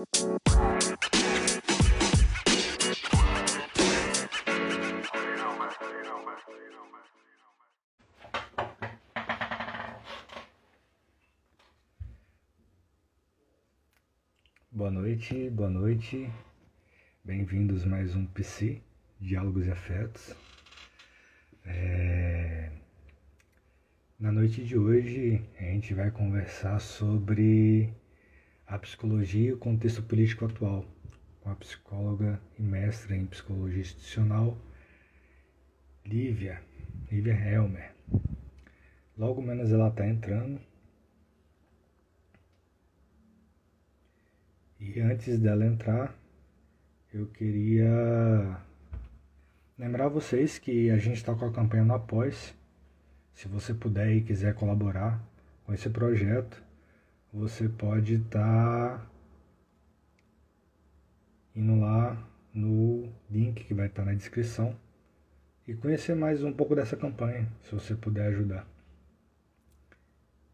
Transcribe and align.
Boa 0.00 0.06
noite, 14.90 15.50
boa 15.50 15.68
noite. 15.68 16.30
Bem-vindos 17.22 17.84
mais 17.84 18.16
um 18.16 18.24
PC, 18.24 18.80
Diálogos 19.20 19.66
e 19.66 19.70
Afetos. 19.70 20.34
É... 21.66 22.70
Na 24.18 24.32
noite 24.32 24.64
de 24.64 24.78
hoje 24.78 25.44
a 25.58 25.64
gente 25.64 25.92
vai 25.92 26.10
conversar 26.10 26.80
sobre 26.80 27.92
a 28.70 28.78
psicologia 28.78 29.48
e 29.48 29.52
o 29.52 29.58
contexto 29.58 30.00
político 30.00 30.44
atual, 30.44 30.84
com 31.40 31.50
a 31.50 31.56
psicóloga 31.56 32.40
e 32.56 32.62
mestra 32.62 33.16
em 33.16 33.26
psicologia 33.26 33.80
institucional, 33.80 34.56
Lívia, 36.06 36.62
Lívia 37.10 37.32
Helmer. 37.34 37.92
Logo 39.18 39.42
menos 39.42 39.72
ela 39.72 39.88
está 39.88 40.06
entrando. 40.06 40.60
E 44.78 45.00
antes 45.00 45.36
dela 45.40 45.66
entrar, 45.66 46.16
eu 47.12 47.26
queria 47.26 48.56
lembrar 49.76 50.06
vocês 50.08 50.58
que 50.58 50.90
a 50.90 50.96
gente 50.96 51.16
está 51.16 51.34
com 51.34 51.44
a 51.44 51.52
campanha 51.52 51.84
no 51.84 51.94
Após. 51.94 52.54
Se 53.34 53.48
você 53.48 53.74
puder 53.74 54.14
e 54.14 54.22
quiser 54.22 54.54
colaborar 54.54 55.20
com 55.64 55.74
esse 55.74 55.90
projeto, 55.90 56.69
você 57.32 57.68
pode 57.68 58.14
estar 58.14 58.98
tá 58.98 59.10
indo 61.54 61.80
lá 61.80 62.16
no 62.52 63.12
link 63.30 63.64
que 63.64 63.74
vai 63.74 63.86
estar 63.86 64.02
tá 64.02 64.10
na 64.10 64.16
descrição 64.16 64.76
e 65.66 65.74
conhecer 65.74 66.14
mais 66.16 66.42
um 66.42 66.52
pouco 66.52 66.74
dessa 66.74 66.96
campanha, 66.96 67.48
se 67.62 67.74
você 67.74 67.94
puder 67.94 68.28
ajudar. 68.28 68.66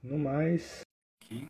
No 0.03 0.19
mais, 0.19 0.83
aqui. 1.21 1.47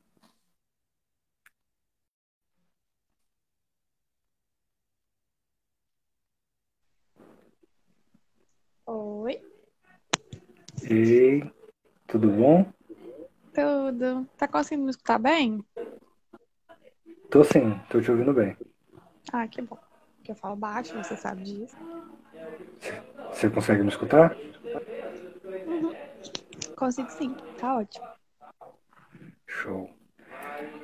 Oi. 8.86 9.40
Ei, 10.88 11.42
tudo 12.06 12.30
bom? 12.30 12.75
Tudo. 13.56 14.28
Tá 14.36 14.46
conseguindo 14.46 14.84
me 14.84 14.90
escutar 14.90 15.18
bem? 15.18 15.64
Tô 17.30 17.42
sim, 17.42 17.80
tô 17.88 18.02
te 18.02 18.10
ouvindo 18.10 18.34
bem. 18.34 18.54
Ah, 19.32 19.48
que 19.48 19.62
bom. 19.62 19.78
Porque 20.18 20.32
eu 20.32 20.36
falo 20.36 20.56
baixo, 20.56 20.92
você 21.02 21.16
sabe 21.16 21.42
disso. 21.42 21.74
Você 23.32 23.48
consegue 23.48 23.82
me 23.82 23.88
escutar? 23.88 24.36
Uhum. 25.66 25.94
Consigo 26.76 27.10
sim, 27.10 27.34
tá 27.58 27.78
ótimo. 27.78 28.06
Show. 29.46 29.90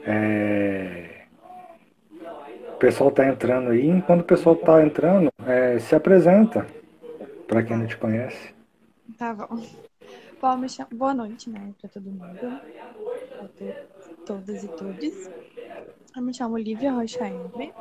É... 0.07 1.27
O 2.71 2.77
pessoal 2.79 3.11
tá 3.11 3.27
entrando 3.29 3.71
aí. 3.71 3.87
Enquanto 3.87 4.23
o 4.23 4.25
pessoal 4.25 4.57
tá 4.57 4.83
entrando, 4.83 5.31
é, 5.47 5.79
se 5.79 5.95
apresenta 5.95 6.67
para 7.47 7.63
quem 7.63 7.77
não 7.77 7.87
te 7.87 7.99
conhece. 7.99 8.55
Tá 9.19 9.35
bom. 9.35 9.61
Me. 10.43 10.67
Boa 10.97 11.15
noite, 11.15 11.49
né, 11.51 11.73
para 11.81 11.89
todo 11.89 12.11
mundo, 12.11 12.61
para 13.39 13.49
todas 14.25 14.63
e 14.65 14.69
todos. 14.71 15.31
Eu 16.17 16.23
me 16.23 16.35
chamo 16.35 16.59
Lívia 16.59 16.93
Rocha 16.93 17.29
Embre, 17.29 17.73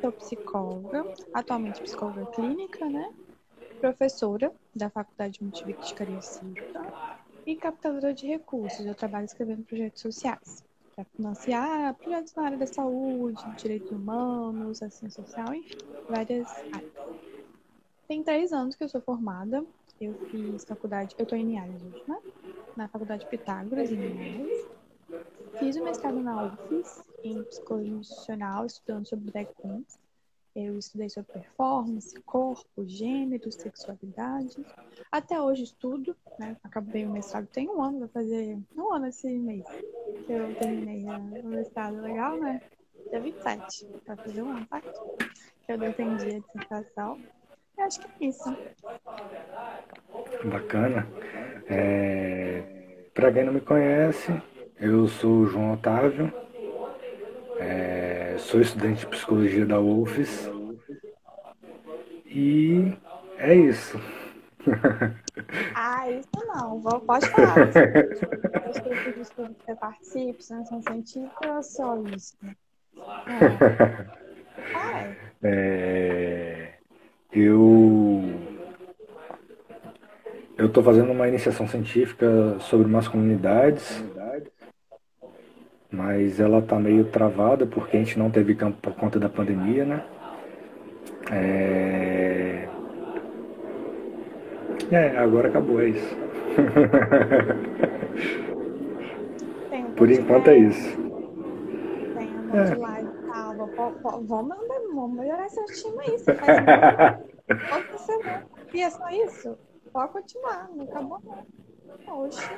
sou 0.00 0.12
psicóloga, 0.12 1.02
atualmente 1.32 1.80
psicóloga 1.82 2.26
clínica, 2.26 2.90
né, 2.90 3.02
professora 3.80 4.52
da 4.74 4.90
Faculdade 4.90 5.42
Multivic 5.42 5.86
de 5.86 5.94
Cariocita 5.94 6.94
e 7.46 7.56
captadora 7.56 8.12
de 8.12 8.26
recursos. 8.26 8.84
Eu 8.84 8.94
trabalho 8.94 9.24
escrevendo 9.24 9.64
projetos 9.64 10.02
sociais 10.02 10.62
para 10.94 11.06
financiar 11.16 11.94
projetos 11.96 12.34
na 12.34 12.44
área 12.44 12.58
da 12.58 12.66
saúde, 12.66 13.50
direitos 13.52 13.90
humanos, 13.92 14.82
assistência 14.82 15.24
social, 15.24 15.54
enfim, 15.54 15.78
várias 16.08 16.64
áreas. 16.70 16.92
Tem 18.06 18.22
três 18.22 18.52
anos 18.52 18.76
que 18.76 18.84
eu 18.84 18.88
sou 18.90 19.00
formada. 19.00 19.64
Eu 20.00 20.14
fiz 20.30 20.64
faculdade, 20.64 21.14
eu 21.18 21.26
tô 21.26 21.36
em 21.36 21.44
Linhares 21.44 21.82
hoje, 21.82 22.02
né? 22.08 22.18
Na 22.74 22.88
faculdade 22.88 23.26
Pitágoras, 23.26 23.92
em 23.92 23.96
Linhares. 23.96 24.66
Fiz 25.58 25.76
o 25.76 25.84
mestrado 25.84 26.18
na 26.20 26.46
UFES, 26.46 27.04
em 27.22 27.42
psicologia 27.44 27.92
institucional, 27.92 28.64
estudando 28.64 29.06
sobre 29.06 29.30
drag 29.30 29.48
queens. 29.60 30.00
Eu 30.56 30.78
estudei 30.78 31.10
sobre 31.10 31.34
performance, 31.34 32.18
corpo, 32.22 32.86
gênero, 32.86 33.52
sexualidade. 33.52 34.64
Até 35.12 35.38
hoje 35.38 35.64
estudo, 35.64 36.16
né? 36.38 36.56
Acabei 36.64 37.04
o 37.04 37.10
mestrado 37.10 37.46
tem 37.48 37.68
um 37.68 37.82
ano, 37.82 37.98
vai 37.98 38.08
fazer 38.08 38.58
um 38.74 38.94
ano 38.94 39.06
esse 39.06 39.28
mês 39.28 39.66
que 40.24 40.32
eu 40.32 40.54
terminei 40.56 41.04
o 41.04 41.48
mestrado. 41.48 42.00
Legal, 42.00 42.38
né? 42.38 42.62
Dia 43.10 43.20
27, 43.20 43.86
vai 44.06 44.16
fazer 44.16 44.42
um 44.42 44.50
ano, 44.50 44.66
tá? 44.66 44.80
Que 44.80 45.72
eu 45.72 45.76
defendi 45.76 46.36
a 46.36 46.38
dissertação. 46.38 47.20
Eu 47.80 47.86
acho 47.86 48.00
que 48.00 48.24
é 48.24 48.28
isso. 48.28 48.56
Bacana. 50.44 51.06
É... 51.66 52.62
Para 53.14 53.32
quem 53.32 53.44
não 53.44 53.54
me 53.54 53.60
conhece, 53.62 54.30
eu 54.78 55.08
sou 55.08 55.38
o 55.38 55.46
João 55.46 55.72
Otávio, 55.72 56.30
é... 57.58 58.36
sou 58.38 58.60
estudante 58.60 59.00
de 59.00 59.06
psicologia 59.06 59.64
da 59.64 59.80
UFES 59.80 60.50
e 62.26 62.94
é 63.38 63.54
isso. 63.54 63.98
Ah, 65.74 66.08
isso 66.10 66.28
não. 66.54 66.80
Vou, 66.80 67.00
pode 67.00 67.26
falar. 67.30 67.56
Os 68.68 68.78
grupos 68.78 69.14
de 69.14 69.20
estudo 69.22 69.54
que 69.54 69.64
você 69.64 69.74
participa, 69.74 70.42
são 70.42 70.82
científicos 70.82 71.66
só 71.66 71.96
isso? 72.02 72.36
É. 74.74 75.16
é... 75.42 76.79
Eu 77.32 78.22
eu 80.58 80.66
estou 80.66 80.82
fazendo 80.82 81.10
uma 81.10 81.26
iniciação 81.26 81.66
científica 81.66 82.56
sobre 82.60 82.86
masculinidades, 82.86 84.04
mas 85.90 86.38
ela 86.38 86.58
está 86.58 86.78
meio 86.78 87.04
travada 87.06 87.64
porque 87.66 87.96
a 87.96 88.00
gente 88.00 88.18
não 88.18 88.30
teve 88.30 88.54
campo 88.54 88.76
por 88.80 88.94
conta 88.94 89.18
da 89.18 89.28
pandemia, 89.28 89.84
né? 89.84 90.04
É, 91.32 92.68
é 94.90 95.16
agora 95.16 95.48
acabou, 95.48 95.80
é 95.80 95.88
isso. 95.88 96.16
por 99.96 100.10
enquanto 100.10 100.48
é 100.48 100.58
isso. 100.58 100.96
Tem 102.16 102.28
um 102.28 102.46
monte 102.48 102.78
live 102.78 102.99
vamos, 104.02 104.26
vamos 104.26 105.18
melhorar 105.18 105.46
esse 105.46 105.82
time 105.82 105.98
aí. 106.00 106.18
Você 106.18 106.34
faz 106.34 107.20
você 107.92 108.12
E 108.74 108.82
é 108.82 108.90
só 108.90 109.08
isso? 109.10 109.58
Pode 109.92 110.12
continuar, 110.12 110.68
não 110.74 110.84
acabou 110.84 111.20
não. 111.24 112.24
Oxe. 112.24 112.48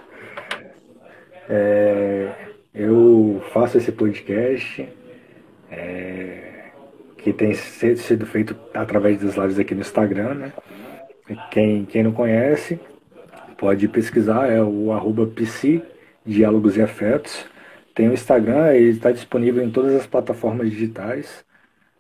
É, 1.49 2.53
eu 2.75 3.43
faço 3.53 3.79
esse 3.79 3.91
podcast 3.91 4.89
é, 5.71 6.71
que 7.19 7.33
tem 7.33 7.55
sido 7.55 8.27
feito 8.27 8.57
através 8.75 9.21
das 9.21 9.37
lives 9.37 9.59
aqui 9.59 9.75
no 9.75 9.81
Instagram, 9.81 10.35
né? 10.35 10.53
Quem, 11.51 11.87
quem 11.87 12.03
não 12.03 12.13
conhece, 12.13 12.79
pode 13.57 13.89
pesquisar, 13.89 14.51
é 14.51 14.63
o 14.63 14.93
arroba 14.93 15.31
diálogos 16.27 16.77
e 16.77 16.83
afetos. 16.83 17.47
Tem 17.95 18.09
o 18.09 18.13
Instagram, 18.15 18.73
ele 18.75 18.91
está 18.91 19.13
disponível 19.13 19.63
em 19.63 19.71
todas 19.71 19.95
as 19.95 20.07
plataformas 20.07 20.71
digitais. 20.71 21.45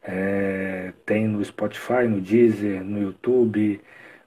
É, 0.02 0.92
tem 1.06 1.28
no 1.28 1.44
Spotify, 1.44 2.08
no 2.08 2.20
Deezer, 2.20 2.82
no 2.84 3.00
YouTube, 3.00 3.80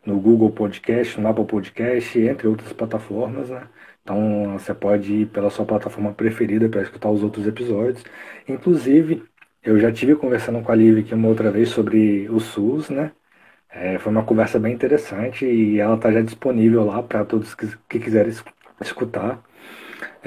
no 0.05 0.19
Google 0.19 0.51
Podcast, 0.51 1.19
no 1.19 1.27
Apple 1.27 1.45
Podcast, 1.45 2.19
entre 2.19 2.47
outras 2.47 2.71
plataformas, 2.73 3.49
né? 3.49 3.67
Então 4.03 4.53
você 4.57 4.73
pode 4.73 5.11
ir 5.13 5.25
pela 5.27 5.49
sua 5.49 5.65
plataforma 5.65 6.13
preferida 6.13 6.69
para 6.69 6.81
escutar 6.83 7.09
os 7.09 7.23
outros 7.23 7.47
episódios. 7.47 8.03
Inclusive, 8.47 9.23
eu 9.63 9.79
já 9.79 9.91
tive 9.91 10.15
conversando 10.15 10.61
com 10.61 10.71
a 10.71 10.75
Liv 10.75 10.99
aqui 10.99 11.13
uma 11.13 11.27
outra 11.27 11.51
vez 11.51 11.69
sobre 11.69 12.29
o 12.29 12.39
SUS, 12.39 12.89
né? 12.89 13.11
É, 13.69 13.99
foi 13.99 14.11
uma 14.11 14.23
conversa 14.23 14.59
bem 14.59 14.73
interessante 14.73 15.45
e 15.45 15.79
ela 15.79 15.95
está 15.95 16.11
já 16.11 16.21
disponível 16.21 16.85
lá 16.85 17.03
para 17.03 17.25
todos 17.25 17.55
que, 17.55 17.67
que 17.89 17.99
quiserem 17.99 18.31
escutar. 18.81 19.43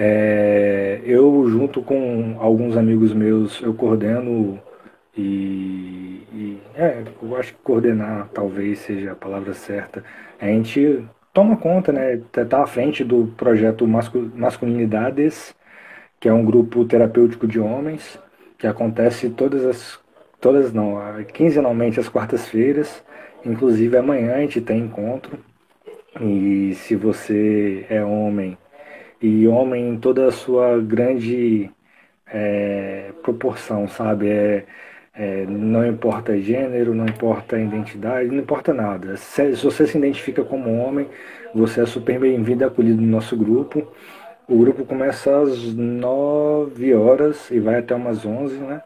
É, 0.01 1.01
eu, 1.05 1.49
junto 1.51 1.83
com 1.83 2.37
alguns 2.39 2.77
amigos 2.77 3.13
meus, 3.13 3.61
eu 3.61 3.75
coordeno 3.75 4.61
e, 5.17 6.23
e, 6.33 6.63
é, 6.77 7.03
eu 7.21 7.37
acho 7.37 7.53
que 7.55 7.61
coordenar 7.63 8.29
talvez 8.33 8.79
seja 8.79 9.13
a 9.13 9.17
palavra 9.17 9.55
certa. 9.55 10.05
A 10.41 10.47
gente 10.47 11.05
toma 11.33 11.57
conta, 11.57 11.93
né? 11.93 12.21
Tá, 12.31 12.45
tá 12.45 12.63
à 12.63 12.67
frente 12.67 13.03
do 13.05 13.27
projeto 13.37 13.87
Masculinidades, 13.89 15.55
que 16.21 16.29
é 16.29 16.33
um 16.33 16.45
grupo 16.45 16.85
terapêutico 16.85 17.47
de 17.49 17.59
homens. 17.61 18.19
que 18.59 18.67
acontece 18.67 19.31
todas 19.31 19.65
as. 19.65 20.01
Todas 20.41 20.73
não, 20.73 20.99
quinzenalmente 21.33 22.01
às 22.01 22.09
quartas-feiras. 22.09 23.03
Inclusive 23.45 23.97
amanhã 23.97 24.35
a 24.37 24.41
gente 24.41 24.61
tem 24.61 24.81
encontro. 24.81 25.39
E 26.21 26.75
se 26.77 26.97
você 26.97 27.87
é 27.91 28.05
homem, 28.05 28.57
e 29.21 29.47
homem 29.49 29.91
em 29.91 29.99
toda 29.99 30.27
a 30.29 30.33
sua 30.33 30.79
grande 30.81 31.71
é, 32.27 33.13
proporção, 33.23 33.89
sabe? 33.89 34.29
É, 34.29 34.67
é, 35.15 35.45
não 35.47 35.85
importa 35.87 36.41
gênero, 36.41 36.95
não 36.95 37.07
importa 37.07 37.59
identidade, 37.59 38.29
não 38.29 38.39
importa 38.39 38.73
nada. 38.73 39.17
Se, 39.17 39.57
se 39.57 39.65
você 39.65 39.87
se 39.87 39.99
identifica 39.99 40.45
como 40.45 40.79
homem, 40.79 41.09
você 41.55 41.83
é 41.83 41.87
super 41.87 42.21
bem-vindo 42.21 42.63
e 42.63 42.67
acolhido 42.67 43.01
no 43.03 43.09
nosso 43.09 43.37
grupo. 43.37 43.87
O 44.49 44.59
grupo 44.59 44.85
começa 44.87 45.43
às 45.43 45.75
9 45.75 46.95
horas 46.95 47.51
e 47.51 47.61
vai 47.61 47.79
até 47.81 47.95
umas 47.95 48.25
11, 48.25 48.57
né? 48.59 48.83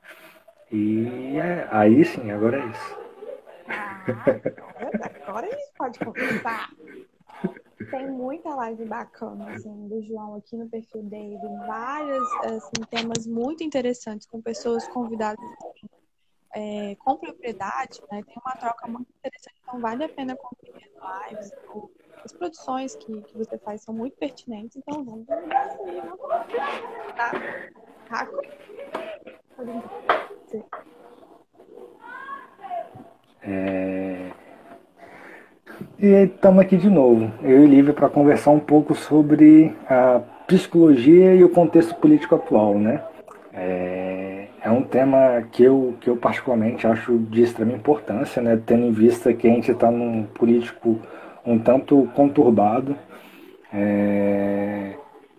E 0.71 1.37
é, 1.37 1.69
aí 1.71 2.05
sim, 2.05 2.31
agora 2.31 2.59
é 2.59 2.67
isso. 2.67 2.99
Ah, 3.69 4.05
agora 5.27 5.47
a 5.47 5.51
gente 5.51 5.73
pode 5.77 5.99
conversar. 5.99 6.71
Tem 7.91 8.11
muita 8.11 8.55
live 8.55 8.85
bacana, 8.85 9.55
assim, 9.55 9.89
do 9.89 10.03
João 10.03 10.35
aqui 10.35 10.57
no 10.57 10.69
perfil 10.69 11.03
dele. 11.05 11.39
Vários 11.67 12.33
assim, 12.45 12.83
temas 12.91 13.27
muito 13.27 13.63
interessantes, 13.63 14.27
com 14.27 14.41
pessoas 14.41 14.87
convidadas 14.89 15.39
é, 16.55 16.95
com 16.97 17.17
propriedade, 17.17 18.01
né? 18.11 18.23
Tem 18.23 18.37
uma 18.45 18.55
troca 18.57 18.87
muito 18.87 19.09
interessante, 19.19 19.57
então 19.63 19.81
vale 19.81 20.05
a 20.05 20.09
pena 20.09 20.37
conferir 20.37 20.91
as 21.01 21.31
lives. 21.31 21.53
As 22.25 22.33
produções 22.33 22.95
que, 22.95 23.23
que 23.23 23.37
você 23.37 23.59
faz 23.59 23.83
são 23.83 23.95
muito 23.95 24.17
pertinentes, 24.17 24.77
então 24.77 25.05
vamos 25.05 25.27
tá? 27.17 27.33
Raco. 28.09 28.41
É... 33.45 34.42
E 35.99 36.07
estamos 36.25 36.61
aqui 36.61 36.77
de 36.77 36.91
novo, 36.91 37.31
eu 37.43 37.65
e 37.65 37.67
Lívia, 37.67 37.93
para 37.93 38.09
conversar 38.09 38.51
um 38.51 38.59
pouco 38.59 38.95
sobre 38.95 39.75
a 39.89 40.21
psicologia 40.47 41.35
e 41.35 41.45
o 41.45 41.49
contexto 41.49 41.95
político 41.95 42.35
atual, 42.35 42.79
né? 42.79 43.03
É, 43.55 44.47
é 44.65 44.71
um 44.71 44.83
tema 44.83 45.43
que 45.51 45.63
eu, 45.63 45.95
que 46.01 46.09
eu 46.09 46.17
particularmente 46.17 46.87
acho 46.87 47.19
de 47.19 47.43
extrema 47.43 47.73
importância, 47.73 48.41
né? 48.41 48.61
tendo 48.65 48.87
em 48.87 48.93
vista 48.93 49.33
que 49.33 49.47
a 49.47 49.51
gente 49.51 49.71
está 49.71 49.91
num 49.91 50.25
político 50.25 50.99
um 51.45 51.59
tanto 51.59 52.09
conturbado. 52.15 52.97
É, 53.73 54.93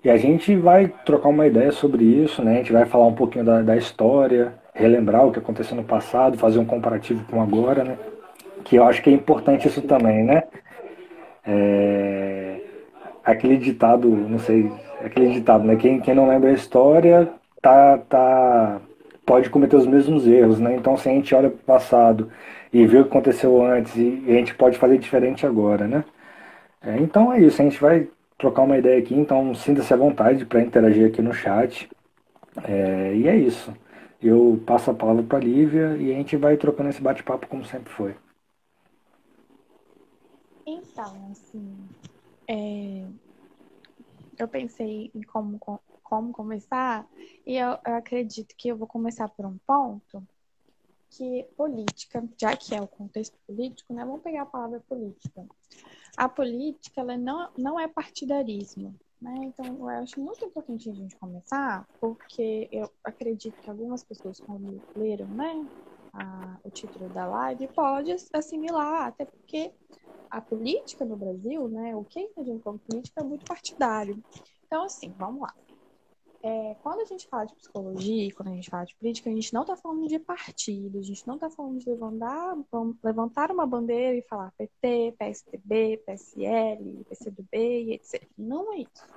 e 0.04 0.10
a 0.10 0.18
gente 0.18 0.56
vai 0.56 0.92
trocar 1.06 1.30
uma 1.30 1.48
ideia 1.48 1.72
sobre 1.72 2.04
isso, 2.04 2.44
né? 2.44 2.54
a 2.54 2.58
gente 2.58 2.74
vai 2.74 2.86
falar 2.86 3.08
um 3.08 3.14
pouquinho 3.14 3.46
da, 3.46 3.62
da 3.62 3.78
história, 3.78 4.54
relembrar 4.74 5.26
o 5.26 5.32
que 5.32 5.40
aconteceu 5.40 5.76
no 5.76 5.84
passado, 5.84 6.38
fazer 6.38 6.60
um 6.60 6.66
comparativo 6.66 7.24
com 7.30 7.42
agora, 7.42 7.84
né? 7.84 7.98
Que 8.64 8.76
eu 8.78 8.84
acho 8.86 9.02
que 9.02 9.10
é 9.10 9.14
importante 9.14 9.68
isso 9.68 9.82
também, 9.82 10.24
né? 10.24 10.44
É, 11.46 12.62
aquele 13.24 13.58
ditado, 13.58 14.08
não 14.10 14.40
sei, 14.40 14.72
aquele 15.04 15.30
ditado, 15.34 15.64
né? 15.64 15.76
Quem, 15.76 16.00
quem 16.00 16.16
não 16.16 16.28
lembra 16.28 16.50
a 16.50 16.54
história 16.54 17.30
tá, 17.62 17.98
tá, 18.10 18.82
pode 19.26 19.50
cometer 19.50 19.76
os 19.76 19.88
mesmos 19.88 20.28
erros, 20.28 20.60
né? 20.60 20.76
Então, 20.76 20.98
se 20.98 21.10
a 21.10 21.12
gente 21.12 21.34
olha 21.36 21.50
para 21.50 21.58
o 21.58 21.80
passado 21.80 22.30
e 22.72 22.86
vê 22.86 23.00
o 23.00 23.04
que 23.04 23.10
aconteceu 23.10 23.64
antes 23.66 23.96
e, 23.96 24.24
a 24.28 24.34
gente 24.34 24.56
pode 24.56 24.78
fazer 24.78 24.98
diferente 24.98 25.46
agora, 25.46 25.88
né? 25.88 26.04
É, 26.82 26.98
então 26.98 27.32
é 27.34 27.40
isso, 27.40 27.62
a 27.62 27.66
gente 27.66 27.80
vai 27.80 28.08
trocar 28.38 28.64
uma 28.64 28.78
ideia 28.78 29.00
aqui, 29.00 29.16
então 29.16 29.54
sinta-se 29.56 29.94
à 29.94 29.98
vontade 29.98 30.46
para 30.46 30.62
interagir 30.62 31.08
aqui 31.08 31.22
no 31.22 31.34
chat. 31.34 31.90
É, 32.64 33.14
e 33.16 33.28
é 33.28 33.36
isso. 33.36 33.74
Eu 34.22 34.62
passo 34.66 34.92
a 34.92 34.94
palavra 34.94 35.24
para 35.24 35.38
a 35.38 35.42
Lívia 35.42 35.98
e 36.00 36.12
a 36.12 36.16
gente 36.16 36.38
vai 36.38 36.58
trocando 36.58 36.90
esse 36.90 37.02
bate-papo 37.02 37.48
como 37.48 37.66
sempre 37.66 37.92
foi. 37.94 38.16
Então, 40.74 41.32
assim, 41.32 41.90
é, 42.48 43.08
eu 44.38 44.48
pensei 44.48 45.12
em 45.14 45.22
como 45.22 45.60
como 46.04 46.32
começar, 46.32 47.10
e 47.46 47.56
eu, 47.58 47.70
eu 47.88 47.96
acredito 47.96 48.54
que 48.56 48.68
eu 48.68 48.78
vou 48.78 48.88
começar 48.88 49.28
por 49.30 49.46
um 49.48 49.58
ponto 49.66 50.24
que 51.10 51.44
política, 51.56 52.24
já 52.40 52.56
que 52.56 52.76
é 52.76 52.82
o 52.82 52.88
contexto 52.88 53.36
político, 53.48 53.94
né? 53.94 54.06
Vamos 54.06 54.22
pegar 54.22 54.44
a 54.44 54.46
palavra 54.46 54.80
política. 54.82 55.46
A 56.18 56.30
política, 56.30 57.02
ela 57.02 57.18
não, 57.18 57.50
não 57.58 57.80
é 57.80 57.88
partidarismo, 57.88 58.96
né? 59.22 59.34
Então, 59.44 59.66
eu 59.66 59.88
acho 59.90 60.20
muito 60.20 60.46
importante 60.46 60.90
a 60.90 60.94
gente 60.94 61.16
começar, 61.18 61.88
porque 62.00 62.70
eu 62.72 62.92
acredito 63.04 63.60
que 63.62 63.70
algumas 63.70 64.04
pessoas, 64.04 64.40
quando 64.40 64.84
leram, 64.96 65.28
né, 65.30 65.68
a, 66.14 66.60
o 66.64 66.70
título 66.70 67.10
da 67.10 67.26
live, 67.26 67.68
pode 67.70 68.12
assimilar, 68.34 69.08
até 69.08 69.26
porque 69.26 69.74
a 70.38 70.42
política 70.42 71.06
no 71.06 71.16
Brasil, 71.16 71.68
né, 71.68 71.96
o 71.96 72.04
que 72.04 72.20
entendemos 72.20 72.64
como 72.64 72.80
política 72.80 73.22
é 73.22 73.24
muito 73.24 73.46
partidário. 73.46 74.24
Então, 74.66 74.84
assim, 74.84 75.14
vamos 75.18 75.42
lá 75.42 75.54
é, 76.44 76.76
quando 76.84 77.00
a 77.00 77.06
gente 77.06 77.26
fala 77.30 77.46
de 77.46 77.56
psicologia, 77.56 78.34
quando 78.36 78.50
a 78.50 78.56
gente 78.56 78.70
fala 78.70 78.84
de 78.84 78.94
política, 78.98 79.30
a 79.30 79.34
gente 79.34 79.54
não 79.54 79.62
está 79.62 79.78
falando 79.78 80.06
de 80.08 80.20
partido, 80.20 81.00
a 81.00 81.02
gente 81.02 81.26
não 81.26 81.36
está 81.36 81.50
falando 81.50 81.80
de 81.80 81.90
levantar, 81.90 82.58
levantar 83.02 83.50
uma 83.50 83.66
bandeira 83.66 84.18
e 84.18 84.22
falar 84.24 84.52
PT, 84.58 85.16
PSDB, 85.18 86.04
PSL, 86.06 87.06
PCdoB 87.08 87.58
e 87.58 87.94
etc. 87.94 88.28
Não 88.38 88.74
é 88.74 88.80
isso. 88.80 89.08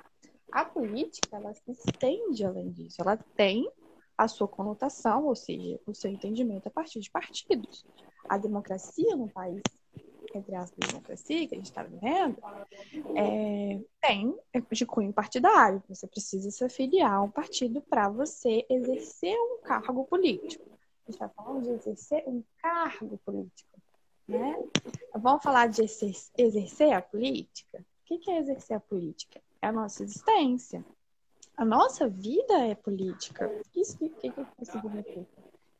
A 0.53 0.63
política, 0.63 1.35
ela 1.35 1.53
se 1.53 1.69
estende 1.69 2.45
além 2.45 2.71
disso. 2.71 3.01
Ela 3.01 3.17
tem 3.17 3.69
a 4.17 4.29
sua 4.29 4.47
conotação, 4.47 5.25
ou 5.25 5.35
seja, 5.35 5.77
o 5.85 5.93
seu 5.93 6.09
entendimento 6.09 6.67
a 6.67 6.71
partir 6.71 7.01
de 7.01 7.11
partidos. 7.11 7.85
A 8.29 8.37
democracia 8.37 9.17
no 9.17 9.29
país 9.29 9.61
entre 10.35 10.55
as 10.55 10.71
democracia 10.71 11.47
que 11.47 11.55
a 11.55 11.57
gente 11.57 11.67
está 11.67 11.83
vivendo, 11.83 12.37
é, 13.15 13.79
tem 14.01 14.37
de 14.71 14.85
cunho 14.85 15.13
partidário. 15.13 15.81
Você 15.89 16.07
precisa 16.07 16.49
se 16.51 16.63
afiliar 16.63 17.13
a 17.13 17.21
um 17.21 17.29
partido 17.29 17.81
para 17.81 18.09
você 18.09 18.65
exercer 18.69 19.35
um 19.35 19.61
cargo 19.61 20.05
político. 20.05 20.65
A 20.69 21.11
gente 21.11 21.15
está 21.15 21.29
falando 21.29 21.63
de 21.63 21.69
exercer 21.69 22.23
um 22.27 22.43
cargo 22.61 23.17
político. 23.25 23.69
Né? 24.27 24.61
Vamos 25.15 25.41
falar 25.41 25.67
de 25.67 25.83
exercer 26.37 26.93
a 26.93 27.01
política? 27.01 27.79
O 28.09 28.19
que 28.19 28.31
é 28.31 28.39
exercer 28.39 28.77
a 28.77 28.79
política? 28.79 29.41
É 29.61 29.67
a 29.67 29.71
nossa 29.71 30.03
existência. 30.03 30.83
A 31.55 31.65
nossa 31.65 32.07
vida 32.07 32.53
é 32.67 32.75
política. 32.75 33.49
Isso 33.75 33.97
que, 33.97 34.09
que, 34.09 34.31
que 34.31 34.65
significa? 34.65 35.25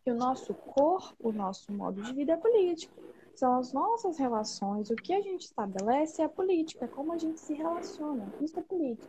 Que 0.04 0.12
o 0.12 0.16
nosso 0.16 0.54
corpo, 0.54 1.16
o 1.20 1.32
nosso 1.32 1.72
modo 1.72 2.02
de 2.02 2.14
vida 2.14 2.34
é 2.34 2.38
político 2.38 3.08
são 3.38 3.60
as 3.60 3.72
nossas 3.72 4.18
relações, 4.18 4.90
o 4.90 4.96
que 4.96 5.14
a 5.14 5.22
gente 5.22 5.46
estabelece 5.46 6.22
é 6.22 6.26
a 6.26 6.30
política, 6.30 6.86
é 6.86 6.88
como 6.88 7.14
a 7.14 7.18
gente 7.18 7.40
se 7.40 7.54
relaciona. 7.54 8.34
Isso 8.42 8.60
é 8.60 8.64
política. 8.64 9.08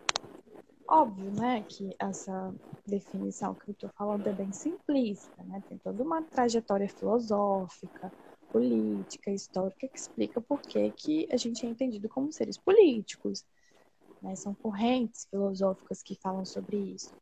Óbvio, 0.87 1.31
né, 1.33 1.65
que 1.69 1.95
essa 1.99 2.55
definição 2.87 3.55
que 3.55 3.71
eu 3.71 3.73
estou 3.73 3.91
falando 3.91 4.27
é 4.27 4.33
bem 4.33 4.53
simplista, 4.53 5.43
né? 5.45 5.63
Tem 5.69 5.79
toda 5.79 6.03
uma 6.03 6.23
trajetória 6.23 6.89
filosófica, 6.89 8.11
política, 8.51 9.31
histórica 9.31 9.89
que 9.89 9.99
explica 9.99 10.41
por 10.41 10.61
que, 10.63 10.91
que 10.93 11.29
a 11.31 11.37
gente 11.37 11.65
é 11.65 11.69
entendido 11.69 12.09
como 12.09 12.33
seres 12.33 12.57
políticos. 12.57 13.45
Né? 14.23 14.35
São 14.35 14.55
correntes 14.55 15.27
filosóficas 15.31 16.03
que 16.03 16.15
falam 16.15 16.45
sobre 16.45 16.77
isso. 16.77 17.15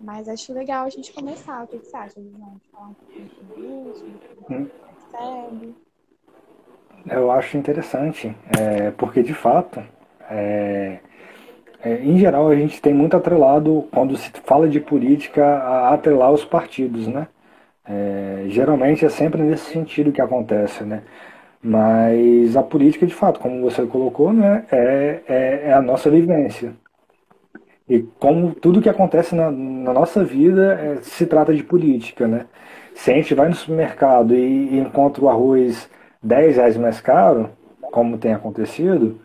Mas 0.00 0.28
acho 0.28 0.52
legal 0.52 0.86
a 0.86 0.90
gente 0.90 1.12
começar. 1.12 1.64
O 1.64 1.68
que, 1.68 1.78
que 1.78 1.86
você 1.86 1.96
acha? 1.96 2.20
De 2.20 2.30
falar 2.70 2.88
um 2.88 2.94
pouquinho 2.94 3.30
sobre 3.30 3.60
isso, 3.60 3.98
sobre 3.98 4.38
o 4.38 4.44
que 4.44 4.54
hum. 4.54 4.68
percebe? 4.68 5.91
Eu 7.08 7.30
acho 7.30 7.56
interessante, 7.56 8.34
é, 8.58 8.90
porque 8.92 9.22
de 9.22 9.34
fato, 9.34 9.82
é, 10.30 10.98
é, 11.82 11.96
em 11.96 12.16
geral, 12.18 12.48
a 12.48 12.54
gente 12.54 12.80
tem 12.80 12.94
muito 12.94 13.16
atrelado, 13.16 13.88
quando 13.92 14.16
se 14.16 14.30
fala 14.44 14.68
de 14.68 14.78
política, 14.80 15.44
a 15.44 15.94
atrelar 15.94 16.32
os 16.32 16.44
partidos, 16.44 17.08
né? 17.08 17.26
É, 17.84 18.44
geralmente 18.48 19.04
é 19.04 19.08
sempre 19.08 19.42
nesse 19.42 19.72
sentido 19.72 20.12
que 20.12 20.20
acontece, 20.20 20.84
né? 20.84 21.02
Mas 21.62 22.56
a 22.56 22.62
política, 22.62 23.06
de 23.06 23.14
fato, 23.14 23.40
como 23.40 23.60
você 23.62 23.86
colocou, 23.86 24.32
né, 24.32 24.64
é, 24.72 25.20
é, 25.28 25.62
é 25.68 25.72
a 25.72 25.82
nossa 25.82 26.10
vivência. 26.10 26.74
E 27.88 28.00
como 28.18 28.54
tudo 28.54 28.80
que 28.80 28.88
acontece 28.88 29.34
na, 29.34 29.50
na 29.50 29.92
nossa 29.92 30.24
vida 30.24 30.74
é, 30.74 31.02
se 31.02 31.26
trata 31.26 31.54
de 31.54 31.62
política, 31.62 32.26
né? 32.28 32.46
Se 32.94 33.10
a 33.10 33.14
gente 33.14 33.34
vai 33.34 33.48
no 33.48 33.54
supermercado 33.54 34.34
e, 34.34 34.74
e 34.74 34.78
encontra 34.78 35.24
o 35.24 35.28
arroz 35.28 35.88
10 36.22 36.56
reais 36.56 36.76
mais 36.76 37.00
caro, 37.00 37.50
como 37.80 38.18
tem 38.18 38.32
acontecido, 38.32 39.20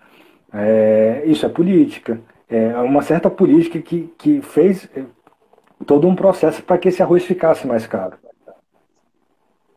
é, 0.53 1.23
isso 1.25 1.45
é 1.45 1.49
política. 1.49 2.19
É 2.49 2.77
uma 2.77 3.01
certa 3.01 3.29
política 3.29 3.79
que, 3.79 4.13
que 4.17 4.41
fez 4.41 4.89
é, 4.95 5.03
todo 5.85 6.07
um 6.07 6.15
processo 6.15 6.63
para 6.63 6.77
que 6.77 6.89
esse 6.89 7.03
arroz 7.03 7.23
ficasse 7.23 7.67
mais 7.67 7.85
caro. 7.85 8.17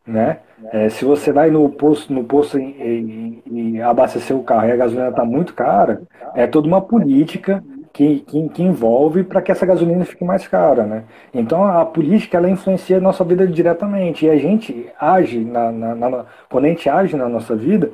Né? 0.05 0.39
É, 0.71 0.89
se 0.89 1.05
você 1.05 1.31
vai 1.31 1.51
no 1.51 1.69
posto, 1.69 2.13
no 2.13 2.23
posto 2.23 2.57
e, 2.57 3.41
e, 3.45 3.73
e 3.73 3.81
abastecer 3.81 4.35
o 4.35 4.43
carro 4.43 4.67
e 4.67 4.71
a 4.71 4.75
gasolina 4.75 5.09
está 5.09 5.25
muito 5.25 5.53
cara, 5.53 6.03
é 6.33 6.47
toda 6.47 6.67
uma 6.67 6.81
política 6.81 7.63
que, 7.93 8.21
que, 8.21 8.49
que 8.49 8.63
envolve 8.63 9.23
para 9.23 9.41
que 9.41 9.51
essa 9.51 9.65
gasolina 9.65 10.05
fique 10.05 10.23
mais 10.23 10.47
cara, 10.47 10.85
né? 10.85 11.03
Então 11.33 11.65
a 11.65 11.85
política 11.85 12.37
ela 12.37 12.49
influencia 12.49 12.97
a 12.97 13.01
nossa 13.01 13.23
vida 13.23 13.45
diretamente 13.45 14.25
e 14.25 14.29
a 14.29 14.37
gente 14.37 14.89
age 14.99 15.43
na, 15.43 15.71
na, 15.71 15.95
na 15.95 16.25
quando 16.49 16.65
a 16.65 16.67
gente 16.69 16.87
age 16.87 17.15
na 17.15 17.27
nossa 17.27 17.55
vida, 17.55 17.91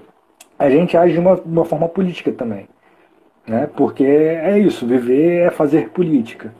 a 0.57 0.69
gente 0.69 0.95
age 0.95 1.13
de 1.13 1.19
uma, 1.19 1.33
uma 1.35 1.65
forma 1.65 1.89
política 1.89 2.31
também, 2.31 2.67
né? 3.47 3.67
Porque 3.75 4.03
é 4.03 4.59
isso, 4.59 4.85
viver 4.85 5.47
é 5.47 5.51
fazer 5.51 5.89
política. 5.89 6.53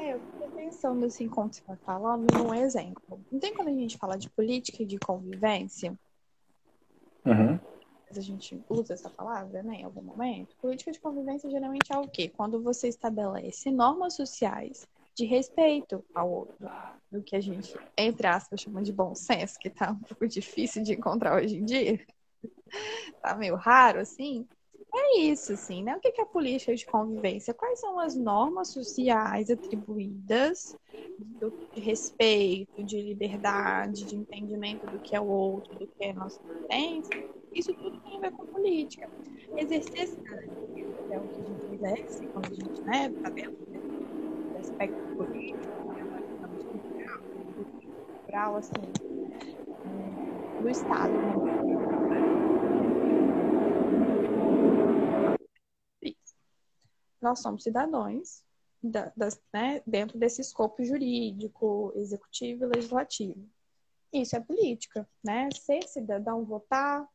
É, 0.00 0.16
pensando 0.54 1.04
assim, 1.04 1.28
como 1.28 1.52
você 1.52 1.62
vai 1.66 1.76
falando, 1.84 2.26
num 2.32 2.54
exemplo. 2.54 3.20
Não 3.30 3.40
tem 3.40 3.52
quando 3.52 3.68
a 3.68 3.72
gente 3.72 3.98
fala 3.98 4.16
de 4.16 4.30
política 4.30 4.82
e 4.82 4.86
de 4.86 4.98
convivência? 4.98 5.92
Uhum 7.26 7.58
a 8.18 8.22
gente 8.22 8.60
usa 8.68 8.94
essa 8.94 9.10
palavra, 9.10 9.62
né, 9.62 9.76
em 9.76 9.84
algum 9.84 10.02
momento, 10.02 10.56
política 10.56 10.92
de 10.92 11.00
convivência 11.00 11.50
geralmente 11.50 11.92
é 11.92 11.98
o 11.98 12.08
quê? 12.08 12.28
Quando 12.28 12.62
você 12.62 12.88
estabelece 12.88 13.70
normas 13.70 14.14
sociais 14.14 14.86
de 15.14 15.24
respeito 15.24 16.04
ao 16.14 16.30
outro, 16.30 16.68
do 17.10 17.22
que 17.22 17.36
a 17.36 17.40
gente, 17.40 17.74
entre 17.96 18.26
aspas, 18.26 18.60
chama 18.60 18.82
de 18.82 18.92
bom 18.92 19.14
senso, 19.14 19.58
que 19.58 19.70
tá 19.70 19.92
um 19.92 19.98
pouco 20.00 20.26
difícil 20.26 20.82
de 20.82 20.94
encontrar 20.94 21.36
hoje 21.36 21.56
em 21.56 21.64
dia, 21.64 22.04
tá 23.22 23.36
meio 23.36 23.54
raro, 23.54 24.00
assim, 24.00 24.46
é 24.96 25.20
isso, 25.22 25.52
assim, 25.52 25.82
né? 25.82 25.96
O 25.96 26.00
que 26.00 26.08
é 26.20 26.22
a 26.22 26.26
política 26.26 26.74
de 26.74 26.86
convivência? 26.86 27.54
Quais 27.54 27.80
são 27.80 27.98
as 27.98 28.14
normas 28.16 28.72
sociais 28.72 29.50
atribuídas 29.50 30.76
de 31.72 31.80
respeito, 31.80 32.84
de 32.84 33.00
liberdade, 33.00 34.06
de 34.06 34.16
entendimento 34.16 34.86
do 34.88 35.00
que 35.00 35.14
é 35.16 35.20
o 35.20 35.26
outro, 35.26 35.76
do 35.76 35.86
que 35.88 36.04
é 36.04 36.10
a 36.10 36.14
nossa 36.14 36.40
existência? 36.44 37.16
Isso 37.52 37.74
tudo 37.74 38.00
tem 38.00 38.16
a 38.18 38.20
ver 38.20 38.32
com 38.32 38.46
política. 38.46 39.10
Exercer 39.56 40.02
esse 40.04 40.18
é 41.10 41.20
o 41.20 41.28
que 41.28 41.40
a 41.40 41.44
gente 41.44 41.72
exerce 41.72 42.26
quando 42.28 42.50
a 42.50 42.54
gente, 42.54 42.82
né, 42.84 43.10
tá 43.22 43.30
dentro 43.30 43.54
do 44.52 44.58
aspecto 44.58 44.98
político, 45.16 45.84
né, 45.84 46.04
cultural, 48.22 48.56
assim, 48.56 48.80
do 50.58 50.68
Estado, 50.68 51.20
né? 51.20 51.34
Nós 57.24 57.40
somos 57.40 57.62
cidadãos 57.62 58.44
da, 58.82 59.10
das, 59.16 59.40
né, 59.52 59.82
dentro 59.86 60.18
desse 60.18 60.42
escopo 60.42 60.84
jurídico, 60.84 61.90
executivo 61.96 62.64
e 62.64 62.76
legislativo. 62.76 63.48
Isso 64.12 64.36
é 64.36 64.40
política, 64.40 65.08
né? 65.24 65.48
Ser 65.52 65.82
cidadão, 65.88 66.44
votar 66.44 67.08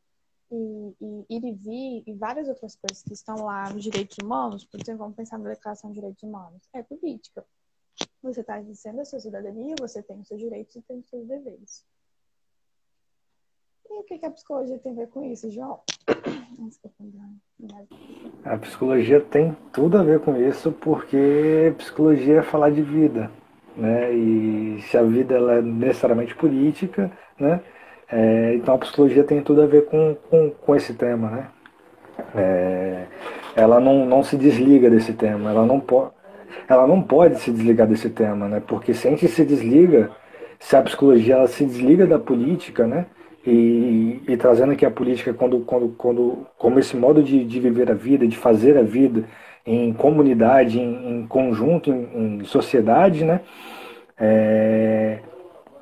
e, 0.52 0.96
e 1.00 1.26
ir 1.30 1.46
e 1.46 1.54
vir 1.54 2.04
e 2.08 2.14
várias 2.14 2.50
outras 2.50 2.76
coisas 2.76 3.04
que 3.04 3.14
estão 3.14 3.46
lá 3.46 3.70
nos 3.70 3.84
direitos 3.84 4.18
humanos, 4.22 4.66
por 4.66 4.82
exemplo, 4.82 5.00
vamos 5.00 5.16
pensar 5.16 5.38
na 5.38 5.50
Declaração 5.50 5.92
de 5.92 5.96
Direitos 5.96 6.24
Humanos, 6.24 6.68
é 6.74 6.82
política. 6.84 7.46
Você 8.24 8.42
está 8.42 8.60
exercendo 8.60 9.00
a 9.00 9.06
sua 9.06 9.20
cidadania, 9.20 9.76
você 9.80 10.02
tem 10.02 10.20
os 10.20 10.28
seus 10.28 10.42
direitos 10.42 10.76
e 10.76 10.82
tem 10.82 11.00
os 11.00 11.08
seus 11.08 11.26
deveres. 11.28 11.86
E 13.90 14.00
o 14.00 14.04
que, 14.04 14.18
que 14.18 14.26
a 14.26 14.32
psicologia 14.32 14.80
tem 14.80 14.92
a 14.92 14.96
ver 14.96 15.08
com 15.10 15.24
isso, 15.24 15.50
João? 15.52 15.82
A 18.44 18.58
psicologia 18.58 19.20
tem 19.20 19.56
tudo 19.72 19.98
a 19.98 20.04
ver 20.04 20.20
com 20.20 20.36
isso, 20.36 20.72
porque 20.72 21.74
psicologia 21.78 22.40
é 22.40 22.42
falar 22.42 22.72
de 22.72 22.82
vida, 22.82 23.32
né? 23.76 24.14
E 24.14 24.82
se 24.84 24.98
a 24.98 25.04
vida 25.04 25.36
ela 25.36 25.56
é 25.56 25.62
necessariamente 25.62 26.36
política, 26.36 27.12
né? 27.40 27.62
É, 28.12 28.56
então 28.56 28.76
a 28.76 28.78
psicologia 28.78 29.24
tem 29.24 29.42
tudo 29.42 29.62
a 29.62 29.66
ver 29.66 29.86
com, 29.86 30.16
com, 30.30 30.50
com 30.50 30.76
esse 30.76 30.94
tema, 30.94 31.30
né? 31.30 31.48
É, 32.36 33.06
ela 33.56 33.80
não, 33.80 34.06
não 34.06 34.24
se 34.24 34.36
desliga 34.36 34.90
desse 34.90 35.14
tema, 35.14 35.50
ela 35.52 35.66
não, 35.66 35.80
pode 35.80 36.12
ela 36.68 36.86
não 36.88 37.02
pode 37.02 37.40
se 37.40 37.52
desligar 37.52 37.88
desse 37.88 38.10
tema, 38.10 38.48
né? 38.48 38.62
Porque 38.66 38.94
se 38.94 39.08
a 39.08 39.12
gente 39.12 39.28
se 39.28 39.46
desliga, 39.46 40.12
se 40.60 40.76
a 40.76 40.82
psicologia 40.82 41.36
ela 41.36 41.48
se 41.48 41.66
desliga 41.66 42.06
da 42.06 42.20
política, 42.20 42.86
né? 42.86 43.06
E, 43.52 44.22
e, 44.28 44.38
trazendo 44.38 44.74
aqui 44.74 44.86
a 44.86 44.92
política 44.92 45.34
quando, 45.34 45.62
quando, 45.62 45.90
quando, 45.98 46.46
como 46.56 46.78
esse 46.78 46.96
modo 46.96 47.24
de, 47.24 47.44
de 47.44 47.60
viver 47.60 47.90
a 47.90 47.96
vida, 47.96 48.28
de 48.28 48.38
fazer 48.38 48.78
a 48.78 48.84
vida 48.84 49.24
em 49.66 49.92
comunidade, 49.92 50.80
em, 50.80 51.22
em 51.22 51.28
conjunto, 51.28 51.90
em, 51.90 52.42
em, 52.42 52.46
sociedade, 52.46 53.24
né? 53.26 53.42
É, 54.20 55.20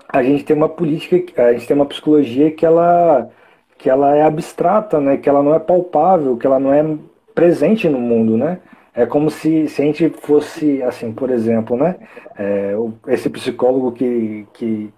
a 0.07 0.23
gente 0.23 0.45
tem 0.45 0.55
uma 0.55 0.69
política, 0.69 1.43
a 1.43 1.51
gente 1.51 1.67
tem 1.67 1.75
uma 1.75 1.85
psicologia 1.85 2.51
que 2.51 2.65
ela, 2.65 3.29
que 3.77 3.89
ela 3.89 4.15
é 4.15 4.21
abstrata, 4.21 5.01
né? 5.01 5.17
Que 5.17 5.27
ela 5.27 5.43
não 5.43 5.53
é 5.53 5.59
palpável, 5.59 6.37
que 6.37 6.47
ela 6.47 6.59
não 6.59 6.73
é 6.73 6.97
presente 7.35 7.89
no 7.89 7.99
mundo, 7.99 8.37
né? 8.37 8.59
É 8.93 9.05
como 9.05 9.29
se, 9.29 9.67
se 9.67 9.81
a 9.81 9.85
gente 9.85 10.09
fosse, 10.09 10.81
assim, 10.83 11.11
por 11.11 11.29
exemplo, 11.31 11.75
né? 11.75 11.97
É, 12.37 12.73
esse 13.09 13.29
psicólogo 13.29 13.91
que, 13.91 14.47
que, 14.53 14.93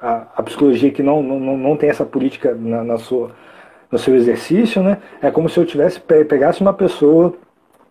a, 0.00 0.26
a 0.36 0.42
psicologia 0.42 0.90
que 0.90 1.02
não, 1.02 1.22
não, 1.22 1.56
não 1.56 1.76
tem 1.76 1.90
essa 1.90 2.04
política 2.04 2.54
na, 2.54 2.82
na 2.82 2.98
sua, 2.98 3.32
no 3.90 3.98
seu 3.98 4.14
exercício, 4.14 4.82
né? 4.82 4.98
É 5.20 5.30
como 5.30 5.48
se 5.48 5.58
eu 5.58 5.66
tivesse 5.66 6.00
pegasse 6.00 6.60
uma 6.60 6.72
pessoa, 6.72 7.34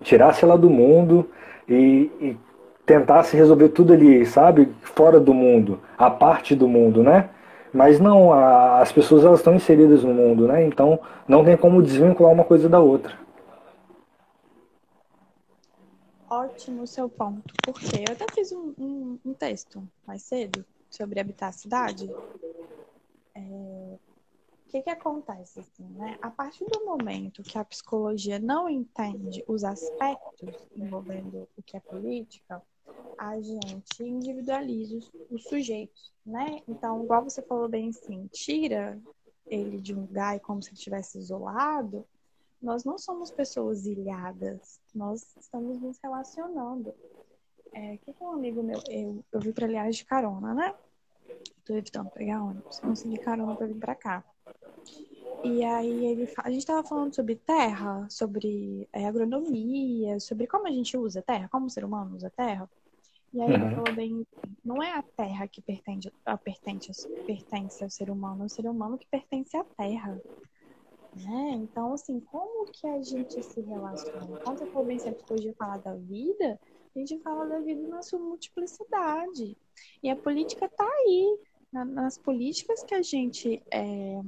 tirasse 0.01 0.43
ela 0.43 0.57
do 0.57 0.69
mundo 0.69 1.29
e, 1.67 2.09
e 2.19 2.37
tentasse 2.85 3.37
resolver 3.37 3.69
tudo 3.69 3.93
ali, 3.93 4.25
sabe? 4.25 4.73
Fora 4.81 5.19
do 5.19 5.33
mundo, 5.33 5.79
a 5.97 6.09
parte 6.09 6.55
do 6.55 6.67
mundo, 6.67 7.03
né? 7.03 7.29
Mas 7.71 7.99
não, 7.99 8.33
a, 8.33 8.79
as 8.79 8.91
pessoas 8.91 9.23
elas 9.23 9.39
estão 9.39 9.53
inseridas 9.53 10.03
no 10.03 10.13
mundo, 10.13 10.47
né? 10.47 10.65
Então 10.65 10.99
não 11.27 11.45
tem 11.45 11.55
como 11.55 11.83
desvincular 11.83 12.33
uma 12.33 12.43
coisa 12.43 12.67
da 12.67 12.79
outra. 12.79 13.13
Ótimo 16.27 16.85
seu 16.85 17.09
ponto, 17.09 17.53
porque 17.63 17.97
eu 17.97 18.13
até 18.13 18.25
fiz 18.33 18.51
um, 18.51 18.73
um, 18.77 19.19
um 19.25 19.33
texto 19.33 19.83
mais 20.07 20.21
cedo 20.21 20.63
sobre 20.89 21.19
habitar 21.19 21.49
a 21.49 21.53
cidade, 21.53 22.09
é, 23.35 23.39
o 23.39 24.69
que, 24.69 24.81
que 24.81 24.89
acontece 24.89 25.59
assim, 25.59 25.87
né? 25.89 26.17
A 26.21 26.29
partir 26.29 26.65
do 26.65 26.85
momento 26.85 27.43
que 27.43 27.57
a 27.57 27.65
psicologia 27.65 28.37
não 28.37 28.69
entende 28.69 29.43
os 29.47 29.63
aspectos 29.63 30.55
envolvendo 30.75 31.47
o 31.57 31.63
que 31.63 31.75
é 31.75 31.79
política, 31.79 32.61
a 33.17 33.39
gente 33.41 34.03
individualiza 34.03 34.97
os, 34.97 35.11
os 35.29 35.43
sujeitos, 35.43 36.13
né? 36.25 36.61
Então, 36.67 37.03
igual 37.03 37.23
você 37.23 37.41
falou 37.41 37.67
bem 37.67 37.89
assim, 37.89 38.27
tira 38.31 39.01
ele 39.47 39.79
de 39.79 39.95
um 39.95 40.01
lugar 40.01 40.35
e 40.35 40.39
como 40.39 40.61
se 40.61 40.69
ele 40.69 40.77
estivesse 40.77 41.17
isolado, 41.17 42.05
nós 42.61 42.83
não 42.83 42.97
somos 42.97 43.31
pessoas 43.31 43.85
ilhadas, 43.85 44.79
nós 44.93 45.35
estamos 45.39 45.79
nos 45.81 45.97
relacionando. 46.03 46.93
É, 47.73 47.97
que, 47.97 48.13
um 48.21 48.31
amigo 48.31 48.63
meu, 48.63 48.81
eu, 48.89 49.23
eu 49.31 49.39
vi 49.39 49.53
para 49.53 49.65
aliás 49.65 49.95
de 49.95 50.05
carona, 50.05 50.53
né? 50.53 50.73
Tô 51.63 51.75
evitando 51.75 52.09
pegar 52.09 52.43
ônibus, 52.43 52.79
consegui 52.79 53.17
carona 53.17 53.55
para 53.55 53.67
vir 53.67 53.75
para 53.75 53.95
cá. 53.95 54.23
E 55.43 55.63
aí 55.63 56.05
ele, 56.05 56.33
a 56.37 56.49
gente 56.49 56.59
estava 56.59 56.83
falando 56.83 57.13
sobre 57.13 57.35
terra, 57.35 58.07
sobre 58.09 58.87
é, 58.91 59.05
agronomia, 59.05 60.19
sobre 60.19 60.47
como 60.47 60.67
a 60.67 60.71
gente 60.71 60.97
usa 60.97 61.21
terra, 61.21 61.47
como 61.49 61.67
o 61.67 61.69
ser 61.69 61.85
humano 61.85 62.15
usa 62.15 62.29
terra. 62.29 62.69
E 63.31 63.41
aí 63.41 63.47
uhum. 63.47 63.55
ele 63.55 63.75
falou 63.75 63.95
bem, 63.95 64.27
não 64.65 64.81
é 64.81 64.91
a 64.91 65.03
terra 65.03 65.47
que 65.47 65.61
pertence, 65.61 66.11
a 66.25 66.37
pertence, 66.37 67.07
pertence 67.25 67.83
ao 67.83 67.89
ser 67.89 68.09
humano, 68.09 68.43
é 68.43 68.45
o 68.47 68.49
ser 68.49 68.67
humano 68.67 68.97
que 68.97 69.07
pertence 69.07 69.55
à 69.55 69.63
terra. 69.63 70.19
Né? 71.15 71.51
Então, 71.55 71.93
assim, 71.93 72.19
como 72.19 72.65
que 72.71 72.87
a 72.87 73.01
gente 73.01 73.41
se 73.43 73.61
relaciona? 73.61 74.39
Quando 74.39 74.59
você 74.59 74.65
for 74.67 74.85
bem 74.85 74.99
sempre 74.99 75.23
podia 75.25 75.53
falar 75.53 75.77
da 75.77 75.93
vida, 75.95 76.59
a 76.95 76.99
gente 76.99 77.19
fala 77.19 77.45
da 77.45 77.59
vida 77.59 77.87
na 77.87 78.01
sua 78.01 78.19
multiplicidade. 78.19 79.57
E 80.01 80.09
a 80.09 80.15
política 80.15 80.65
está 80.65 80.85
aí, 80.85 81.39
na, 81.71 81.85
nas 81.85 82.17
políticas 82.17 82.83
que 82.83 82.95
a 82.95 83.01
gente 83.01 83.61
é, 83.71 84.21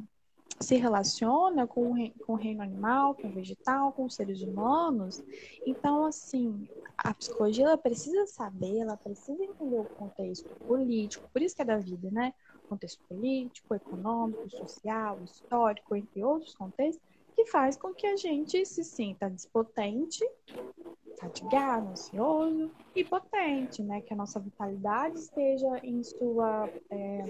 se 0.59 0.75
relaciona 0.75 1.65
com, 1.65 1.93
com 2.25 2.33
o 2.33 2.35
reino 2.35 2.61
animal, 2.61 3.15
com 3.15 3.27
o 3.27 3.31
vegetal, 3.31 3.91
com 3.91 4.05
os 4.05 4.15
seres 4.15 4.41
humanos. 4.41 5.23
Então, 5.65 6.05
assim, 6.05 6.67
a 6.97 7.13
psicologia 7.13 7.65
ela 7.65 7.77
precisa 7.77 8.27
saber, 8.27 8.79
ela 8.79 8.95
precisa 8.95 9.43
entender 9.43 9.79
o 9.79 9.85
contexto 9.85 10.49
político, 10.67 11.29
por 11.33 11.41
isso 11.41 11.55
que 11.55 11.61
é 11.61 11.65
da 11.65 11.77
vida, 11.77 12.09
né? 12.11 12.33
Contexto 12.69 13.01
político, 13.09 13.75
econômico, 13.75 14.49
social, 14.49 15.19
histórico, 15.23 15.95
entre 15.95 16.23
outros 16.23 16.55
contextos, 16.55 17.03
que 17.35 17.45
faz 17.45 17.75
com 17.75 17.93
que 17.93 18.05
a 18.07 18.15
gente 18.15 18.65
se 18.65 18.83
sinta 18.83 19.29
despotente, 19.29 20.27
fatigado, 21.19 21.89
ansioso 21.89 22.71
e 22.95 23.03
potente, 23.03 23.81
né? 23.83 24.01
Que 24.01 24.13
a 24.13 24.17
nossa 24.17 24.39
vitalidade 24.39 25.19
esteja 25.19 25.79
em 25.83 26.03
sua, 26.03 26.69
é, 26.89 27.21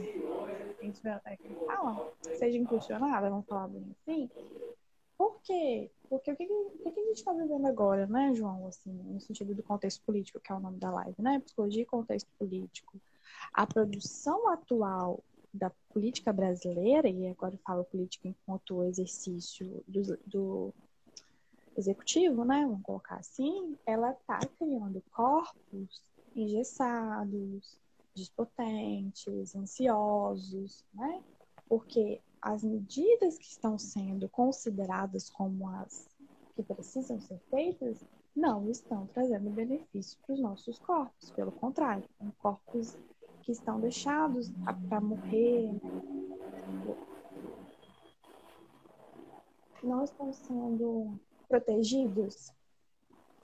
em 0.81 0.93
sua 0.93 1.21
é, 1.25 1.37
fala, 1.65 2.13
seja 2.33 2.57
impulsionada, 2.57 3.29
vamos 3.29 3.45
falar 3.45 3.67
bem 3.67 3.95
assim. 4.01 4.29
Por 5.17 5.39
quê? 5.43 5.91
Porque 6.09 6.31
o 6.31 6.35
que, 6.35 6.45
o 6.45 6.91
que 6.91 6.99
a 6.99 7.03
gente 7.03 7.17
está 7.17 7.31
vivendo 7.31 7.67
agora, 7.67 8.07
né, 8.07 8.33
João? 8.33 8.65
Assim, 8.67 8.91
no 8.91 9.19
sentido 9.19 9.53
do 9.53 9.61
contexto 9.61 10.01
político, 10.03 10.39
que 10.39 10.51
é 10.51 10.55
o 10.55 10.59
nome 10.59 10.79
da 10.79 10.89
live, 10.89 11.21
né? 11.21 11.39
Psicologia 11.39 11.83
e 11.83 11.85
contexto 11.85 12.29
político. 12.39 12.99
A 13.53 13.67
produção 13.67 14.49
atual 14.49 15.23
da 15.53 15.69
política 15.89 16.31
brasileira, 16.31 17.09
e 17.09 17.27
agora 17.27 17.55
eu 17.55 17.59
falo 17.59 17.83
política 17.83 18.27
enquanto 18.27 18.83
exercício 18.83 19.83
do, 19.87 20.17
do 20.25 20.73
executivo, 21.75 22.45
né? 22.45 22.65
Vamos 22.65 22.83
colocar 22.83 23.15
assim, 23.15 23.77
ela 23.85 24.11
está 24.11 24.39
criando 24.57 25.03
corpos 25.11 26.01
engessados, 26.35 27.77
dispotentes, 28.13 29.55
ansiosos, 29.55 30.85
né? 30.93 31.21
Porque 31.67 32.21
as 32.41 32.63
medidas 32.63 33.37
que 33.37 33.45
estão 33.45 33.77
sendo 33.77 34.27
consideradas 34.29 35.29
como 35.29 35.69
as 35.69 36.09
que 36.55 36.63
precisam 36.63 37.19
ser 37.21 37.39
feitas 37.49 37.97
não 38.35 38.69
estão 38.69 39.07
trazendo 39.07 39.49
benefício 39.49 40.17
para 40.25 40.33
os 40.33 40.39
nossos 40.39 40.79
corpos. 40.79 41.31
Pelo 41.31 41.51
contrário, 41.51 42.03
são 42.17 42.31
corpos 42.39 42.97
que 43.41 43.51
estão 43.51 43.79
deixados 43.79 44.51
para 44.87 45.01
morrer. 45.01 45.73
Né? 45.73 46.95
Não 49.83 50.03
estão 50.03 50.31
sendo 50.31 51.19
protegidos, 51.49 52.53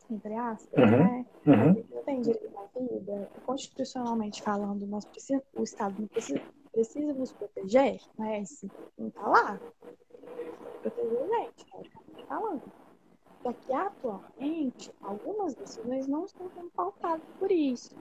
entre 0.10 0.36
aspas, 0.36 0.84
uhum. 0.84 0.98
né? 0.98 1.26
Uhum. 1.46 1.86
Não 1.92 2.04
tem 2.04 2.22
direito 2.22 2.58
à 2.58 2.80
vida. 2.80 3.32
Constitucionalmente 3.46 4.42
falando, 4.42 4.86
nós 4.86 5.04
precisa, 5.06 5.44
o 5.56 5.64
Estado 5.64 6.00
não 6.00 6.08
precisa, 6.08 6.42
precisa 6.72 7.14
nos 7.14 7.34
proteger, 7.34 8.00
né? 8.18 8.42
Esse 8.42 8.70
não 8.98 9.08
está 9.08 9.28
lá. 9.28 9.60
Proteger 10.82 11.22
a 11.22 11.28
gente, 11.28 11.66
teoricamente 11.66 12.26
falando. 12.28 12.72
Só 13.42 13.54
que 13.54 13.74
atualmente, 13.74 14.92
algumas 15.02 15.56
decisões 15.56 16.08
não 16.08 16.26
estão 16.26 16.50
sendo 16.52 16.70
pautadas 16.72 17.26
por 17.40 17.52
isso. 17.52 17.96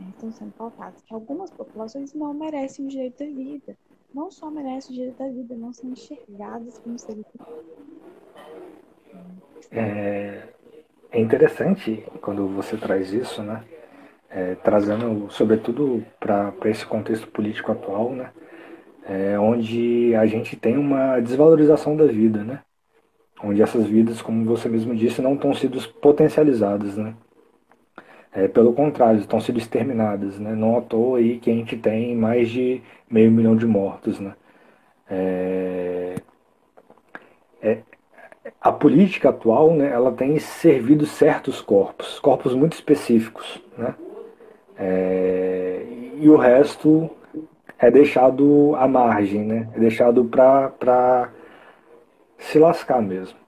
Né? 0.00 0.06
Estão 0.14 0.32
sendo 0.32 0.52
pautadas 0.52 1.02
que 1.02 1.14
algumas 1.14 1.50
populações 1.50 2.14
não 2.14 2.32
merecem 2.32 2.86
o 2.86 2.88
direito 2.88 3.22
à 3.22 3.26
vida. 3.26 3.76
Não 4.12 4.30
só 4.30 4.50
merecem 4.50 4.92
o 4.92 4.94
direito 4.94 5.22
à 5.22 5.28
vida, 5.28 5.54
não 5.54 5.72
são 5.72 5.90
enxergadas 5.90 6.78
como 6.78 6.98
seres. 6.98 7.24
É, 9.70 10.48
é 11.12 11.20
interessante 11.20 12.04
quando 12.20 12.48
você 12.48 12.76
traz 12.76 13.12
isso, 13.12 13.42
né? 13.42 13.64
É, 14.28 14.54
trazendo 14.56 15.28
sobretudo 15.30 16.04
para 16.18 16.52
esse 16.66 16.86
contexto 16.86 17.26
político 17.28 17.72
atual, 17.72 18.12
né? 18.12 18.32
É, 19.04 19.38
onde 19.38 20.14
a 20.14 20.26
gente 20.26 20.56
tem 20.56 20.76
uma 20.76 21.20
desvalorização 21.20 21.96
da 21.96 22.06
vida, 22.06 22.44
né? 22.44 22.62
Onde 23.42 23.62
essas 23.62 23.86
vidas, 23.86 24.20
como 24.20 24.44
você 24.44 24.68
mesmo 24.68 24.94
disse, 24.94 25.22
não 25.22 25.34
estão 25.34 25.54
sendo 25.54 25.80
potencializadas, 25.94 26.96
né? 26.96 27.14
É, 28.32 28.46
pelo 28.48 28.72
contrário, 28.72 29.20
estão 29.20 29.40
sendo 29.40 29.58
exterminadas, 29.58 30.38
né? 30.38 30.54
Não 30.54 30.78
à 30.78 30.80
toa 30.82 31.18
aí 31.18 31.38
que 31.38 31.50
a 31.50 31.54
gente 31.54 31.76
tem 31.76 32.14
mais 32.16 32.48
de 32.48 32.80
meio 33.10 33.30
milhão 33.30 33.56
de 33.56 33.66
mortos, 33.66 34.20
né? 34.20 34.34
É, 35.08 36.14
é, 37.62 37.82
a 38.60 38.72
política 38.72 39.30
atual, 39.30 39.74
né, 39.74 39.90
ela 39.90 40.12
tem 40.12 40.38
servido 40.38 41.06
certos 41.06 41.60
corpos, 41.60 42.18
corpos 42.20 42.54
muito 42.54 42.74
específicos, 42.74 43.62
né? 43.76 43.94
É, 44.78 45.82
e 46.20 46.28
o 46.28 46.36
resto 46.36 47.10
é 47.78 47.90
deixado 47.90 48.74
à 48.76 48.86
margem, 48.88 49.44
né? 49.44 49.68
É 49.74 49.80
deixado 49.80 50.24
para 50.24 51.30
se 52.38 52.58
lascar 52.58 53.02
mesmo. 53.02 53.38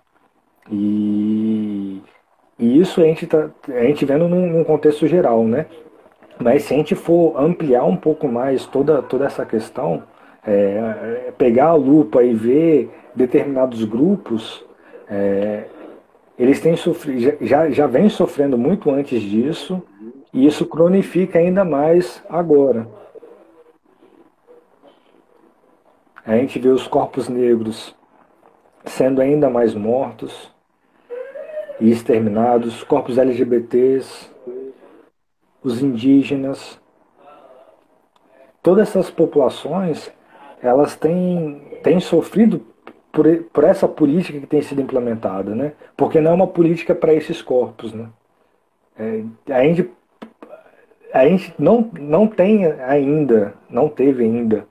E, 0.71 2.03
e 2.63 2.79
isso 2.79 3.01
a 3.01 3.05
gente, 3.05 3.27
tá, 3.27 3.51
a 3.71 3.83
gente 3.83 4.05
vendo 4.05 4.29
num, 4.29 4.47
num 4.47 4.63
contexto 4.63 5.05
geral, 5.09 5.43
né? 5.43 5.67
Mas 6.39 6.63
se 6.63 6.73
a 6.73 6.77
gente 6.77 6.95
for 6.95 7.37
ampliar 7.37 7.83
um 7.83 7.97
pouco 7.97 8.29
mais 8.29 8.65
toda, 8.67 9.03
toda 9.03 9.27
essa 9.27 9.45
questão, 9.45 10.05
é, 10.47 11.25
é 11.27 11.33
pegar 11.37 11.71
a 11.71 11.75
lupa 11.75 12.23
e 12.23 12.33
ver 12.33 12.89
determinados 13.17 13.85
grupos, 13.85 14.65
é, 15.09 15.65
eles 16.39 16.61
têm 16.61 16.77
sofrido, 16.77 17.37
já, 17.41 17.69
já 17.69 17.89
vem 17.89 18.09
sofrendo 18.09 18.57
muito 18.57 18.89
antes 18.93 19.21
disso, 19.21 19.83
e 20.33 20.47
isso 20.47 20.65
cronifica 20.65 21.41
ainda 21.41 21.65
mais 21.65 22.23
agora. 22.31 22.87
A 26.25 26.37
gente 26.37 26.61
vê 26.61 26.69
os 26.69 26.87
corpos 26.87 27.29
negros 27.29 27.93
sendo 28.85 29.21
ainda 29.21 29.51
mais 29.51 29.75
mortos 29.75 30.52
e 31.83 31.91
exterminados, 31.91 32.85
corpos 32.85 33.19
LGBTs, 33.19 34.31
os 35.65 35.83
indígenas, 35.83 36.81
todas 38.63 38.89
essas 38.89 39.11
populações, 39.11 40.09
elas 40.63 40.95
têm, 40.95 41.61
têm 41.83 41.99
sofrido 41.99 42.65
por, 43.11 43.27
por 43.53 43.65
essa 43.65 43.89
política 43.89 44.39
que 44.39 44.47
tem 44.47 44.63
sido 44.63 44.81
implementada, 44.81 45.57
né? 45.57 45.73
Porque 45.97 46.21
não 46.21 46.31
é 46.31 46.35
uma 46.35 46.47
política 46.47 46.95
para 46.95 47.13
esses 47.13 47.43
corpos, 47.43 47.93
né? 47.93 48.09
É, 48.97 49.25
a 49.53 49.65
gente 49.65 49.91
a 51.13 51.27
gente 51.27 51.53
não, 51.59 51.91
não 52.01 52.29
tem 52.29 52.65
ainda, 52.65 53.55
não 53.69 53.89
teve 53.89 54.25
ainda, 54.25 54.67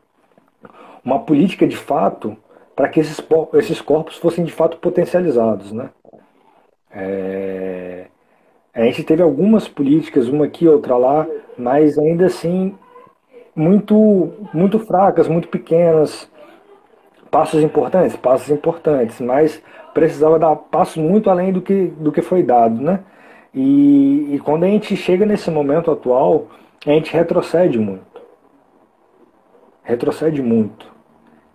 uma 1.03 1.19
política 1.19 1.67
de 1.67 1.75
fato 1.75 2.35
para 2.73 2.87
que 2.87 2.99
esses, 3.01 3.21
esses 3.53 3.81
corpos 3.81 4.17
fossem 4.17 4.43
de 4.43 4.51
fato 4.51 4.77
potencializados. 4.77 5.71
Né? 5.71 5.91
É, 6.93 8.05
a 8.73 8.83
gente 8.83 9.03
teve 9.03 9.21
algumas 9.21 9.67
políticas, 9.67 10.27
uma 10.27 10.45
aqui, 10.45 10.67
outra 10.67 10.95
lá, 10.95 11.27
mas 11.57 11.97
ainda 11.97 12.25
assim 12.25 12.73
muito, 13.55 14.33
muito 14.53 14.79
fracas, 14.79 15.27
muito 15.27 15.47
pequenas, 15.49 16.29
passos 17.29 17.61
importantes, 17.61 18.15
passos 18.15 18.49
importantes, 18.49 19.19
mas 19.19 19.61
precisava 19.93 20.39
dar 20.39 20.55
passos 20.55 20.97
muito 20.97 21.29
além 21.29 21.51
do 21.51 21.61
que, 21.61 21.87
do 21.87 22.11
que 22.11 22.21
foi 22.21 22.43
dado, 22.43 22.81
né? 22.81 23.01
E, 23.53 24.35
e 24.35 24.39
quando 24.39 24.63
a 24.63 24.67
gente 24.67 24.95
chega 24.95 25.25
nesse 25.25 25.51
momento 25.51 25.91
atual, 25.91 26.47
a 26.85 26.91
gente 26.91 27.11
retrocede 27.11 27.77
muito. 27.77 28.21
Retrocede 29.83 30.41
muito. 30.41 30.89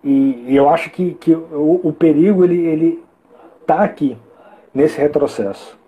E, 0.05 0.45
e 0.49 0.57
eu 0.57 0.69
acho 0.69 0.91
que, 0.91 1.15
que 1.15 1.35
o, 1.35 1.81
o 1.83 1.93
perigo 1.93 2.45
ele 2.45 2.67
ele 2.67 3.05
tá 3.67 3.83
aqui 3.83 4.17
nesse 4.77 4.99
retrocesso. 4.99 5.79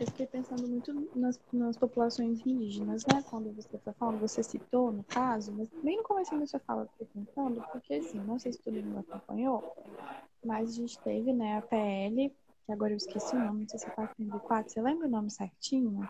eu 0.00 0.06
fiquei 0.06 0.26
pensando 0.26 0.66
muito 0.68 1.10
nas, 1.14 1.40
nas 1.52 1.76
populações 1.76 2.40
indígenas, 2.46 3.04
né? 3.06 3.22
Quando 3.28 3.52
você 3.52 3.76
está 3.76 3.92
falando, 3.92 4.20
você 4.20 4.42
citou 4.44 4.92
no 4.92 5.02
caso, 5.02 5.52
mas 5.52 5.68
bem 5.82 5.96
no 5.96 6.04
começo 6.04 6.38
da 6.38 6.46
sua 6.46 6.60
fala, 6.60 6.82
eu 6.82 6.88
fiquei 6.88 7.08
pensando, 7.14 7.64
porque 7.72 7.94
assim, 7.94 8.20
não 8.20 8.38
sei 8.38 8.52
se 8.52 8.60
todo 8.62 8.74
mundo 8.74 9.04
acompanhou, 9.08 9.76
mas 10.44 10.70
a 10.70 10.72
gente 10.72 10.98
teve, 11.00 11.32
né, 11.32 11.58
a 11.58 11.62
PL, 11.62 12.32
que 12.64 12.72
agora 12.72 12.92
eu 12.92 12.96
esqueci 12.96 13.34
o 13.34 13.40
nome, 13.40 13.62
não 13.62 13.68
sei 13.68 13.80
se 13.80 13.86
é 13.86 13.90
404, 13.90 14.72
você 14.72 14.80
lembra 14.80 15.08
o 15.08 15.10
nome 15.10 15.30
certinho? 15.30 16.08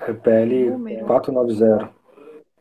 É 0.00 0.12
PL 0.12 0.70
Número. 0.70 1.06
490. 1.06 1.99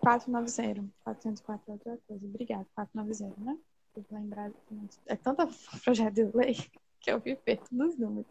490. 0.10 0.84
404 1.04 1.64
é 1.68 1.72
outra 1.72 1.98
coisa. 2.08 2.26
Obrigada, 2.26 2.66
490, 2.76 3.42
né? 3.42 3.58
Vou 3.96 4.06
lembrar. 4.12 4.52
É 5.06 5.16
tanta 5.16 5.48
projeto 5.84 6.14
de 6.14 6.24
lei 6.36 6.56
que 7.00 7.12
eu 7.12 7.20
vi 7.20 7.36
perto 7.36 7.68
dos 7.72 7.98
números. 7.98 8.26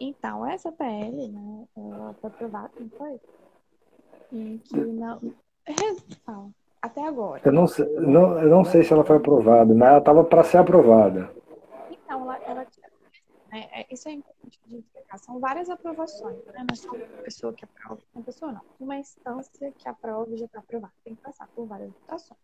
Então, 0.00 0.46
essa 0.46 0.72
PL, 0.72 1.28
né, 1.28 1.66
ela 1.76 2.14
foi 2.14 2.30
aprovada, 2.30 2.70
não 2.80 2.90
foi? 2.90 3.20
E 4.32 4.60
que 4.64 4.76
não. 4.76 5.20
Fala. 6.24 6.50
Até 6.82 7.06
agora. 7.06 7.40
Eu 7.44 7.52
não 7.52 7.66
sei, 7.66 7.86
não, 7.94 8.38
eu 8.38 8.48
não 8.50 8.64
sei 8.64 8.84
se 8.84 8.92
ela 8.92 9.04
foi 9.04 9.16
aprovada, 9.16 9.72
mas 9.74 9.88
ela 9.88 9.98
estava 9.98 10.22
para 10.22 10.44
ser 10.44 10.58
aprovada. 10.58 11.30
Então, 11.90 12.22
ela, 12.22 12.36
ela 12.44 12.66
é, 13.54 13.82
é, 13.82 13.86
isso 13.90 14.08
é 14.08 14.12
importante 14.12 14.60
de 14.66 14.78
explicar. 14.78 15.18
São 15.18 15.38
várias 15.38 15.70
aprovações, 15.70 16.44
né? 16.46 16.58
Não 16.58 16.66
é 16.72 16.74
só 16.74 16.90
uma 16.90 17.22
pessoa 17.22 17.52
que 17.52 17.64
aprova, 17.64 18.00
uma 18.14 18.24
pessoa 18.24 18.52
não. 18.52 18.60
Uma 18.80 18.96
instância 18.96 19.72
que 19.72 19.88
aprova 19.88 20.36
já 20.36 20.46
está 20.46 20.58
aprovada. 20.58 20.92
Tem 21.04 21.14
que 21.14 21.22
passar 21.22 21.48
por 21.54 21.66
várias 21.66 21.92
votações. 21.92 22.40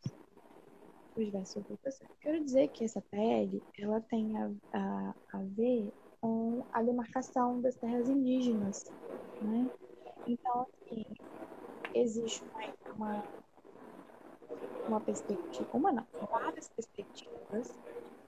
Por 1.14 1.24
diversas 1.24 1.64
votações. 1.64 2.10
Quero 2.20 2.44
dizer 2.44 2.68
que 2.68 2.84
essa 2.84 3.00
PL, 3.02 3.62
ela 3.78 4.00
tem 4.02 4.38
a, 4.38 4.50
a, 4.72 5.14
a 5.32 5.38
ver 5.42 5.92
com 6.20 6.64
a 6.72 6.82
demarcação 6.82 7.60
das 7.60 7.76
terras 7.76 8.08
indígenas, 8.08 8.84
né? 9.40 9.68
Então, 10.26 10.66
assim, 10.86 11.04
existe 11.94 12.44
uma, 12.94 13.24
uma 14.86 15.00
perspectiva, 15.00 15.68
uma 15.72 15.92
não, 15.92 16.06
várias 16.30 16.68
perspectivas 16.68 17.78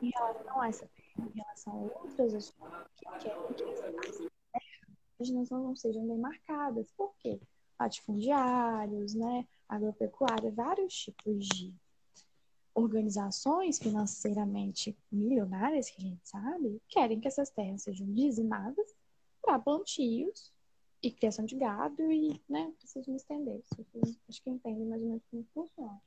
em 0.01 0.11
relação 0.11 0.61
a 0.61 0.68
essa 0.68 0.87
terra, 0.87 1.02
em 1.18 1.31
relação 1.31 1.72
a 1.72 2.01
outras 2.03 2.51
que 2.96 3.05
querem 3.20 3.53
que 3.55 3.64
as 3.64 5.29
terras 5.29 5.51
não 5.51 5.77
sejam 5.77 6.07
demarcadas. 6.07 6.90
Por 6.96 7.14
quê? 7.18 7.40
Latifundiários, 7.79 9.14
né? 9.14 9.46
agropecuária, 9.72 10.51
vários 10.51 10.94
tipos 10.94 11.46
de 11.46 11.75
organizações 12.75 13.79
financeiramente 13.79 14.96
milionárias, 15.11 15.90
que 15.90 16.01
a 16.03 16.05
gente 16.05 16.20
sabe, 16.25 16.81
querem 16.88 17.20
que 17.20 17.29
essas 17.29 17.51
terras 17.51 17.83
sejam 17.83 18.07
dizimadas 18.12 18.87
para 19.40 19.59
plantios 19.59 20.53
e 21.03 21.11
criação 21.11 21.44
de 21.44 21.57
gado 21.57 22.11
e, 22.11 22.40
né, 22.48 22.72
preciso 22.79 23.11
me 23.11 23.16
estender. 23.16 23.62
Acho 24.29 24.42
que 24.42 24.51
entendem 24.51 24.87
mais 24.87 25.03
ou 25.03 25.09
menos 25.09 25.22
como 25.31 25.46
funciona. 25.53 26.01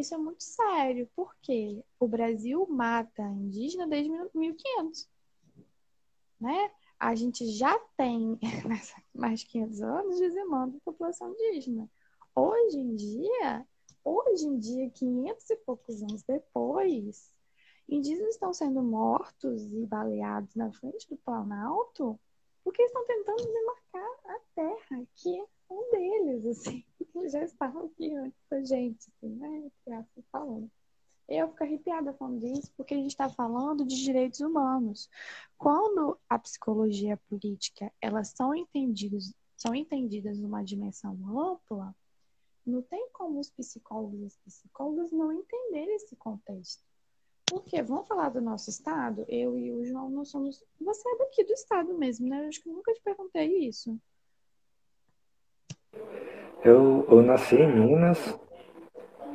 Isso 0.00 0.14
é 0.14 0.18
muito 0.18 0.42
sério, 0.42 1.06
porque 1.14 1.84
o 1.98 2.08
Brasil 2.08 2.66
mata 2.66 3.22
indígena 3.22 3.86
desde 3.86 4.10
1500, 4.34 5.06
né? 6.40 6.70
A 6.98 7.14
gente 7.14 7.46
já 7.48 7.78
tem, 7.98 8.38
mais 9.14 9.40
de 9.40 9.46
500 9.46 9.82
anos, 9.82 10.18
dizimando 10.18 10.78
a 10.78 10.80
população 10.80 11.32
indígena. 11.32 11.86
Hoje 12.34 12.78
em 12.78 12.96
dia, 12.96 13.66
hoje 14.02 14.46
em 14.46 14.58
dia, 14.58 14.88
500 14.90 15.50
e 15.50 15.56
poucos 15.56 16.02
anos 16.02 16.22
depois, 16.22 17.34
indígenas 17.86 18.34
estão 18.34 18.54
sendo 18.54 18.82
mortos 18.82 19.70
e 19.70 19.84
baleados 19.84 20.54
na 20.54 20.72
frente 20.72 21.08
do 21.10 21.16
Planalto 21.18 22.18
porque 22.64 22.82
estão 22.82 23.04
tentando 23.04 23.42
demarcar 23.42 24.10
a 24.24 24.40
terra, 24.54 25.06
que 25.16 25.40
é 25.40 25.46
um 25.70 25.90
deles, 25.90 26.46
assim, 26.46 26.84
que 27.12 27.28
já 27.28 27.44
estavam 27.44 27.86
aqui 27.86 28.14
antes 28.14 28.40
da 28.50 28.62
gente, 28.62 29.08
assim, 29.08 29.34
né? 29.36 29.70
Assim 29.88 30.22
falando. 30.30 30.70
Eu 31.28 31.48
fico 31.50 31.62
arrepiada 31.62 32.12
falando 32.14 32.40
disso 32.40 32.72
porque 32.76 32.92
a 32.92 32.96
gente 32.96 33.10
está 33.10 33.28
falando 33.28 33.86
de 33.86 34.02
direitos 34.02 34.40
humanos. 34.40 35.08
Quando 35.56 36.18
a 36.28 36.36
psicologia 36.38 37.16
política 37.28 37.92
elas 38.00 38.32
são 38.36 38.52
entendidas, 38.52 39.32
são 39.56 39.72
entendidas 39.72 40.40
numa 40.40 40.64
dimensão 40.64 41.16
ampla, 41.38 41.94
não 42.66 42.82
tem 42.82 43.08
como 43.12 43.38
os 43.38 43.48
psicólogos 43.48 44.20
e 44.20 44.24
as 44.26 44.36
psicólogas 44.38 45.12
não 45.12 45.32
entenderem 45.32 45.94
esse 45.94 46.16
contexto. 46.16 46.82
Porque, 47.46 47.82
vamos 47.82 48.06
falar 48.06 48.28
do 48.30 48.40
nosso 48.40 48.70
estado? 48.70 49.24
Eu 49.28 49.58
e 49.58 49.72
o 49.72 49.84
João, 49.84 50.08
nós 50.08 50.28
somos. 50.28 50.64
Você 50.80 51.08
é 51.08 51.18
daqui 51.18 51.44
do 51.44 51.52
estado 51.52 51.92
mesmo, 51.94 52.28
né? 52.28 52.44
Eu 52.44 52.48
acho 52.48 52.62
que 52.62 52.68
nunca 52.68 52.92
te 52.94 53.00
perguntei 53.02 53.66
isso. 53.66 54.00
Eu, 56.62 57.06
eu 57.08 57.22
nasci 57.22 57.56
em 57.56 57.72
Minas, 57.72 58.38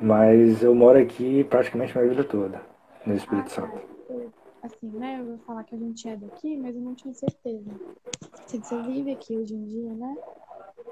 mas 0.01 0.61
eu 0.61 0.75
moro 0.75 0.99
aqui 0.99 1.43
praticamente 1.45 1.97
a 1.97 2.01
minha 2.01 2.13
vida 2.13 2.23
toda, 2.23 2.61
no 3.05 3.15
Espírito 3.15 3.47
ah, 3.47 3.49
Santo. 3.49 3.81
Assim, 4.61 4.89
né? 4.89 5.19
Eu 5.19 5.25
vou 5.25 5.37
falar 5.39 5.63
que 5.63 5.73
a 5.73 5.77
gente 5.77 6.07
é 6.07 6.15
daqui, 6.15 6.55
mas 6.57 6.75
eu 6.75 6.81
não 6.81 6.93
tinha 6.93 7.13
certeza. 7.13 7.71
Assim, 8.33 8.61
você 8.61 8.81
vive 8.83 9.11
aqui 9.11 9.35
hoje 9.37 9.55
em 9.55 9.65
dia, 9.65 9.93
né? 9.93 10.15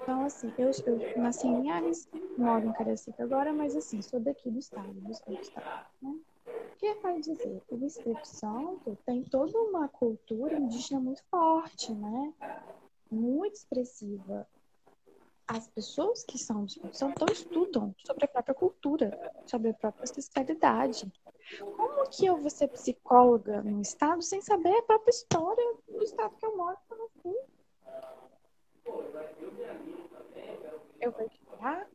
Então, 0.02 0.26
assim, 0.26 0.52
eu, 0.58 0.72
eu 0.86 1.22
nasci 1.22 1.48
em 1.48 1.62
Linhares, 1.62 2.10
moro 2.38 2.66
em 2.66 2.74
Caracica 2.74 3.24
agora, 3.24 3.54
mas 3.54 3.76
assim, 3.76 4.02
sou 4.02 4.20
daqui 4.20 4.50
do 4.50 4.60
estado, 4.60 4.92
do 4.92 5.12
Espírito 5.12 5.46
Santo, 5.46 5.68
né? 6.02 6.16
O 6.46 6.76
que 6.78 6.94
vai 6.96 7.20
dizer? 7.22 7.62
O 7.70 7.86
Espírito 7.86 8.28
Santo 8.28 8.98
tem 9.06 9.24
toda 9.24 9.58
uma 9.58 9.88
cultura 9.88 10.56
indígena 10.56 11.00
muito 11.00 11.24
forte, 11.32 11.94
né? 11.94 12.34
Muito 13.10 13.54
expressiva. 13.54 14.48
As 15.48 15.68
pessoas 15.68 16.24
que 16.24 16.38
são 16.38 16.66
Espírito 16.66 16.98
Santo 16.98 17.26
estudam 17.32 17.94
sobre 18.06 18.26
a 18.26 18.28
própria 18.28 18.56
cultura, 18.56 19.34
sobre 19.46 19.70
a 19.70 19.74
própria 19.74 20.06
especialidade. 20.06 21.12
Como 21.60 22.10
que 22.10 22.26
eu 22.26 22.38
vou 22.38 22.50
ser 22.50 22.70
psicóloga 22.70 23.62
num 23.62 23.82
estado 23.82 24.22
sem 24.22 24.42
saber 24.42 24.76
a 24.78 24.84
própria 24.84 25.12
história 25.12 25.76
do 25.88 26.04
estado 26.04 26.36
que 26.38 26.46
eu 26.46 26.58
moro? 26.58 26.78
Eu 31.02 31.12
vou 31.12 31.26
estudar? 31.26 31.90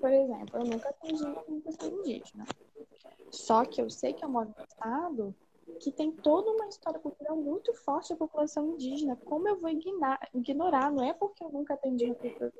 Por 0.00 0.10
exemplo, 0.10 0.58
eu 0.58 0.64
nunca 0.64 0.88
atendi 0.88 1.22
uma 1.22 1.60
pessoa 1.60 1.92
indígena. 1.92 2.44
Só 3.30 3.64
que 3.64 3.80
eu 3.80 3.88
sei 3.88 4.12
que 4.12 4.24
eu 4.24 4.28
moro 4.28 4.52
num 4.56 4.64
estado 4.64 5.34
que 5.82 5.90
tem 5.90 6.12
toda 6.12 6.48
uma 6.52 6.68
história 6.68 7.00
cultural 7.00 7.36
muito 7.36 7.74
forte 7.74 8.10
da 8.10 8.16
população 8.16 8.74
indígena. 8.74 9.16
Como 9.16 9.48
eu 9.48 9.58
vou 9.58 9.68
ignorar? 9.68 10.92
Não 10.92 11.02
é 11.02 11.12
porque 11.12 11.42
eu 11.42 11.50
nunca 11.50 11.74
atendi 11.74 12.04
uma 12.04 12.14
pessoa 12.14 12.52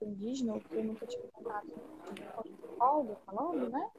indígena 0.00 0.54
ou 0.54 0.60
que 0.60 0.74
eu 0.74 0.84
nunca 0.84 1.04
tive 1.06 1.26
contato 1.32 1.66
com 1.66 2.82
algo 2.82 3.16
falando, 3.26 3.68
né? 3.68 3.90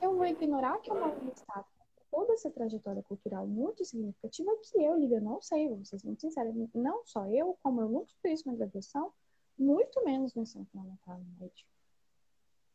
Eu 0.00 0.16
vou 0.16 0.26
ignorar 0.26 0.78
que 0.78 0.90
eu 0.90 0.98
moro 0.98 1.22
num 1.22 1.32
estado 1.32 1.66
toda 2.10 2.32
essa 2.32 2.50
trajetória 2.50 3.02
cultural 3.02 3.46
muito 3.46 3.84
significativa 3.84 4.50
que 4.62 4.82
eu, 4.82 4.96
Lívia, 4.96 5.20
não 5.20 5.40
sei, 5.40 5.68
vou 5.68 5.84
ser 5.84 5.98
muito 6.04 6.20
sincera, 6.20 6.52
não 6.74 7.04
só 7.04 7.26
eu, 7.26 7.56
como 7.62 7.80
eu 7.80 7.88
nunca 7.88 8.12
fiz 8.20 8.44
na 8.44 8.54
graduação, 8.54 9.12
muito 9.58 10.02
menos 10.04 10.34
no 10.34 10.42
ensino 10.42 10.66
fundamental 10.72 11.20
médio 11.38 11.64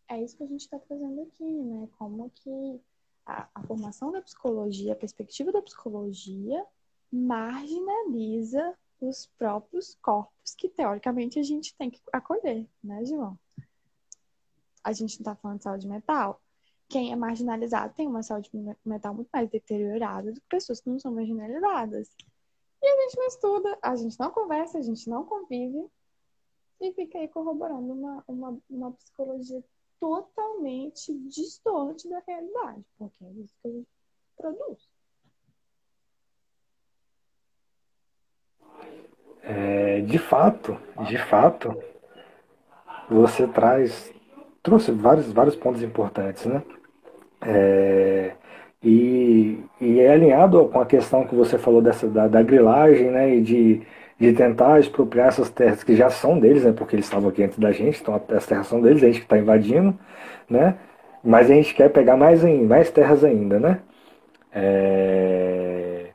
é 0.10 0.22
isso 0.22 0.38
que 0.38 0.44
a 0.44 0.48
gente 0.48 0.62
está 0.62 0.80
trazendo 0.80 1.22
aqui, 1.22 1.44
né? 1.44 1.88
Como 1.98 2.30
que 2.30 2.82
a, 3.28 3.50
a, 3.54 3.64
formação 3.64 4.12
da 4.12 4.22
psicologia, 4.22 4.94
a 4.94 4.96
perspectiva 4.96 5.52
da 5.52 5.62
psicologia, 5.62 6.66
marginaliza 7.12 8.74
os 9.02 9.28
próprios 9.38 9.96
corpos 10.02 10.56
que, 10.56 10.70
teoricamente, 10.70 11.38
a 11.38 11.44
gente 11.44 11.76
tem 11.76 11.90
que 11.90 12.02
acolher, 12.12 12.66
né, 12.82 13.06
João? 13.06 13.38
A 14.84 14.94
gente 14.94 15.20
não 15.20 15.32
está 15.32 15.36
falando 15.36 15.58
de 15.58 15.64
saúde 15.66 15.88
mental. 15.88 16.42
Quem 16.88 17.12
é 17.12 17.16
marginalizado 17.16 17.94
tem 17.94 18.08
uma 18.08 18.24
saúde 18.24 18.50
mental 18.86 19.14
muito 19.14 19.30
mais 19.32 19.50
deteriorada 19.50 20.32
do 20.32 20.40
que 20.40 20.48
pessoas 20.48 20.80
que 20.80 20.90
não 20.90 20.98
são 20.98 21.14
marginalizadas. 21.14 22.10
E 22.82 22.88
a 22.88 23.02
gente 23.02 23.18
não 23.18 23.28
estuda, 23.28 23.78
a 23.82 23.96
gente 23.96 24.18
não 24.18 24.32
conversa, 24.32 24.78
a 24.78 24.82
gente 24.82 25.10
não 25.10 25.26
convive 25.26 25.90
e 26.80 26.94
fica 26.94 27.18
aí 27.18 27.28
corroborando 27.28 27.92
uma, 27.92 28.24
uma, 28.28 28.58
uma 28.70 28.92
psicologia 28.94 29.62
totalmente 30.00 31.14
distante 31.28 32.10
da 32.10 32.22
realidade, 32.28 32.84
porque 32.98 33.24
é 33.24 33.32
isso 33.32 33.54
que 33.62 33.68
a 33.68 33.72
gente 33.72 33.88
produz. 34.38 34.90
É, 39.44 40.02
de 40.02 40.18
fato, 40.18 40.78
de 41.08 41.18
fato, 41.18 41.74
você 43.10 43.48
traz, 43.48 44.14
trouxe 44.62 44.92
vários, 44.92 45.32
vários 45.32 45.56
pontos 45.56 45.82
importantes, 45.82 46.46
né? 46.46 46.62
É, 47.42 48.36
e, 48.84 49.64
e 49.80 50.00
é 50.00 50.12
alinhado 50.12 50.68
com 50.70 50.80
a 50.80 50.86
questão 50.86 51.26
que 51.26 51.34
você 51.34 51.58
falou 51.58 51.82
dessa, 51.82 52.08
da, 52.08 52.28
da 52.28 52.44
grilagem, 52.44 53.10
né? 53.10 53.36
E 53.36 53.42
de 53.42 53.88
de 54.20 54.34
tentar 54.34 54.80
expropriar 54.80 55.28
essas 55.28 55.50
terras 55.50 55.84
que 55.84 55.96
já 55.96 56.10
são 56.10 56.40
deles, 56.40 56.64
né, 56.64 56.74
porque 56.76 56.96
eles 56.96 57.06
estavam 57.06 57.30
aqui 57.30 57.44
antes 57.44 57.60
da 57.60 57.72
gente, 57.72 58.02
então 58.02 58.20
as 58.36 58.46
terras 58.46 58.68
são 58.68 58.82
deles, 58.82 59.04
a 59.04 59.08
gente 59.08 59.20
que 59.20 59.26
está 59.26 59.38
invadindo, 59.38 59.98
né, 60.50 60.76
mas 61.24 61.52
a 61.52 61.54
gente 61.54 61.74
quer 61.74 61.90
pegar 61.90 62.18
mais, 62.18 62.44
em, 62.44 62.66
mais 62.66 62.90
terras 62.90 63.24
ainda, 63.24 63.60
né. 63.60 63.80
É... 64.52 66.08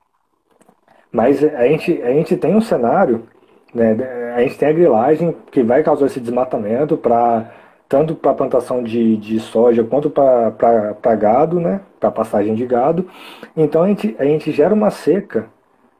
Mas 1.13 1.45
a 1.45 1.67
gente, 1.69 2.03
a 2.03 2.11
gente 2.11 2.37
tem 2.37 2.57
um 2.57 2.61
cenário, 2.61 3.25
né, 3.75 3.97
a 4.35 4.43
gente 4.43 4.59
tem 4.59 4.69
a 4.69 4.73
grilagem 4.73 5.37
que 5.51 5.63
vai 5.63 5.83
causar 5.83 6.07
esse 6.07 6.21
desmatamento 6.21 6.97
para 6.97 7.51
tanto 7.89 8.15
para 8.15 8.33
plantação 8.33 8.83
de, 8.83 9.19
de 9.19 9.39
soja 9.39 9.85
quanto 9.85 10.09
para 10.09 11.15
gado, 11.15 11.61
né, 11.61 11.83
para 12.01 12.11
passagem 12.11 12.55
de 12.55 12.67
gado. 12.67 13.07
Então 13.55 13.83
a 13.83 13.89
gente, 13.89 14.17
a 14.19 14.25
gente 14.25 14.51
gera 14.51 14.73
uma 14.73 14.91
seca 14.91 15.47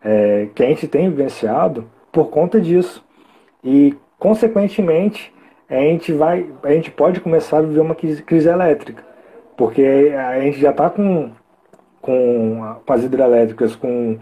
é, 0.05 0.49
que 0.55 0.63
a 0.63 0.67
gente 0.67 0.89
tem 0.89 1.09
vivenciado 1.09 1.89
por 2.11 2.29
conta 2.29 2.61
disso. 2.61 3.05
E, 3.63 3.95
consequentemente, 4.19 5.33
a 5.69 5.77
gente, 5.77 6.13
vai, 6.13 6.47
a 6.63 6.73
gente 6.73 6.91
pode 6.91 7.21
começar 7.21 7.59
a 7.59 7.63
viver 7.63 7.81
uma 7.81 7.95
crise, 7.95 8.49
elétrica, 8.49 9.05
porque 9.57 10.13
a 10.17 10.41
gente 10.41 10.61
já 10.61 10.71
está 10.71 10.91
com, 10.91 11.31
com, 12.01 12.77
com 12.85 12.93
as 12.93 13.05
hidrelétricas 13.05 13.75
com, 13.75 14.19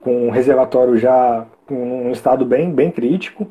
com 0.00 0.30
reservatório 0.30 0.96
já 0.96 1.46
em 1.70 1.74
um 2.08 2.12
estado 2.12 2.44
bem, 2.44 2.70
bem 2.70 2.90
crítico. 2.90 3.48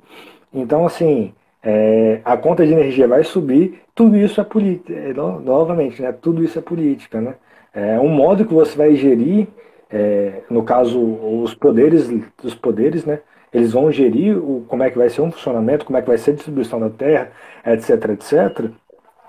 Então, 0.53 0.85
assim, 0.85 1.33
é, 1.61 2.21
a 2.23 2.37
conta 2.37 2.65
de 2.65 2.71
energia 2.71 3.07
vai 3.07 3.23
subir, 3.23 3.81
tudo 3.93 4.15
isso 4.17 4.39
é 4.39 4.43
política, 4.43 4.93
é, 4.93 5.13
novamente, 5.13 6.01
né, 6.01 6.11
tudo 6.13 6.43
isso 6.43 6.57
é 6.57 6.61
política. 6.61 7.19
Né? 7.21 7.35
É 7.73 7.99
um 7.99 8.07
modo 8.07 8.45
que 8.45 8.53
você 8.53 8.75
vai 8.77 8.95
gerir 8.95 9.47
é, 9.89 10.41
no 10.49 10.63
caso, 10.63 10.99
os 10.99 11.53
poderes, 11.53 12.09
os 12.43 12.55
poderes, 12.55 13.05
né? 13.05 13.19
Eles 13.53 13.71
vão 13.71 13.91
gerir 13.91 14.37
o, 14.37 14.65
como 14.67 14.83
é 14.83 14.89
que 14.89 14.97
vai 14.97 15.09
ser 15.09 15.21
o 15.21 15.31
funcionamento, 15.31 15.85
como 15.85 15.97
é 15.97 16.01
que 16.01 16.07
vai 16.07 16.17
ser 16.17 16.31
a 16.31 16.33
distribuição 16.33 16.79
da 16.79 16.89
terra, 16.89 17.31
etc, 17.65 18.09
etc. 18.09 18.71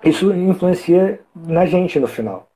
Isso 0.05 0.33
influencia 0.33 1.21
na 1.35 1.67
gente 1.67 1.99
no 2.01 2.07
final, 2.07 2.49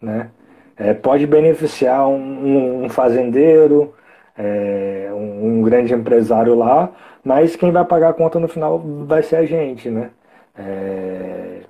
né? 0.00 0.30
É, 0.76 0.92
pode 0.94 1.26
beneficiar 1.26 2.06
um, 2.08 2.84
um 2.84 2.88
fazendeiro, 2.88 3.94
é, 4.36 5.08
um, 5.12 5.58
um, 5.58 5.62
grande 5.62 5.94
empresário 5.94 6.54
lá, 6.54 6.92
mas 7.24 7.56
quem 7.56 7.70
vai 7.72 7.84
pagar 7.84 8.10
a 8.10 8.14
conta 8.14 8.38
no 8.38 8.46
final 8.48 8.78
vai 9.06 9.22
ser 9.22 9.36
a 9.36 9.46
gente, 9.46 9.88
né? 9.90 10.10
É, 10.58 11.60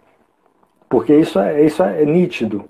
porque 0.88 1.14
isso 1.14 1.38
é, 1.38 1.62
isso 1.62 1.82
é 1.82 2.04
nítido. 2.04 2.64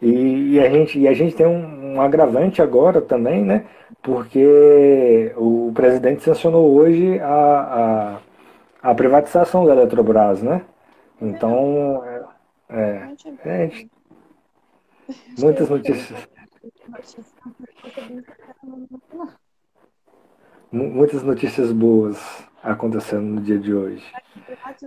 E, 0.00 0.54
e, 0.54 0.60
a, 0.60 0.70
gente, 0.70 0.98
e 0.98 1.06
a 1.08 1.12
gente 1.12 1.34
tem 1.36 1.46
um, 1.46 1.81
um, 1.96 2.00
agravante 2.00 2.62
agora 2.62 3.00
também, 3.00 3.44
né? 3.44 3.66
Porque 4.02 5.32
o 5.36 5.72
presidente 5.74 6.22
sancionou 6.22 6.74
hoje 6.74 7.18
a, 7.20 8.20
a, 8.82 8.90
a 8.90 8.94
privatização 8.94 9.64
da 9.64 9.72
Eletrobras, 9.72 10.42
né? 10.42 10.64
Então, 11.20 12.02
é, 12.04 13.14
é, 13.44 13.64
é 13.64 13.86
muitas 15.38 15.68
notícias. 15.68 16.28
Muitas 20.72 21.22
notícias 21.22 21.70
boas 21.70 22.18
acontecendo 22.62 23.24
no 23.24 23.40
dia 23.40 23.58
de 23.58 23.74
hoje. 23.74 24.04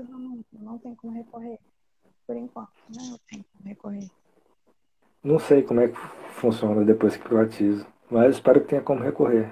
Não, 0.10 0.44
não 0.54 0.78
tem 0.80 0.96
como 0.96 1.14
recorrer. 1.14 1.60
por 2.26 2.36
enquanto, 2.36 2.72
né? 2.90 3.04
Eu 3.12 3.20
tenho 3.30 3.46
como 3.54 3.70
recorrer. 3.70 4.10
Não 5.26 5.40
sei 5.40 5.64
como 5.64 5.82
é 5.82 5.88
que 5.88 5.98
funciona 6.36 6.86
depois 6.86 7.18
que 7.18 7.24
privatiza, 7.24 7.84
mas 8.12 8.36
espero 8.36 8.62
que 8.62 8.68
tenha 8.68 8.82
como 8.84 9.02
recorrer. 9.02 9.52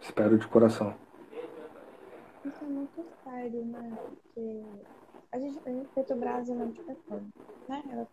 Espero 0.00 0.38
de 0.38 0.48
coração. 0.48 0.94
Isso 2.42 2.64
é 2.64 2.66
muito 2.66 3.04
sério, 3.22 3.66
né? 3.66 3.98
Porque 4.02 4.62
a 5.30 5.38
gente, 5.38 5.60
a 5.66 5.70
gente 5.70 5.88
Petrobras 5.94 6.48
é 6.48 6.54
de 6.54 6.80
petróleo, 6.80 7.26
né? 7.68 7.82
Ela 7.92 8.00
é 8.00 8.06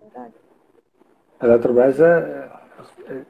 verdade. 0.00 0.34
Eletrobras 1.42 2.00
é, 2.00 2.50
é, 3.08 3.26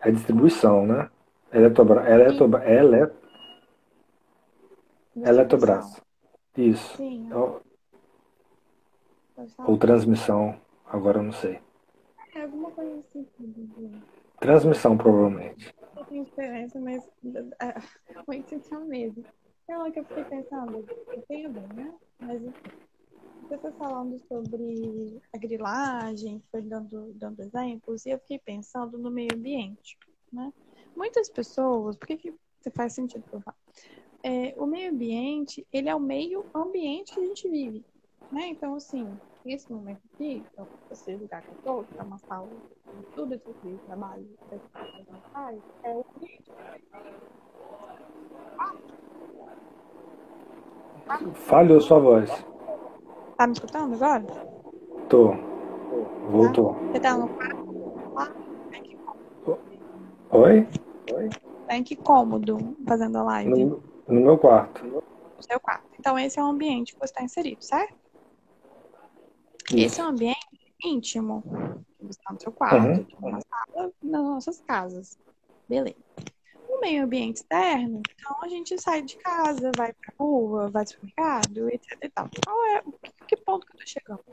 é 0.00 0.10
distribuição, 0.10 0.84
né? 0.84 1.08
Eletrobras, 1.52 2.08
Eletrobras, 2.08 2.66
Ele, 2.66 3.12
Eletrobras. 5.14 6.02
Isso. 6.56 6.96
Sim. 6.96 7.32
Ou, 7.32 7.62
ou 9.58 9.78
transmissão, 9.78 10.60
agora 10.88 11.20
eu 11.20 11.22
não 11.22 11.32
sei. 11.32 11.60
É 12.40 12.44
alguma 12.44 12.70
coisa 12.70 12.98
assim. 13.00 13.26
Transmissão, 14.40 14.96
provavelmente. 14.96 15.74
Não 15.94 16.04
tem 16.06 16.24
diferença, 16.24 16.80
mas 16.80 17.06
é, 17.60 17.74
o 18.26 18.32
intenção 18.32 18.86
mesmo. 18.86 19.22
É 19.68 19.76
uma 19.76 19.90
que 19.90 20.00
eu 20.00 20.04
fiquei 20.06 20.24
pensando, 20.24 20.86
eu 21.08 21.22
tenho 21.28 21.50
bem, 21.50 21.68
né? 21.74 21.94
Mas 22.18 22.42
enfim. 22.42 22.70
Você 23.42 23.58
foi 23.58 23.72
falando 23.72 24.18
sobre 24.26 25.20
a 25.34 25.36
grilagem, 25.36 26.42
foi 26.50 26.62
dando, 26.62 27.12
dando 27.14 27.40
exemplos, 27.40 28.06
e 28.06 28.10
eu 28.10 28.18
fiquei 28.20 28.38
pensando 28.38 28.96
no 28.96 29.10
meio 29.10 29.34
ambiente, 29.34 29.98
né? 30.32 30.50
Muitas 30.96 31.28
pessoas, 31.28 31.94
por 31.94 32.06
que, 32.06 32.16
que 32.16 32.34
faz 32.74 32.94
sentido 32.94 33.22
falo? 33.28 33.56
É, 34.22 34.54
o 34.56 34.64
meio 34.64 34.90
ambiente, 34.92 35.66
ele 35.70 35.90
é 35.90 35.94
o 35.94 36.00
meio 36.00 36.46
ambiente 36.54 37.12
que 37.12 37.20
a 37.20 37.24
gente 37.24 37.50
vive, 37.50 37.84
né? 38.32 38.48
Então, 38.48 38.74
assim, 38.76 39.06
nesse 39.44 39.72
momento 39.72 40.00
aqui, 40.14 40.44
então, 40.52 40.66
esse 40.90 41.14
lugar 41.16 41.42
que 41.42 41.48
eu 41.48 41.54
estou, 41.54 41.84
que 41.84 41.98
é 41.98 42.02
uma 42.02 42.18
sala, 42.18 42.48
tudo 43.14 43.34
isso 43.34 43.50
aqui, 43.50 43.78
trabalho, 43.86 44.28
é 45.82 45.90
o 45.94 46.04
ambiente. 46.16 46.50
Falhou 51.34 51.80
sua 51.80 51.98
voz. 51.98 52.30
Tá 53.36 53.46
me 53.46 53.52
escutando 53.52 53.94
agora? 53.94 54.24
Tô. 55.08 55.32
Voltou. 56.30 56.74
Você 56.74 57.00
tá 57.00 57.16
no 57.16 57.28
quarto? 57.28 57.60
Oi? 60.32 60.68
Tá 61.66 61.76
em 61.76 61.82
que 61.82 61.96
cômodo 61.96 62.76
fazendo 62.86 63.18
a 63.18 63.22
live? 63.24 63.64
No, 63.64 63.82
no 64.06 64.20
meu 64.20 64.38
quarto. 64.38 64.84
No 64.84 65.02
seu 65.40 65.58
quarto. 65.58 65.88
Então, 65.98 66.18
esse 66.18 66.38
é 66.38 66.42
o 66.42 66.46
ambiente 66.46 66.92
que 66.92 67.00
você 67.00 67.06
está 67.06 67.24
inserido, 67.24 67.62
certo? 67.62 67.99
Esse 69.72 70.00
é 70.00 70.04
um 70.04 70.08
ambiente 70.08 70.38
íntimo. 70.84 71.42
Você 72.00 72.18
está 72.18 72.32
no 72.32 72.40
seu 72.40 72.52
quarto, 72.52 73.06
Uhum. 73.22 73.30
na 73.30 73.40
sala, 73.40 73.92
nas 74.02 74.22
nossas 74.22 74.60
casas. 74.62 75.18
Beleza. 75.68 75.96
O 76.68 76.80
meio 76.80 77.04
ambiente 77.04 77.36
externo, 77.36 78.00
então 78.10 78.36
a 78.42 78.48
gente 78.48 78.80
sai 78.80 79.02
de 79.02 79.16
casa, 79.16 79.70
vai 79.76 79.92
pra 79.92 80.14
rua, 80.18 80.70
vai 80.70 80.84
pro 80.84 80.92
supermercado, 80.92 81.68
etc 81.68 81.98
e 82.02 82.08
tal. 82.08 82.28
Qual 82.44 82.64
é, 82.66 82.82
que, 83.02 83.12
que 83.28 83.36
ponto 83.36 83.66
que 83.66 83.74
eu 83.74 83.80
tô 83.80 83.86
chegando? 83.86 84.24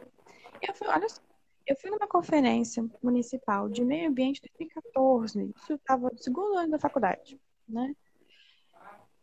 Eu 0.62 0.74
fui, 0.74 0.88
olha 0.88 1.10
só, 1.10 1.22
eu 1.66 1.76
fui 1.76 1.90
numa 1.92 2.08
conferência 2.08 2.86
municipal 3.04 3.68
de 3.68 3.84
meio 3.84 4.10
ambiente 4.10 4.38
em 4.38 4.48
2014, 4.58 5.52
isso 5.56 5.74
estava 5.74 6.10
no 6.10 6.18
segundo 6.18 6.58
ano 6.58 6.72
da 6.72 6.80
faculdade, 6.80 7.40
né? 7.68 7.94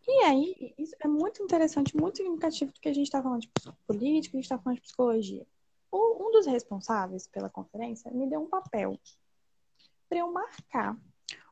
E 0.06 0.24
aí, 0.24 0.74
isso 0.76 0.94
é 1.00 1.08
muito 1.08 1.42
interessante, 1.42 1.96
muito 1.96 2.18
significativo 2.18 2.70
do 2.72 2.80
que 2.80 2.88
a 2.90 2.92
gente 2.92 3.06
está 3.06 3.22
falando 3.22 3.40
de 3.40 3.50
política, 3.86 4.36
a 4.36 4.38
gente 4.38 4.44
está 4.44 4.58
falando 4.58 4.76
de 4.76 4.82
psicologia. 4.82 5.46
Um 5.96 6.30
dos 6.32 6.46
responsáveis 6.46 7.26
pela 7.26 7.48
conferência 7.48 8.10
me 8.10 8.26
deu 8.28 8.40
um 8.40 8.48
papel 8.48 8.98
para 10.08 10.18
eu 10.18 10.32
marcar 10.32 10.96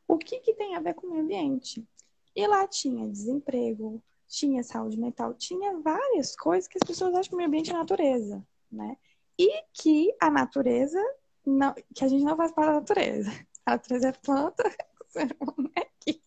o 0.07 0.19
que, 0.19 0.41
que 0.41 0.55
tem 0.55 0.75
a 0.75 0.81
ver 0.81 0.95
com 0.95 1.07
o 1.07 1.11
meio 1.11 1.23
ambiente. 1.23 1.87
E 2.35 2.47
lá 2.47 2.67
tinha 2.67 3.09
desemprego, 3.09 4.03
tinha 4.27 4.63
saúde 4.63 4.99
mental, 4.99 5.35
tinha 5.35 5.79
várias 5.79 6.35
coisas 6.35 6.67
que 6.67 6.79
as 6.79 6.87
pessoas 6.87 7.15
acham 7.15 7.31
que 7.31 7.35
o 7.35 7.37
meio 7.37 7.49
ambiente 7.49 7.71
é 7.71 7.75
natureza, 7.75 8.45
né? 8.71 8.97
E 9.39 9.65
que 9.73 10.15
a 10.21 10.31
natureza, 10.31 11.01
não, 11.45 11.75
que 11.95 12.05
a 12.05 12.09
gente 12.09 12.25
não 12.25 12.37
faz 12.37 12.53
para 12.53 12.71
a 12.71 12.81
natureza. 12.81 13.31
A 13.65 13.73
natureza 13.73 14.09
é 14.09 14.13
planta, 14.13 14.65
é 15.77 15.81
aqui. 15.81 16.21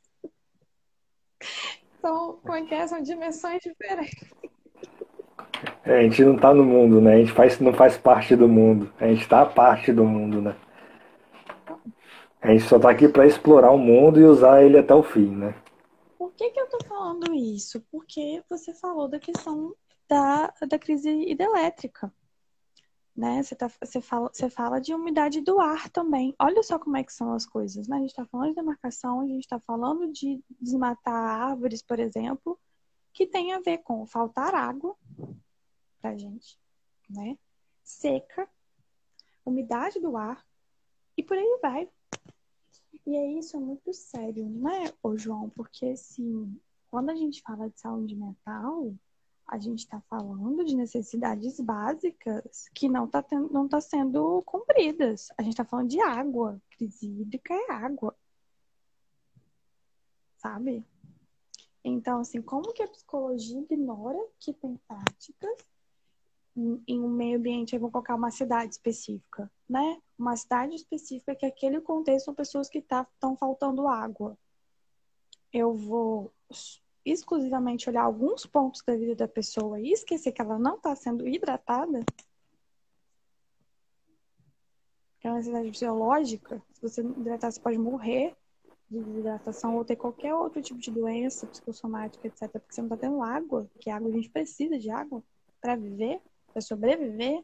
Então, 1.98 2.40
como 2.42 2.56
é 2.56 2.66
que 2.66 2.74
é? 2.76 2.88
São 2.88 3.02
dimensões 3.02 3.62
diferentes. 3.62 4.34
É, 5.84 6.00
a 6.00 6.04
gente 6.04 6.24
não 6.24 6.38
tá 6.38 6.54
no 6.54 6.64
mundo, 6.64 7.00
né? 7.00 7.16
A 7.16 7.18
gente 7.18 7.32
faz, 7.32 7.60
não 7.60 7.74
faz 7.74 7.98
parte 7.98 8.36
do 8.36 8.48
mundo. 8.48 8.92
A 9.00 9.08
gente 9.08 9.28
tá 9.28 9.46
parte 9.46 9.92
do 9.92 10.04
mundo, 10.04 10.42
né? 10.42 10.56
A 12.42 12.52
gente 12.52 12.64
só 12.64 12.78
tá 12.78 12.90
aqui 12.92 13.08
para 13.08 13.26
explorar 13.26 13.72
o 13.72 13.78
mundo 13.78 14.20
e 14.20 14.24
usar 14.24 14.64
ele 14.64 14.78
até 14.78 14.94
o 14.94 15.02
fim, 15.02 15.30
né? 15.30 15.56
Por 16.18 16.32
que, 16.34 16.52
que 16.52 16.60
eu 16.60 16.68
tô 16.68 16.78
falando 16.86 17.34
isso? 17.34 17.84
Porque 17.92 18.44
você 18.50 18.74
falou 18.74 19.08
da 19.08 19.20
questão 19.20 19.74
da, 20.08 20.54
da 20.68 20.78
crise 20.78 21.10
hidrelétrica. 21.10 22.14
Né? 23.16 23.42
Você, 23.42 23.56
tá, 23.56 23.68
você, 23.68 24.02
fala, 24.02 24.30
você 24.32 24.50
fala 24.50 24.80
de 24.80 24.94
umidade 24.94 25.40
do 25.42 25.60
ar 25.60 25.90
também. 25.90 26.36
Olha 26.38 26.62
só 26.62 26.78
como 26.78 26.98
é 26.98 27.04
que 27.04 27.14
são 27.14 27.34
as 27.34 27.46
coisas. 27.46 27.88
Né? 27.88 27.98
A 27.98 28.00
gente 28.00 28.10
está 28.10 28.26
falando 28.26 28.50
de 28.50 28.56
demarcação, 28.56 29.22
a 29.22 29.28
gente 29.28 29.44
está 29.44 29.60
falando 29.60 30.12
de 30.12 30.44
desmatar 30.60 31.14
árvores, 31.14 31.82
por 31.82 32.00
exemplo, 32.00 32.60
que 33.14 33.26
tem 33.26 33.54
a 33.54 33.60
ver 33.60 33.80
com 33.80 34.06
faltar 34.06 34.54
água 34.54 34.96
pra 36.02 36.18
gente, 36.18 36.60
né? 37.10 37.38
Seca, 37.84 38.50
umidade 39.46 40.00
do 40.00 40.18
ar 40.18 40.46
e 41.18 41.24
por 41.24 41.38
aí 41.38 41.60
vai. 41.62 41.90
E 43.06 43.16
é 43.16 43.32
isso 43.34 43.56
é 43.56 43.60
muito 43.60 43.94
sério, 43.94 44.50
né, 44.50 44.92
ô 45.04 45.16
João? 45.16 45.50
Porque 45.52 45.88
assim, 45.88 46.60
quando 46.90 47.12
a 47.12 47.16
gente 47.16 47.42
fala 47.42 47.70
de 47.70 47.80
saúde 47.80 48.16
mental, 48.16 48.96
a 49.48 49.60
gente 49.60 49.80
está 49.80 50.02
falando 50.02 50.66
de 50.66 50.76
necessidades 50.76 51.60
básicas 51.60 52.68
que 52.74 52.90
não 52.90 53.06
está 53.06 53.24
não 53.52 53.68
tá 53.68 53.80
sendo 53.80 54.42
cumpridas. 54.44 55.30
A 55.38 55.44
gente 55.44 55.54
está 55.54 55.64
falando 55.64 55.90
de 55.90 56.00
água. 56.02 56.60
Crise 56.72 57.08
hídrica 57.08 57.54
é 57.54 57.72
água. 57.72 58.16
Sabe? 60.38 60.84
Então, 61.84 62.22
assim, 62.22 62.42
como 62.42 62.74
que 62.74 62.82
a 62.82 62.88
psicologia 62.88 63.60
ignora 63.60 64.20
que 64.40 64.52
tem 64.52 64.76
práticas 64.88 65.58
em 66.56 67.00
um 67.00 67.10
meio 67.10 67.38
ambiente, 67.38 67.76
eu 67.76 67.82
vou 67.82 67.92
colocar 67.92 68.16
uma 68.16 68.32
cidade 68.32 68.72
específica, 68.72 69.52
né? 69.68 70.02
Uma 70.18 70.38
cidade 70.38 70.76
específica 70.76 71.36
que 71.36 71.46
aquele 71.46 71.82
contexto 71.82 72.26
são 72.26 72.34
pessoas 72.34 72.70
que 72.70 72.80
estão 72.80 73.06
tá, 73.20 73.36
faltando 73.38 73.88
água. 73.88 74.38
Eu 75.52 75.74
vou 75.74 76.34
exclusivamente 77.04 77.90
olhar 77.90 78.04
alguns 78.04 78.46
pontos 78.46 78.82
da 78.86 78.96
vida 78.96 79.16
da 79.16 79.28
pessoa 79.28 79.80
e 79.80 79.92
esquecer 79.92 80.32
que 80.32 80.42
ela 80.42 80.58
não 80.58 80.76
está 80.76 80.96
sendo 80.96 81.28
hidratada. 81.28 82.04
É 85.22 85.28
uma 85.28 85.38
necessidade 85.38 85.72
fisiológica. 85.72 86.64
Se 86.72 86.82
você 86.82 87.04
não 87.04 87.12
hidratar, 87.20 87.52
você 87.52 87.60
pode 87.60 87.78
morrer 87.78 88.36
de 88.90 89.00
desidratação 89.00 89.76
ou 89.76 89.84
ter 89.84 89.96
qualquer 89.96 90.34
outro 90.34 90.62
tipo 90.62 90.80
de 90.80 90.92
doença 90.92 91.48
psicossomática, 91.48 92.28
etc. 92.28 92.50
Porque 92.52 92.74
você 92.74 92.82
não 92.82 92.88
está 92.88 92.98
tendo 92.98 93.22
água, 93.22 93.70
que 93.80 93.90
água 93.90 94.10
a 94.10 94.14
gente 94.14 94.30
precisa 94.30 94.78
de 94.78 94.90
água 94.90 95.24
para 95.60 95.76
viver 95.76 96.22
para 96.56 96.62
sobreviver. 96.62 97.44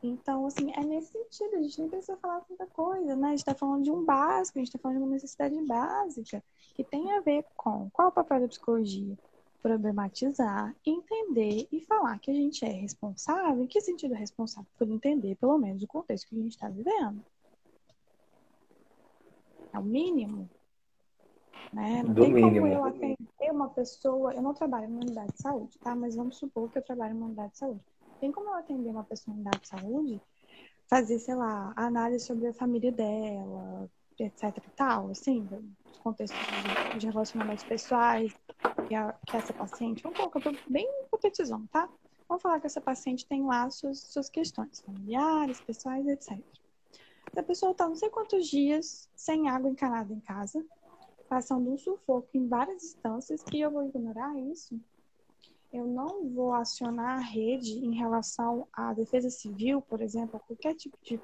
Então, 0.00 0.46
assim, 0.46 0.72
é 0.72 0.84
nesse 0.84 1.10
sentido, 1.10 1.56
a 1.56 1.60
gente 1.60 1.80
nem 1.80 1.88
precisa 1.90 2.16
falar 2.18 2.40
tanta 2.42 2.64
coisa, 2.66 3.16
né? 3.16 3.26
A 3.26 3.30
gente 3.30 3.40
está 3.40 3.54
falando 3.56 3.82
de 3.82 3.90
um 3.90 4.04
básico, 4.04 4.56
a 4.56 4.60
gente 4.60 4.68
está 4.68 4.78
falando 4.78 4.98
de 4.98 5.02
uma 5.02 5.10
necessidade 5.10 5.60
básica, 5.66 6.44
que 6.76 6.84
tem 6.84 7.10
a 7.10 7.20
ver 7.20 7.44
com 7.56 7.90
qual 7.90 8.06
é 8.06 8.10
o 8.10 8.14
papel 8.14 8.42
da 8.42 8.48
psicologia? 8.48 9.18
Problematizar, 9.60 10.76
entender 10.86 11.66
e 11.72 11.80
falar 11.80 12.20
que 12.20 12.30
a 12.30 12.34
gente 12.34 12.64
é 12.64 12.68
responsável. 12.68 13.64
Em 13.64 13.66
que 13.66 13.80
sentido 13.80 14.14
é 14.14 14.18
responsável? 14.18 14.70
Por 14.78 14.88
entender, 14.88 15.34
pelo 15.34 15.58
menos, 15.58 15.82
o 15.82 15.88
contexto 15.88 16.28
que 16.28 16.36
a 16.36 16.38
gente 16.38 16.52
está 16.52 16.68
vivendo. 16.68 17.20
É 19.72 19.78
o 19.80 19.82
mínimo. 19.82 20.48
Né? 21.72 22.04
Não 22.04 22.14
Do 22.14 22.22
tem 22.22 22.32
mínimo. 22.32 22.60
como 22.60 22.72
eu 22.72 22.84
atender 22.84 23.17
uma 23.52 23.68
pessoa. 23.68 24.32
Eu 24.34 24.42
não 24.42 24.54
trabalho 24.54 24.88
na 24.88 25.00
unidade 25.00 25.32
de 25.32 25.42
saúde, 25.42 25.78
tá? 25.78 25.94
Mas 25.94 26.16
vamos 26.16 26.36
supor 26.36 26.70
que 26.70 26.78
eu 26.78 26.82
trabalho 26.82 27.14
numa 27.14 27.26
unidade 27.26 27.52
de 27.52 27.58
saúde. 27.58 27.80
Tem 28.20 28.32
como 28.32 28.50
eu 28.50 28.54
atender 28.54 28.90
uma 28.90 29.04
pessoa 29.04 29.34
em 29.34 29.40
unidade 29.40 29.60
de 29.60 29.68
saúde, 29.68 30.20
fazer, 30.86 31.18
sei 31.18 31.34
lá, 31.34 31.72
análise 31.76 32.24
sobre 32.24 32.48
a 32.48 32.52
família 32.52 32.90
dela, 32.90 33.88
etc 34.18 34.56
e 34.56 34.70
tal, 34.70 35.10
assim, 35.10 35.46
os 35.90 35.98
contextos 35.98 36.38
de, 36.92 36.98
de 36.98 37.06
relacionamentos 37.06 37.64
pessoais 37.64 38.34
que, 38.88 38.94
a, 38.94 39.12
que 39.26 39.36
essa 39.36 39.52
paciente, 39.52 40.02
vamos 40.02 40.18
colocar 40.18 40.40
bem 40.68 40.88
hipotetizando, 41.04 41.68
tá? 41.68 41.88
Vamos 42.28 42.42
falar 42.42 42.60
que 42.60 42.66
essa 42.66 42.80
paciente 42.80 43.26
tem 43.26 43.44
lá 43.44 43.70
suas, 43.70 44.00
suas 44.00 44.28
questões 44.28 44.80
familiares, 44.80 45.60
pessoais, 45.60 46.06
etc. 46.06 46.38
Se 47.32 47.40
a 47.40 47.42
pessoa 47.42 47.72
está 47.72 47.88
não 47.88 47.94
sei 47.94 48.10
quantos 48.10 48.48
dias 48.48 49.08
sem 49.14 49.48
água 49.48 49.70
encanada 49.70 50.12
em 50.12 50.20
casa, 50.20 50.64
passando 51.28 51.70
um 51.70 51.78
sufoco 51.78 52.28
em 52.34 52.48
várias 52.48 52.82
instâncias, 52.82 53.42
e 53.52 53.60
eu 53.60 53.70
vou 53.70 53.84
ignorar 53.86 54.36
isso, 54.38 54.80
eu 55.72 55.86
não 55.86 56.28
vou 56.30 56.52
acionar 56.54 57.18
a 57.18 57.22
rede 57.22 57.72
em 57.72 57.94
relação 57.94 58.66
à 58.72 58.92
defesa 58.94 59.28
civil, 59.28 59.82
por 59.82 60.00
exemplo, 60.00 60.36
a 60.36 60.40
qualquer 60.40 60.74
tipo 60.74 60.96
de, 61.02 61.20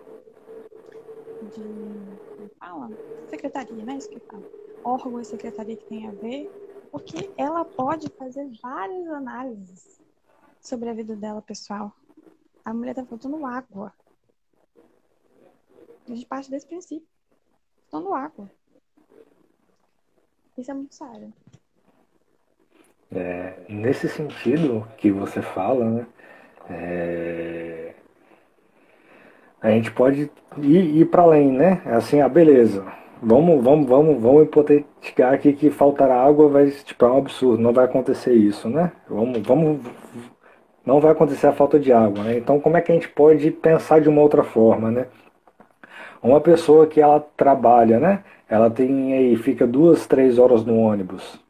de 1.40 2.48
fala? 2.58 2.92
secretaria, 3.28 3.84
né? 3.84 3.96
Isso 3.96 4.08
que 4.08 4.20
fala. 4.20 4.44
Órgão 4.84 5.20
e 5.20 5.24
secretaria 5.24 5.76
que 5.76 5.86
tem 5.86 6.06
a 6.06 6.12
ver, 6.12 6.50
porque 6.90 7.32
ela 7.36 7.64
pode 7.64 8.08
fazer 8.18 8.48
várias 8.62 9.08
análises 9.08 10.00
sobre 10.60 10.90
a 10.90 10.94
vida 10.94 11.16
dela 11.16 11.40
pessoal. 11.42 11.92
A 12.64 12.72
mulher 12.72 12.94
tá 12.94 13.04
faltando 13.04 13.44
água. 13.46 13.92
A 16.06 16.14
gente 16.14 16.26
parte 16.26 16.50
desse 16.50 16.66
princípio. 16.66 17.08
Faltando 17.90 18.14
água. 18.14 18.50
Isso 20.56 20.70
é 20.70 20.74
muito 20.74 20.94
sério. 20.94 21.32
É, 23.12 23.54
nesse 23.68 24.08
sentido 24.08 24.86
que 24.96 25.10
você 25.10 25.42
fala, 25.42 25.84
né? 25.84 26.06
É, 26.70 27.94
a 29.60 29.70
gente 29.70 29.90
pode 29.92 30.30
ir, 30.58 30.96
ir 30.96 31.06
para 31.06 31.22
além, 31.22 31.50
né? 31.50 31.80
É 31.86 31.94
assim, 31.94 32.20
ah, 32.20 32.28
beleza. 32.28 32.84
Vamos, 33.22 33.64
vamos, 33.64 33.88
vamos, 33.88 34.20
vamos 34.20 34.42
hipoteticar 34.44 35.32
aqui 35.32 35.52
que 35.54 35.70
faltar 35.70 36.10
água 36.10 36.48
vai 36.48 36.70
tipo, 36.70 37.04
é 37.04 37.10
um 37.10 37.18
absurdo, 37.18 37.62
não 37.62 37.72
vai 37.72 37.86
acontecer 37.86 38.34
isso, 38.34 38.68
né? 38.68 38.92
Vamos, 39.08 39.38
vamos, 39.40 39.80
não 40.84 41.00
vai 41.00 41.12
acontecer 41.12 41.46
a 41.46 41.52
falta 41.52 41.78
de 41.78 41.92
água, 41.92 42.22
né? 42.24 42.36
Então, 42.36 42.60
como 42.60 42.76
é 42.76 42.82
que 42.82 42.92
a 42.92 42.94
gente 42.94 43.08
pode 43.08 43.50
pensar 43.50 44.00
de 44.00 44.08
uma 44.08 44.20
outra 44.20 44.44
forma, 44.44 44.90
né? 44.90 45.06
Uma 46.22 46.40
pessoa 46.40 46.86
que 46.86 47.00
ela 47.00 47.20
trabalha, 47.36 47.98
né? 47.98 48.24
Ela 48.48 48.70
tem 48.70 49.12
aí 49.14 49.36
fica 49.36 49.66
duas, 49.66 50.06
três 50.06 50.38
horas 50.38 50.64
no 50.64 50.76
ônibus 50.78 51.40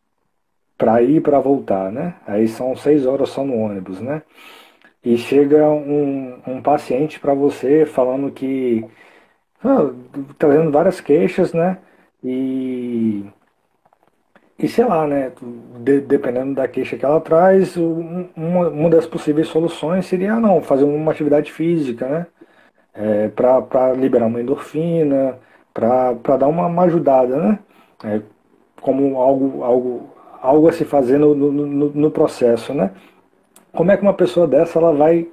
para 0.79 1.03
ir 1.03 1.17
e 1.17 1.21
para 1.21 1.39
voltar, 1.41 1.91
né? 1.93 2.15
Aí 2.27 2.49
são 2.49 2.77
seis 2.77 3.07
horas 3.07 3.29
só 3.31 3.45
no 3.45 3.57
ônibus, 3.57 4.01
né? 4.01 4.23
E 5.05 5.17
chega 5.19 5.69
um, 5.71 6.41
um 6.47 6.63
paciente 6.63 7.21
para 7.21 7.35
você 7.35 7.87
falando 7.87 8.31
que 8.33 8.85
ah, 9.65 9.93
trazendo 10.39 10.71
várias 10.71 11.01
queixas, 11.01 11.53
né? 11.53 11.79
E 12.23 13.25
e 14.59 14.69
sei 14.69 14.85
lá, 14.85 15.07
né? 15.07 15.33
De, 15.81 16.01
dependendo 16.01 16.55
da 16.55 16.69
queixa 16.69 16.97
que 16.97 17.05
ela 17.05 17.21
traz, 17.21 17.77
uma, 17.77 18.69
uma 18.69 18.91
das 18.91 19.07
possíveis 19.07 19.49
soluções 19.49 20.07
seria 20.07 20.37
não 20.37 20.63
fazer 20.63 20.85
uma 20.85 21.11
atividade 21.13 21.53
física, 21.53 22.09
né? 22.09 22.27
É, 22.95 23.29
para 23.29 23.93
liberar 23.95 24.27
uma 24.27 24.41
endorfina, 24.41 25.39
para 25.75 26.37
dar 26.39 26.47
uma, 26.47 26.67
uma, 26.67 26.85
ajudada, 26.85 27.37
né? 27.37 27.59
É, 28.05 28.21
como 28.81 29.21
algo, 29.21 29.65
algo, 29.65 30.11
algo 30.41 30.69
a 30.69 30.73
se 30.73 30.85
fazer 30.85 31.19
no, 31.19 31.35
no, 31.35 31.91
no, 31.91 32.11
processo, 32.11 32.73
né? 32.73 32.93
Como 33.73 33.91
é 33.91 33.97
que 33.97 34.03
uma 34.03 34.15
pessoa 34.15 34.47
dessa 34.47 34.79
ela 34.79 34.93
vai 34.93 35.29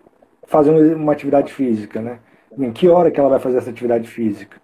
fazer 0.47 0.71
uma 0.95 1.11
atividade 1.11 1.53
física, 1.53 2.01
né? 2.01 2.19
Em 2.57 2.71
que 2.71 2.89
hora 2.89 3.11
que 3.11 3.19
ela 3.19 3.29
vai 3.29 3.39
fazer 3.39 3.59
essa 3.59 3.69
atividade 3.69 4.07
física? 4.07 4.59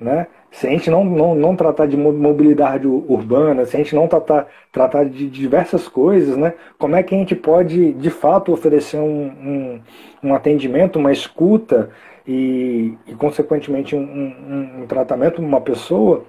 Né? 0.00 0.26
Se 0.50 0.66
a 0.66 0.70
gente 0.70 0.90
não, 0.90 1.04
não, 1.04 1.34
não 1.34 1.54
tratar 1.54 1.86
de 1.86 1.96
mobilidade 1.96 2.88
urbana, 2.88 3.64
se 3.64 3.76
a 3.76 3.78
gente 3.78 3.94
não 3.94 4.08
tratar, 4.08 4.48
tratar 4.72 5.04
de 5.04 5.30
diversas 5.30 5.86
coisas, 5.86 6.36
né? 6.36 6.54
como 6.76 6.96
é 6.96 7.02
que 7.04 7.14
a 7.14 7.18
gente 7.18 7.36
pode, 7.36 7.92
de 7.92 8.10
fato, 8.10 8.52
oferecer 8.52 8.98
um, 8.98 9.26
um, 9.26 9.80
um 10.24 10.34
atendimento, 10.34 10.98
uma 10.98 11.12
escuta 11.12 11.90
e, 12.26 12.96
e 13.06 13.14
consequentemente, 13.14 13.96
um, 13.96 14.00
um, 14.00 14.82
um 14.82 14.86
tratamento 14.86 15.36
para 15.36 15.44
uma 15.44 15.60
pessoa 15.60 16.24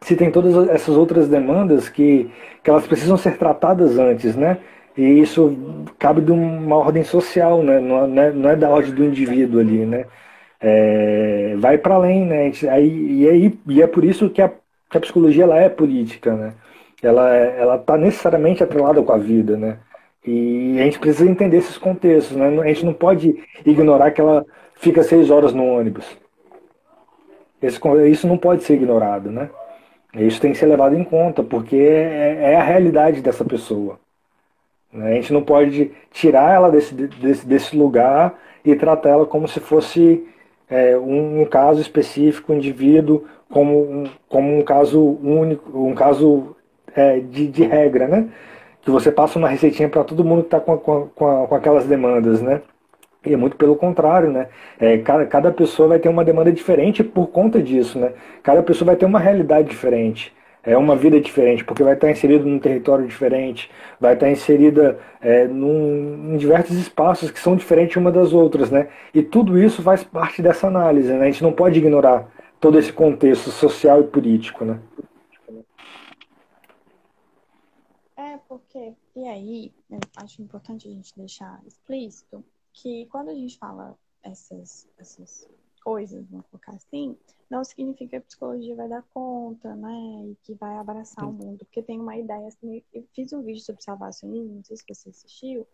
se 0.00 0.16
tem 0.16 0.30
todas 0.30 0.68
essas 0.68 0.96
outras 0.96 1.28
demandas 1.28 1.88
que, 1.88 2.30
que 2.62 2.70
elas 2.70 2.86
precisam 2.86 3.16
ser 3.16 3.36
tratadas 3.36 3.98
antes, 3.98 4.36
né? 4.36 4.58
E 4.96 5.02
isso 5.20 5.56
cabe 5.98 6.20
de 6.20 6.32
uma 6.32 6.76
ordem 6.76 7.04
social, 7.04 7.62
né? 7.62 7.80
Não, 7.80 8.04
é, 8.20 8.32
não 8.32 8.50
é 8.50 8.56
da 8.56 8.68
ordem 8.68 8.94
do 8.94 9.04
indivíduo 9.04 9.60
ali, 9.60 9.84
né? 9.86 10.06
É, 10.60 11.54
vai 11.58 11.78
para 11.78 11.94
além, 11.96 12.24
né? 12.26 12.52
Aí, 12.70 13.22
e, 13.22 13.28
aí, 13.28 13.58
e 13.68 13.82
é 13.82 13.86
por 13.86 14.04
isso 14.04 14.30
que 14.30 14.42
a, 14.42 14.48
que 14.90 14.96
a 14.98 15.00
psicologia 15.00 15.44
ela 15.44 15.58
é 15.58 15.68
política, 15.68 16.34
né? 16.34 16.54
Ela 17.02 17.28
ela 17.30 17.76
está 17.76 17.96
necessariamente 17.96 18.62
atrelada 18.62 19.02
com 19.02 19.12
a 19.12 19.18
vida, 19.18 19.56
né? 19.56 19.78
E 20.26 20.78
a 20.80 20.84
gente 20.84 20.98
precisa 20.98 21.30
entender 21.30 21.58
esses 21.58 21.78
contextos, 21.78 22.36
né? 22.36 22.48
A 22.60 22.66
gente 22.68 22.84
não 22.84 22.92
pode 22.92 23.36
ignorar 23.64 24.10
que 24.10 24.20
ela 24.20 24.44
fica 24.78 25.02
seis 25.02 25.30
horas 25.30 25.52
no 25.52 25.64
ônibus. 25.64 26.06
Esse, 27.60 27.80
isso 28.10 28.26
não 28.26 28.38
pode 28.38 28.62
ser 28.62 28.74
ignorado, 28.74 29.30
né? 29.30 29.50
Isso 30.14 30.40
tem 30.40 30.52
que 30.52 30.58
ser 30.58 30.66
levado 30.66 30.96
em 30.96 31.04
conta, 31.04 31.42
porque 31.42 31.76
é, 31.76 32.52
é 32.52 32.56
a 32.56 32.62
realidade 32.62 33.20
dessa 33.20 33.44
pessoa. 33.44 33.98
Né? 34.92 35.10
A 35.10 35.14
gente 35.14 35.32
não 35.32 35.42
pode 35.42 35.90
tirar 36.10 36.54
ela 36.54 36.70
desse, 36.70 36.94
desse, 36.94 37.46
desse 37.46 37.76
lugar 37.76 38.38
e 38.64 38.74
tratar 38.74 39.10
ela 39.10 39.26
como 39.26 39.46
se 39.46 39.60
fosse 39.60 40.26
é, 40.70 40.96
um, 40.96 41.42
um, 41.42 41.44
caso 41.44 41.80
específico, 41.80 42.52
um 42.52 42.56
indivíduo, 42.56 43.24
como 43.50 43.80
um, 43.80 44.04
como 44.28 44.56
um 44.56 44.62
caso 44.62 45.00
único, 45.22 45.78
um 45.78 45.94
caso 45.94 46.56
é, 46.94 47.20
de, 47.20 47.48
de 47.48 47.64
regra, 47.64 48.08
né? 48.08 48.28
Que 48.80 48.90
você 48.90 49.12
passa 49.12 49.38
uma 49.38 49.48
receitinha 49.48 49.88
para 49.88 50.04
todo 50.04 50.24
mundo 50.24 50.42
que 50.42 50.46
está 50.46 50.60
com, 50.60 50.78
com, 50.78 51.08
com, 51.08 51.46
com 51.46 51.54
aquelas 51.54 51.84
demandas, 51.86 52.40
né? 52.40 52.62
E 53.26 53.32
é 53.34 53.36
muito 53.36 53.56
pelo 53.56 53.76
contrário, 53.76 54.30
né? 54.30 54.48
É, 54.78 54.98
cada, 54.98 55.26
cada 55.26 55.52
pessoa 55.52 55.88
vai 55.88 55.98
ter 55.98 56.08
uma 56.08 56.24
demanda 56.24 56.52
diferente 56.52 57.02
por 57.02 57.28
conta 57.28 57.62
disso, 57.62 57.98
né? 57.98 58.12
Cada 58.42 58.62
pessoa 58.62 58.86
vai 58.86 58.96
ter 58.96 59.06
uma 59.06 59.18
realidade 59.18 59.68
diferente 59.68 60.32
é 60.68 60.76
uma 60.76 60.94
vida 60.94 61.18
diferente, 61.18 61.64
porque 61.64 61.82
vai 61.82 61.94
estar 61.94 62.10
inserido 62.10 62.44
num 62.44 62.58
território 62.58 63.06
diferente, 63.06 63.70
vai 63.98 64.14
estar 64.14 64.30
inserida 64.30 64.98
é, 65.20 65.46
num, 65.46 66.34
em 66.34 66.36
diversos 66.36 66.76
espaços 66.76 67.30
que 67.30 67.40
são 67.40 67.56
diferentes 67.56 67.96
uma 67.96 68.12
das 68.12 68.34
outras, 68.34 68.70
né? 68.70 68.90
E 69.14 69.22
tudo 69.22 69.58
isso 69.58 69.82
faz 69.82 70.04
parte 70.04 70.42
dessa 70.42 70.66
análise, 70.66 71.10
né? 71.10 71.22
A 71.22 71.30
gente 71.30 71.42
não 71.42 71.52
pode 71.52 71.78
ignorar 71.78 72.30
todo 72.60 72.78
esse 72.78 72.92
contexto 72.92 73.50
social 73.50 74.00
e 74.00 74.04
político, 74.04 74.64
né? 74.64 74.78
É, 78.14 78.36
porque, 78.48 78.92
e 79.16 79.26
aí, 79.26 79.72
eu 79.90 80.00
acho 80.16 80.42
importante 80.42 80.86
a 80.86 80.90
gente 80.90 81.16
deixar 81.16 81.60
explícito 81.66 82.44
que 82.82 83.06
quando 83.06 83.30
a 83.30 83.34
gente 83.34 83.58
fala 83.58 83.98
essas, 84.22 84.88
essas 84.98 85.48
coisas, 85.82 86.24
vamos 86.28 86.46
colocar 86.46 86.72
assim, 86.72 87.16
não 87.50 87.64
significa 87.64 88.10
que 88.10 88.16
a 88.16 88.20
psicologia 88.20 88.76
vai 88.76 88.88
dar 88.88 89.02
conta, 89.14 89.74
né? 89.74 90.26
E 90.26 90.36
que 90.42 90.54
vai 90.54 90.76
abraçar 90.76 91.26
o 91.26 91.32
mundo. 91.32 91.64
Porque 91.64 91.82
tem 91.82 91.98
uma 91.98 92.16
ideia, 92.16 92.46
assim, 92.46 92.82
eu 92.92 93.04
fiz 93.14 93.32
um 93.32 93.42
vídeo 93.42 93.62
sobre 93.62 93.82
salvacionismo, 93.82 94.56
não 94.56 94.64
sei 94.64 94.76
se 94.76 94.84
você 94.86 95.08
assistiu, 95.08 95.66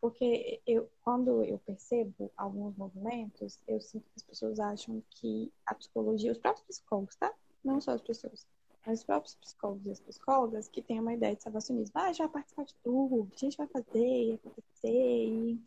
porque 0.00 0.60
eu, 0.66 0.90
quando 1.04 1.44
eu 1.44 1.58
percebo 1.58 2.30
alguns 2.36 2.76
movimentos, 2.76 3.60
eu 3.68 3.80
sinto 3.80 4.04
que 4.04 4.16
as 4.16 4.22
pessoas 4.22 4.58
acham 4.58 5.02
que 5.10 5.52
a 5.66 5.74
psicologia, 5.74 6.32
os 6.32 6.38
próprios 6.38 6.66
psicólogos, 6.66 7.16
tá? 7.16 7.32
Não 7.62 7.80
só 7.80 7.92
as 7.92 8.00
pessoas, 8.00 8.46
mas 8.84 9.00
os 9.00 9.04
próprios 9.04 9.34
psicólogos 9.36 9.86
e 9.86 9.90
as 9.90 10.00
psicólogas 10.00 10.68
que 10.68 10.82
têm 10.82 11.00
uma 11.00 11.14
ideia 11.14 11.36
de 11.36 11.42
salvacionismo. 11.42 11.92
Ah, 11.94 12.12
já 12.12 12.24
vai 12.24 12.42
participar 12.42 12.64
de 12.64 12.74
tudo, 12.82 13.28
a 13.30 13.36
gente 13.38 13.56
vai 13.56 13.66
fazer, 13.68 14.40
acontecer, 14.44 14.88
e 14.88 15.60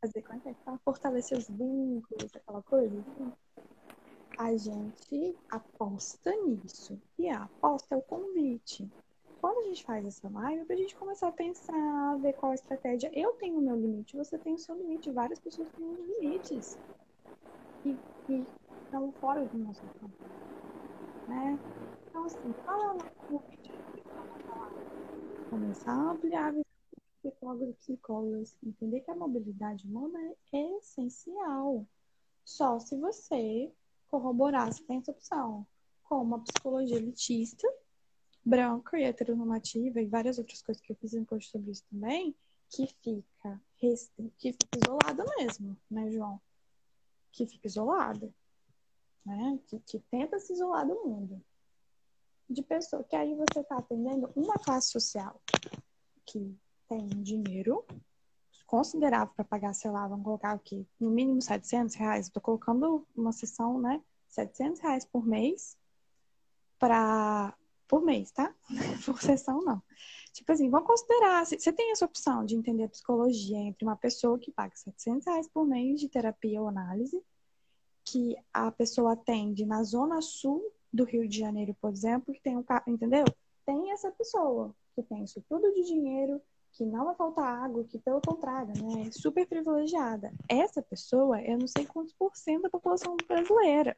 fazer, 0.00 0.22
como 0.22 0.38
é 0.38 0.40
que 0.40 0.48
é? 0.48 0.78
Fortalecer 0.84 1.38
os 1.38 1.48
vínculos, 1.48 2.34
aquela 2.34 2.62
coisa. 2.62 3.04
A 4.38 4.56
gente 4.56 5.36
aposta 5.50 6.30
nisso. 6.44 7.00
E 7.18 7.28
a 7.28 7.44
aposta 7.44 7.94
é 7.94 7.98
o 7.98 8.02
convite. 8.02 8.88
Quando 9.40 9.58
a 9.60 9.64
gente 9.64 9.84
faz 9.84 10.04
essa 10.04 10.28
live, 10.28 10.62
é 10.62 10.64
pra 10.64 10.76
gente 10.76 10.96
começar 10.96 11.28
a 11.28 11.32
pensar, 11.32 12.18
ver 12.20 12.32
qual 12.34 12.52
a 12.52 12.54
estratégia. 12.54 13.10
Eu 13.14 13.32
tenho 13.34 13.58
o 13.58 13.62
meu 13.62 13.76
limite, 13.76 14.16
você 14.16 14.38
tem 14.38 14.54
o 14.54 14.58
seu 14.58 14.74
limite, 14.74 15.10
várias 15.10 15.38
pessoas 15.38 15.68
têm 15.72 15.86
os 15.86 16.20
limites. 16.20 16.76
E, 17.84 17.96
estão 18.84 19.12
fora 19.20 19.44
do 19.44 19.58
nosso 19.58 19.82
campo. 20.00 20.14
Né? 21.28 21.58
Então, 22.08 22.24
assim, 22.24 22.52
fala 22.64 22.94
lá 22.94 23.10
no 23.30 23.38
vídeo. 23.38 23.74
Começar 25.50 25.92
a 25.92 26.10
ampliar 26.10 26.65
psicólogos 27.30 27.68
e 27.68 27.78
psicólogas. 27.78 28.58
Entender 28.62 29.00
que 29.00 29.10
a 29.10 29.16
mobilidade 29.16 29.86
humana 29.86 30.18
é 30.52 30.78
essencial. 30.78 31.86
Só 32.44 32.78
se 32.78 32.96
você 32.96 33.72
corroborar 34.08 34.72
se 34.72 34.82
tem 34.84 34.98
essa 34.98 35.10
opção, 35.10 35.66
como 36.04 36.36
a 36.36 36.40
psicologia 36.40 36.96
elitista, 36.96 37.66
branca 38.44 38.98
e 38.98 39.02
heteronormativa 39.02 40.00
e 40.00 40.06
várias 40.06 40.38
outras 40.38 40.62
coisas 40.62 40.80
que 40.82 40.92
eu 40.92 40.96
fiz 40.96 41.14
um 41.14 41.24
post 41.24 41.50
sobre 41.50 41.72
isso 41.72 41.84
também, 41.90 42.34
que 42.70 42.86
fica, 43.02 43.60
que 43.76 44.52
fica 44.52 44.78
isolada 44.78 45.24
mesmo, 45.36 45.76
né, 45.90 46.10
João? 46.10 46.40
Que 47.32 47.46
fica 47.46 47.66
isolada, 47.66 48.32
né? 49.24 49.58
Que, 49.66 49.80
que 49.80 49.98
tenta 50.10 50.38
se 50.38 50.52
isolar 50.52 50.86
do 50.86 50.94
mundo. 51.04 51.44
De 52.48 52.62
pessoa 52.62 53.02
que 53.02 53.16
aí 53.16 53.34
você 53.34 53.60
está 53.60 53.78
atendendo 53.78 54.30
uma 54.36 54.54
classe 54.54 54.90
social 54.90 55.40
que 56.24 56.56
tem 56.88 57.08
dinheiro, 57.08 57.84
considerável 58.66 59.32
para 59.34 59.44
pagar, 59.44 59.74
sei 59.74 59.90
lá, 59.90 60.06
vamos 60.06 60.24
colocar 60.24 60.52
aqui, 60.52 60.86
no 60.98 61.10
mínimo 61.10 61.40
700 61.40 61.94
reais. 61.94 62.26
Estou 62.26 62.42
colocando 62.42 63.06
uma 63.14 63.32
sessão, 63.32 63.80
né? 63.80 64.02
700 64.28 64.80
reais 64.80 65.04
por 65.04 65.26
mês 65.26 65.76
para 66.78 67.56
por 67.88 68.02
mês, 68.02 68.32
tá? 68.32 68.52
Por 69.06 69.22
sessão 69.22 69.62
não. 69.62 69.80
Tipo 70.32 70.52
assim, 70.52 70.68
vamos 70.68 70.88
considerar, 70.88 71.46
você 71.46 71.72
tem 71.72 71.92
essa 71.92 72.04
opção 72.04 72.44
de 72.44 72.56
entender 72.56 72.84
a 72.84 72.88
psicologia 72.88 73.58
entre 73.58 73.86
uma 73.86 73.96
pessoa 73.96 74.38
que 74.38 74.50
paga 74.50 74.74
700 74.74 75.26
reais 75.26 75.48
por 75.48 75.64
mês 75.64 76.00
de 76.00 76.08
terapia 76.08 76.60
ou 76.60 76.68
análise, 76.68 77.22
que 78.04 78.36
a 78.52 78.70
pessoa 78.70 79.12
atende 79.12 79.64
na 79.64 79.82
zona 79.82 80.20
sul 80.20 80.62
do 80.92 81.04
Rio 81.04 81.28
de 81.28 81.38
Janeiro, 81.38 81.76
por 81.80 81.90
exemplo, 81.90 82.34
que 82.34 82.42
tem 82.42 82.56
um 82.56 82.62
carro, 82.62 82.84
entendeu? 82.88 83.24
Tem 83.64 83.92
essa 83.92 84.10
pessoa 84.10 84.74
que 84.94 85.02
tem 85.02 85.24
isso 85.24 85.42
tudo 85.48 85.72
de 85.72 85.84
dinheiro, 85.84 86.42
que 86.76 86.84
não 86.84 87.06
vai 87.06 87.14
faltar 87.14 87.64
água, 87.64 87.84
que 87.84 87.98
pelo 87.98 88.20
contrário, 88.20 88.72
né, 88.82 89.08
é 89.08 89.10
super 89.10 89.46
privilegiada. 89.46 90.32
Essa 90.48 90.82
pessoa, 90.82 91.40
eu 91.40 91.58
não 91.58 91.66
sei 91.66 91.86
quantos 91.86 92.12
por 92.12 92.36
cento 92.36 92.62
da 92.62 92.70
população 92.70 93.16
brasileira 93.26 93.96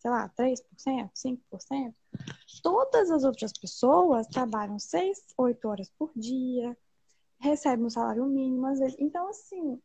sei 0.00 0.10
lá, 0.10 0.28
3%, 0.30 1.10
5%. 1.14 1.94
Todas 2.62 3.10
as 3.10 3.22
outras 3.22 3.52
pessoas 3.52 4.26
trabalham 4.26 4.78
6, 4.78 5.26
8 5.36 5.68
horas 5.68 5.90
por 5.98 6.10
dia, 6.16 6.76
recebem 7.38 7.84
um 7.84 7.90
salário 7.90 8.24
mínimo, 8.24 8.66
às 8.66 8.78
vezes. 8.78 8.96
Então, 8.98 9.28
assim, 9.28 9.80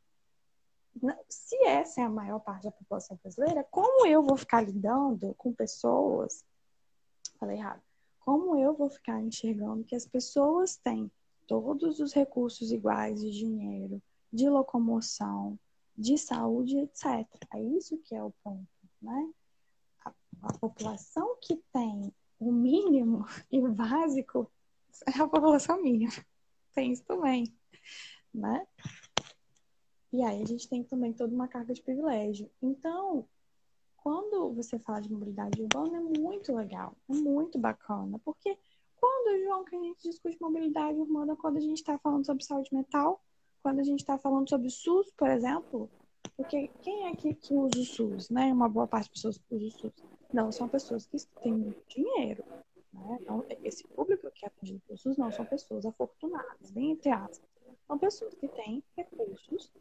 se 1.27 1.57
essa 1.65 2.01
é 2.01 2.03
a 2.05 2.09
maior 2.09 2.39
parte 2.39 2.63
da 2.63 2.71
população 2.71 3.19
brasileira, 3.21 3.65
como 3.69 4.07
eu 4.07 4.23
vou 4.23 4.37
ficar 4.37 4.61
lidando 4.61 5.33
com 5.35 5.53
pessoas. 5.53 6.45
Falei 7.37 7.57
errado. 7.57 7.81
Como 8.21 8.57
eu 8.57 8.73
vou 8.73 8.89
ficar 8.89 9.21
enxergando 9.21 9.83
que 9.83 9.95
as 9.95 10.07
pessoas 10.07 10.77
têm 10.77 11.11
todos 11.47 11.99
os 11.99 12.13
recursos 12.13 12.71
iguais 12.71 13.21
de 13.21 13.31
dinheiro, 13.31 14.01
de 14.31 14.49
locomoção, 14.49 15.57
de 15.97 16.17
saúde, 16.17 16.77
etc. 16.77 17.27
É 17.53 17.61
isso 17.61 17.97
que 17.99 18.15
é 18.15 18.23
o 18.23 18.33
ponto, 18.43 18.67
né? 19.01 19.33
a 20.45 20.53
população 20.53 21.37
que 21.41 21.55
tem 21.71 22.13
o 22.39 22.51
mínimo 22.51 23.25
e 23.51 23.59
o 23.59 23.71
básico 23.71 24.51
é 25.05 25.21
a 25.21 25.27
população 25.27 25.81
mínima. 25.81 26.11
Tem 26.73 26.91
isso 26.91 27.03
também, 27.03 27.53
né? 28.33 28.67
E 30.11 30.23
aí 30.23 30.41
a 30.41 30.45
gente 30.45 30.69
tem 30.69 30.83
também 30.83 31.13
toda 31.13 31.33
uma 31.33 31.47
carga 31.47 31.73
de 31.73 31.81
privilégio. 31.81 32.49
Então, 32.61 33.27
quando 33.97 34.53
você 34.53 34.79
fala 34.79 35.01
de 35.01 35.11
mobilidade 35.11 35.61
urbana, 35.61 35.97
é 35.97 36.19
muito 36.19 36.53
legal, 36.53 36.95
é 37.09 37.13
muito 37.13 37.57
bacana, 37.57 38.19
porque 38.19 38.57
quando, 39.25 39.43
João, 39.43 39.65
que 39.65 39.75
a 39.75 39.79
gente 39.79 40.03
discute 40.03 40.39
mobilidade 40.39 40.99
urbana, 40.99 41.35
quando 41.35 41.57
a 41.57 41.61
gente 41.61 41.77
está 41.77 41.97
falando 41.97 42.25
sobre 42.25 42.43
saúde 42.43 42.69
mental, 42.71 43.19
quando 43.63 43.79
a 43.79 43.83
gente 43.83 43.99
está 43.99 44.19
falando 44.19 44.47
sobre 44.47 44.69
SUS, 44.69 45.11
por 45.17 45.29
exemplo, 45.29 45.89
porque 46.37 46.67
quem 46.83 47.07
é 47.07 47.15
que, 47.15 47.33
que 47.33 47.53
usa 47.55 47.79
o 47.79 47.83
SUS, 47.83 48.29
né? 48.29 48.53
Uma 48.53 48.69
boa 48.69 48.85
parte 48.87 49.05
das 49.05 49.13
pessoas 49.13 49.41
usa 49.49 49.65
o 49.65 49.71
SUS. 49.71 49.93
Não 50.31 50.51
são 50.51 50.67
pessoas 50.67 51.07
que 51.07 51.17
têm 51.41 51.73
dinheiro. 51.87 52.43
Né? 52.93 53.17
Então, 53.19 53.43
esse 53.63 53.83
público 53.87 54.29
que 54.31 54.45
é 54.45 54.47
atendido 54.47 54.79
pelo 54.81 54.99
SUS 54.99 55.17
não 55.17 55.31
são 55.31 55.43
pessoas 55.45 55.85
afortunadas, 55.85 56.69
bem 56.69 56.91
entre 56.91 57.09
aspas. 57.09 57.49
São 57.87 57.97
pessoas 57.97 58.33
que 58.35 58.47
têm 58.47 58.83
recursos 58.95 59.71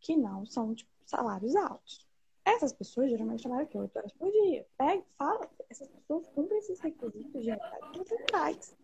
que 0.00 0.14
não 0.16 0.44
são 0.44 0.74
tipo, 0.74 0.90
salários 1.06 1.56
altos. 1.56 2.06
Essas 2.48 2.72
pessoas 2.72 3.10
geralmente 3.10 3.42
trabalham 3.42 3.64
aqui 3.64 3.76
8 3.78 3.96
horas 3.96 4.12
por 4.12 4.30
dia. 4.30 4.66
Pega, 4.76 5.02
fala, 5.18 5.48
essas 5.68 5.88
pessoas 5.88 6.26
cumprem 6.28 6.58
esses 6.58 6.80
requisitos 6.80 7.42
de 7.42 7.50
realidade 7.50 7.98
você 7.98 8.16
traz. 8.24 8.76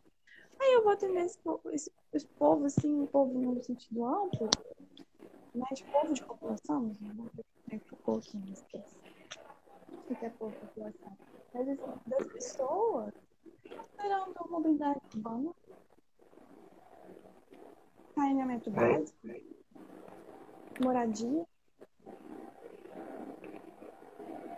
Aí 0.61 0.75
eu 0.75 0.83
vou 0.83 0.93
atender 0.93 1.25
esse, 1.25 1.39
esse, 1.73 1.93
esse 2.13 2.27
povo, 2.27 2.67
assim, 2.67 3.01
um 3.01 3.07
povo 3.07 3.39
no 3.39 3.63
sentido 3.63 4.05
amplo, 4.05 4.49
né, 5.55 5.67
de 5.75 5.85
povo 5.85 6.13
de 6.13 6.25
população? 6.25 6.93
Tem 7.69 7.79
Foucault 7.81 8.29
aqui, 8.29 8.37
não 8.37 8.53
esquece 8.53 8.97
que 10.13 10.27
é 10.27 10.31
por 10.31 10.53
população, 10.53 11.17
mas 11.53 11.69
assim, 11.69 12.01
das 12.07 12.27
pessoas, 12.29 13.13
considerando 13.63 14.35
a 14.37 14.49
mobilidade 14.49 15.01
urbana, 15.15 15.55
saneamento 18.15 18.71
básico, 18.71 19.19
moradia. 20.81 21.47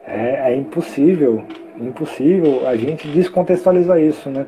É, 0.07 0.53
é 0.53 0.57
impossível, 0.57 1.43
impossível 1.81 2.67
a 2.67 2.77
gente 2.77 3.09
descontextualizar 3.09 4.01
isso, 4.01 4.31
né? 4.31 4.47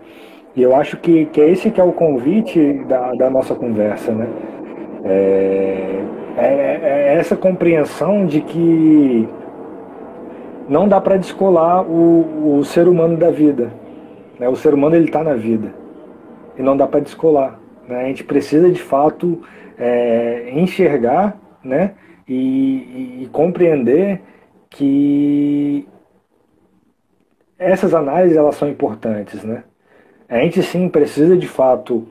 E 0.55 0.63
eu 0.63 0.75
acho 0.75 0.97
que, 0.99 1.27
que 1.27 1.41
é 1.41 1.51
esse 1.51 1.71
que 1.71 1.81
é 1.81 1.85
o 1.85 1.93
convite 1.93 2.75
da, 2.89 3.13
da 3.15 3.31
nossa 3.31 3.55
conversa, 3.55 4.13
né? 4.13 4.29
É, 5.05 6.05
é, 6.37 6.81
é 6.83 7.17
essa 7.19 7.37
compreensão 7.37 8.27
de 8.27 8.41
que 8.41 9.29
não 10.69 10.89
dá 10.89 11.01
para 11.01 11.17
descolar 11.17 11.83
o, 11.83 12.59
o 12.59 12.65
ser 12.65 12.87
humano 12.87 13.17
da 13.17 13.31
vida. 13.31 13.73
Né? 14.39 14.49
O 14.49 14.57
ser 14.57 14.75
humano 14.75 14.97
ele 14.97 15.07
está 15.07 15.25
na 15.25 15.35
vida 15.35 15.73
e 16.57 16.63
não 16.63 16.77
dá 16.77 16.87
para 16.87 17.01
descolar. 17.01 17.59
Né? 17.89 18.03
A 18.03 18.05
gente 18.05 18.23
precisa 18.25 18.71
de 18.71 18.81
fato 18.81 19.41
é, 19.79 20.51
enxergar 20.53 21.37
né? 21.63 21.93
E, 22.29 22.35
e, 22.35 23.23
e, 23.23 23.27
compreender 23.29 24.21
que 24.71 25.87
essas 27.59 27.95
análises 27.95 28.37
elas 28.37 28.57
são 28.57 28.69
importantes. 28.69 29.43
Né? 29.43 29.65
A 30.29 30.39
gente 30.39 30.63
sim 30.63 30.89
precisa 30.89 31.37
de 31.37 31.49
fato 31.49 32.07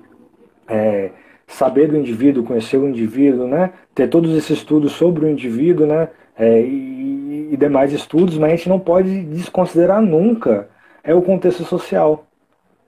é, 0.68 1.12
saber 1.45 1.88
do 1.88 1.97
indivíduo, 1.97 2.43
conhecer 2.43 2.78
o 2.78 2.88
indivíduo, 2.88 3.47
né? 3.47 3.72
ter 3.95 4.10
todos 4.10 4.36
esses 4.36 4.58
estudos 4.58 4.91
sobre 4.93 5.26
o 5.26 5.30
indivíduo 5.30 5.86
né? 5.86 6.10
É, 6.39 6.62
e, 6.62 7.49
e 7.51 7.58
demais 7.58 7.91
estudos, 7.91 8.38
mas 8.38 8.51
a 8.51 8.55
gente 8.55 8.70
não 8.70 8.80
pode 8.80 9.24
desconsiderar 9.24 10.01
nunca 10.01 10.70
é 11.03 11.16
o 11.16 11.22
contexto 11.22 11.64
social 11.64 12.28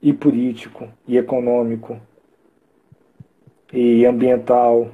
e 0.01 0.11
político 0.11 0.87
e 1.07 1.17
econômico 1.17 1.97
e 3.71 4.05
ambiental. 4.05 4.89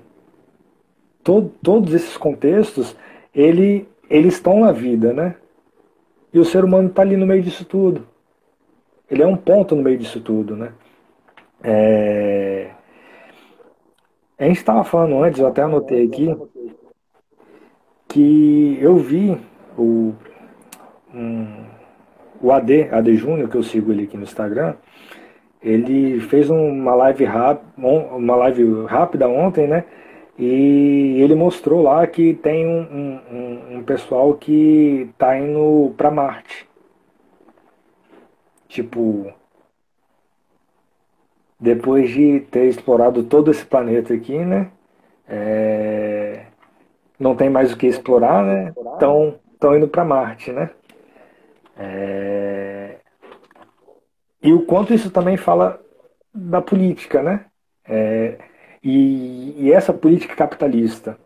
Todo, 1.24 1.52
todos 1.62 1.94
esses 1.94 2.16
contextos, 2.18 2.96
ele, 3.34 3.88
eles 4.10 4.36
estão 4.36 4.62
na 4.62 4.72
vida, 4.72 5.14
né? 5.14 5.36
E 6.34 6.40
o 6.40 6.46
ser 6.46 6.64
humano 6.64 6.90
está 6.90 7.02
ali 7.02 7.16
no 7.16 7.26
meio 7.26 7.42
disso 7.42 7.66
tudo. 7.66 8.06
Ele 9.10 9.24
é 9.24 9.28
um 9.28 9.38
ponto 9.38 9.76
no 9.76 9.84
meio 9.84 9.98
disso 9.98 10.20
tudo, 10.20 10.56
né? 10.56 10.72
É... 11.64 12.72
A 14.38 14.44
gente 14.44 14.58
estava 14.58 14.84
falando 14.84 15.24
antes, 15.24 15.40
eu 15.40 15.48
até 15.48 15.62
anotei 15.62 16.06
aqui, 16.06 16.36
que 18.10 18.78
eu 18.82 18.98
vi 18.98 19.38
o, 19.78 20.14
um, 21.14 21.66
o 22.42 22.52
AD, 22.52 22.90
AD 22.92 23.16
Júnior, 23.16 23.50
que 23.50 23.56
eu 23.56 23.64
sigo 23.64 23.92
ele 23.92 24.04
aqui 24.04 24.18
no 24.18 24.24
Instagram, 24.24 24.76
ele 25.62 26.20
fez 26.20 26.50
uma 26.50 26.94
live, 26.96 27.24
rap, 27.24 27.62
uma 27.78 28.36
live 28.36 28.86
rápida 28.86 29.28
ontem, 29.28 29.68
né? 29.68 29.86
E 30.38 31.22
ele 31.22 31.34
mostrou 31.36 31.82
lá 31.82 32.06
que 32.06 32.34
tem 32.34 32.68
um, 32.68 33.22
um, 33.32 33.78
um 33.78 33.84
pessoal 33.84 34.34
que 34.36 35.10
tá 35.18 35.38
indo 35.38 35.94
para 35.96 36.12
Marte. 36.12 36.68
Tipo, 38.68 39.34
depois 41.60 42.10
de 42.10 42.42
ter 42.52 42.66
explorado 42.66 43.24
todo 43.24 43.50
esse 43.50 43.66
planeta 43.66 44.14
aqui, 44.14 44.38
né? 44.38 44.72
É, 45.28 46.46
não 47.20 47.36
tem 47.36 47.50
mais 47.50 47.72
o 47.72 47.78
que 47.78 47.88
explorar, 47.88 48.44
né? 48.44 48.74
Então 48.96 49.40
estão 49.54 49.76
indo 49.76 49.88
para 49.88 50.06
Marte, 50.06 50.52
né? 50.52 50.70
É... 51.78 52.98
E 54.42 54.54
o 54.54 54.66
quanto 54.66 54.94
isso 54.94 55.10
também 55.10 55.38
fala 55.38 55.82
da 56.34 56.62
política, 56.62 57.22
né? 57.22 57.46
É... 57.88 58.38
E, 58.88 59.56
e, 59.58 59.74
essa 59.74 59.92
política 59.92 60.36
capitalista 60.36 61.18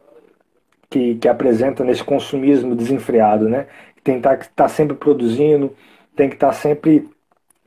que, 0.90 1.16
que 1.16 1.28
apresenta 1.28 1.84
nesse 1.84 2.02
consumismo 2.02 2.74
desenfreado, 2.74 3.50
né? 3.50 3.68
Que 4.02 4.12
estar 4.12 4.38
tá, 4.38 4.46
tá 4.56 4.68
sempre 4.70 4.96
produzindo, 4.96 5.76
tem 6.16 6.30
que 6.30 6.36
estar 6.36 6.48
tá 6.48 6.54
sempre 6.54 7.10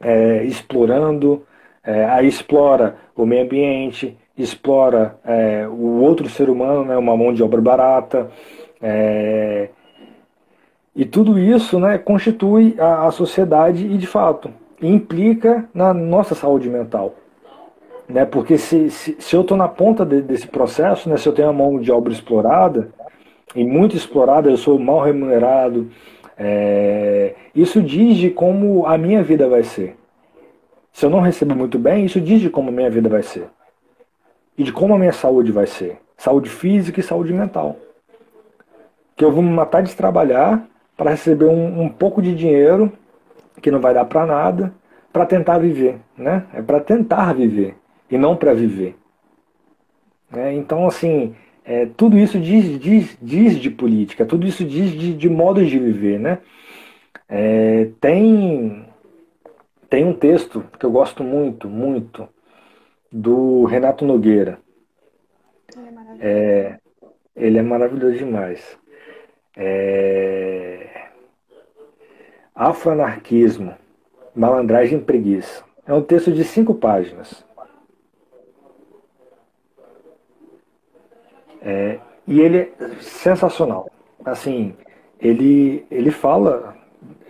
é, 0.00 0.44
explorando, 0.44 1.44
é, 1.84 2.06
aí 2.06 2.26
explora 2.26 2.96
o 3.14 3.26
meio 3.26 3.44
ambiente, 3.44 4.16
explora 4.36 5.18
é, 5.26 5.68
o 5.68 6.00
outro 6.00 6.26
ser 6.26 6.48
humano, 6.48 6.86
né, 6.86 6.96
uma 6.96 7.14
mão 7.14 7.34
de 7.34 7.42
obra 7.42 7.60
barata, 7.60 8.30
é, 8.80 9.68
e 10.96 11.04
tudo 11.04 11.38
isso 11.38 11.78
né, 11.78 11.98
constitui 11.98 12.76
a, 12.78 13.06
a 13.06 13.10
sociedade 13.10 13.84
e, 13.84 13.98
de 13.98 14.06
fato, 14.06 14.50
implica 14.80 15.68
na 15.74 15.92
nossa 15.92 16.34
saúde 16.34 16.70
mental. 16.70 17.14
Né? 18.12 18.26
Porque 18.26 18.58
se, 18.58 18.90
se, 18.90 19.16
se 19.18 19.34
eu 19.34 19.40
estou 19.40 19.56
na 19.56 19.68
ponta 19.68 20.04
de, 20.04 20.20
desse 20.20 20.46
processo, 20.46 21.08
né, 21.08 21.16
se 21.16 21.26
eu 21.26 21.32
tenho 21.32 21.48
a 21.48 21.52
mão 21.52 21.80
de 21.80 21.90
obra 21.90 22.12
explorada, 22.12 22.90
e 23.56 23.64
muito 23.64 23.96
explorada, 23.96 24.50
eu 24.50 24.56
sou 24.56 24.78
mal 24.78 25.00
remunerado, 25.00 25.90
é, 26.36 27.34
isso 27.54 27.82
diz 27.82 28.18
de 28.18 28.30
como 28.30 28.86
a 28.86 28.98
minha 28.98 29.22
vida 29.22 29.48
vai 29.48 29.62
ser. 29.62 29.96
Se 30.92 31.06
eu 31.06 31.10
não 31.10 31.20
recebo 31.20 31.54
muito 31.54 31.78
bem, 31.78 32.04
isso 32.04 32.20
diz 32.20 32.40
de 32.40 32.50
como 32.50 32.68
a 32.68 32.72
minha 32.72 32.90
vida 32.90 33.08
vai 33.08 33.22
ser. 33.22 33.48
E 34.58 34.62
de 34.62 34.72
como 34.72 34.94
a 34.94 34.98
minha 34.98 35.12
saúde 35.12 35.50
vai 35.50 35.66
ser. 35.66 35.98
Saúde 36.16 36.50
física 36.50 37.00
e 37.00 37.02
saúde 37.02 37.32
mental. 37.32 37.76
Que 39.16 39.24
eu 39.24 39.32
vou 39.32 39.42
me 39.42 39.50
matar 39.50 39.82
de 39.82 39.94
trabalhar 39.96 40.66
para 40.96 41.10
receber 41.10 41.46
um, 41.46 41.82
um, 41.82 41.88
pouco 41.88 42.20
de 42.20 42.34
dinheiro 42.34 42.92
que 43.62 43.70
não 43.70 43.80
vai 43.80 43.94
dar 43.94 44.04
para 44.04 44.26
nada, 44.26 44.72
para 45.10 45.24
tentar 45.24 45.58
viver, 45.58 45.98
né? 46.16 46.44
É 46.52 46.60
para 46.60 46.80
tentar 46.80 47.32
viver. 47.32 47.76
E 48.12 48.18
não 48.18 48.36
para 48.36 48.52
viver. 48.52 48.94
É, 50.34 50.52
então, 50.52 50.86
assim, 50.86 51.34
é, 51.64 51.86
tudo 51.86 52.18
isso 52.18 52.38
diz, 52.38 52.78
diz, 52.78 53.16
diz 53.20 53.58
de 53.58 53.70
política, 53.70 54.26
tudo 54.26 54.46
isso 54.46 54.64
diz 54.64 54.92
de, 54.92 55.14
de 55.14 55.28
modos 55.30 55.68
de 55.68 55.78
viver, 55.78 56.20
né? 56.20 56.38
É, 57.26 57.88
tem, 57.98 58.86
tem 59.88 60.04
um 60.04 60.12
texto 60.12 60.62
que 60.78 60.84
eu 60.84 60.90
gosto 60.90 61.24
muito, 61.24 61.68
muito, 61.68 62.28
do 63.10 63.64
Renato 63.64 64.04
Nogueira. 64.04 64.58
Ele 65.74 65.88
é 65.88 65.90
maravilhoso, 65.90 66.22
é, 66.22 66.78
ele 67.34 67.58
é 67.58 67.62
maravilhoso 67.62 68.18
demais. 68.18 68.78
É, 69.56 71.08
Afroanarquismo, 72.54 73.74
malandragem 74.34 74.98
e 74.98 75.02
preguiça. 75.02 75.64
É 75.86 75.94
um 75.94 76.02
texto 76.02 76.30
de 76.30 76.44
cinco 76.44 76.74
páginas. 76.74 77.44
É, 81.62 81.98
e 82.26 82.40
ele 82.40 82.58
é 82.58 82.70
sensacional. 83.00 83.90
Assim, 84.24 84.74
ele, 85.20 85.86
ele 85.90 86.10
fala. 86.10 86.76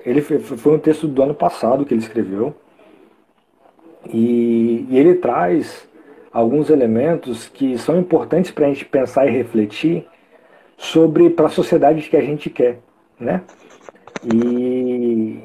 Ele 0.05 0.21
foi 0.21 0.75
um 0.75 0.79
texto 0.79 1.07
do 1.07 1.23
ano 1.23 1.35
passado 1.35 1.85
que 1.85 1.95
ele 1.95 2.03
escreveu. 2.03 2.55
E, 4.13 4.87
e 4.89 4.99
ele 4.99 5.15
traz 5.15 5.89
alguns 6.33 6.71
elementos 6.71 7.47
que 7.49 7.79
são 7.79 7.99
importantes 7.99 8.51
para 8.51 8.67
a 8.67 8.69
gente 8.69 8.85
pensar 8.85 9.27
e 9.27 9.31
refletir 9.31 10.09
sobre 10.77 11.31
para 11.31 11.47
a 11.47 11.51
sociedade 11.51 12.09
que 12.09 12.17
a 12.17 12.23
gente 12.23 12.51
quer, 12.51 12.81
né? 13.21 13.43
E, 14.25 15.41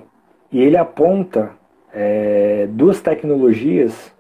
e 0.51 0.59
ele 0.59 0.77
aponta 0.77 1.51
é, 1.93 2.67
duas 2.71 3.01
tecnologias 3.01 4.11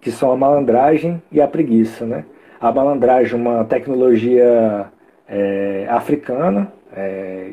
que 0.00 0.10
são 0.10 0.32
a 0.32 0.36
malandragem 0.36 1.22
e 1.30 1.40
a 1.40 1.46
preguiça, 1.46 2.04
né? 2.06 2.24
A 2.60 2.72
malandragem, 2.72 3.38
uma 3.38 3.64
tecnologia 3.64 4.86
é, 5.28 5.86
africana, 5.88 6.72
é, 6.92 7.52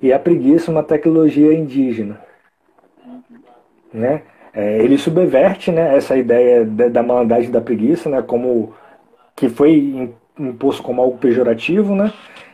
e 0.00 0.12
a 0.12 0.18
preguiça, 0.18 0.70
uma 0.70 0.82
tecnologia 0.82 1.52
indígena. 1.52 2.20
Né? 3.92 4.22
É, 4.52 4.78
ele 4.78 4.98
subverte 4.98 5.70
né, 5.70 5.96
essa 5.96 6.16
ideia 6.16 6.64
da 6.64 7.02
malandragem 7.02 7.50
da 7.50 7.60
preguiça, 7.60 8.08
né, 8.08 8.22
como 8.22 8.74
que 9.34 9.48
foi 9.48 10.10
imposto 10.38 10.82
como 10.82 11.00
algo 11.00 11.18
pejorativo, 11.18 11.94
né, 11.94 12.12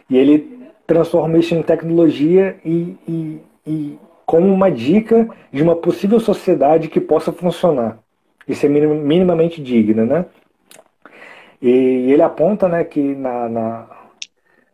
e 0.08 0.16
ele 0.16 0.54
transforma 0.86 1.38
isso 1.38 1.54
em 1.54 1.62
tecnologia 1.62 2.56
e, 2.64 2.96
e, 3.08 3.40
e 3.66 3.98
como 4.26 4.52
uma 4.52 4.70
dica 4.70 5.28
de 5.52 5.62
uma 5.62 5.76
possível 5.76 6.20
sociedade 6.20 6.88
que 6.88 7.00
possa 7.00 7.32
funcionar 7.32 7.98
e 8.46 8.54
ser 8.54 8.68
minimamente 8.68 9.62
digna, 9.62 10.04
né? 10.04 10.26
E 11.64 12.12
ele 12.12 12.20
aponta, 12.20 12.68
né, 12.68 12.84
que 12.84 13.00
na, 13.14 13.48
na, 13.48 13.86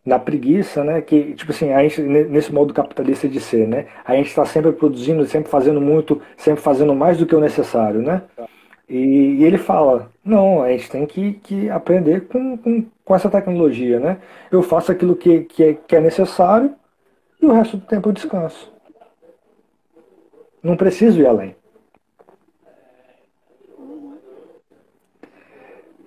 na 0.05 0.19
preguiça, 0.19 0.83
né, 0.83 0.99
que 0.99 1.33
tipo 1.35 1.51
assim, 1.51 1.71
a 1.71 1.81
gente 1.81 2.01
nesse 2.01 2.53
modo 2.53 2.73
capitalista 2.73 3.29
de 3.29 3.39
ser, 3.39 3.65
né, 3.65 3.87
a 4.03 4.13
gente 4.13 4.27
está 4.27 4.43
sempre 4.43 4.73
produzindo, 4.73 5.25
sempre 5.25 5.49
fazendo 5.49 5.79
muito, 5.79 6.21
sempre 6.35 6.61
fazendo 6.61 6.93
mais 6.93 7.17
do 7.17 7.25
que 7.25 7.33
o 7.33 7.39
necessário, 7.39 8.01
né? 8.01 8.23
E, 8.89 9.37
e 9.39 9.43
ele 9.45 9.57
fala, 9.57 10.11
não, 10.23 10.61
a 10.61 10.69
gente 10.69 10.89
tem 10.89 11.05
que, 11.05 11.33
que 11.35 11.69
aprender 11.69 12.27
com, 12.27 12.57
com, 12.57 12.85
com 13.05 13.15
essa 13.15 13.29
tecnologia, 13.29 13.97
né? 13.97 14.17
Eu 14.51 14.61
faço 14.61 14.91
aquilo 14.91 15.15
que, 15.15 15.45
que, 15.45 15.63
é, 15.63 15.73
que 15.73 15.95
é 15.95 16.01
necessário 16.01 16.75
e 17.41 17.45
o 17.45 17.53
resto 17.53 17.77
do 17.77 17.85
tempo 17.85 18.09
eu 18.09 18.13
descanso. 18.13 18.69
Não 20.61 20.75
preciso 20.75 21.21
ir 21.21 21.25
além. 21.25 21.55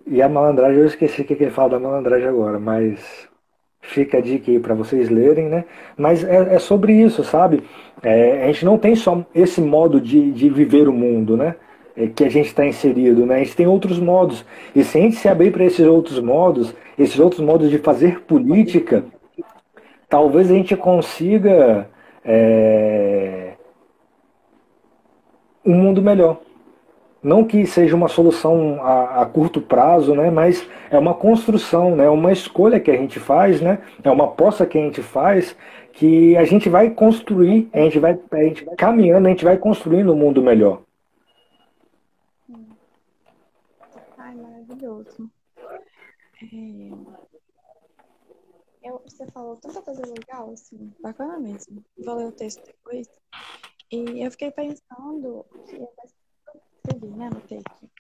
E 0.07 0.21
a 0.21 0.29
malandragem, 0.29 0.81
eu 0.81 0.87
esqueci 0.87 1.23
o 1.23 1.25
que 1.25 1.33
ele 1.35 1.51
fala 1.51 1.71
da 1.71 1.79
malandragem 1.81 2.29
agora, 2.29 2.59
mas 2.59 3.29
fica 3.81 4.19
a 4.19 4.21
dica 4.21 4.51
aí 4.51 4.59
para 4.59 4.75
vocês 4.75 5.09
lerem, 5.09 5.49
né? 5.49 5.65
Mas 5.97 6.25
é, 6.25 6.55
é 6.55 6.59
sobre 6.59 6.93
isso, 6.93 7.25
sabe? 7.25 7.63
É, 8.03 8.45
a 8.45 8.47
gente 8.49 8.65
não 8.65 8.79
tem 8.79 8.95
só 8.95 9.25
esse 9.35 9.61
modo 9.61 10.01
de, 10.01 10.31
de 10.33 10.51
viver 10.51 10.89
o 10.89 10.93
mundo, 10.93 11.37
né? 11.37 11.57
É, 11.97 12.07
que 12.09 12.25
a 12.25 12.29
gente 12.29 12.47
está 12.49 12.67
inserido, 12.67 13.25
né? 13.25 13.37
A 13.37 13.39
gente 13.39 13.57
tem 13.57 13.67
outros 13.67 13.99
modos. 13.99 14.45
E 14.75 14.85
se 14.85 14.99
a 14.99 15.01
gente 15.01 15.17
se 15.17 15.29
abrir 15.29 15.53
para 15.53 15.65
esses 15.65 15.87
outros 15.87 16.19
modos, 16.21 16.75
esses 16.99 17.19
outros 17.19 17.41
modos 17.41 17.71
de 17.71 17.79
fazer 17.79 18.21
política, 18.23 19.05
talvez 20.09 20.51
a 20.51 20.55
gente 20.55 20.77
consiga 20.77 21.89
é, 22.25 23.55
um 25.65 25.75
mundo 25.75 26.03
melhor. 26.03 26.41
Não 27.25 27.43
que 27.43 27.67
seja 27.67 27.97
uma 27.97 28.07
solução 28.07 28.79
a, 28.83 29.23
a, 29.23 29.27
curto 29.27 29.61
prazo, 29.61 30.15
né, 30.15 30.31
mas 30.31 30.69
é 30.91 30.99
uma 30.99 31.15
construção, 31.15 31.97
né, 31.97 32.07
uma 32.09 32.31
escolha 32.31 32.79
que 32.79 32.91
a 32.91 32.97
gente 32.97 33.19
faz, 33.19 33.63
né, 33.63 33.79
é 34.03 34.11
uma 34.11 34.27
aposta 34.27 34.67
que 34.67 34.77
a 34.77 34.83
gente 34.83 35.03
faz 35.03 35.57
que 35.95 36.37
a 36.37 36.45
gente 36.45 36.69
vai 36.69 36.91
construir, 36.91 37.69
a 37.73 37.79
gente 37.79 37.99
vai, 37.99 38.21
a 38.33 38.43
gente 38.43 38.65
vai 38.65 38.77
caminhando, 38.77 39.27
a 39.27 39.31
gente 39.31 39.45
vai 39.45 39.57
construindo 39.57 40.13
um 40.13 40.17
mundo 40.17 40.43
melhor. 40.43 40.83
Ai, 44.19 44.35
maravilhoso. 44.35 45.31
É... 46.43 46.91
Eu, 48.83 49.01
você 49.07 49.27
falou 49.29 49.57
tanta 49.57 49.81
coisa 49.81 50.03
legal, 50.07 50.51
assim, 50.51 50.93
bacana 51.01 51.39
mesmo. 51.39 51.83
Vou 51.97 52.17
ler 52.17 52.27
o 52.27 52.33
texto 52.33 52.63
depois. 52.67 53.09
E 53.91 54.23
eu 54.23 54.31
fiquei 54.31 54.51
pensando 54.51 55.47
que 55.67 55.79
escrevi, 56.85 57.07
né? 57.17 57.27
Anotei 57.27 57.59
aqui. 57.59 57.91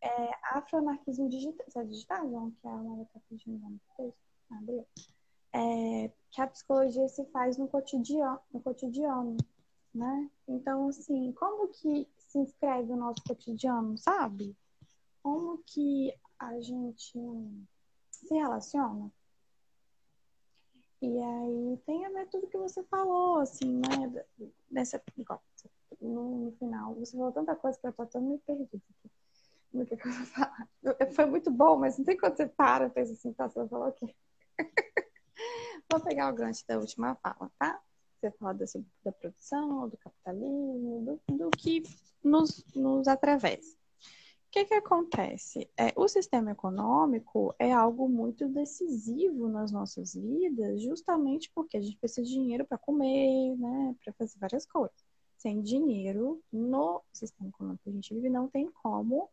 É, 0.00 0.30
afroanarquismo 0.56 1.28
digital. 1.28 1.66
Você 1.68 1.78
é 1.78 1.84
digital, 1.84 2.28
João? 2.28 2.50
Que 2.50 2.66
é 2.66 2.70
uma 2.70 3.04
que 3.04 3.12
tá 3.12 3.20
pedindo 3.28 3.80
texto. 3.96 4.18
Abriu. 4.50 4.86
É, 5.52 6.12
que 6.30 6.40
a 6.40 6.46
psicologia 6.46 7.08
se 7.08 7.24
faz 7.26 7.56
no 7.56 7.68
cotidiano, 7.68 8.40
no 8.52 8.60
cotidiano, 8.60 9.36
né? 9.94 10.30
Então, 10.46 10.88
assim, 10.88 11.32
como 11.32 11.68
que 11.68 12.08
se 12.18 12.38
inscreve 12.38 12.92
o 12.92 12.96
nosso 12.96 13.22
cotidiano, 13.24 13.96
sabe? 13.96 14.56
Como 15.22 15.58
que 15.66 16.14
a 16.38 16.60
gente 16.60 17.18
se 18.10 18.34
relaciona? 18.34 19.10
E 21.00 21.18
aí 21.18 21.78
tem 21.86 22.06
a 22.06 22.10
ver 22.10 22.28
tudo 22.28 22.48
que 22.48 22.58
você 22.58 22.82
falou, 22.84 23.38
assim, 23.38 23.80
né? 23.80 24.24
Nessa, 24.70 25.02
igual, 25.16 25.42
no, 26.00 26.46
no, 26.46 26.52
final. 26.52 26.94
Você 26.94 27.16
falou 27.16 27.32
tanta 27.32 27.54
coisa 27.54 27.78
que 27.78 27.86
eu 27.86 27.94
até 27.98 28.20
me 28.20 28.38
perdida 28.38 28.76
aqui. 28.76 29.10
No 29.72 29.86
que, 29.86 29.96
que 29.96 30.08
eu 30.08 30.12
vou 30.12 30.26
falar. 30.26 30.68
Foi 31.14 31.26
muito 31.26 31.50
bom, 31.50 31.76
mas 31.76 31.98
não 31.98 32.04
tem 32.04 32.16
quando 32.16 32.36
você 32.36 32.46
para 32.46 32.86
e 32.86 32.90
pensa 32.90 33.12
assim, 33.12 33.32
tá, 33.32 33.48
você 33.48 33.66
falar 33.68 33.88
o 33.88 33.92
quê? 33.92 34.14
vou 35.90 36.00
pegar 36.00 36.32
o 36.32 36.34
gancho 36.34 36.64
da 36.66 36.78
última 36.78 37.14
fala, 37.16 37.50
tá? 37.58 37.80
Você 38.20 38.30
fala 38.32 38.54
da, 38.54 38.64
da 39.04 39.12
produção, 39.12 39.88
do 39.88 39.96
capitalismo, 39.98 41.20
do, 41.28 41.36
do 41.36 41.50
que 41.50 41.82
nos, 42.24 42.64
nos 42.74 43.06
atravessa. 43.06 43.76
O 44.46 44.50
que, 44.50 44.64
que 44.64 44.74
acontece? 44.74 45.68
É, 45.76 45.92
o 45.94 46.08
sistema 46.08 46.52
econômico 46.52 47.54
é 47.58 47.72
algo 47.72 48.08
muito 48.08 48.48
decisivo 48.48 49.48
nas 49.48 49.70
nossas 49.70 50.14
vidas, 50.14 50.80
justamente 50.80 51.50
porque 51.54 51.76
a 51.76 51.82
gente 51.82 51.98
precisa 51.98 52.22
de 52.22 52.32
dinheiro 52.32 52.64
para 52.64 52.78
comer, 52.78 53.54
né, 53.56 53.94
para 54.02 54.14
fazer 54.14 54.38
várias 54.38 54.64
coisas 54.64 55.05
sem 55.36 55.60
dinheiro 55.60 56.42
no 56.52 57.02
sistema 57.12 57.48
econômico 57.48 57.84
que 57.84 57.90
a 57.90 57.92
gente 57.92 58.14
vive, 58.14 58.28
não 58.28 58.48
tem 58.48 58.70
como 58.70 59.28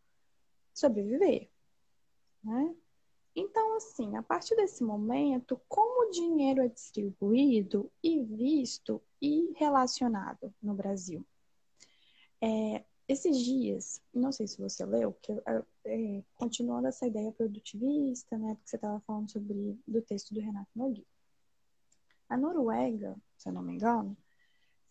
sobreviver. 0.73 1.49
Né? 2.43 2.75
Então, 3.35 3.75
assim, 3.77 4.15
a 4.15 4.21
partir 4.21 4.55
desse 4.55 4.83
momento, 4.83 5.59
como 5.67 6.07
o 6.07 6.11
dinheiro 6.11 6.61
é 6.61 6.67
distribuído 6.67 7.91
e 8.03 8.19
visto 8.19 9.01
e 9.21 9.53
relacionado 9.55 10.53
no 10.61 10.73
Brasil? 10.73 11.25
É, 12.39 12.83
esses 13.07 13.37
dias, 13.37 14.01
não 14.13 14.31
sei 14.31 14.47
se 14.47 14.59
você 14.59 14.85
leu, 14.85 15.13
que, 15.21 15.31
é, 15.85 16.23
continuando 16.35 16.87
essa 16.87 17.07
ideia 17.07 17.31
produtivista, 17.31 18.37
né, 18.37 18.53
porque 18.55 18.69
você 18.69 18.75
estava 18.75 18.99
falando 19.01 19.31
sobre 19.31 19.79
do 19.87 20.01
texto 20.01 20.33
do 20.33 20.39
Renato 20.39 20.69
Nogueira. 20.75 21.07
A 22.29 22.37
Noruega, 22.37 23.15
se 23.37 23.49
eu 23.49 23.53
não 23.53 23.61
me 23.61 23.73
engano, 23.73 24.15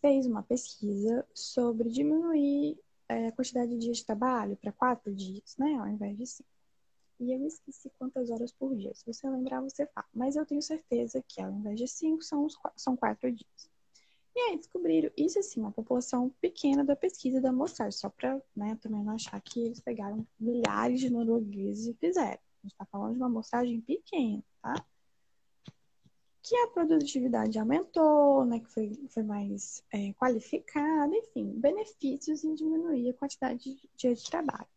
fez 0.03 0.25
uma 0.25 0.43
pesquisa 0.43 1.25
sobre 1.33 1.89
diminuir 1.89 2.77
é, 3.07 3.27
a 3.27 3.31
quantidade 3.31 3.71
de 3.71 3.77
dias 3.77 3.97
de 3.99 4.05
trabalho 4.05 4.57
para 4.57 4.73
quatro 4.73 5.15
dias, 5.15 5.55
né, 5.57 5.75
ao 5.75 5.87
invés 5.87 6.17
de 6.17 6.27
cinco. 6.27 6.49
E 7.21 7.31
eu 7.31 7.47
esqueci 7.47 7.89
quantas 7.97 8.29
horas 8.29 8.51
por 8.51 8.75
dia. 8.75 8.93
Se 8.93 9.05
você 9.05 9.29
lembrar, 9.29 9.61
você 9.61 9.85
fala. 9.85 10.05
Mas 10.13 10.35
eu 10.35 10.45
tenho 10.45 10.61
certeza 10.61 11.23
que 11.25 11.41
ao 11.41 11.49
invés 11.49 11.79
de 11.79 11.87
cinco, 11.87 12.21
são, 12.21 12.43
os, 12.43 12.57
são 12.75 12.97
quatro 12.97 13.31
dias. 13.31 13.71
E 14.35 14.39
aí 14.39 14.57
descobriram, 14.57 15.09
isso 15.15 15.39
assim, 15.39 15.61
uma 15.61 15.71
população 15.71 16.29
pequena 16.41 16.83
da 16.83 16.97
pesquisa 16.97 17.39
da 17.39 17.49
amostragem, 17.49 17.97
só 17.97 18.09
para 18.09 18.41
né, 18.53 18.77
também 18.81 19.01
não 19.01 19.13
achar 19.13 19.39
que 19.39 19.61
eles 19.61 19.79
pegaram 19.79 20.27
milhares 20.37 20.99
de 20.99 21.09
noruegueses 21.09 21.87
e 21.87 21.93
fizeram. 21.93 22.31
A 22.31 22.63
gente 22.63 22.73
está 22.73 22.85
falando 22.85 23.13
de 23.13 23.19
uma 23.19 23.27
amostragem 23.27 23.79
pequena, 23.79 24.43
tá? 24.61 24.73
Que 26.43 26.55
a 26.57 26.67
produtividade 26.67 27.57
aumentou, 27.57 28.43
né, 28.45 28.59
que 28.59 28.69
foi, 28.69 28.93
foi 29.07 29.23
mais 29.23 29.81
é, 29.93 30.11
qualificada, 30.13 31.15
enfim, 31.15 31.49
benefícios 31.57 32.43
em 32.43 32.53
diminuir 32.53 33.09
a 33.09 33.13
quantidade 33.13 33.63
de 33.63 33.89
dias 33.95 34.21
de 34.21 34.29
trabalho. 34.29 34.67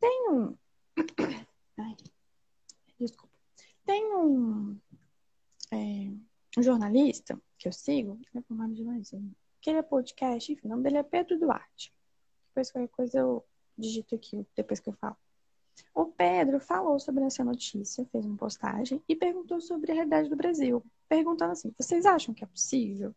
Tem 0.00 0.30
um. 0.30 0.56
Ai, 1.78 1.96
desculpa. 2.98 3.32
Tem 3.86 4.04
um, 4.16 4.76
é, 5.70 6.10
um 6.58 6.62
jornalista 6.62 7.40
que 7.56 7.68
eu 7.68 7.72
sigo, 7.72 8.20
é 8.34 8.42
formado 8.42 8.74
jornalista, 8.74 9.16
que 9.60 9.70
ele 9.70 9.78
é 9.78 9.82
podcast, 9.82 10.52
enfim, 10.52 10.66
o 10.66 10.70
nome 10.70 10.82
dele 10.82 10.98
é 10.98 11.02
Pedro 11.04 11.38
Duarte. 11.38 11.94
Depois 12.48 12.72
qualquer 12.72 12.88
coisa 12.88 13.18
eu 13.18 13.44
digito 13.78 14.16
aqui, 14.16 14.44
depois 14.56 14.80
que 14.80 14.88
eu 14.88 14.94
falo. 14.94 15.16
O 15.94 16.06
Pedro 16.06 16.60
falou 16.60 16.98
sobre 16.98 17.24
essa 17.24 17.44
notícia, 17.44 18.06
fez 18.06 18.24
uma 18.24 18.36
postagem 18.36 19.02
e 19.08 19.16
perguntou 19.16 19.60
sobre 19.60 19.92
a 19.92 19.94
realidade 19.94 20.28
do 20.28 20.36
Brasil. 20.36 20.82
Perguntando 21.08 21.52
assim: 21.52 21.74
vocês 21.78 22.06
acham 22.06 22.34
que 22.34 22.44
é 22.44 22.46
possível 22.46 23.14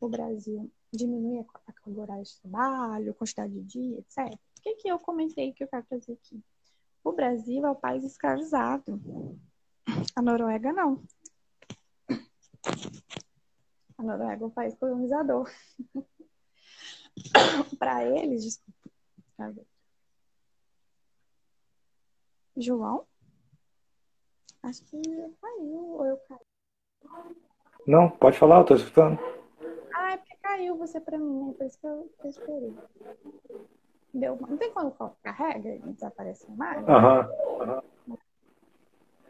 o 0.00 0.08
Brasil 0.08 0.70
diminuir 0.92 1.46
a 1.66 1.72
carga 1.72 2.00
horária 2.00 2.24
de 2.24 2.40
trabalho, 2.40 3.10
a 3.10 3.14
quantidade 3.14 3.52
de 3.52 3.62
dia, 3.62 3.98
etc? 3.98 4.34
O 4.34 4.62
que, 4.62 4.74
que 4.76 4.88
eu 4.88 4.98
comentei 4.98 5.52
que 5.52 5.64
eu 5.64 5.68
quero 5.68 5.84
trazer 5.86 6.12
aqui? 6.12 6.42
O 7.02 7.12
Brasil 7.12 7.64
é 7.64 7.70
o 7.70 7.74
país 7.74 8.04
escravizado. 8.04 9.00
A 10.14 10.22
Noruega 10.22 10.72
não. 10.72 11.02
A 13.96 14.02
Noruega 14.02 14.44
é 14.44 14.46
um 14.46 14.50
país 14.50 14.74
colonizador. 14.74 15.50
Para 17.78 18.04
eles, 18.04 18.44
desculpa. 18.44 18.90
João? 22.60 23.06
Acho 24.62 24.84
que 24.84 25.00
caiu 25.40 25.94
ou 25.94 26.06
eu 26.06 26.16
caí. 26.28 26.38
Não, 27.86 28.10
pode 28.10 28.38
falar, 28.38 28.58
eu 28.58 28.64
tô 28.64 28.74
escutando. 28.74 29.18
Ah, 29.94 30.12
é 30.12 30.16
porque 30.18 30.36
caiu 30.42 30.76
você 30.76 31.00
pra 31.00 31.18
mim, 31.18 31.50
é 31.50 31.54
por 31.54 31.66
isso 31.66 31.78
que 31.78 31.86
eu, 31.86 32.10
esperei. 32.24 32.76
Deu, 34.12 34.36
não 34.36 34.56
tem 34.56 34.72
quando 34.72 34.94
carrega 35.22 35.68
e 35.68 35.78
desaparece 35.92 36.46
a 36.46 36.52
imagem? 36.52 36.84
Aham. 36.88 37.28
Uhum. 37.60 38.16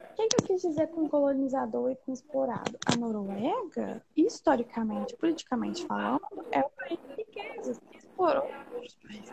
O 0.01 0.15
que, 0.15 0.29
que 0.29 0.43
eu 0.43 0.47
quis 0.47 0.63
dizer 0.63 0.89
com 0.89 1.09
colonizador 1.09 1.91
e 1.91 1.97
com 1.97 2.13
explorado? 2.13 2.77
A 2.85 2.97
Noruega, 2.97 4.05
historicamente, 4.17 5.17
politicamente 5.17 5.87
falando, 5.87 6.21
é 6.51 6.61
o 6.61 6.71
país 6.71 6.99
de 6.99 7.15
riquezas 7.15 7.79
que 7.79 7.97
explorou 7.97 8.45
outros 8.75 8.97
países. 8.97 9.33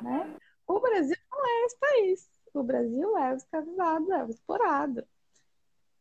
Né? 0.00 0.34
O 0.66 0.80
Brasil 0.80 1.16
não 1.30 1.46
é 1.46 1.64
esse 1.64 1.78
país 1.78 2.41
o 2.54 2.62
Brasil 2.62 3.16
é 3.18 3.34
escravizado, 3.34 4.12
é 4.12 4.28
explorado. 4.28 5.06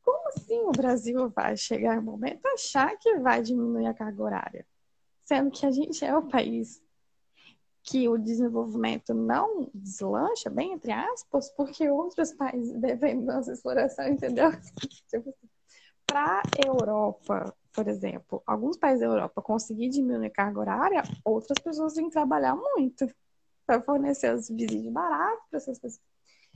Como 0.03 0.27
assim 0.29 0.59
o 0.61 0.71
Brasil 0.71 1.29
vai 1.29 1.55
chegar 1.55 1.99
um 1.99 2.03
momento 2.03 2.45
achar 2.47 2.97
que 2.97 3.19
vai 3.19 3.41
diminuir 3.41 3.87
a 3.87 3.93
carga 3.93 4.23
horária? 4.23 4.67
Sendo 5.23 5.51
que 5.51 5.65
a 5.65 5.71
gente 5.71 6.03
é 6.03 6.15
o 6.15 6.27
país 6.27 6.81
que 7.83 8.07
o 8.07 8.17
desenvolvimento 8.17 9.13
não 9.13 9.69
deslancha, 9.73 10.49
bem 10.49 10.73
entre 10.73 10.91
aspas, 10.91 11.49
porque 11.51 11.89
outros 11.89 12.33
países 12.33 12.79
dependem 12.79 13.25
da 13.25 13.35
nossa 13.35 13.53
exploração, 13.53 14.07
entendeu? 14.07 14.51
Tipo, 15.09 15.35
Para 16.05 16.41
a 16.41 16.67
Europa, 16.67 17.55
por 17.73 17.87
exemplo, 17.87 18.43
alguns 18.45 18.77
países 18.77 18.99
da 18.99 19.07
Europa 19.07 19.41
conseguir 19.41 19.89
diminuir 19.89 20.27
a 20.27 20.31
carga 20.31 20.59
horária, 20.59 21.03
outras 21.23 21.57
pessoas 21.59 21.93
têm 21.93 22.05
que 22.05 22.11
trabalhar 22.11 22.55
muito 22.55 23.07
para 23.65 23.81
fornecer 23.81 24.33
os 24.33 24.49
vizinhos 24.49 24.93
baratos 24.93 25.45
para 25.49 25.57
essas 25.57 25.79
pessoas. 25.79 26.10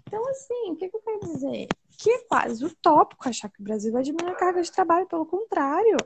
Então, 0.08 0.28
assim, 0.30 0.72
o 0.72 0.76
que, 0.76 0.90
que 0.90 0.96
eu 0.96 1.02
quero 1.02 1.20
dizer? 1.20 1.68
Que 1.98 2.12
é 2.12 2.20
quase 2.26 2.64
utópico 2.64 3.28
achar 3.28 3.50
que 3.50 3.62
o 3.62 3.64
Brasil 3.64 3.92
vai 3.92 4.04
diminuir 4.04 4.32
a 4.32 4.36
carga 4.36 4.62
de 4.62 4.72
trabalho, 4.72 5.08
pelo 5.08 5.26
contrário. 5.26 5.98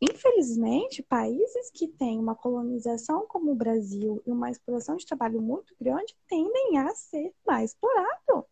Infelizmente, 0.00 1.02
países 1.02 1.70
que 1.70 1.86
têm 1.86 2.18
uma 2.18 2.34
colonização 2.34 3.24
como 3.26 3.52
o 3.52 3.54
Brasil 3.54 4.20
e 4.26 4.32
uma 4.32 4.50
exploração 4.50 4.96
de 4.96 5.06
trabalho 5.06 5.40
muito 5.40 5.74
grande 5.80 6.16
tendem 6.28 6.76
a 6.78 6.92
ser 6.94 7.32
mais 7.46 7.70
explorados. 7.70 8.50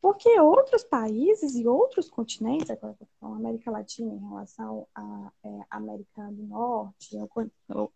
Porque 0.00 0.40
outros 0.40 0.84
países 0.84 1.56
e 1.56 1.66
outros 1.66 2.08
continentes, 2.08 2.70
agora 2.70 2.96
a 3.20 3.26
América 3.26 3.72
Latina 3.72 4.14
em 4.14 4.28
relação 4.28 4.86
à 4.94 5.32
é, 5.42 5.60
América 5.68 6.30
do 6.30 6.44
Norte, 6.44 7.18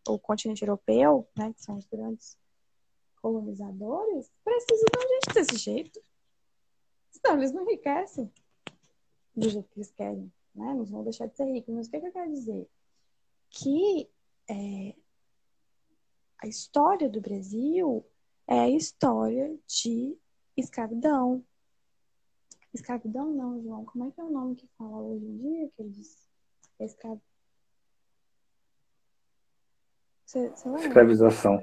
o 0.08 0.18
continente 0.18 0.62
europeu, 0.62 1.28
né, 1.38 1.52
que 1.52 1.62
são 1.62 1.76
os 1.76 1.86
grandes 1.86 2.36
colonizadores 3.20 4.30
precisam 4.44 4.86
da 4.92 5.00
gente 5.00 5.34
desse 5.34 5.56
jeito. 5.56 6.00
Senão 7.10 7.36
eles 7.36 7.52
não 7.52 7.62
enriquecem 7.62 8.32
do 9.34 9.48
jeito 9.48 9.68
que 9.70 9.78
eles 9.78 9.90
querem. 9.92 10.32
Né? 10.54 10.74
Não 10.74 10.84
vão 10.84 11.04
deixar 11.04 11.26
de 11.26 11.36
ser 11.36 11.44
ricos. 11.44 11.74
Mas 11.74 11.86
o 11.86 11.90
que, 11.90 12.00
que 12.00 12.06
eu 12.06 12.12
quero 12.12 12.30
dizer? 12.30 12.68
Que 13.50 14.10
é, 14.48 14.94
a 16.38 16.46
história 16.46 17.08
do 17.08 17.20
Brasil 17.20 18.04
é 18.46 18.60
a 18.60 18.70
história 18.70 19.56
de 19.66 20.16
escravidão. 20.56 21.44
Escravidão 22.72 23.32
não, 23.32 23.60
João. 23.62 23.84
Como 23.84 24.04
é 24.04 24.10
que 24.10 24.20
é 24.20 24.24
o 24.24 24.30
nome 24.30 24.54
que 24.54 24.68
fala 24.78 24.98
hoje 24.98 25.24
em 25.24 25.36
dia? 25.38 25.70
Que. 25.76 25.82
Escrav... 26.84 27.18
Você, 30.24 30.48
você 30.50 30.68
Escravização. 30.86 31.62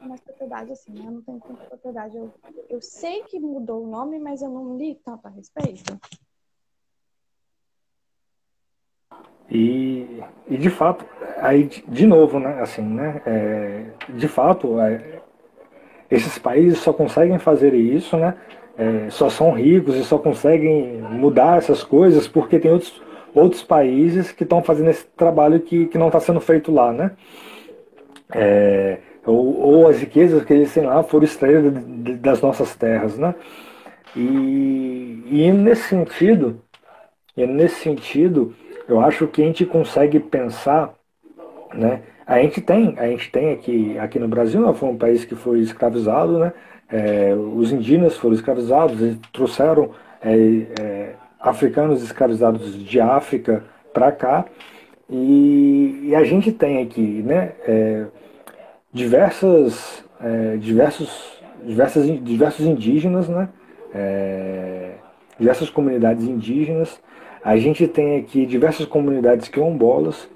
Mais 0.00 0.20
propriedade 0.20 0.72
assim, 0.72 0.92
né? 0.92 1.04
Eu 1.06 1.12
não 1.12 1.22
tenho 1.22 1.40
tanta 1.40 1.64
propriedade. 1.64 2.16
Eu, 2.16 2.32
eu 2.68 2.80
sei 2.80 3.22
que 3.24 3.38
mudou 3.38 3.84
o 3.84 3.86
nome, 3.86 4.18
mas 4.18 4.42
eu 4.42 4.50
não 4.50 4.76
li 4.76 4.94
tanto 5.04 5.26
a 5.26 5.30
respeito. 5.30 5.98
E, 9.50 10.22
e 10.48 10.56
de 10.56 10.70
fato, 10.70 11.04
aí 11.38 11.64
de 11.64 12.06
novo, 12.06 12.38
né? 12.38 12.60
Assim, 12.60 12.82
né? 12.82 13.22
É, 13.26 13.90
de 14.08 14.28
fato, 14.28 14.80
é, 14.80 15.20
esses 16.10 16.38
países 16.38 16.78
só 16.78 16.92
conseguem 16.92 17.38
fazer 17.38 17.74
isso, 17.74 18.16
né? 18.16 18.36
É, 18.76 19.10
só 19.10 19.28
são 19.28 19.52
ricos 19.52 19.96
e 19.96 20.04
só 20.04 20.18
conseguem 20.18 21.02
mudar 21.02 21.58
essas 21.58 21.84
coisas 21.84 22.26
porque 22.26 22.58
tem 22.58 22.70
outros 22.70 23.02
outros 23.34 23.62
países 23.62 24.32
que 24.32 24.42
estão 24.42 24.62
fazendo 24.62 24.90
esse 24.90 25.04
trabalho 25.16 25.60
que, 25.60 25.86
que 25.86 25.98
não 25.98 26.08
está 26.08 26.20
sendo 26.20 26.40
feito 26.40 26.72
lá, 26.72 26.92
né? 26.92 27.12
É, 28.34 28.98
ou, 29.26 29.60
ou, 29.60 29.88
as 29.88 29.98
riquezas 30.00 30.44
que 30.44 30.52
eles 30.52 30.72
têm 30.72 30.84
lá 30.84 31.02
foram 31.02 31.24
extraídas 31.24 31.72
das 32.20 32.40
nossas 32.40 32.74
terras, 32.74 33.18
né? 33.18 33.34
E, 34.16 35.22
e 35.26 35.52
nesse 35.52 35.88
sentido, 35.88 36.60
e 37.36 37.46
nesse 37.46 37.76
sentido, 37.76 38.54
eu 38.88 39.00
acho 39.00 39.26
que 39.26 39.42
a 39.42 39.46
gente 39.46 39.64
consegue 39.64 40.18
pensar, 40.20 40.94
né? 41.72 42.02
A 42.26 42.38
gente 42.40 42.60
tem, 42.60 42.94
a 42.98 43.06
gente 43.08 43.30
tem 43.30 43.52
aqui, 43.52 43.98
aqui 43.98 44.18
no 44.18 44.28
Brasil, 44.28 44.60
né, 44.60 44.72
foi 44.74 44.88
um 44.88 44.96
país 44.96 45.24
que 45.24 45.34
foi 45.34 45.60
escravizado, 45.60 46.38
né? 46.38 46.52
É, 46.88 47.34
os 47.34 47.72
indígenas 47.72 48.16
foram 48.16 48.34
escravizados, 48.34 49.00
eles 49.00 49.18
trouxeram 49.32 49.90
é, 50.20 50.66
é, 50.80 51.14
africanos 51.42 52.02
escravizados 52.02 52.78
de 52.78 53.00
África 53.00 53.64
para 53.92 54.12
cá. 54.12 54.44
E, 55.10 56.04
e, 56.04 56.14
a 56.14 56.24
gente 56.24 56.52
tem 56.52 56.82
aqui 56.82 57.22
né, 57.22 57.52
é, 57.66 58.06
diversas, 58.92 60.04
é, 60.20 60.56
diversos, 60.56 61.42
diversas, 61.64 62.06
diversos 62.22 62.64
indígenas, 62.64 63.28
né, 63.28 63.48
é, 63.92 64.92
diversas 65.38 65.68
comunidades 65.68 66.24
indígenas. 66.24 66.98
A 67.44 67.56
gente 67.56 67.86
tem 67.88 68.20
aqui 68.20 68.46
diversas 68.46 68.86
comunidades 68.86 69.48
quilombolas 69.48 70.28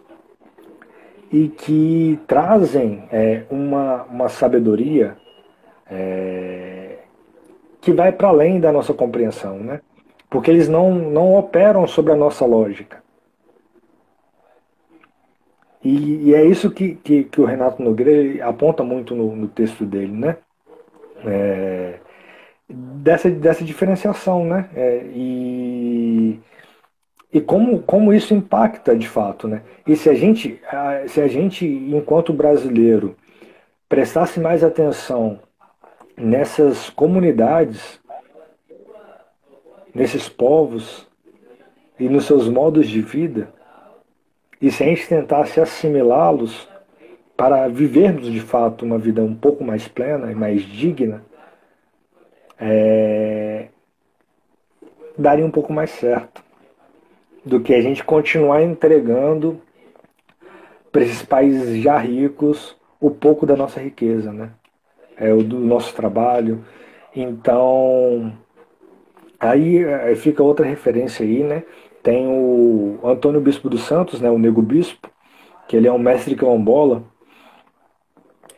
e 1.33 1.49
que 1.49 2.19
trazem 2.27 3.05
é, 3.11 3.45
uma, 3.49 4.03
uma 4.05 4.29
sabedoria 4.29 5.17
é, 5.89 6.99
que 7.81 7.93
vai 7.93 8.13
para 8.13 8.29
além 8.29 8.61
da 8.61 8.73
nossa 8.73 8.93
compreensão. 8.93 9.59
Né? 9.59 9.81
Porque 10.29 10.51
eles 10.51 10.69
não, 10.69 10.95
não 10.95 11.37
operam 11.37 11.87
sobre 11.87 12.13
a 12.13 12.17
nossa 12.17 12.45
lógica. 12.45 13.03
E, 15.83 16.29
e 16.29 16.35
é 16.35 16.45
isso 16.45 16.71
que, 16.71 16.97
que, 16.97 17.25
que, 17.25 17.41
o 17.41 17.45
Renato 17.45 17.83
Nogueira 17.83 18.45
aponta 18.47 18.83
muito 18.83 19.15
no, 19.15 19.37
no 19.37 19.47
texto 19.47 19.85
dele, 19.85 20.13
né? 20.13 20.37
É, 21.25 22.01
dessa, 22.69 23.31
dessa 23.31 23.65
diferenciação, 23.65 24.45
né? 24.45 24.69
É, 24.75 25.05
e 25.15 26.41
e 27.37 27.41
como, 27.41 27.83
como 27.83 28.15
isso 28.15 28.33
impacta 28.33 28.97
de 28.97 29.07
fato, 29.07 29.47
né? 29.47 29.61
E 29.87 29.95
se 29.95 30.09
a 30.09 30.15
gente, 30.15 30.59
se 31.09 31.21
a 31.21 31.29
gente, 31.29 31.67
enquanto 31.67 32.33
brasileiro, 32.33 33.15
prestasse 33.89 34.41
mais 34.41 34.65
atenção 34.65 35.41
nessas 36.17 36.89
comunidades 36.89 38.01
nesses 39.97 40.29
povos 40.29 41.09
e 41.99 42.07
nos 42.07 42.27
seus 42.27 42.49
modos 42.51 42.87
de 42.87 43.01
vida, 43.01 43.49
e 44.61 44.71
se 44.71 44.83
a 44.83 44.87
gente 44.87 45.09
tentasse 45.09 45.59
assimilá-los 45.59 46.69
para 47.35 47.67
vivermos 47.69 48.31
de 48.31 48.41
fato 48.41 48.85
uma 48.85 48.99
vida 48.99 49.23
um 49.23 49.35
pouco 49.35 49.65
mais 49.65 49.89
plena 49.89 50.31
e 50.31 50.35
mais 50.35 50.63
digna, 50.63 51.25
é, 52.59 53.69
daria 55.17 55.47
um 55.47 55.51
pouco 55.51 55.73
mais 55.73 55.91
certo 55.91 56.45
do 57.43 57.61
que 57.61 57.73
a 57.73 57.81
gente 57.81 58.05
continuar 58.05 58.63
entregando 58.63 59.63
para 60.93 61.03
esses 61.03 61.23
países 61.23 61.83
já 61.83 61.97
ricos 61.97 62.77
o 63.01 63.11
pouco 63.11 63.47
da 63.47 63.57
nossa 63.57 63.81
riqueza, 63.81 64.31
né? 64.31 64.51
É, 65.17 65.33
o 65.33 65.43
do 65.43 65.59
nosso 65.59 65.95
trabalho. 65.95 66.63
Então, 67.15 68.33
aí 69.41 69.85
fica 70.17 70.43
outra 70.43 70.67
referência 70.67 71.25
aí, 71.25 71.43
né? 71.43 71.65
Tem 72.03 72.27
o 72.27 72.99
Antônio 73.05 73.41
Bispo 73.41 73.69
dos 73.69 73.83
Santos, 73.83 74.21
né? 74.21 74.31
O 74.31 74.39
Nego 74.39 74.63
Bispo, 74.63 75.11
que 75.69 75.77
ele 75.77 75.89
é 75.89 75.93
um 75.93 75.99
mestre 75.99 76.35
quilombola. 76.37 77.03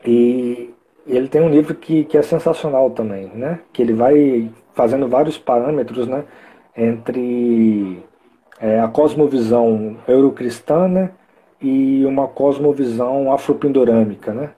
E 0.05 0.70
ele 1.07 1.29
tem 1.29 1.41
um 1.41 1.49
livro 1.49 1.74
que, 1.74 2.05
que 2.05 2.16
é 2.16 2.22
sensacional 2.22 2.91
também, 2.91 3.26
né? 3.35 3.61
Que 3.72 3.83
ele 3.83 3.93
vai 3.95 4.51
fazendo 4.74 5.09
vários 5.09 5.39
parâmetros, 5.39 6.07
né? 6.07 6.24
Entre 6.76 8.03
é, 8.61 8.81
a 8.81 8.89
cosmovisão 8.89 9.97
eurocristã, 10.07 10.87
né? 10.87 11.11
e 11.61 12.05
uma 12.07 12.29
cosmovisão 12.29 13.33
afropindorâmica, 13.33 14.33
né? 14.33 14.51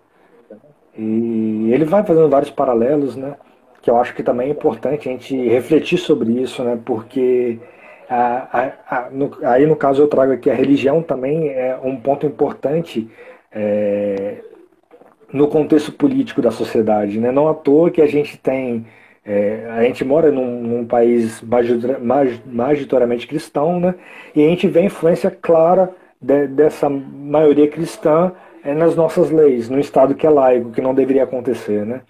E 0.96 1.70
ele 1.72 1.84
vai 1.84 2.04
fazendo 2.04 2.28
vários 2.28 2.50
paralelos, 2.50 3.16
né? 3.16 3.36
Que 3.82 3.90
eu 3.90 3.96
acho 3.96 4.14
que 4.14 4.22
também 4.22 4.48
é 4.48 4.50
importante 4.50 5.08
a 5.08 5.12
gente 5.12 5.36
refletir 5.48 5.98
sobre 5.98 6.32
isso, 6.32 6.62
né? 6.62 6.78
Porque 6.84 7.58
a, 8.08 8.74
a, 8.88 8.96
a, 8.96 9.10
no, 9.10 9.30
aí 9.42 9.66
no 9.66 9.76
caso 9.76 10.02
eu 10.02 10.08
trago 10.08 10.32
aqui 10.32 10.50
a 10.50 10.54
religião 10.54 11.02
também 11.02 11.48
é 11.48 11.78
um 11.82 11.96
ponto 11.96 12.26
importante 12.26 13.08
é, 13.52 14.38
no 15.32 15.48
contexto 15.48 15.92
político 15.92 16.42
da 16.42 16.50
sociedade, 16.50 17.18
né? 17.20 17.30
Não 17.32 17.48
à 17.48 17.54
toa 17.54 17.90
que 17.90 18.02
a 18.02 18.06
gente 18.06 18.36
tem 18.38 18.86
é, 19.24 19.66
a 19.70 19.82
gente 19.84 20.04
mora 20.04 20.32
num, 20.32 20.60
num 20.62 20.86
país 20.86 21.42
majoritariamente 22.42 23.26
cristão, 23.26 23.78
né? 23.78 23.94
E 24.34 24.44
a 24.44 24.48
gente 24.48 24.66
vê 24.66 24.80
a 24.80 24.84
influência 24.84 25.30
clara 25.30 25.94
de, 26.20 26.46
dessa 26.48 26.88
maioria 26.88 27.68
cristã 27.68 28.32
é 28.64 28.74
nas 28.74 28.94
nossas 28.94 29.30
leis, 29.30 29.68
no 29.68 29.78
Estado 29.78 30.14
que 30.14 30.26
é 30.26 30.30
laico, 30.30 30.70
que 30.70 30.80
não 30.80 30.94
deveria 30.94 31.24
acontecer, 31.24 31.86
né? 31.86 32.02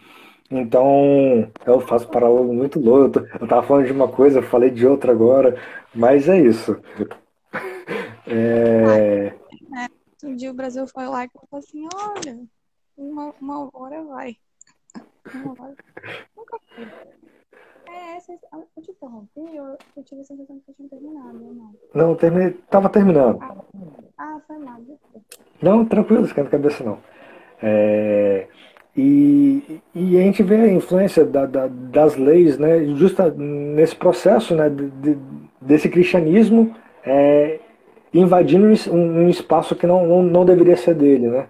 Então, 0.50 1.50
eu 1.64 1.80
faço 1.80 2.08
paralelo 2.08 2.52
muito 2.52 2.80
louco. 2.80 3.20
Eu 3.38 3.44
estava 3.44 3.62
falando 3.62 3.86
de 3.86 3.92
uma 3.92 4.08
coisa, 4.08 4.42
falei 4.42 4.70
de 4.70 4.84
outra 4.86 5.12
agora, 5.12 5.56
mas 5.94 6.28
é 6.28 6.40
isso. 6.40 6.80
É... 8.32 9.34
É, 9.76 9.88
um 10.24 10.36
dia 10.36 10.52
o 10.52 10.54
Brasil 10.54 10.86
foi 10.86 11.04
lá 11.06 11.24
e 11.24 11.30
falou 11.30 11.48
assim: 11.64 11.84
olha, 11.92 12.38
uma, 12.96 13.34
uma 13.40 13.70
hora 13.72 14.04
vai. 14.04 14.36
Uma 15.34 15.50
hora. 15.50 15.74
Nunca 16.36 16.58
foi. 16.68 16.86
É, 17.92 18.16
essa, 18.16 18.32
eu 18.52 18.82
te 18.82 18.92
interrompi, 18.92 19.56
eu, 19.56 19.76
eu 19.96 20.04
tive 20.04 20.20
a 20.20 20.24
sensação 20.24 20.60
que 20.60 20.70
eu 20.70 20.74
tinha 20.76 20.88
terminado, 20.88 21.38
não? 21.38 21.74
Não, 21.92 22.14
terminei, 22.14 22.52
tava 22.70 22.88
terminando. 22.88 23.42
Ah, 23.42 23.56
ah 24.16 24.40
foi 24.46 24.58
mal. 24.58 24.80
Não, 25.60 25.84
tranquilo, 25.84 26.24
esquenta 26.24 26.48
a 26.48 26.52
cabeça 26.52 26.84
não. 26.84 27.00
É, 27.60 28.48
e, 28.96 29.80
e 29.94 30.18
a 30.18 30.20
gente 30.20 30.42
vê 30.42 30.56
a 30.56 30.72
influência 30.72 31.24
da, 31.24 31.46
da, 31.46 31.68
das 31.68 32.16
leis, 32.16 32.58
né, 32.58 32.84
justa 32.96 33.30
nesse 33.30 33.94
processo, 33.94 34.54
né, 34.54 34.68
de, 34.68 35.16
desse 35.60 35.88
cristianismo 35.88 36.74
é, 37.04 37.58
invadindo 38.12 38.66
um, 38.66 39.24
um, 39.24 39.28
espaço 39.28 39.76
que 39.76 39.86
não, 39.86 40.06
não, 40.06 40.22
não 40.22 40.44
deveria 40.44 40.76
ser 40.76 40.94
dele, 40.94 41.28
né? 41.28 41.46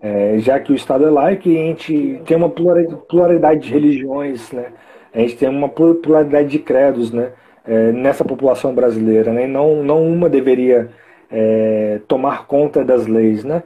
É, 0.00 0.38
já 0.38 0.60
que 0.60 0.70
o 0.70 0.76
Estado 0.76 1.04
é 1.04 1.10
laico 1.10 1.48
e 1.48 1.56
a 1.58 1.60
gente 1.60 2.22
tem 2.24 2.36
uma 2.36 2.48
pluralidade 2.48 3.62
de 3.62 3.72
religiões, 3.72 4.52
né? 4.52 4.66
a 5.12 5.18
gente 5.18 5.36
tem 5.36 5.48
uma 5.48 5.68
pluralidade 5.68 6.48
de 6.48 6.58
credos 6.58 7.10
né, 7.10 7.32
é, 7.66 7.90
nessa 7.92 8.24
população 8.24 8.74
brasileira, 8.74 9.32
né, 9.32 9.46
não, 9.46 9.82
não 9.82 10.06
uma 10.06 10.28
deveria 10.28 10.90
é, 11.30 12.00
tomar 12.06 12.46
conta 12.46 12.84
das 12.84 13.06
leis. 13.06 13.42
Né? 13.42 13.62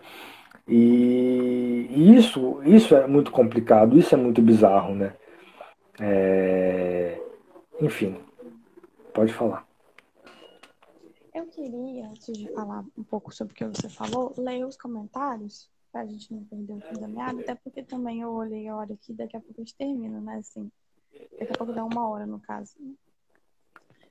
E, 0.73 1.87
e, 1.91 2.17
isso, 2.17 2.63
isso 2.65 2.95
é 2.95 3.07
muito 3.07 3.31
complicado, 3.31 3.99
isso 3.99 4.15
é 4.15 4.19
muito 4.19 4.41
bizarro. 4.41 4.95
Né? 4.95 5.15
É, 6.01 7.21
enfim, 7.81 8.19
pode 9.13 9.35
falar. 9.35 9.67
Eu 11.35 11.47
queria, 11.47 12.09
antes 12.09 12.33
de 12.33 12.51
falar 12.53 12.85
um 12.97 13.03
pouco 13.03 13.35
sobre 13.35 13.53
o 13.53 13.57
que 13.57 13.65
você 13.67 13.89
falou, 13.89 14.33
ler 14.39 14.65
os 14.65 14.77
comentários, 14.77 15.69
para 15.91 16.03
a 16.03 16.07
gente 16.07 16.33
não 16.33 16.45
perder 16.45 16.73
o 16.73 16.81
fim 16.81 17.01
da 17.01 17.09
meada, 17.09 17.41
até 17.41 17.55
porque 17.55 17.83
também 17.83 18.23
eu 18.23 18.31
olhei 18.31 18.67
a 18.69 18.77
hora 18.77 18.95
aqui, 18.95 19.13
daqui 19.13 19.37
a 19.37 19.41
pouco 19.41 19.61
a 19.61 19.65
gente 19.65 19.77
termina, 19.77 20.21
né? 20.21 20.37
Assim, 20.39 20.71
Daqui 21.39 21.53
a 21.53 21.59
pouco 21.59 21.73
dá 21.75 21.85
uma 21.85 22.09
hora, 22.09 22.25
no 22.25 22.41
caso. 22.41 22.75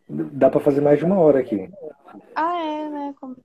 Dá 0.08 0.50
pra 0.50 0.60
fazer 0.60 0.82
mais 0.82 1.00
de 1.00 1.06
uma 1.06 1.18
hora 1.18 1.40
aqui. 1.40 1.72
Ah, 2.36 2.58
é, 2.60 2.90
né? 2.90 3.16
Como... 3.20 3.36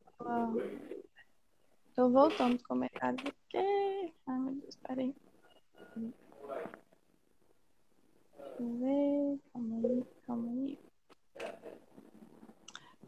Tô 1.96 2.10
voltando 2.10 2.56
os 2.56 2.62
comentários 2.62 3.22
aqui. 3.26 4.14
Ai, 4.26 4.38
meu 4.38 4.54
Deus, 4.56 4.76
peraí. 4.86 5.16
Deixa 5.96 6.12
eu 8.60 8.78
ver. 8.78 9.40
Calma 9.50 9.76
aí, 9.76 10.04
calma 10.26 10.50
aí. 10.50 10.78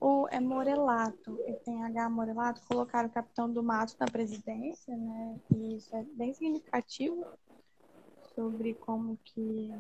O 0.01 0.26
é 0.30 0.41
Morelato, 0.41 1.39
ele 1.45 1.59
tem 1.59 1.84
H 1.84 2.09
Morelato, 2.09 2.62
colocaram 2.66 3.11
o 3.11 3.12
capitão 3.12 3.53
do 3.53 3.62
mato 3.62 3.95
na 4.01 4.07
presidência, 4.07 4.97
né? 4.97 5.39
E 5.55 5.76
isso 5.76 5.95
é 5.95 6.03
bem 6.14 6.32
significativo 6.32 7.26
sobre 8.34 8.72
como 8.74 9.18
que 9.22 9.70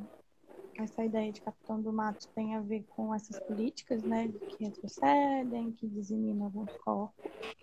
essa 0.78 1.02
ideia 1.02 1.32
de 1.32 1.40
capitão 1.40 1.80
do 1.80 1.92
mato 1.92 2.28
tem 2.34 2.56
a 2.56 2.60
ver 2.60 2.84
com 2.90 3.14
essas 3.14 3.38
políticas, 3.40 4.02
né, 4.04 4.28
que 4.28 4.64
retrocedem, 4.64 5.72
que 5.72 5.88
diseminam 5.88 6.44
alguns 6.44 6.76
corpos. 6.78 7.57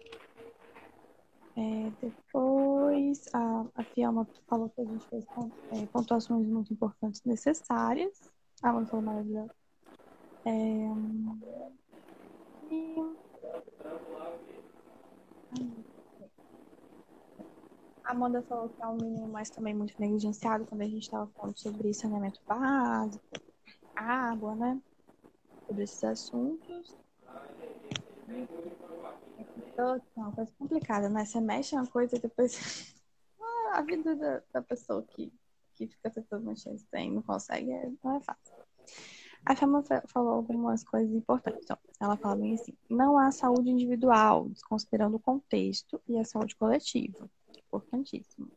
É, 1.58 1.90
depois, 2.02 3.24
a, 3.34 3.66
a 3.76 3.84
Fiamma 3.86 4.28
falou 4.48 4.70
que 4.70 4.82
a 4.82 4.86
gente 4.86 5.08
fez 5.08 5.26
é, 5.72 5.86
pontuações 5.88 6.46
muito 6.46 6.74
importantes 6.74 7.24
necessárias. 7.24 8.30
Ah, 8.62 8.74
mas 8.74 8.90
falou 8.90 9.06
maravilhoso. 9.06 9.52
É, 10.46 10.52
e... 12.70 12.96
A 18.04 18.12
Amanda 18.12 18.44
falou 18.44 18.70
que 18.70 18.84
é 18.84 18.88
um 18.88 18.98
menino, 18.98 19.28
mas 19.30 19.50
também 19.50 19.74
muito 19.74 19.96
negligenciado 19.98 20.66
quando 20.66 20.82
a 20.82 20.86
gente 20.86 21.04
estava 21.04 21.28
falando 21.36 21.58
sobre 21.58 21.94
saneamento 21.94 22.40
básico, 22.48 23.24
água, 23.96 24.56
né? 24.56 24.80
Sobre 25.68 25.84
esses 25.84 26.04
assuntos. 26.04 26.96
É 29.78 30.20
uma 30.20 30.32
coisa 30.32 30.52
complicada, 30.58 31.10
né? 31.10 31.26
Você 31.26 31.40
mexe 31.42 31.76
uma 31.76 31.88
coisa 31.88 32.16
e 32.16 32.20
depois. 32.20 32.94
a 33.74 33.82
vida 33.82 34.16
da, 34.16 34.42
da 34.54 34.62
pessoa 34.62 35.04
que, 35.04 35.32
que 35.74 35.88
fica 35.88 36.10
tentando 36.10 36.46
mexer 36.46 36.78
sem 36.78 37.12
não 37.12 37.22
consegue, 37.22 37.72
é, 37.72 37.92
não 38.04 38.16
é 38.16 38.22
fácil. 38.22 38.56
A 39.46 39.56
Chama 39.56 39.84
falou 40.08 40.34
algumas 40.34 40.84
coisas 40.84 41.14
importantes. 41.14 41.62
Então, 41.64 41.78
ela 42.00 42.18
fala 42.18 42.36
bem 42.36 42.56
assim: 42.56 42.74
não 42.90 43.18
há 43.18 43.32
saúde 43.32 43.70
individual, 43.70 44.50
desconsiderando 44.50 45.18
o 45.18 45.20
contexto 45.20 46.02
e 46.08 46.18
a 46.18 46.24
saúde 46.24 46.56
coletiva 46.56 47.30
importantíssimo. 47.56 48.52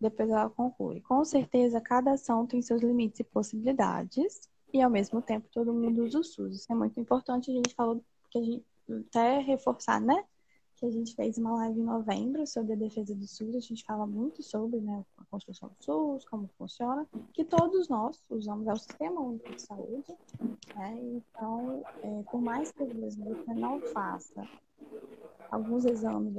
Depois 0.00 0.30
ela 0.30 0.48
conclui: 0.48 1.00
com 1.02 1.22
certeza, 1.24 1.80
cada 1.80 2.12
ação 2.12 2.46
tem 2.46 2.62
seus 2.62 2.80
limites 2.80 3.20
e 3.20 3.24
possibilidades, 3.24 4.48
e 4.72 4.80
ao 4.80 4.90
mesmo 4.90 5.20
tempo 5.20 5.48
todo 5.52 5.74
mundo 5.74 6.04
usa 6.04 6.20
o 6.20 6.24
SUS. 6.24 6.56
Isso 6.56 6.72
é 6.72 6.74
muito 6.74 6.98
importante. 6.98 7.50
A 7.50 7.54
gente 7.54 7.74
falou 7.74 8.02
que 8.30 8.38
a 8.38 8.42
gente 8.42 8.64
até 8.98 9.38
reforçar, 9.40 10.00
né? 10.00 10.24
Que 10.76 10.86
a 10.86 10.90
gente 10.90 11.14
fez 11.14 11.36
uma 11.36 11.52
live 11.56 11.78
em 11.78 11.84
novembro 11.84 12.46
sobre 12.46 12.72
a 12.72 12.76
defesa 12.76 13.14
do 13.14 13.26
SUS. 13.26 13.54
A 13.54 13.60
gente 13.60 13.84
fala 13.84 14.06
muito 14.06 14.42
sobre 14.42 14.80
né, 14.80 15.04
a 15.18 15.24
construção 15.26 15.68
do 15.68 15.84
SUS, 15.84 16.24
como 16.24 16.48
funciona, 16.56 17.06
que 17.34 17.44
todos 17.44 17.88
nós 17.88 18.22
usamos 18.30 18.66
é 18.66 18.72
o 18.72 18.76
sistema 18.76 19.20
único 19.20 19.54
de 19.54 19.60
saúde. 19.60 20.16
Né? 20.74 20.98
Então, 21.02 21.82
é, 22.02 22.22
por 22.30 22.40
mais 22.40 22.72
que 22.72 22.84
vezes 22.84 23.18
você 23.18 23.52
não 23.52 23.80
faça 23.92 24.48
alguns 25.50 25.84
exames, 25.84 26.34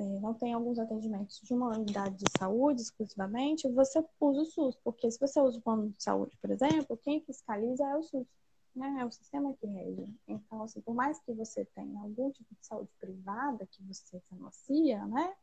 é, 0.00 0.02
não 0.20 0.32
tem 0.32 0.54
alguns 0.54 0.78
atendimentos 0.78 1.40
de 1.42 1.52
uma 1.52 1.76
unidade 1.76 2.16
de 2.16 2.24
saúde 2.38 2.80
exclusivamente, 2.80 3.68
você 3.68 4.02
usa 4.18 4.40
o 4.40 4.44
SUS, 4.46 4.76
porque 4.82 5.10
se 5.10 5.20
você 5.20 5.38
usa 5.40 5.58
o 5.58 5.62
plano 5.62 5.90
de 5.90 6.02
saúde, 6.02 6.38
por 6.40 6.50
exemplo, 6.50 6.98
quem 7.02 7.20
fiscaliza 7.20 7.84
é 7.84 7.96
o 7.96 8.02
SUS, 8.02 8.26
né? 8.74 8.98
É 9.00 9.04
o 9.04 9.10
sistema 9.10 9.54
que 9.54 9.66
rege. 9.66 10.14
Então, 10.26 10.62
assim, 10.62 10.80
por 10.80 10.94
mais 10.94 11.20
que 11.20 11.32
você 11.32 11.64
tenha 11.66 12.00
algum 12.00 12.30
tipo 12.30 12.54
de 12.54 12.66
saúde 12.66 12.90
privada 12.98 13.66
que 13.66 13.82
você 13.82 14.20
financia, 14.28 15.06
né? 15.06 15.34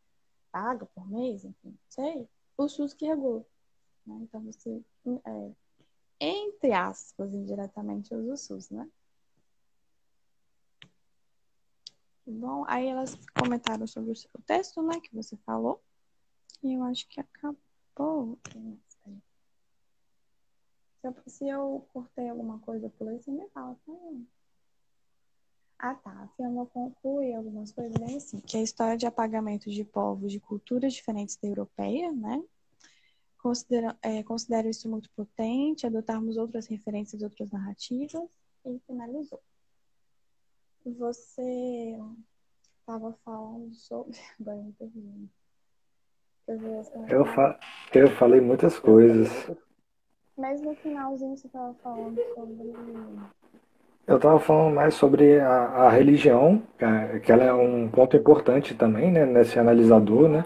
Paga 0.51 0.86
por 0.86 1.07
mês, 1.09 1.43
enfim, 1.43 1.78
sei, 1.89 2.28
o 2.57 2.67
SUS 2.67 2.93
que 2.93 3.05
regula. 3.05 3.45
Né? 4.05 4.19
Então, 4.21 4.41
você, 4.41 4.82
é, 5.25 5.51
entre 6.19 6.71
aspas, 6.73 7.34
indiretamente 7.34 8.15
usa 8.15 8.34
o 8.34 8.38
SUS, 8.38 8.69
né? 8.69 8.89
Bom, 12.25 12.65
aí 12.67 12.88
elas 12.88 13.17
comentaram 13.39 13.88
sobre 13.88 14.11
o 14.11 14.41
texto, 14.41 14.82
né, 14.82 14.99
que 14.99 15.15
você 15.15 15.38
falou. 15.38 15.82
E 16.61 16.73
eu 16.73 16.84
acho 16.84 17.07
que 17.07 17.21
acabou. 17.21 18.38
Se 21.02 21.08
eu, 21.08 21.16
se 21.28 21.48
eu 21.48 21.88
cortei 21.93 22.30
alguma 22.30 22.60
coisa 22.60 22.89
por 22.89 23.12
você 23.12 23.32
me 23.32 23.48
fala, 23.50 23.78
tá? 23.86 23.93
Ah, 25.80 25.93
tá. 25.95 26.12
A 26.24 26.28
firma 26.36 26.66
conclui 26.66 27.34
algumas 27.34 27.72
coisas 27.72 27.93
bem 28.00 28.18
assim, 28.18 28.39
que 28.41 28.58
a 28.58 28.64
história 28.64 28.98
de 28.98 29.06
apagamento 29.06 29.70
de 29.70 29.84
povos 29.84 30.32
de 30.32 30.39
culturas 30.39 30.93
diferentes 30.93 31.38
da 31.38 31.48
europeia, 31.48 32.12
né? 32.12 32.43
Considera, 33.38 33.95
é, 34.02 34.24
considero 34.24 34.68
isso 34.68 34.89
muito 34.89 35.10
potente, 35.12 35.86
adotarmos 35.86 36.36
outras 36.38 36.66
referências, 36.66 37.22
outras 37.22 37.52
narrativas, 37.52 38.28
e 38.66 38.80
finalizou. 38.88 39.41
Você 40.84 41.98
estava 42.80 43.14
falando 43.24 43.74
sobre. 43.76 44.18
Agora 44.39 44.66
perdi. 44.80 45.30
Eu, 47.10 47.26
fa... 47.26 47.60
eu 47.93 48.10
falei 48.16 48.39
muitas 48.39 48.80
coisas. 48.80 49.30
Mas 50.38 50.62
no 50.62 50.76
finalzinho 50.76 51.36
você 51.36 51.48
estava 51.48 51.74
falando 51.84 52.22
sobre. 52.36 52.74
Eu 54.06 54.16
estava 54.18 54.40
falando 54.40 54.76
mais 54.76 54.94
sobre 54.94 55.40
a, 55.40 55.50
a, 55.50 55.90
religião, 55.90 56.62
que 57.24 57.32
ela 57.32 57.44
é 57.44 57.54
um 57.54 57.90
ponto 57.90 58.16
importante 58.16 58.74
também, 58.74 59.12
né, 59.12 59.26
nesse 59.26 59.60
analisador, 59.60 60.30
né, 60.30 60.46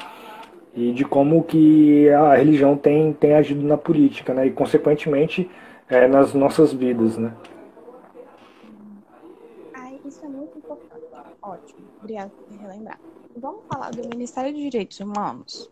e 0.73 0.91
de 0.93 1.05
como 1.05 1.43
que 1.43 2.09
a 2.09 2.33
religião 2.33 2.75
tem, 2.75 3.13
tem 3.13 3.35
agido 3.35 3.61
na 3.61 3.77
política, 3.77 4.33
né, 4.33 4.47
e 4.47 4.51
consequentemente 4.51 5.47
é, 5.87 6.07
nas 6.07 6.33
nossas 6.33 6.73
vidas, 6.73 7.17
né. 7.17 7.33
isso 10.05 10.25
é 10.25 10.29
muito 10.29 10.57
importante. 10.57 11.05
Ótimo, 11.41 11.87
obrigada 11.99 12.31
por 12.47 12.57
relembrar. 12.57 12.99
Vamos 13.37 13.61
falar 13.67 13.91
do 13.91 14.07
Ministério 14.09 14.51
dos 14.51 14.61
Direitos 14.61 14.99
Humanos 14.99 15.71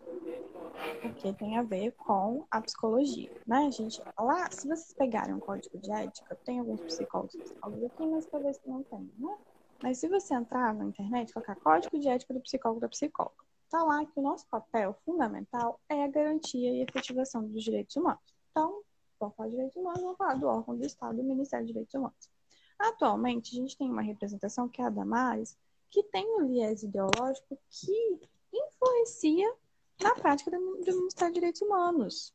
porque 1.00 1.32
tem 1.32 1.56
a 1.58 1.62
ver 1.62 1.92
com 1.92 2.46
a 2.50 2.60
psicologia, 2.60 3.30
né, 3.46 3.66
a 3.66 3.70
gente? 3.70 4.00
Lá, 4.18 4.50
se 4.50 4.66
vocês 4.66 4.92
pegarem 4.92 5.34
um 5.34 5.40
código 5.40 5.78
de 5.78 5.90
ética, 5.90 6.34
tem 6.44 6.58
alguns 6.58 6.80
psicólogos, 6.80 7.36
psicólogos 7.36 7.84
aqui, 7.84 8.06
mas 8.06 8.26
talvez 8.26 8.60
não 8.66 8.82
tenha, 8.82 9.10
né? 9.18 9.38
Mas 9.82 9.98
se 9.98 10.08
você 10.08 10.34
entrar 10.34 10.74
na 10.74 10.84
internet, 10.84 11.32
colocar 11.32 11.56
código 11.56 11.98
de 11.98 12.08
ética 12.08 12.34
do 12.34 12.40
psicólogo 12.40 12.80
da 12.80 12.88
psicóloga, 12.88 13.34
tá 13.70 13.82
lá 13.82 14.04
que 14.04 14.12
o 14.18 14.22
nosso 14.22 14.46
papel 14.48 14.94
fundamental 15.04 15.80
é 15.88 16.04
a 16.04 16.08
garantia 16.08 16.70
e 16.70 16.82
efetivação 16.82 17.46
dos 17.46 17.62
direitos 17.62 17.96
humanos. 17.96 18.20
Então, 18.50 18.82
vamos 19.18 19.36
falar 19.36 19.48
de 19.48 19.54
direitos 19.54 19.76
humanos, 19.76 20.02
vamos 20.02 20.16
falar 20.18 20.34
do 20.34 20.46
órgão 20.46 20.76
do 20.76 20.84
Estado, 20.84 21.16
do 21.16 21.24
Ministério 21.24 21.64
dos 21.64 21.72
Direitos 21.72 21.94
Humanos. 21.94 22.30
Atualmente, 22.78 23.54
a 23.54 23.60
gente 23.60 23.76
tem 23.76 23.90
uma 23.90 24.02
representação 24.02 24.68
que 24.68 24.82
é 24.82 24.86
a 24.86 24.90
Damares, 24.90 25.56
que 25.90 26.02
tem 26.04 26.26
um 26.40 26.48
viés 26.48 26.82
ideológico 26.82 27.58
que 27.68 28.20
influencia 28.52 29.54
na 30.02 30.14
prática 30.14 30.50
Ministério 30.58 31.32
dos 31.32 31.32
Direitos 31.32 31.60
Humanos. 31.60 32.34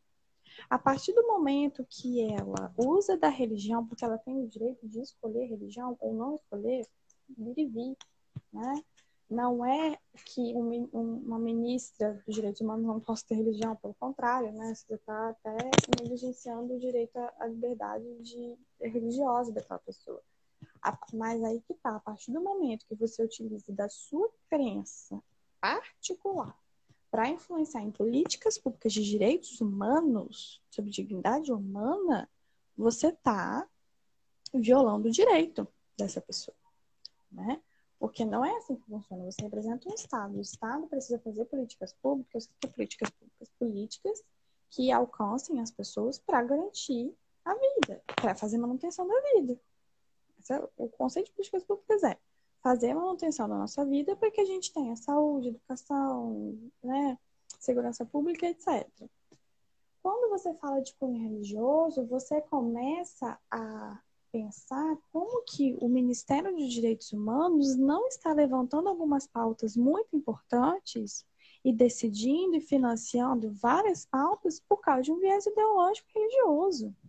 A 0.70 0.80
partir 0.80 1.14
do 1.14 1.28
momento 1.28 1.86
que 1.90 2.22
ela 2.22 2.74
usa 2.78 3.18
da 3.18 3.28
religião, 3.28 3.86
porque 3.86 4.06
ela 4.06 4.18
tem 4.18 4.38
o 4.38 4.48
direito 4.48 4.88
de 4.88 5.02
escolher 5.02 5.48
religião 5.48 5.98
ou 6.00 6.14
não 6.14 6.36
escolher, 6.36 6.88
vir 7.38 7.58
e 7.58 7.66
vir, 7.66 7.98
né? 8.54 8.84
Não 9.28 9.66
é 9.66 9.98
que 10.24 10.54
um, 10.56 10.86
uma 10.94 11.40
ministra 11.40 12.22
dos 12.26 12.36
direitos 12.36 12.62
humanos 12.62 12.86
não 12.86 13.00
possa 13.00 13.26
ter 13.28 13.36
religião, 13.36 13.76
pelo 13.76 13.96
contrário, 13.96 14.52
né? 14.54 14.74
Você 14.74 14.94
está 14.94 15.30
até 15.30 15.58
negligenciando 16.00 16.76
o 16.76 16.80
direito 16.80 17.18
à 17.18 17.48
liberdade 17.48 18.06
de, 18.22 18.56
religiosa 18.80 19.52
daquela 19.52 19.80
pessoa. 19.80 20.22
Mas 21.12 21.44
aí 21.44 21.60
que 21.62 21.74
tá, 21.74 21.96
a 21.96 22.00
partir 22.00 22.32
do 22.32 22.42
momento 22.42 22.86
que 22.86 22.96
você 22.96 23.24
utiliza 23.24 23.74
da 23.74 23.90
sua 23.90 24.30
crença 24.48 25.20
particular 25.60 26.56
para 27.16 27.30
influenciar 27.30 27.82
em 27.82 27.92
políticas 27.92 28.58
públicas 28.58 28.92
de 28.92 29.02
direitos 29.02 29.62
humanos, 29.62 30.62
sobre 30.70 30.92
dignidade 30.92 31.50
humana, 31.50 32.30
você 32.76 33.08
está 33.08 33.66
violando 34.54 35.08
o 35.08 35.12
direito 35.12 35.66
dessa 35.98 36.20
pessoa, 36.20 36.58
né? 37.32 37.62
Porque 37.98 38.26
não 38.26 38.44
é 38.44 38.54
assim 38.58 38.76
que 38.76 38.86
funciona. 38.86 39.24
Você 39.24 39.44
representa 39.44 39.88
um 39.88 39.94
Estado. 39.94 40.38
O 40.38 40.42
Estado 40.42 40.88
precisa 40.88 41.18
fazer 41.20 41.46
políticas 41.46 41.94
públicas, 41.94 42.50
políticas 42.60 43.10
públicas, 43.12 43.50
políticas 43.58 44.24
que 44.70 44.92
alcancem 44.92 45.62
as 45.62 45.72
pessoas 45.72 46.20
para 46.20 46.44
garantir 46.44 47.16
a 47.46 47.54
vida, 47.54 48.04
para 48.18 48.36
fazer 48.36 48.58
manutenção 48.58 49.08
da 49.08 49.22
vida. 49.34 49.58
Esse 50.38 50.52
é 50.52 50.62
o 50.76 50.90
conceito 50.90 51.28
de 51.28 51.32
políticas 51.32 51.64
públicas 51.64 52.04
é 52.04 52.20
fazer 52.66 52.90
a 52.90 52.96
manutenção 52.96 53.48
da 53.48 53.56
nossa 53.56 53.86
vida 53.86 54.16
para 54.16 54.32
que 54.32 54.42
a 54.42 54.46
gente 54.46 54.74
tenha 54.74 54.96
saúde, 54.96 55.50
educação, 55.50 56.58
né, 56.84 57.16
segurança 57.60 58.04
pública, 58.04 58.48
etc. 58.48 58.90
Quando 60.02 60.32
você 60.32 60.52
fala 60.56 60.82
de 60.82 60.92
cunho 60.96 61.22
religioso, 61.22 62.08
você 62.08 62.42
começa 62.42 63.40
a 63.52 64.02
pensar 64.32 64.98
como 65.14 65.44
que 65.44 65.78
o 65.80 65.88
Ministério 65.88 66.56
dos 66.56 66.74
Direitos 66.74 67.14
Humanos 67.14 67.76
não 67.76 68.08
está 68.08 68.34
levantando 68.34 68.90
algumas 68.90 69.28
pautas 69.28 69.78
muito 69.78 70.16
importantes 70.16 71.24
e 71.64 71.72
decidindo 71.72 72.56
e 72.56 72.62
financiando 72.62 73.52
várias 73.52 74.08
pautas 74.08 74.60
por 74.60 74.78
causa 74.78 75.04
de 75.04 75.12
um 75.12 75.20
viés 75.20 75.46
ideológico 75.46 76.10
religioso. 76.16 76.88
A 76.88 77.08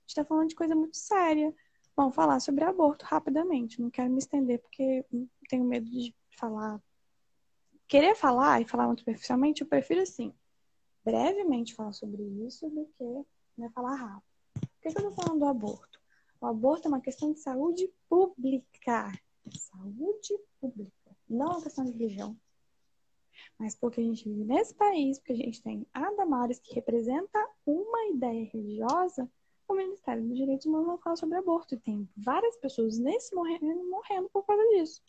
gente 0.00 0.08
está 0.08 0.24
falando 0.24 0.50
de 0.50 0.54
coisa 0.54 0.74
muito 0.74 0.98
séria. 0.98 1.54
Vamos 1.98 2.14
falar 2.14 2.38
sobre 2.38 2.62
aborto 2.62 3.04
rapidamente. 3.04 3.82
Não 3.82 3.90
quero 3.90 4.08
me 4.08 4.20
estender 4.20 4.60
porque 4.60 5.04
tenho 5.48 5.64
medo 5.64 5.90
de 5.90 6.14
falar. 6.38 6.80
Querer 7.88 8.14
falar 8.14 8.62
e 8.62 8.64
falar 8.64 8.86
muito 8.86 9.00
superficialmente, 9.00 9.62
eu 9.62 9.66
prefiro 9.66 10.02
assim, 10.02 10.32
brevemente 11.04 11.74
falar 11.74 11.92
sobre 11.92 12.22
isso 12.46 12.70
do 12.70 12.86
que 12.96 13.26
né, 13.60 13.68
falar 13.74 13.96
rápido. 13.96 14.22
Por 14.54 14.80
que, 14.80 14.92
que 14.92 14.98
eu 14.98 15.08
estou 15.08 15.12
falando 15.12 15.40
do 15.40 15.46
aborto? 15.46 16.00
O 16.40 16.46
aborto 16.46 16.86
é 16.86 16.88
uma 16.88 17.00
questão 17.00 17.32
de 17.32 17.40
saúde 17.40 17.92
pública. 18.08 19.10
Saúde 19.56 20.38
pública. 20.60 21.16
Não 21.28 21.46
é 21.46 21.50
uma 21.50 21.62
questão 21.62 21.84
de 21.84 21.90
religião. 21.90 22.38
Mas 23.58 23.74
porque 23.74 24.00
a 24.00 24.04
gente 24.04 24.22
vive 24.22 24.44
nesse 24.44 24.72
país, 24.72 25.18
porque 25.18 25.32
a 25.32 25.36
gente 25.36 25.60
tem 25.60 25.84
a 25.92 26.12
Damares 26.12 26.60
que 26.60 26.76
representa 26.76 27.44
uma 27.66 28.06
ideia 28.06 28.48
religiosa, 28.52 29.28
o 29.68 29.76
Ministério 29.76 30.24
dos 30.24 30.36
Direitos 30.36 30.66
Humanos 30.66 31.00
fala 31.02 31.16
sobre 31.16 31.38
aborto. 31.38 31.74
E 31.74 31.78
tem 31.78 32.08
várias 32.16 32.56
pessoas 32.56 32.98
nesse 32.98 33.34
morrendo, 33.34 33.84
morrendo 33.88 34.28
por 34.30 34.44
causa 34.44 34.62
disso. 34.70 35.02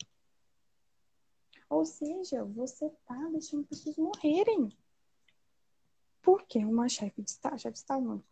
Ou 1.68 1.84
seja, 1.84 2.44
você 2.44 2.86
está 2.86 3.16
deixando 3.30 3.64
pessoas 3.64 3.96
morrerem. 3.96 4.70
Porque 6.22 6.58
uma 6.64 6.88
chefe 6.88 7.22
de 7.22 7.30
Estado, 7.30 7.58
chefe 7.58 7.72
de 7.72 7.78
Estado 7.78 8.04
não, 8.04 8.22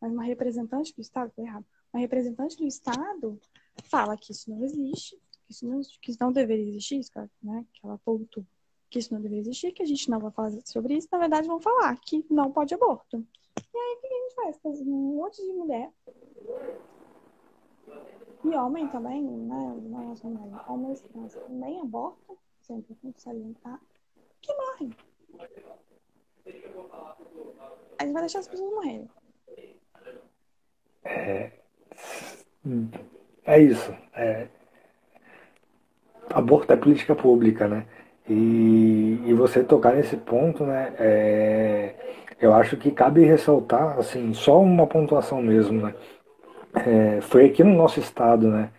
mas 0.00 0.12
uma 0.12 0.24
representante 0.24 0.94
do 0.94 1.00
Estado, 1.02 1.32
errado, 1.36 1.66
uma 1.92 2.00
representante 2.00 2.56
do 2.56 2.66
Estado 2.66 3.38
fala 3.84 4.16
que 4.16 4.32
isso 4.32 4.50
não 4.50 4.64
existe, 4.64 5.20
que 5.44 5.52
isso 5.52 5.66
não, 5.66 5.80
que 6.00 6.10
isso 6.10 6.18
não 6.20 6.32
deveria 6.32 6.68
existir, 6.68 7.00
né, 7.42 7.66
que 7.74 7.84
ela 7.84 7.98
pontua 7.98 8.46
que 8.88 8.98
isso 8.98 9.12
não 9.12 9.20
deveria 9.20 9.42
existir, 9.42 9.72
que 9.72 9.82
a 9.82 9.86
gente 9.86 10.08
não 10.10 10.18
vai 10.18 10.30
falar 10.30 10.52
sobre 10.64 10.96
isso, 10.96 11.08
na 11.10 11.18
verdade 11.18 11.48
vão 11.48 11.60
falar 11.60 11.98
que 12.00 12.24
não 12.30 12.52
pode 12.52 12.74
aborto. 12.74 13.26
E 13.58 13.78
aí 13.78 13.94
o 13.94 14.00
que 14.00 14.06
a 14.06 14.10
gente 14.10 14.34
faz? 14.34 14.58
Faz 14.58 14.80
um 14.80 15.16
monte 15.16 15.42
de 15.42 15.52
mulher. 15.52 15.90
E 18.44 18.48
homem 18.54 18.88
também, 18.88 19.22
né? 19.22 19.80
Não 19.82 20.12
é 20.12 20.16
só 20.16 20.28
mulher. 20.28 20.60
Homens 20.68 21.00
também 21.00 21.80
abortam, 21.80 22.36
sempre 22.60 22.94
tem 22.94 23.12
que 23.12 23.22
salientar, 23.22 23.80
que 24.40 24.52
morrem. 24.54 24.92
A 27.98 28.04
gente 28.04 28.12
vai 28.12 28.22
deixar 28.22 28.38
as 28.40 28.48
pessoas 28.48 28.72
morrerem. 28.72 29.10
É, 31.04 31.52
é 33.44 33.60
isso. 33.60 33.92
É, 34.14 34.48
aborto 36.30 36.72
é 36.72 36.76
política 36.76 37.14
pública, 37.14 37.68
né? 37.68 37.86
E, 38.28 39.22
e 39.24 39.34
você 39.34 39.62
tocar 39.62 39.94
nesse 39.94 40.16
ponto, 40.16 40.64
né? 40.64 40.94
É, 40.98 41.94
eu 42.40 42.52
acho 42.54 42.76
que 42.76 42.90
cabe 42.90 43.24
ressaltar, 43.24 43.98
assim, 43.98 44.32
só 44.34 44.60
uma 44.60 44.86
pontuação 44.86 45.40
mesmo, 45.40 45.82
né? 45.82 45.94
É, 46.74 47.20
foi 47.22 47.46
aqui 47.46 47.64
no 47.64 47.74
nosso 47.74 47.98
estado, 47.98 48.50
né, 48.50 48.70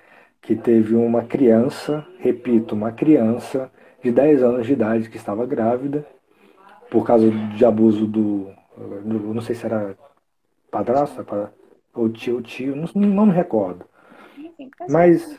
que 0.41 0.55
teve 0.55 0.95
uma 0.95 1.23
criança, 1.23 2.05
repito, 2.19 2.75
uma 2.75 2.91
criança 2.91 3.71
de 4.03 4.11
10 4.11 4.43
anos 4.43 4.67
de 4.67 4.73
idade 4.73 5.09
que 5.09 5.17
estava 5.17 5.45
grávida 5.47 6.05
por 6.91 7.05
causa 7.05 7.29
de 7.29 7.65
abuso 7.65 8.05
do, 8.05 8.51
do 9.03 9.33
não 9.33 9.41
sei 9.41 9.55
se 9.55 9.65
era 9.65 9.97
padrasto 10.69 11.25
ou 11.93 12.07
tio, 12.07 12.39
tio, 12.41 12.75
não, 12.75 12.87
não 12.93 13.25
me 13.25 13.33
recordo. 13.33 13.83
Enfim, 14.37 14.69
Mas 14.87 15.35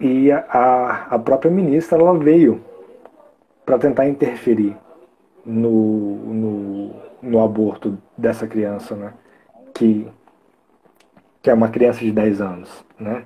e 0.00 0.30
a, 0.30 1.06
a 1.10 1.18
própria 1.18 1.50
ministra 1.50 1.98
ela 1.98 2.16
veio 2.18 2.64
para 3.64 3.78
tentar 3.78 4.08
interferir 4.08 4.76
no, 5.48 6.16
no, 6.34 6.94
no 7.22 7.42
aborto 7.42 7.98
dessa 8.16 8.46
criança, 8.46 8.94
né? 8.94 9.12
Que, 9.74 10.06
que 11.42 11.50
é 11.50 11.54
uma 11.54 11.68
criança 11.68 12.00
de 12.00 12.12
10 12.12 12.40
anos, 12.40 12.84
né? 12.98 13.24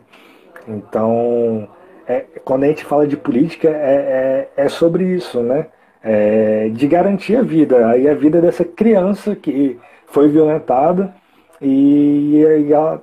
Então, 0.68 1.68
é, 2.07 2.20
quando 2.45 2.64
a 2.64 2.68
gente 2.68 2.85
fala 2.85 3.07
de 3.07 3.16
política, 3.16 3.68
é, 3.68 4.49
é, 4.57 4.64
é 4.64 4.68
sobre 4.68 5.05
isso, 5.05 5.43
né? 5.43 5.66
é, 6.03 6.68
de 6.70 6.87
garantir 6.87 7.37
a 7.37 7.43
vida, 7.43 7.87
aí 7.89 8.09
a 8.09 8.14
vida 8.14 8.41
dessa 8.41 8.64
criança 8.64 9.37
que 9.37 9.79
foi 10.07 10.29
violentada 10.29 11.14
e, 11.61 12.41
e 12.41 12.73
ela 12.73 13.03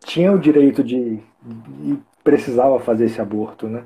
tinha 0.00 0.32
o 0.32 0.38
direito 0.38 0.82
de, 0.82 1.20
de 1.42 1.98
precisava 2.24 2.80
fazer 2.80 3.06
esse 3.06 3.20
aborto, 3.20 3.68
né? 3.68 3.82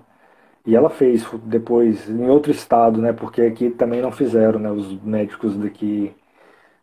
E 0.66 0.74
ela 0.74 0.90
fez 0.90 1.24
depois 1.44 2.10
em 2.10 2.28
outro 2.28 2.50
estado, 2.50 3.00
né? 3.00 3.12
Porque 3.12 3.40
aqui 3.42 3.70
também 3.70 4.02
não 4.02 4.10
fizeram, 4.10 4.58
né? 4.58 4.70
Os 4.70 5.00
médicos 5.00 5.56
daqui 5.56 6.12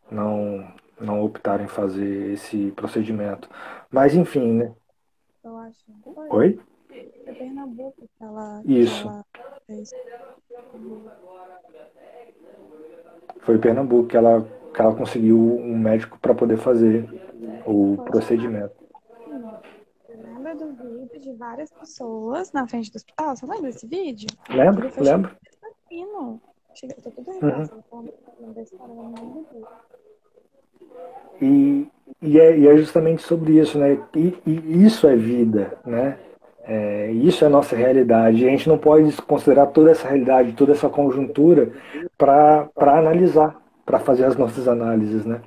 não 0.10 0.66
não 1.00 1.22
optaram 1.22 1.66
em 1.66 1.68
fazer 1.68 2.32
esse 2.32 2.72
procedimento. 2.72 3.50
Mas 3.92 4.16
enfim, 4.16 4.54
né? 4.54 4.74
Eu 5.44 5.58
acho. 5.58 5.84
Foi? 6.04 6.30
Oi? 6.30 6.60
É 7.26 7.34
Pernambuco 7.34 8.08
que 8.18 8.24
ela. 8.24 8.62
Isso. 8.66 9.04
Que 9.34 9.42
ela 9.42 9.62
fez. 9.68 9.92
Foi 13.40 13.56
em 13.56 13.60
Pernambuco 13.60 14.08
que 14.08 14.16
ela, 14.16 14.48
que 14.74 14.82
ela 14.82 14.96
conseguiu 14.96 15.38
um 15.38 15.78
médico 15.78 16.18
para 16.20 16.34
poder 16.34 16.58
fazer 16.58 17.10
o 17.66 17.98
procedimento. 18.06 18.83
Lembra 20.44 20.56
do 20.66 21.00
vídeo 21.00 21.22
de 21.22 21.34
várias 21.38 21.72
pessoas 21.72 22.52
na 22.52 22.68
frente 22.68 22.92
do 22.92 22.98
hospital? 22.98 23.34
Você 23.34 23.46
lembra 23.46 23.72
desse 23.72 23.88
vídeo? 23.88 24.28
Lembro, 24.50 24.92
lembro. 24.98 25.32
Chega, 26.76 26.96
tô 27.02 27.12
tudo 27.12 27.32
arregaçado. 27.32 27.82
Uhum. 28.42 29.46
Eu. 29.54 29.68
E, 31.42 31.88
e, 32.22 32.40
é, 32.40 32.58
e 32.58 32.68
é 32.68 32.76
justamente 32.76 33.22
sobre 33.22 33.58
isso, 33.58 33.80
né? 33.80 33.98
E, 34.14 34.38
e 34.46 34.86
isso 34.86 35.08
é 35.08 35.16
vida, 35.16 35.78
né? 35.86 36.20
É, 36.66 37.10
isso 37.12 37.46
é 37.46 37.48
a 37.48 37.50
nossa 37.50 37.74
realidade. 37.74 38.46
A 38.46 38.50
gente 38.50 38.68
não 38.68 38.78
pode 38.78 39.16
considerar 39.22 39.68
toda 39.68 39.92
essa 39.92 40.10
realidade, 40.10 40.52
toda 40.54 40.74
essa 40.74 40.90
conjuntura 40.90 41.72
para 42.18 42.70
analisar, 42.78 43.62
para 43.86 43.98
fazer 43.98 44.26
as 44.26 44.36
nossas 44.36 44.68
análises, 44.68 45.26
né? 45.26 45.42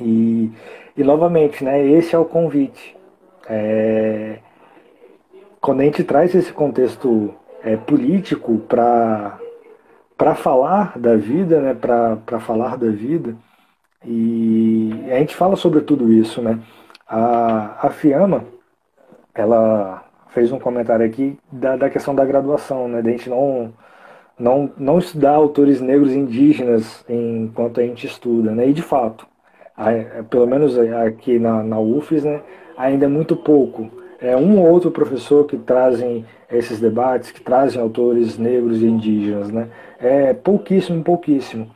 E, 0.00 0.50
e 0.96 1.04
novamente, 1.04 1.62
né? 1.62 1.86
Esse 1.86 2.16
é 2.16 2.18
o 2.18 2.24
convite. 2.24 2.96
É, 3.48 4.38
quando 5.60 5.80
a 5.80 5.84
gente 5.84 6.04
traz 6.04 6.34
esse 6.34 6.52
contexto 6.52 7.34
é, 7.62 7.76
político 7.76 8.58
para 8.58 9.38
falar 10.36 10.98
da 10.98 11.16
vida, 11.16 11.60
né? 11.60 11.74
Para 11.74 12.40
falar 12.40 12.76
da 12.76 12.90
vida, 12.90 13.36
e 14.04 14.90
a 15.10 15.18
gente 15.18 15.34
fala 15.34 15.56
sobre 15.56 15.80
tudo 15.80 16.12
isso, 16.12 16.40
né? 16.40 16.60
A, 17.08 17.86
a 17.86 17.90
Fiamma, 17.90 18.44
ela 19.34 20.04
fez 20.30 20.52
um 20.52 20.58
comentário 20.58 21.04
aqui 21.04 21.38
da, 21.50 21.76
da 21.76 21.90
questão 21.90 22.14
da 22.14 22.24
graduação, 22.24 22.88
né? 22.88 23.02
Da 23.02 23.10
gente 23.10 23.28
não, 23.28 23.72
não, 24.38 24.70
não 24.76 24.98
estudar 24.98 25.32
autores 25.32 25.80
negros 25.80 26.12
indígenas 26.12 27.04
enquanto 27.08 27.80
a 27.80 27.82
gente 27.82 28.06
estuda, 28.06 28.52
né? 28.52 28.68
E 28.68 28.72
de 28.72 28.82
fato, 28.82 29.26
a, 29.76 29.90
pelo 30.30 30.46
menos 30.46 30.78
aqui 30.78 31.38
na, 31.38 31.62
na 31.62 31.80
UFES, 31.80 32.24
né? 32.24 32.40
Ainda 32.76 33.06
é 33.06 33.08
muito 33.08 33.34
pouco. 33.34 33.90
É 34.20 34.36
um 34.36 34.58
ou 34.60 34.70
outro 34.70 34.90
professor 34.90 35.44
que 35.44 35.56
trazem 35.56 36.24
esses 36.50 36.80
debates, 36.80 37.30
que 37.30 37.40
trazem 37.40 37.80
autores 37.80 38.38
negros 38.38 38.82
e 38.82 38.86
indígenas, 38.86 39.50
né? 39.50 39.68
É 39.98 40.32
pouquíssimo, 40.32 41.02
pouquíssimo. 41.02 41.70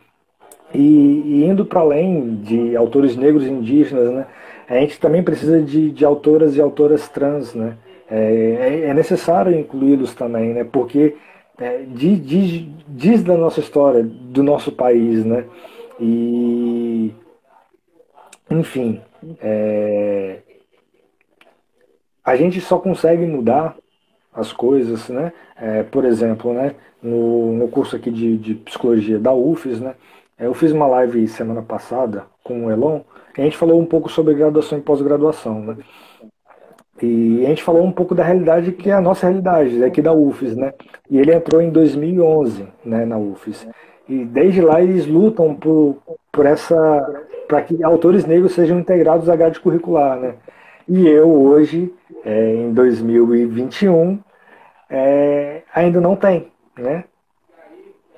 E, 0.72 0.78
e 0.78 1.44
indo 1.44 1.64
para 1.64 1.80
além 1.80 2.36
de 2.36 2.76
autores 2.76 3.16
negros 3.16 3.44
e 3.44 3.50
indígenas, 3.50 4.10
né, 4.12 4.26
a 4.68 4.74
gente 4.74 5.00
também 5.00 5.22
precisa 5.22 5.60
de, 5.60 5.90
de 5.90 6.04
autoras 6.04 6.56
e 6.56 6.60
autoras 6.60 7.08
trans. 7.08 7.54
Né? 7.54 7.76
É, 8.08 8.84
é, 8.84 8.90
é 8.90 8.94
necessário 8.94 9.58
incluí-los 9.58 10.14
também, 10.14 10.54
né, 10.54 10.64
porque 10.64 11.16
é, 11.58 11.82
diz, 11.88 12.24
diz, 12.24 12.66
diz 12.88 13.22
da 13.22 13.36
nossa 13.36 13.60
história, 13.60 14.02
do 14.02 14.42
nosso 14.42 14.70
país. 14.70 15.24
Né? 15.24 15.44
E, 15.98 17.12
enfim, 18.48 19.00
é, 19.40 20.38
a 22.24 22.36
gente 22.36 22.60
só 22.60 22.78
consegue 22.78 23.26
mudar 23.26 23.76
as 24.32 24.52
coisas, 24.52 25.08
né? 25.08 25.32
É, 25.56 25.82
por 25.82 26.04
exemplo, 26.04 26.52
né, 26.52 26.74
no, 27.02 27.52
no 27.52 27.68
curso 27.68 27.96
aqui 27.96 28.10
de, 28.10 28.36
de 28.36 28.54
psicologia 28.54 29.18
da 29.18 29.32
UFES, 29.32 29.80
né, 29.80 29.94
é, 30.38 30.46
eu 30.46 30.54
fiz 30.54 30.72
uma 30.72 30.86
live 30.86 31.26
semana 31.28 31.62
passada 31.62 32.24
com 32.42 32.66
o 32.66 32.70
Elon, 32.70 33.00
e 33.36 33.40
a 33.40 33.44
gente 33.44 33.56
falou 33.56 33.80
um 33.80 33.86
pouco 33.86 34.08
sobre 34.10 34.34
graduação 34.34 34.78
e 34.78 34.82
pós-graduação, 34.82 35.60
né? 35.60 35.76
E 37.02 37.44
a 37.46 37.48
gente 37.48 37.62
falou 37.62 37.82
um 37.82 37.92
pouco 37.92 38.14
da 38.14 38.22
realidade 38.22 38.72
que 38.72 38.90
é 38.90 38.92
a 38.92 39.00
nossa 39.00 39.26
realidade, 39.26 39.82
aqui 39.82 40.02
da 40.02 40.12
UFES, 40.12 40.56
né? 40.56 40.72
E 41.08 41.18
ele 41.18 41.32
entrou 41.32 41.60
em 41.60 41.70
2011, 41.70 42.66
né, 42.84 43.04
na 43.06 43.16
UFES. 43.18 43.66
E 44.08 44.24
desde 44.24 44.60
lá 44.60 44.82
eles 44.82 45.06
lutam 45.06 45.54
por, 45.54 45.96
por 46.32 46.46
essa 46.46 46.76
para 47.48 47.62
que 47.62 47.82
autores 47.82 48.24
negros 48.26 48.52
sejam 48.52 48.78
integrados 48.78 49.28
à 49.28 49.36
grade 49.36 49.60
curricular, 49.60 50.18
né? 50.18 50.34
E 50.90 51.08
eu 51.08 51.30
hoje, 51.30 51.94
é, 52.24 52.54
em 52.54 52.74
2021, 52.74 54.18
é, 54.90 55.62
ainda 55.72 56.00
não 56.00 56.16
tem, 56.16 56.52
né? 56.76 57.04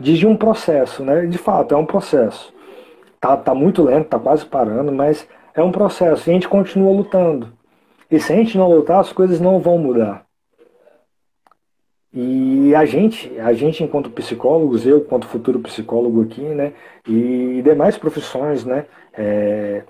diz 0.02 0.22
um 0.24 0.36
processo, 0.36 1.04
né? 1.04 1.26
De 1.26 1.38
fato, 1.38 1.74
é 1.74 1.76
um 1.76 1.86
processo. 1.86 2.52
Tá, 3.20 3.36
tá 3.36 3.54
muito 3.54 3.82
lento, 3.84 4.08
tá 4.08 4.18
quase 4.18 4.44
parando, 4.44 4.90
mas 4.92 5.26
é 5.54 5.62
um 5.62 5.70
processo. 5.70 6.28
E 6.28 6.30
a 6.30 6.34
gente 6.34 6.48
continua 6.48 6.92
lutando. 6.92 7.52
E 8.10 8.20
se 8.20 8.32
a 8.32 8.36
gente 8.36 8.58
não 8.58 8.70
lutar, 8.70 9.00
as 9.00 9.12
coisas 9.12 9.40
não 9.40 9.60
vão 9.60 9.78
mudar. 9.78 10.26
E 12.12 12.74
a 12.74 12.84
gente, 12.84 13.38
a 13.40 13.54
gente 13.54 13.82
enquanto 13.82 14.10
psicólogos, 14.10 14.84
eu 14.84 14.98
enquanto 14.98 15.26
futuro 15.26 15.60
psicólogo 15.60 16.22
aqui, 16.22 16.42
né, 16.42 16.74
e 17.08 17.62
demais 17.64 17.96
profissões, 17.96 18.66
né, 18.66 18.84
é, 19.14 19.82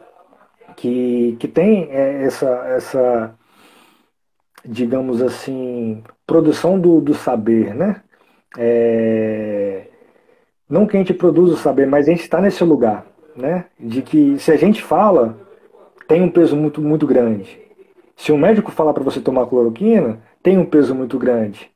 que, 0.83 1.37
que 1.39 1.47
tem 1.47 1.89
é, 1.93 2.25
essa, 2.25 2.49
essa, 2.67 3.35
digamos 4.65 5.23
assim, 5.23 6.03
produção 6.27 6.77
do, 6.77 7.01
do 7.01 7.15
saber, 7.15 7.73
né, 7.73 8.03
é, 8.59 9.87
não 10.69 10.85
que 10.85 10.97
a 10.97 10.99
gente 10.99 11.15
produza 11.15 11.55
o 11.55 11.57
saber, 11.57 11.87
mas 11.87 12.09
a 12.09 12.11
gente 12.11 12.23
está 12.23 12.41
nesse 12.41 12.65
lugar, 12.65 13.07
né? 13.37 13.67
De 13.79 14.03
que 14.03 14.37
se 14.39 14.51
a 14.51 14.57
gente 14.57 14.83
fala, 14.83 15.39
tem 16.09 16.21
um 16.21 16.31
peso 16.31 16.57
muito, 16.57 16.81
muito 16.83 17.07
grande. 17.07 17.61
Se 18.17 18.33
um 18.33 18.39
médico 18.39 18.73
falar 18.73 18.93
para 18.93 19.05
você 19.05 19.21
tomar 19.21 19.47
cloroquina, 19.47 20.21
tem 20.43 20.59
um 20.59 20.65
peso 20.65 20.95
muito 20.95 21.17
grande. 21.19 21.71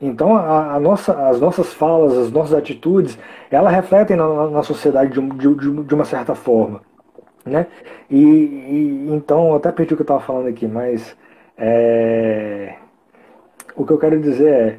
Então, 0.00 0.34
a, 0.36 0.74
a 0.74 0.80
nossa, 0.80 1.28
as 1.28 1.40
nossas 1.40 1.74
falas, 1.74 2.16
as 2.16 2.30
nossas 2.30 2.54
atitudes, 2.54 3.18
elas 3.50 3.72
refletem 3.72 4.16
na, 4.16 4.48
na 4.48 4.62
sociedade 4.62 5.12
de, 5.12 5.20
de, 5.36 5.84
de, 5.84 5.94
uma 5.94 6.04
certa 6.04 6.34
forma. 6.34 6.82
Né? 7.44 7.66
E, 8.10 8.16
e 8.16 9.06
então, 9.10 9.54
até 9.54 9.70
perdi 9.70 9.94
o 9.94 9.96
que 9.96 10.02
eu 10.02 10.04
estava 10.04 10.20
falando 10.20 10.48
aqui, 10.48 10.66
mas 10.66 11.16
é, 11.58 12.74
o 13.76 13.84
que 13.84 13.92
eu 13.92 13.98
quero 13.98 14.20
dizer 14.20 14.48
é 14.48 14.78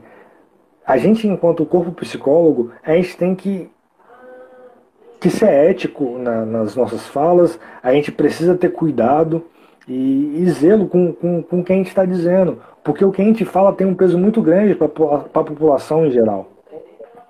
a 0.85 0.97
gente, 0.97 1.27
enquanto 1.27 1.65
corpo 1.65 1.91
psicólogo, 1.91 2.71
a 2.83 2.93
gente 2.93 3.17
tem 3.17 3.33
que, 3.33 3.69
que 5.19 5.29
ser 5.31 5.49
ético 5.49 6.17
na, 6.19 6.45
nas 6.45 6.75
nossas 6.75 7.07
falas, 7.07 7.59
a 7.81 7.91
gente 7.91 8.11
precisa 8.11 8.55
ter 8.55 8.69
cuidado 8.69 9.43
e, 9.87 10.43
e 10.43 10.49
zelo 10.49 10.87
com, 10.87 11.11
com, 11.11 11.41
com 11.41 11.59
o 11.59 11.63
que 11.63 11.73
a 11.73 11.75
gente 11.75 11.87
está 11.87 12.05
dizendo, 12.05 12.61
porque 12.83 13.03
o 13.03 13.11
que 13.11 13.21
a 13.21 13.25
gente 13.25 13.43
fala 13.45 13.73
tem 13.73 13.87
um 13.87 13.95
peso 13.95 14.17
muito 14.17 14.41
grande 14.41 14.75
para 14.75 14.85
a 14.85 15.43
população 15.43 16.05
em 16.05 16.11
geral. 16.11 16.51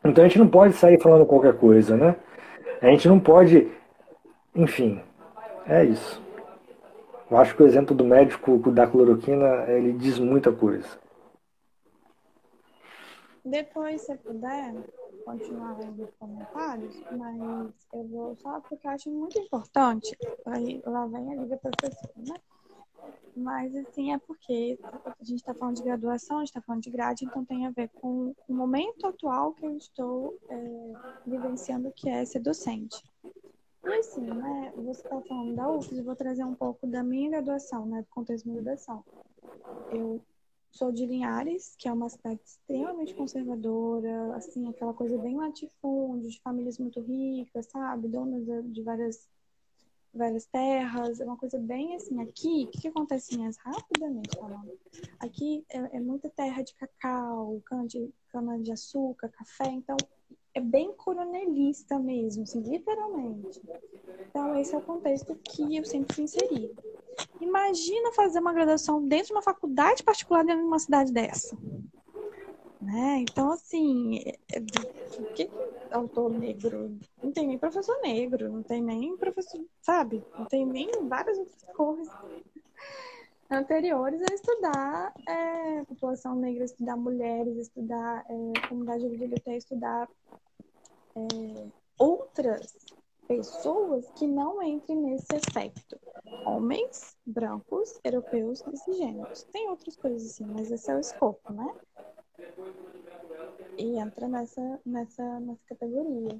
Então 0.04 0.24
a 0.24 0.28
gente 0.28 0.40
não 0.40 0.48
pode 0.48 0.74
sair 0.74 1.02
falando 1.02 1.26
qualquer 1.26 1.54
coisa, 1.54 1.96
né? 1.96 2.16
A 2.82 2.88
gente 2.88 3.08
não 3.08 3.20
pode. 3.20 3.68
Enfim, 4.54 5.02
é 5.66 5.86
isso. 5.86 6.22
Eu 7.30 7.38
acho 7.38 7.56
que 7.56 7.64
o 7.64 7.66
exemplo 7.66 7.96
do 7.96 8.06
médico 8.06 8.58
da 8.72 8.86
cloroquina 8.86 9.66
ele 9.68 9.94
diz 9.94 10.20
muita 10.20 10.52
coisa. 10.52 10.88
Depois, 13.44 14.02
se 14.02 14.16
puder, 14.18 14.74
continuar 15.24 15.78
lendo 15.78 16.04
os 16.04 16.12
comentários, 16.16 16.96
mas 17.12 17.74
eu 17.94 18.08
vou 18.08 18.36
só 18.38 18.60
porque 18.62 18.88
eu 18.88 18.92
acho 18.92 19.10
muito 19.10 19.38
importante. 19.40 20.16
Aí 20.46 20.82
lá 20.86 21.06
vem 21.08 21.32
a 21.32 21.42
Liga 21.42 21.58
Professora, 21.58 22.14
né? 22.18 22.36
Mas, 23.36 23.76
assim, 23.76 24.14
é 24.14 24.18
porque 24.18 24.80
a 24.82 25.24
gente 25.24 25.40
está 25.40 25.54
falando 25.54 25.76
de 25.76 25.84
graduação, 25.84 26.38
a 26.38 26.40
gente 26.40 26.50
está 26.50 26.62
falando 26.62 26.84
de 26.84 26.90
grade, 26.90 27.26
então 27.26 27.44
tem 27.44 27.68
a 27.68 27.72
ver 27.72 27.90
com 27.90 28.34
o 28.48 28.54
momento 28.54 29.06
atual 29.06 29.54
que 29.54 29.66
eu 29.66 29.76
estou 29.76 30.40
é, 30.50 30.94
vivenciando, 31.28 31.92
que 31.92 32.10
é 32.10 32.24
ser 32.24 32.40
docente. 32.40 33.04
E, 33.86 33.94
assim, 34.00 34.22
né, 34.22 34.74
você 34.76 35.02
está 35.02 35.22
falando 35.22 35.56
da 35.56 35.72
UFES, 35.72 35.98
eu 35.98 36.04
vou 36.04 36.16
trazer 36.16 36.44
um 36.44 36.56
pouco 36.56 36.88
da 36.88 37.04
minha 37.04 37.30
graduação, 37.30 37.86
né, 37.86 38.02
do 38.02 38.08
contexto 38.10 38.46
de 38.46 38.54
graduação. 38.54 39.04
Eu 39.92 40.22
Sou 40.76 40.92
de 40.92 41.06
Linhares, 41.06 41.74
que 41.80 41.88
é 41.88 41.94
uma 41.94 42.10
cidade 42.10 42.42
extremamente 42.44 43.16
conservadora, 43.16 44.36
assim, 44.36 44.68
aquela 44.68 44.94
coisa 44.94 45.18
bem 45.18 45.38
latifúndio, 45.38 46.30
de 46.30 46.42
famílias 46.42 46.78
muito 46.78 47.00
ricas, 47.00 47.68
sabe? 47.68 48.10
Donas 48.10 48.44
de 48.74 48.84
várias, 48.84 49.30
várias 50.14 50.46
terras, 50.48 51.22
é 51.22 51.24
uma 51.24 51.38
coisa 51.38 51.58
bem 51.58 51.96
assim. 51.96 52.22
Aqui, 52.22 52.66
o 52.66 52.68
que, 52.72 52.82
que 52.82 52.88
acontece 52.90 53.38
mais 53.38 53.56
rapidamente 53.56 54.38
falando? 54.38 54.78
Aqui 55.18 55.66
é, 55.70 55.96
é, 55.96 56.00
muita 56.02 56.30
terra 56.30 56.62
de 56.62 56.76
cacau, 56.76 57.62
cana 57.66 57.88
de, 57.88 58.14
cana 58.28 58.60
de 58.60 58.74
açúcar, 58.74 59.30
café, 59.30 59.72
então 59.72 59.96
é 60.56 60.62
bem 60.62 60.94
coronelista 60.94 62.00
mesmo, 62.00 62.44
assim, 62.44 62.62
literalmente. 62.62 63.62
Então, 64.30 64.58
esse 64.58 64.74
é 64.74 64.78
o 64.78 64.82
contexto 64.82 65.36
que 65.36 65.76
eu 65.76 65.84
sempre 65.84 66.16
fui 66.16 66.24
inserida. 66.24 66.82
Imagina 67.42 68.14
fazer 68.14 68.40
uma 68.40 68.54
graduação 68.54 69.06
dentro 69.06 69.28
de 69.28 69.34
uma 69.34 69.42
faculdade 69.42 70.02
particular 70.02 70.46
dentro 70.46 70.62
de 70.62 70.68
uma 70.68 70.80
cidade 70.80 71.12
dessa. 71.12 71.58
Né? 72.82 73.26
Então, 73.30 73.52
assim, 73.52 74.22
é, 74.54 74.60
o 75.20 75.26
que 75.34 75.50
autor 75.92 76.32
negro? 76.32 76.98
Não 77.22 77.32
tem 77.32 77.48
nem 77.48 77.58
professor 77.58 78.00
negro, 78.02 78.50
não 78.50 78.64
tem 78.64 78.82
nem 78.82 79.18
professor, 79.18 79.62
sabe? 79.82 80.24
Não 80.38 80.46
tem 80.46 80.66
nem 80.66 80.90
várias 81.08 81.38
outras 81.38 81.64
coisas 81.76 82.10
anteriores 83.50 84.22
a 84.22 84.34
estudar 84.34 85.14
é, 85.28 85.84
população 85.84 86.36
negra, 86.36 86.64
estudar 86.64 86.96
mulheres, 86.96 87.58
estudar 87.58 88.26
é, 88.30 88.68
comunidade 88.68 89.06
LGBT, 89.06 89.58
estudar 89.58 90.08
é, 91.16 91.68
outras 91.98 92.76
pessoas 93.28 94.10
que 94.12 94.28
não 94.28 94.62
entrem 94.62 94.98
nesse 94.98 95.36
aspecto. 95.36 96.00
Homens, 96.46 97.18
brancos, 97.26 98.00
europeus, 98.04 98.64
cisgêneros. 98.84 99.44
Tem 99.52 99.68
outras 99.70 99.96
coisas 99.96 100.32
assim, 100.32 100.46
mas 100.46 100.72
esse 100.72 100.92
é 100.92 100.96
o 100.96 101.00
escopo, 101.00 101.52
né? 101.54 101.76
E 103.78 103.98
entra 103.98 104.28
nessa, 104.28 104.80
nessa, 104.86 105.40
nessa 105.40 105.62
categoria. 105.68 106.40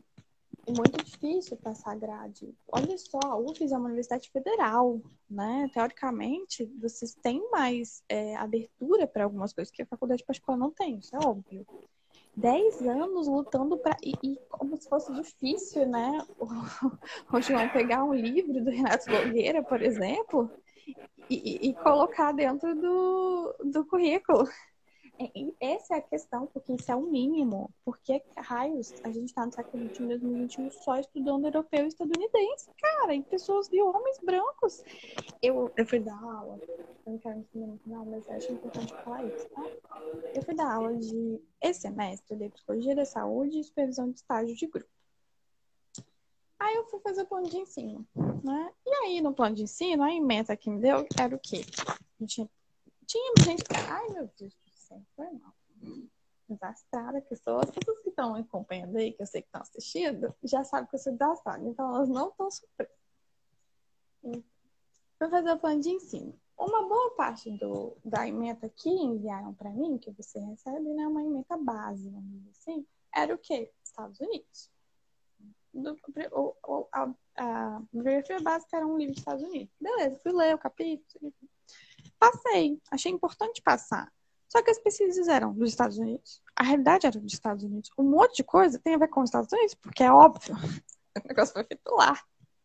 É 0.68 0.72
muito 0.72 1.04
difícil 1.04 1.58
passar 1.58 1.96
grade. 1.96 2.56
Olha 2.68 2.98
só, 2.98 3.20
a 3.24 3.38
UFES 3.38 3.72
é 3.72 3.78
uma 3.78 3.86
universidade 3.86 4.32
federal, 4.32 5.00
né? 5.30 5.70
Teoricamente, 5.72 6.66
vocês 6.80 7.14
têm 7.16 7.50
mais 7.52 8.04
é, 8.10 8.36
abertura 8.36 9.06
para 9.06 9.26
algumas 9.26 9.54
coisas 9.54 9.72
que 9.72 9.84
a 9.84 9.86
faculdade 9.86 10.24
particular 10.24 10.58
não 10.58 10.72
tem, 10.72 10.98
isso 10.98 11.16
é 11.16 11.20
óbvio. 11.20 11.66
Dez 12.36 12.82
anos 12.82 13.28
lutando 13.28 13.78
para. 13.78 13.96
E, 14.04 14.14
e, 14.22 14.38
como 14.50 14.76
se 14.76 14.90
fosse 14.90 15.14
difícil, 15.14 15.88
né? 15.88 16.26
O, 16.38 16.46
o 17.38 17.42
João 17.42 17.70
pegar 17.70 18.04
um 18.04 18.14
livro 18.14 18.64
do 18.64 18.70
Renato 18.70 19.10
Nogueira, 19.10 19.64
por 19.64 19.82
exemplo, 19.82 20.52
e, 21.30 21.70
e, 21.70 21.74
colocar 21.76 22.34
dentro 22.34 22.76
do, 22.76 23.56
do 23.64 23.86
currículo. 23.86 24.48
E 25.18 25.56
essa 25.62 25.96
é 25.96 25.98
a 25.98 26.02
questão, 26.02 26.46
porque 26.48 26.74
isso 26.74 26.92
é 26.92 26.96
o 26.96 27.02
mínimo. 27.02 27.74
Porque 27.86 28.22
raios 28.36 28.94
a 29.04 29.10
gente 29.10 29.28
está 29.28 29.46
no 29.46 29.52
século 29.52 29.88
XXI, 29.88 30.08
2021, 30.08 30.72
só 30.72 31.00
estudando 31.00 31.46
europeu 31.46 31.86
e 31.86 31.88
estadunidense, 31.88 32.70
cara, 32.78 33.16
e 33.16 33.24
pessoas 33.24 33.70
de 33.70 33.82
homens 33.82 34.20
brancos. 34.22 34.84
Eu, 35.42 35.72
eu 35.78 35.86
fui 35.86 36.00
dar 36.00 36.22
aula, 36.22 36.60
eu 37.06 37.14
não 37.14 37.18
quero 37.18 37.40
ensinar 37.40 37.68
no 37.68 37.78
final, 37.80 38.06
mas 38.06 38.30
acho 38.30 38.52
importante 38.52 38.94
falar 39.04 39.24
isso, 39.26 39.48
tá? 39.50 39.64
Eu 40.34 40.44
fui 40.44 40.54
dar 40.54 40.74
aula 40.74 40.96
de 40.98 41.42
esse 41.62 41.82
semestre 41.82 42.36
de 42.36 42.50
psicologia 42.50 42.96
da 42.96 43.06
saúde 43.06 43.60
e 43.60 43.64
supervisão 43.64 44.10
de 44.10 44.18
estágio 44.18 44.56
de 44.56 44.68
grupo. 44.68 44.90
Aí 46.60 46.76
eu 46.76 46.86
fui 46.86 47.00
fazer 47.00 47.22
o 47.22 47.28
plano 47.28 47.48
de 47.48 47.58
ensino, 47.58 48.06
né? 48.44 48.72
E 48.86 48.90
aí, 49.06 49.22
no 49.22 49.34
plano 49.34 49.56
de 49.56 49.64
ensino, 49.64 50.04
a 50.04 50.14
emenda 50.14 50.58
que 50.58 50.70
me 50.70 50.80
deu 50.82 51.06
era 51.18 51.36
o 51.36 51.40
quê? 51.40 51.62
Tinha, 52.26 52.50
tinha 53.06 53.34
gente. 53.44 53.64
Ai, 53.90 54.10
meu 54.10 54.30
Deus 54.38 54.65
foi 55.16 55.30
mal. 55.32 55.54
Desastrada, 56.48 57.18
as 57.18 57.26
pessoas 57.26 57.70
que 57.72 57.80
estão 58.10 58.36
acompanhando 58.36 58.96
aí, 58.98 59.14
que 59.14 59.22
eu 59.22 59.28
sei 59.28 59.42
que 59.42 59.48
estão 59.48 59.62
assistindo, 59.62 60.34
já 60.44 60.64
sabem 60.64 60.88
que 60.88 60.96
eu 60.96 61.00
sou 61.00 61.14
desastrada, 61.14 61.68
então 61.68 61.96
elas 61.96 62.10
não 62.10 62.30
estão 62.30 62.52
surpresas. 62.52 62.96
Vou 65.20 65.30
fazer 65.30 65.52
o 65.52 65.60
plano 65.60 65.82
de 65.82 65.90
ensino. 65.90 66.40
Uma 66.58 66.88
boa 66.88 67.16
parte 67.16 67.52
do, 67.58 67.98
da 68.04 68.28
emenda 68.28 68.70
que 68.70 68.90
enviaram 68.90 69.54
para 69.54 69.70
mim, 69.72 69.98
que 69.98 70.12
você 70.12 70.40
recebe, 70.40 70.94
né, 70.94 71.08
uma 71.08 71.22
emenda 71.22 71.58
base, 71.58 72.10
vamos 72.10 72.32
dizer 72.32 72.50
assim, 72.52 72.88
era 73.14 73.34
o 73.34 73.38
quê? 73.38 73.72
Estados 73.84 74.20
Unidos. 74.20 74.72
Do, 75.74 75.98
o, 76.32 76.56
o, 76.66 76.88
a, 76.92 77.14
a 77.38 77.82
biografia 77.92 78.40
básica 78.40 78.78
era 78.78 78.88
um 78.88 78.98
livro 78.98 79.14
dos 79.14 79.20
Estados 79.20 79.44
Unidos. 79.44 79.74
Beleza, 79.80 80.20
fui 80.20 80.32
ler 80.32 80.56
o 80.56 80.60
capítulo. 80.60 81.34
Passei. 82.18 82.82
Achei 82.92 83.12
importante 83.12 83.62
passar. 83.62 84.12
Só 84.56 84.64
que 84.64 84.72
as 84.72 84.80
pesquisas 84.80 85.28
eram 85.28 85.54
dos 85.54 85.70
Estados 85.70 85.98
Unidos. 85.98 86.42
A 86.56 86.64
realidade 86.64 87.06
era 87.06 87.20
dos 87.20 87.34
Estados 87.34 87.66
Unidos. 87.66 87.90
Um 87.98 88.04
monte 88.04 88.38
de 88.38 88.44
coisa 88.46 88.80
tem 88.80 88.96
a 88.96 88.98
ver 88.98 89.10
com 89.10 89.20
os 89.20 89.28
Estados 89.28 89.52
Unidos, 89.52 89.76
porque 89.76 90.02
é 90.02 90.10
óbvio. 90.10 90.56
O 91.18 91.28
negócio 91.30 91.54
foi 91.54 91.64
feito 91.64 91.90
lá, 91.92 92.14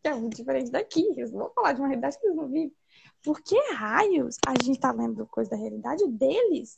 que 0.01 0.09
é 0.09 0.13
muito 0.13 0.35
diferente 0.35 0.71
daqui. 0.71 1.01
Eles 1.01 1.31
vão 1.31 1.49
falar 1.53 1.71
de 1.71 1.79
uma 1.79 1.87
realidade 1.87 2.19
que 2.19 2.25
eles 2.25 2.35
não 2.35 2.47
vivem. 2.47 2.73
Por 3.23 3.41
que 3.41 3.57
raios 3.73 4.35
a 4.45 4.51
gente 4.51 4.75
está 4.75 4.91
lendo 4.91 5.25
coisa 5.27 5.51
da 5.51 5.55
realidade 5.55 6.05
deles? 6.07 6.77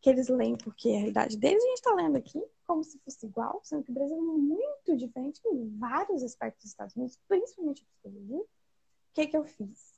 Que 0.00 0.10
eles 0.10 0.28
leem 0.28 0.56
porque 0.56 0.88
é 0.88 0.94
a 0.94 0.98
realidade 0.98 1.36
deles, 1.36 1.62
a 1.62 1.66
gente 1.66 1.76
está 1.76 1.94
lendo 1.94 2.16
aqui 2.16 2.40
como 2.66 2.84
se 2.84 2.98
fosse 3.00 3.26
igual, 3.26 3.60
sendo 3.64 3.82
que 3.82 3.90
o 3.90 3.94
Brasil 3.94 4.16
é 4.16 4.20
muito 4.20 4.96
diferente 4.96 5.40
em 5.44 5.76
vários 5.76 6.22
aspectos 6.22 6.62
dos 6.62 6.70
Estados 6.70 6.94
Unidos, 6.94 7.18
principalmente 7.26 7.82
a 7.82 7.86
psicologia. 7.86 8.38
O 8.38 8.46
que, 9.14 9.26
que 9.26 9.36
eu 9.36 9.44
fiz? 9.44 9.97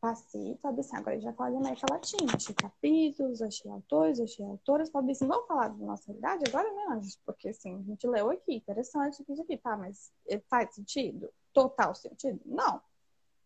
Passei, 0.00 0.56
falei 0.62 0.80
assim, 0.80 0.96
agora 0.96 1.20
já 1.20 1.32
falo 1.32 1.50
de 1.50 1.56
América 1.56 1.86
Latina, 1.90 2.32
achei 2.34 2.54
capítulos, 2.54 3.42
achei 3.42 3.70
autores, 3.70 4.20
achei 4.20 4.44
autoras, 4.44 4.90
falei 4.90 5.12
assim, 5.12 5.26
vamos 5.26 5.46
falar 5.46 5.68
da 5.68 5.84
nossa 5.84 6.06
realidade 6.06 6.44
agora, 6.48 6.72
né? 6.72 7.00
Porque 7.24 7.48
assim, 7.48 7.74
a 7.76 7.82
gente 7.82 8.06
leu 8.06 8.30
aqui, 8.30 8.54
interessante 8.54 9.22
isso 9.28 9.42
aqui, 9.42 9.56
tá, 9.56 9.76
mas 9.76 10.12
faz 10.48 10.74
sentido? 10.74 11.28
Total 11.52 11.94
sentido? 11.94 12.40
Não. 12.46 12.80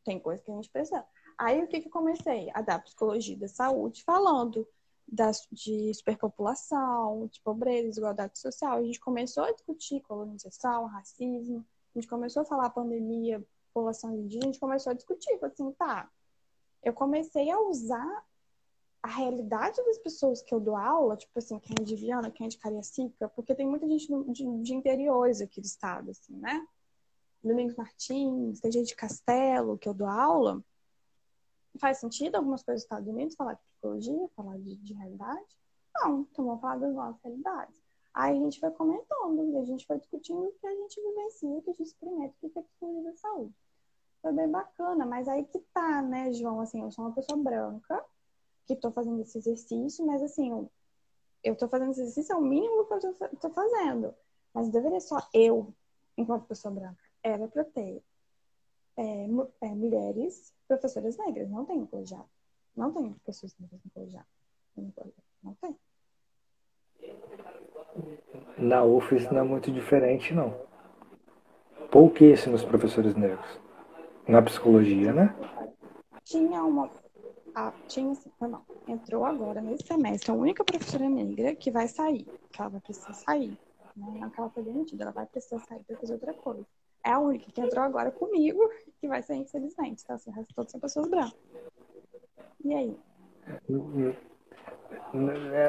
Tem 0.05 0.19
coisa 0.19 0.43
que 0.43 0.51
a 0.51 0.55
gente 0.55 0.71
precisa. 0.71 1.05
Aí 1.39 1.63
o 1.63 1.69
que 1.69 1.81
que 1.81 1.89
comecei? 1.89 2.51
A 2.55 2.61
dar 2.61 2.83
psicologia 2.83 3.37
da 3.37 3.49
saúde, 3.49 4.03
falando 4.05 4.67
das, 5.07 5.47
de 5.51 5.93
superpopulação, 5.95 7.29
de 7.33 7.41
pobreza, 7.41 7.89
desigualdade 7.89 8.39
social. 8.39 8.79
A 8.79 8.83
gente 8.83 9.01
começou 9.01 9.45
a 9.45 9.53
discutir 9.53 10.01
colonização, 10.01 10.87
racismo, 10.87 11.65
a 11.95 11.99
gente 11.99 12.09
começou 12.09 12.43
a 12.43 12.47
falar 12.47 12.71
pandemia, 12.71 13.45
população 13.73 14.15
indígena, 14.15 14.45
a 14.45 14.47
gente 14.47 14.61
começou 14.61 14.91
a 14.91 14.95
discutir, 14.95 15.39
assim, 15.43 15.71
tá, 15.73 16.11
eu 16.83 16.93
comecei 16.93 17.51
a 17.51 17.61
usar 17.61 18.25
a 19.03 19.09
realidade 19.09 19.83
das 19.85 19.99
pessoas 19.99 20.43
que 20.43 20.55
eu 20.55 20.61
dou 20.61 20.77
aula, 20.77 21.17
tipo 21.17 21.37
assim, 21.39 21.59
quem 21.59 21.75
é 21.81 21.85
de 21.85 21.97
Viana, 21.97 22.31
quem 22.31 22.47
é 22.47 22.49
de 22.49 22.59
Cariacica, 22.59 23.29
porque 23.31 23.55
tem 23.55 23.67
muita 23.67 23.89
gente 23.89 24.07
de, 24.33 24.63
de 24.63 24.75
interiores 24.75 25.41
aqui 25.41 25.61
do 25.61 25.67
estado, 25.67 26.11
assim, 26.11 26.37
né? 26.37 26.67
Domingos 27.43 27.75
Martins, 27.75 28.61
tem 28.61 28.71
gente 28.71 28.89
de 28.89 28.95
Castelo 28.95 29.77
que 29.77 29.89
eu 29.89 29.95
dou 29.95 30.07
aula. 30.07 30.63
Faz 31.81 31.99
sentido 31.99 32.37
algumas 32.37 32.63
coisas 32.63 32.83
dos 32.83 32.85
Estados 32.85 33.09
Unidos 33.09 33.35
falar 33.35 33.55
de 33.55 33.63
psicologia, 33.63 34.29
falar 34.37 34.59
de, 34.59 34.77
de 34.77 34.95
realidade? 34.95 35.59
Não, 35.97 36.21
então 36.21 36.45
vamos 36.45 36.61
falar 36.61 36.77
das 36.77 36.95
nossas 36.95 37.21
realidades. 37.23 37.83
Aí 38.15 38.37
a 38.37 38.41
gente 38.41 38.61
foi 38.61 38.71
comentando, 38.71 39.53
e 39.53 39.57
a 39.57 39.65
gente 39.65 39.87
foi 39.87 39.99
discutindo 39.99 40.45
o 40.45 40.53
que 40.53 40.67
a 40.67 40.75
gente 40.75 41.01
vivencia, 41.01 41.49
o 41.49 41.63
que 41.63 41.71
a 41.71 41.73
gente 41.73 41.87
experimenta, 41.89 42.35
o 42.41 42.51
que 42.51 42.59
é 42.59 42.63
psicologia 42.63 43.11
da 43.11 43.17
saúde 43.17 43.55
foi 44.23 44.33
bem 44.33 44.49
bacana, 44.49 45.05
mas 45.05 45.27
aí 45.27 45.45
que 45.45 45.59
tá, 45.75 46.01
né, 46.01 46.33
João? 46.33 46.61
Assim, 46.61 46.81
eu 46.81 46.91
sou 46.93 47.05
uma 47.05 47.15
pessoa 47.15 47.37
branca 47.37 48.03
que 48.65 48.77
tô 48.77 48.93
fazendo 48.93 49.21
esse 49.21 49.37
exercício, 49.37 50.07
mas 50.07 50.23
assim, 50.23 50.69
eu, 51.43 51.57
tô 51.57 51.69
fazendo 51.69 51.91
esse 51.91 52.03
exercício, 52.03 52.33
é 52.33 52.37
o 52.37 52.41
mínimo 52.41 52.87
que 52.87 52.95
eu 52.95 53.01
tô, 53.01 53.29
tô 53.37 53.51
fazendo. 53.51 54.15
Mas 54.55 54.69
deveria 54.69 55.01
só 55.01 55.17
eu, 55.35 55.75
enquanto 56.17 56.47
pessoa 56.47 56.73
branca, 56.73 57.03
era 57.23 57.49
pra 57.49 57.65
ter 57.65 58.01
é, 58.97 59.25
é, 59.61 59.69
mulheres 59.75 60.55
professoras 60.69 61.17
negras. 61.17 61.51
Não 61.51 61.65
tem 61.65 61.85
colegiado. 61.85 62.29
Não 62.77 62.93
tem 62.93 63.13
pessoas 63.27 63.57
negras 63.59 63.81
no 63.85 63.91
colegiado. 63.91 64.27
Não 65.43 65.55
tem. 65.55 65.77
Na 68.57 68.85
UFES 68.85 69.31
não 69.33 69.41
é 69.41 69.43
muito 69.43 69.73
diferente, 69.73 70.33
não. 70.33 70.55
Pouquíssimos 71.91 72.65
professores 72.65 73.15
negros 73.17 73.61
na 74.29 74.43
psicologia, 74.43 75.13
né? 75.13 75.35
Tinha 76.25 76.63
uma. 76.63 76.91
Ah, 77.55 77.73
tinha, 77.87 78.17
não, 78.41 78.63
entrou 78.89 79.25
agora 79.25 79.61
nesse 79.61 79.87
semestre 79.87 80.31
a 80.31 80.35
única 80.35 80.65
professora 80.65 81.09
negra 81.09 81.55
que 81.55 81.71
vai 81.71 81.87
sair, 81.87 82.27
que 82.51 82.61
ela 82.61 82.71
vai 82.71 82.81
precisar 82.81 83.13
sair. 83.13 83.59
Né? 83.95 84.07
Não 84.21 84.31
que 84.31 84.41
ela 84.41 84.49
foi 84.49 84.63
demitida, 84.63 85.05
ela 85.05 85.13
vai 85.13 85.27
precisar 85.27 85.59
sair 85.67 85.85
para 85.85 85.99
fazer 85.99 86.15
outra 86.15 86.33
coisa. 86.33 86.65
É 87.05 87.11
a 87.11 87.19
única 87.19 87.51
que 87.51 87.61
entrou 87.61 87.85
agora 87.85 88.11
comigo 88.11 88.59
que 89.01 89.09
vai 89.09 89.23
sair, 89.23 89.41
infelizmente, 89.41 90.05
tá? 90.05 90.17
O 90.27 90.31
resto 90.31 90.55
todos 90.55 90.71
são 90.71 90.81
pessoas 90.81 91.09
brancas. 91.09 91.37
E 92.65 92.75
aí? 92.75 92.97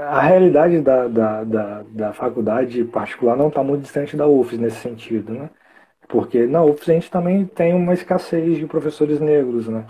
A 0.09 0.21
realidade 0.21 0.79
da, 0.79 1.07
da, 1.07 1.43
da, 1.43 1.83
da 1.83 2.13
faculdade 2.13 2.85
particular 2.85 3.35
não 3.35 3.49
está 3.49 3.63
muito 3.63 3.81
distante 3.81 4.15
da 4.15 4.27
UFES 4.27 4.59
nesse 4.59 4.77
sentido, 4.77 5.33
né? 5.33 5.49
Porque 6.07 6.45
na 6.45 6.63
UFS 6.63 6.89
a 6.89 6.93
gente 6.93 7.11
também 7.11 7.45
tem 7.45 7.73
uma 7.73 7.93
escassez 7.93 8.57
de 8.57 8.65
professores 8.65 9.19
negros, 9.19 9.67
né? 9.67 9.85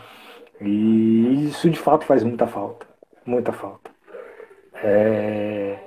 E 0.62 1.48
isso 1.50 1.70
de 1.70 1.80
fato 1.80 2.06
faz 2.06 2.24
muita 2.24 2.48
falta, 2.48 2.86
muita 3.26 3.52
falta. 3.52 3.92
É... 4.76 5.78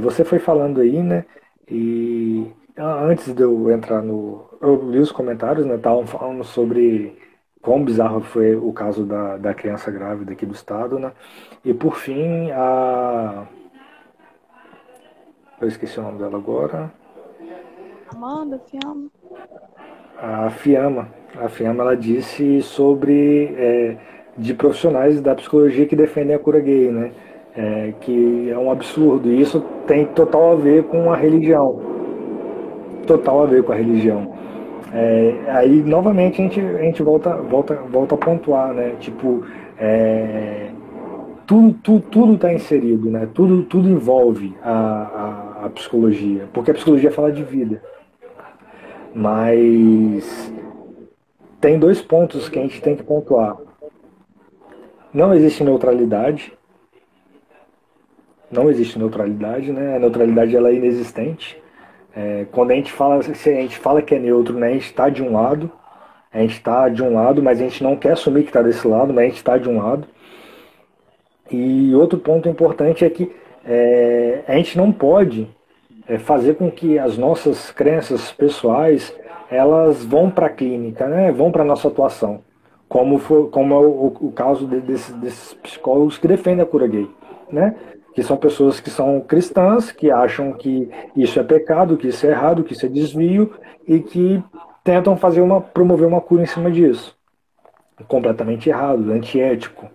Você 0.00 0.24
foi 0.24 0.38
falando 0.38 0.80
aí, 0.80 1.02
né? 1.02 1.24
E 1.68 2.52
antes 2.78 3.32
de 3.34 3.42
eu 3.42 3.70
entrar 3.70 4.02
no. 4.02 4.48
Eu 4.60 4.90
li 4.90 4.98
os 4.98 5.12
comentários, 5.12 5.66
né? 5.66 5.76
Estavam 5.76 6.06
falando 6.06 6.44
sobre 6.44 7.18
quão 7.60 7.84
bizarro 7.84 8.20
foi 8.20 8.54
o 8.56 8.72
caso 8.72 9.04
da, 9.04 9.36
da 9.36 9.54
criança 9.54 9.90
grávida 9.90 10.32
aqui 10.32 10.46
do 10.46 10.54
estado, 10.54 10.98
né? 10.98 11.12
E 11.64 11.72
por 11.74 11.96
fim, 11.96 12.50
a. 12.52 13.46
Eu 15.60 15.68
esqueci 15.68 15.98
o 15.98 16.02
nome 16.02 16.18
dela 16.18 16.36
agora. 16.36 16.92
Amanda, 18.14 18.60
Fiamma? 18.70 19.08
A 20.18 20.50
Fiamma. 20.50 21.08
A 21.40 21.48
Fiamma 21.48 21.82
ela 21.82 21.96
disse 21.96 22.62
sobre 22.62 23.54
é, 23.56 23.96
de 24.36 24.54
profissionais 24.54 25.20
da 25.20 25.34
psicologia 25.34 25.86
que 25.86 25.96
defendem 25.96 26.36
a 26.36 26.38
cura 26.38 26.60
gay, 26.60 26.90
né? 26.90 27.10
É, 27.56 27.94
que 28.00 28.50
é 28.50 28.58
um 28.58 28.70
absurdo. 28.70 29.30
E 29.30 29.40
isso 29.40 29.60
tem 29.86 30.06
total 30.06 30.52
a 30.52 30.56
ver 30.56 30.84
com 30.84 31.12
a 31.12 31.16
religião. 31.16 31.80
Total 33.06 33.42
a 33.42 33.46
ver 33.46 33.62
com 33.62 33.72
a 33.72 33.76
religião. 33.76 34.32
É, 34.92 35.34
aí 35.48 35.82
novamente 35.82 36.40
a 36.40 36.44
gente, 36.44 36.60
a 36.60 36.82
gente 36.82 37.02
volta, 37.02 37.34
volta, 37.36 37.74
volta 37.74 38.14
a 38.14 38.18
pontuar, 38.18 38.74
né? 38.74 38.94
Tipo, 39.00 39.42
é, 39.78 40.68
tudo 41.46 41.72
tudo 41.82 42.00
tudo 42.10 42.34
está 42.34 42.52
inserido, 42.52 43.10
né? 43.10 43.26
Tudo 43.32 43.62
tudo 43.62 43.88
envolve 43.88 44.54
a, 44.62 44.70
a, 44.70 45.66
a, 45.66 45.70
psicologia, 45.70 46.46
porque 46.52 46.70
a 46.70 46.74
psicologia 46.74 47.10
fala 47.10 47.32
de 47.32 47.42
vida. 47.42 47.82
Mas 49.14 50.52
tem 51.60 51.78
dois 51.78 52.00
pontos 52.00 52.48
que 52.48 52.58
a 52.58 52.62
gente 52.62 52.80
tem 52.80 52.96
que 52.96 53.02
pontuar. 53.02 53.56
Não 55.12 55.34
existe 55.34 55.62
neutralidade. 55.62 56.52
Não 58.50 58.70
existe 58.70 58.98
neutralidade, 58.98 59.70
né? 59.72 59.96
A 59.96 59.98
neutralidade 59.98 60.56
ela 60.56 60.70
é 60.70 60.74
inexistente. 60.74 61.60
É, 62.14 62.46
quando 62.50 62.70
a 62.70 62.74
gente 62.74 62.92
fala, 62.92 63.22
se 63.22 63.48
a 63.48 63.54
gente 63.54 63.78
fala 63.78 64.02
que 64.02 64.14
é 64.14 64.18
neutro, 64.18 64.58
né? 64.58 64.68
A 64.68 64.72
gente 64.72 64.86
está 64.86 65.08
de 65.08 65.22
um 65.22 65.32
lado, 65.32 65.70
a 66.32 66.38
gente 66.38 66.54
está 66.54 66.88
de 66.88 67.02
um 67.02 67.14
lado, 67.14 67.42
mas 67.42 67.60
a 67.60 67.64
gente 67.64 67.82
não 67.82 67.96
quer 67.96 68.12
assumir 68.12 68.42
que 68.42 68.48
está 68.48 68.62
desse 68.62 68.86
lado, 68.86 69.12
mas 69.12 69.24
a 69.24 69.28
gente 69.28 69.36
está 69.36 69.58
de 69.58 69.68
um 69.68 69.78
lado. 69.78 70.06
E 71.50 71.94
outro 71.94 72.18
ponto 72.18 72.48
importante 72.48 73.04
é 73.04 73.10
que 73.10 73.30
é, 73.64 74.42
a 74.46 74.54
gente 74.56 74.76
não 74.76 74.90
pode 74.90 75.48
é, 76.06 76.18
fazer 76.18 76.54
com 76.54 76.70
que 76.70 76.98
as 76.98 77.16
nossas 77.16 77.70
crenças 77.70 78.32
pessoais 78.32 79.14
elas 79.50 80.04
vão 80.04 80.30
para 80.30 80.46
a 80.46 80.50
clínica, 80.50 81.06
né? 81.06 81.30
vão 81.30 81.52
para 81.52 81.62
a 81.62 81.66
nossa 81.66 81.88
atuação, 81.88 82.40
como, 82.88 83.18
for, 83.18 83.50
como 83.50 83.74
é 83.74 83.78
o, 83.78 84.06
o 84.20 84.32
caso 84.32 84.66
de, 84.66 84.80
desses, 84.80 85.14
desses 85.16 85.54
psicólogos 85.54 86.16
que 86.16 86.26
defendem 86.26 86.62
a 86.62 86.66
cura 86.66 86.86
gay. 86.86 87.08
Né? 87.50 87.74
que 88.14 88.22
são 88.22 88.36
pessoas 88.36 88.80
que 88.80 88.90
são 88.90 89.20
cristãs, 89.20 89.90
que 89.90 90.10
acham 90.10 90.52
que 90.52 90.90
isso 91.16 91.38
é 91.40 91.42
pecado, 91.42 91.96
que 91.96 92.08
isso 92.08 92.26
é 92.26 92.30
errado, 92.30 92.62
que 92.62 92.72
isso 92.74 92.86
é 92.86 92.88
desvio 92.88 93.52
e 93.86 94.00
que 94.00 94.42
tentam 94.84 95.16
fazer 95.16 95.40
uma 95.40 95.60
promover 95.60 96.06
uma 96.06 96.20
cura 96.20 96.42
em 96.42 96.46
cima 96.46 96.70
disso. 96.70 97.16
Completamente 98.08 98.68
errado, 98.68 99.12
antiético, 99.12 99.88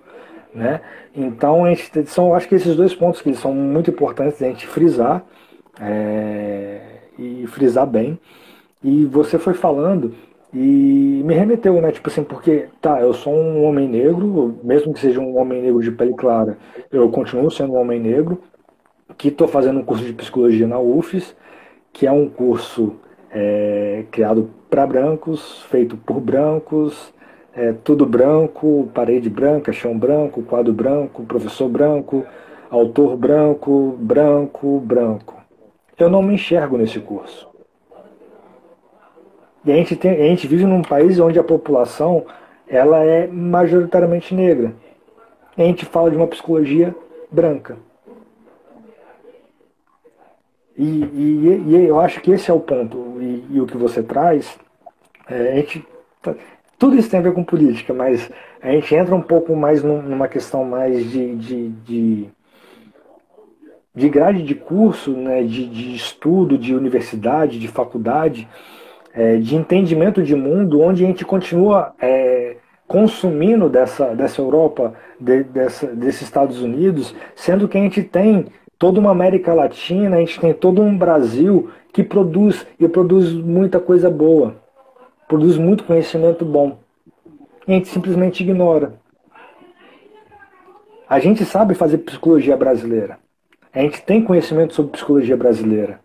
né? 0.54 0.82
Então, 1.16 1.66
a 1.66 1.70
gente, 1.70 2.06
são, 2.08 2.34
acho 2.34 2.48
que 2.48 2.56
esses 2.56 2.76
dois 2.76 2.94
pontos 2.96 3.22
que 3.22 3.34
são 3.36 3.54
muito 3.54 3.90
importantes 3.90 4.42
a 4.42 4.48
gente 4.48 4.66
frisar 4.66 5.24
é, 5.80 6.80
e 7.18 7.46
frisar 7.48 7.88
bem. 7.88 8.20
E 8.84 9.06
você 9.06 9.38
foi 9.38 9.54
falando 9.54 10.14
e 10.54 11.22
me 11.26 11.34
remeteu, 11.34 11.82
né? 11.82 11.92
Tipo 11.92 12.10
assim, 12.10 12.24
porque, 12.24 12.68
tá, 12.82 13.02
eu 13.02 13.14
sou 13.14 13.34
um 13.34 13.64
homem 13.64 13.88
negro, 13.88 14.58
mesmo 14.64 14.94
que 14.94 15.00
seja 15.00 15.20
um 15.20 15.38
homem 15.38 15.62
negro 15.62 15.82
de 15.82 15.92
pele 15.92 16.14
clara, 16.14 16.58
eu 16.92 17.10
continuo 17.10 17.52
sendo 17.52 17.74
um 17.74 17.80
homem 17.80 18.00
negro, 18.00 18.42
que 19.18 19.30
estou 19.30 19.48
fazendo 19.48 19.80
um 19.80 19.84
curso 19.84 20.04
de 20.04 20.14
psicologia 20.14 20.68
na 20.68 20.80
UFES, 20.80 21.36
que 21.92 22.06
é 22.06 22.12
um 22.12 22.30
curso 22.30 22.96
é, 23.32 24.06
criado 24.12 24.50
para 24.70 24.86
brancos, 24.86 25.64
feito 25.70 25.98
por 25.98 26.20
brancos, 26.20 27.14
é, 27.54 27.74
tudo 27.74 28.06
branco, 28.06 28.90
parede 28.94 29.30
branca, 29.30 29.74
chão 29.74 29.98
branco, 29.98 30.44
quadro 30.44 30.72
branco, 30.74 31.24
professor 31.24 31.68
branco, 31.68 32.26
autor 32.70 33.18
branco, 33.18 33.98
branco, 34.00 34.80
branco. 34.80 35.47
Eu 35.98 36.10
não 36.10 36.22
me 36.22 36.36
enxergo 36.36 36.78
nesse 36.78 37.00
curso. 37.00 37.48
E 39.66 39.72
a 39.72 39.76
gente, 39.76 39.96
tem, 39.96 40.12
a 40.12 40.28
gente 40.30 40.48
vive 40.48 40.66
num 40.66 40.82
país 40.82 41.20
onde 41.20 41.40
a 41.40 41.44
população 41.44 42.26
ela 42.68 43.04
é 43.04 43.28
majoritariamente 43.28 44.34
negra. 44.34 44.74
E 45.58 45.62
a 45.62 45.66
gente 45.66 45.86
fala 45.86 46.10
de 46.12 46.16
uma 46.16 46.28
psicologia 46.28 46.96
branca. 47.32 47.78
E, 50.78 50.84
e, 50.84 51.64
e, 51.68 51.88
eu 51.88 52.00
acho 52.00 52.22
que 52.22 52.32
esse 52.32 52.52
é 52.52 52.54
o 52.54 52.60
ponto. 52.60 53.18
E, 53.20 53.46
e 53.50 53.62
o 53.62 53.66
que 53.66 53.76
você 53.76 54.04
traz, 54.04 54.58
é, 55.28 55.54
a 55.54 55.56
gente, 55.56 55.86
tá, 56.22 56.36
tudo 56.78 56.96
isso 56.96 57.10
tem 57.10 57.20
a 57.20 57.24
ver 57.24 57.34
com 57.34 57.44
política, 57.44 57.94
mas 57.94 58.30
a 58.62 58.72
gente 58.72 58.94
entra 58.94 59.16
um 59.16 59.22
pouco 59.22 59.56
mais 59.56 59.82
numa 59.84 60.28
questão 60.28 60.64
mais 60.64 61.10
de, 61.10 61.36
de, 61.36 61.70
de, 61.70 62.30
de 63.98 64.10
grade 64.10 64.44
de 64.44 64.54
curso, 64.54 65.10
né, 65.10 65.42
de, 65.42 65.66
de 65.66 65.96
estudo, 65.96 66.56
de 66.56 66.76
universidade, 66.76 67.58
de 67.58 67.68
faculdade, 67.68 68.48
é, 69.12 69.38
de 69.38 69.56
entendimento 69.56 70.22
de 70.22 70.36
mundo, 70.36 70.80
onde 70.80 71.04
a 71.04 71.08
gente 71.08 71.26
continua 71.26 71.96
é, 72.00 72.58
consumindo 72.86 73.68
dessa, 73.68 74.14
dessa 74.14 74.40
Europa, 74.40 74.94
de, 75.20 75.44
dessa, 75.46 75.88
desses 75.88 76.22
Estados 76.22 76.62
Unidos, 76.62 77.16
sendo 77.36 77.68
que 77.68 77.76
a 77.76 77.82
gente 77.82 78.04
tem 78.04 78.46
toda 78.78 79.00
uma 79.00 79.10
América 79.10 79.52
Latina, 79.52 80.18
a 80.18 80.20
gente 80.20 80.40
tem 80.40 80.54
todo 80.54 80.80
um 80.80 80.96
Brasil 80.96 81.72
que 81.92 82.04
produz 82.04 82.68
e 82.80 82.88
produz 82.88 83.34
muita 83.34 83.80
coisa 83.80 84.12
boa, 84.12 84.58
produz 85.28 85.58
muito 85.58 85.86
conhecimento 85.86 86.46
bom. 86.46 86.78
E 87.68 87.72
a 87.72 87.74
gente 87.74 87.88
simplesmente 87.88 88.44
ignora. 88.44 88.94
A 91.10 91.20
gente 91.20 91.44
sabe 91.44 91.74
fazer 91.74 91.98
psicologia 91.98 92.56
brasileira. 92.56 93.18
A 93.78 93.82
gente 93.82 94.02
tem 94.02 94.24
conhecimento 94.24 94.74
sobre 94.74 94.94
psicologia 94.94 95.38
brasileira. 95.38 96.00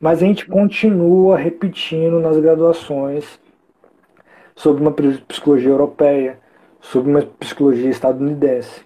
Mas 0.00 0.20
a 0.20 0.26
gente 0.26 0.44
continua 0.44 1.36
repetindo 1.36 2.18
nas 2.18 2.36
graduações 2.36 3.38
sobre 4.56 4.82
uma 4.82 4.90
psicologia 4.90 5.70
europeia, 5.70 6.40
sobre 6.80 7.12
uma 7.12 7.22
psicologia 7.22 7.88
estadunidense. 7.88 8.84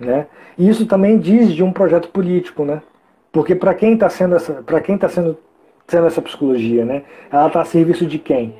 Né? 0.00 0.26
E 0.58 0.68
isso 0.68 0.84
também 0.84 1.16
diz 1.16 1.52
de 1.52 1.62
um 1.62 1.72
projeto 1.72 2.08
político, 2.08 2.64
né? 2.64 2.82
Porque 3.30 3.54
para 3.54 3.72
quem 3.72 3.94
está 3.94 4.10
sendo 4.10 4.34
essa, 4.34 4.64
para 4.64 4.80
quem 4.80 4.96
está 4.96 5.08
sendo, 5.08 5.38
sendo 5.86 6.08
essa 6.08 6.20
psicologia, 6.20 6.84
né? 6.84 7.04
Ela 7.30 7.46
está 7.46 7.60
a 7.60 7.64
serviço 7.64 8.04
de 8.04 8.18
quem? 8.18 8.56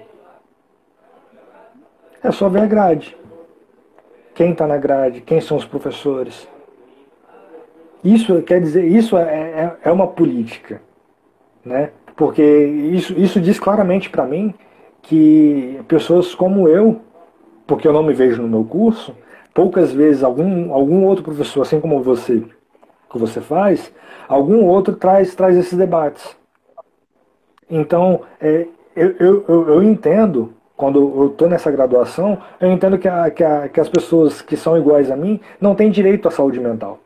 É 2.22 2.30
só 2.30 2.48
ver 2.48 2.60
a 2.60 2.66
grade. 2.66 3.16
Quem 4.36 4.52
está 4.52 4.68
na 4.68 4.76
grade? 4.76 5.20
Quem 5.22 5.40
são 5.40 5.56
os 5.56 5.64
professores? 5.64 6.46
Isso 8.02 8.42
quer 8.42 8.60
dizer, 8.60 8.84
isso 8.84 9.16
é, 9.16 9.22
é, 9.22 9.76
é 9.84 9.92
uma 9.92 10.06
política 10.06 10.80
né? 11.64 11.90
Porque 12.16 12.42
isso, 12.42 13.18
isso 13.18 13.40
diz 13.40 13.58
claramente 13.58 14.10
para 14.10 14.26
mim 14.26 14.54
que 15.00 15.80
pessoas 15.88 16.34
como 16.34 16.68
eu, 16.68 17.00
porque 17.66 17.86
eu 17.86 17.92
não 17.92 18.02
me 18.02 18.12
vejo 18.12 18.42
no 18.42 18.48
meu 18.48 18.64
curso, 18.64 19.14
poucas 19.54 19.92
vezes 19.92 20.22
algum, 20.22 20.72
algum 20.72 21.04
outro 21.04 21.24
professor, 21.24 21.62
assim 21.62 21.80
como 21.80 22.02
você, 22.02 22.42
que 23.10 23.18
você 23.18 23.40
faz, 23.40 23.92
algum 24.28 24.64
outro 24.66 24.94
traz, 24.94 25.34
traz 25.34 25.56
esses 25.56 25.76
debates. 25.76 26.36
Então, 27.68 28.20
é, 28.40 28.66
eu, 28.94 29.16
eu, 29.18 29.68
eu 29.68 29.82
entendo, 29.82 30.52
quando 30.76 30.98
eu 31.00 31.26
estou 31.28 31.48
nessa 31.48 31.70
graduação, 31.70 32.38
eu 32.60 32.70
entendo 32.70 32.98
que, 32.98 33.08
a, 33.08 33.30
que, 33.30 33.42
a, 33.42 33.68
que 33.68 33.80
as 33.80 33.88
pessoas 33.88 34.42
que 34.42 34.56
são 34.56 34.76
iguais 34.76 35.10
a 35.10 35.16
mim 35.16 35.40
não 35.60 35.74
têm 35.74 35.90
direito 35.90 36.28
à 36.28 36.30
saúde 36.30 36.60
mental. 36.60 37.00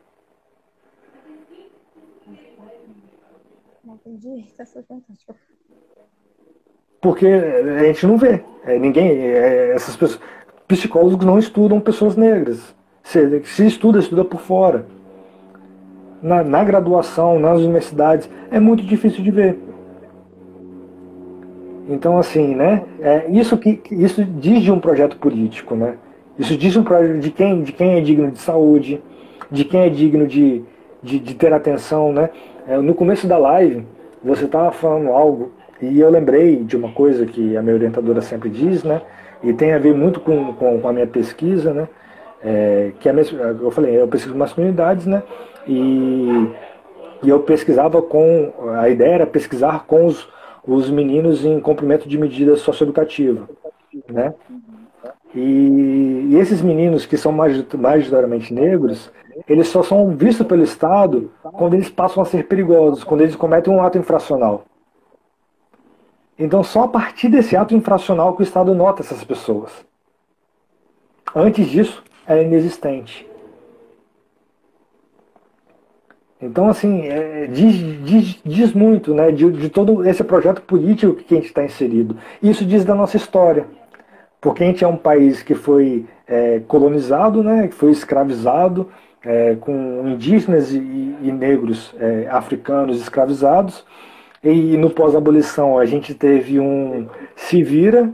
Porque 7.01 7.25
a 7.25 7.83
gente 7.83 8.05
não 8.05 8.17
vê. 8.17 8.43
É, 8.65 8.77
ninguém. 8.77 9.09
É, 9.09 9.71
essas 9.73 9.95
pessoas. 9.95 10.19
Psicólogos 10.67 11.25
não 11.25 11.39
estudam 11.39 11.79
pessoas 11.79 12.17
negras. 12.17 12.75
Se, 13.03 13.41
se 13.45 13.65
estuda, 13.65 13.99
estuda 13.99 14.25
por 14.25 14.41
fora. 14.41 14.85
Na, 16.21 16.43
na 16.43 16.63
graduação, 16.63 17.39
nas 17.39 17.59
universidades, 17.59 18.29
é 18.51 18.59
muito 18.59 18.83
difícil 18.83 19.23
de 19.23 19.31
ver. 19.31 19.57
Então, 21.87 22.17
assim, 22.17 22.53
né? 22.53 22.83
É, 22.99 23.31
isso, 23.31 23.57
que, 23.57 23.81
isso 23.91 24.23
diz 24.25 24.61
de 24.61 24.71
um 24.71 24.79
projeto 24.79 25.15
político, 25.17 25.73
né? 25.73 25.95
Isso 26.37 26.57
diz 26.57 26.75
um 26.75 26.83
projeto 26.83 27.19
de 27.19 27.31
quem, 27.31 27.63
de 27.63 27.71
quem 27.71 27.97
é 27.97 28.01
digno 28.01 28.29
de 28.29 28.39
saúde, 28.39 29.01
de 29.49 29.63
quem 29.63 29.81
é 29.81 29.89
digno 29.89 30.27
de, 30.27 30.63
de, 31.01 31.19
de 31.19 31.33
ter 31.33 31.53
atenção, 31.53 32.11
né? 32.11 32.29
É, 32.67 32.77
no 32.77 32.93
começo 32.93 33.25
da 33.25 33.37
live, 33.37 33.85
você 34.23 34.45
estava 34.45 34.71
falando 34.71 35.09
algo 35.09 35.51
e 35.81 35.99
eu 35.99 36.09
lembrei 36.09 36.63
de 36.63 36.75
uma 36.75 36.91
coisa 36.91 37.25
que 37.25 37.55
a 37.55 37.61
minha 37.61 37.75
orientadora 37.75 38.21
sempre 38.21 38.49
diz, 38.49 38.83
né? 38.83 39.01
E 39.43 39.53
tem 39.53 39.73
a 39.73 39.77
ver 39.77 39.93
muito 39.93 40.19
com, 40.19 40.53
com, 40.53 40.81
com 40.81 40.87
a 40.87 40.93
minha 40.93 41.07
pesquisa, 41.07 41.73
né? 41.73 41.87
É, 42.43 42.91
que 42.99 43.07
é, 43.07 43.13
eu 43.61 43.71
falei, 43.71 43.99
eu 43.99 44.07
pesquiso 44.07 44.35
masculinidades, 44.35 45.05
né? 45.05 45.21
E, 45.67 46.49
e 47.23 47.29
eu 47.29 47.39
pesquisava 47.41 48.01
com. 48.01 48.53
A 48.79 48.89
ideia 48.89 49.15
era 49.15 49.27
pesquisar 49.27 49.85
com 49.85 50.05
os, 50.05 50.27
os 50.65 50.89
meninos 50.89 51.45
em 51.45 51.59
cumprimento 51.59 52.09
de 52.09 52.17
medida 52.17 52.55
socioeducativa, 52.55 53.47
né? 54.09 54.33
E, 55.35 56.29
e 56.31 56.37
esses 56.39 56.61
meninos 56.61 57.05
que 57.05 57.17
são 57.17 57.31
majoritariamente 57.31 58.53
negros, 58.53 59.11
eles 59.47 59.67
só 59.67 59.83
são 59.83 60.15
vistos 60.15 60.47
pelo 60.47 60.63
Estado 60.63 61.31
quando 61.41 61.73
eles 61.73 61.89
passam 61.89 62.23
a 62.23 62.25
ser 62.25 62.47
perigosos, 62.47 63.03
quando 63.03 63.21
eles 63.21 63.35
cometem 63.35 63.73
um 63.73 63.81
ato 63.81 63.97
infracional. 63.97 64.65
Então, 66.39 66.63
só 66.63 66.83
a 66.83 66.87
partir 66.87 67.29
desse 67.29 67.55
ato 67.55 67.75
infracional 67.75 68.35
que 68.35 68.41
o 68.41 68.43
Estado 68.43 68.73
nota 68.73 69.01
essas 69.01 69.23
pessoas. 69.23 69.71
Antes 71.35 71.67
disso, 71.67 72.03
era 72.25 72.41
inexistente. 72.41 73.27
Então, 76.39 76.69
assim, 76.69 77.07
é, 77.07 77.47
diz, 77.47 77.73
diz, 78.03 78.39
diz, 78.45 78.73
muito 78.73 79.13
né, 79.13 79.31
de, 79.31 79.51
de, 79.51 79.69
todo 79.69 80.07
esse 80.07 80.23
projeto 80.23 80.61
político 80.61 81.15
que 81.15 81.33
a 81.33 81.37
gente 81.37 81.47
está 81.47 81.63
inserido. 81.63 82.15
Isso 82.41 82.63
diz 82.63 82.85
da 82.85 82.93
nossa 82.93 83.17
história. 83.17 83.65
Porque 84.39 84.63
a 84.63 84.67
gente 84.67 84.83
é 84.83 84.87
um 84.87 84.95
país 84.95 85.41
que 85.41 85.55
foi 85.55 86.05
é, 86.27 86.59
colonizado, 86.67 87.41
né, 87.41 87.67
que 87.67 87.73
foi 87.73 87.91
escravizado, 87.91 88.87
é, 89.23 89.55
com 89.55 90.07
indígenas 90.07 90.71
e, 90.71 90.77
e 90.77 91.31
negros 91.31 91.93
é, 91.99 92.27
africanos 92.29 93.01
escravizados. 93.01 93.85
E 94.43 94.77
no 94.77 94.89
pós-abolição 94.89 95.77
a 95.77 95.85
gente 95.85 96.13
teve 96.13 96.59
um 96.59 97.07
se 97.35 97.63
vira. 97.63 98.13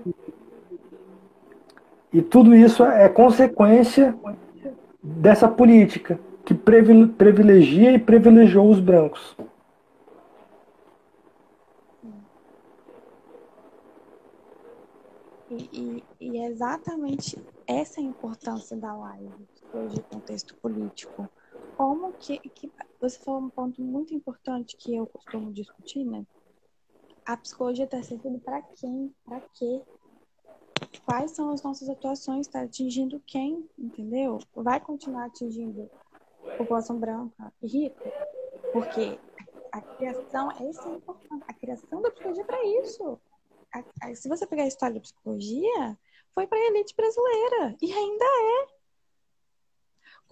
E 2.12 2.22
tudo 2.22 2.56
isso 2.56 2.84
é 2.84 3.10
consequência 3.10 4.16
dessa 5.02 5.48
política 5.48 6.20
que 6.46 6.54
privilegia 6.54 7.92
e 7.92 8.00
privilegiou 8.00 8.70
os 8.70 8.80
brancos. 8.80 9.36
E, 15.50 15.70
e, 15.72 16.04
e, 16.20 16.38
é 16.40 16.48
exatamente 16.48 17.38
essa 17.68 18.02
a 18.02 18.04
importância 18.04 18.76
da 18.76 18.94
live, 18.96 19.30
hoje, 19.73 20.02
contexto 20.03 20.56
político. 20.56 21.30
Como 21.77 22.14
que, 22.14 22.38
que. 22.40 22.72
Você 22.99 23.19
falou 23.19 23.41
um 23.41 23.49
ponto 23.49 23.81
muito 23.81 24.14
importante 24.14 24.77
que 24.77 24.95
eu 24.95 25.06
costumo 25.07 25.52
discutir, 25.52 26.06
né? 26.06 26.26
A 27.26 27.38
psicologia 27.38 27.85
está 27.85 28.02
servindo 28.02 28.40
para 28.40 28.61
quem? 28.61 29.14
Para 29.26 29.41
quê? 29.53 29.81
Quais 31.06 31.31
são 31.31 31.52
as 31.52 31.61
nossas 31.64 31.90
atuações? 31.90 32.48
Está 32.48 32.61
atingindo 32.61 33.22
quem? 33.26 33.69
Entendeu? 33.77 34.40
Vai 34.56 34.80
continuar 34.80 35.26
atingindo 35.26 35.90
população 36.57 36.99
branca 36.99 37.53
e 37.61 37.68
rica, 37.68 38.03
porque 38.72 39.18
a 39.72 39.81
criação, 39.81 40.52
esse 40.69 40.88
é 40.88 40.91
importante, 40.91 41.44
a 41.48 41.53
criação 41.53 42.02
da 42.02 42.11
psicologia 42.11 42.44
é 42.44 42.45
para 42.45 42.65
isso. 42.81 43.19
A, 43.73 43.84
a, 44.03 44.15
se 44.15 44.30
você 44.30 44.45
pegar 44.45 44.64
a 44.64 44.68
história 44.68 44.95
da 44.95 45.02
psicologia, 45.02 45.98
foi 46.34 46.48
para 46.48 46.57
a 46.57 46.68
elite 46.68 46.95
brasileira 46.95 47.76
e 47.81 47.91
ainda 47.91 48.26
é. 48.26 48.73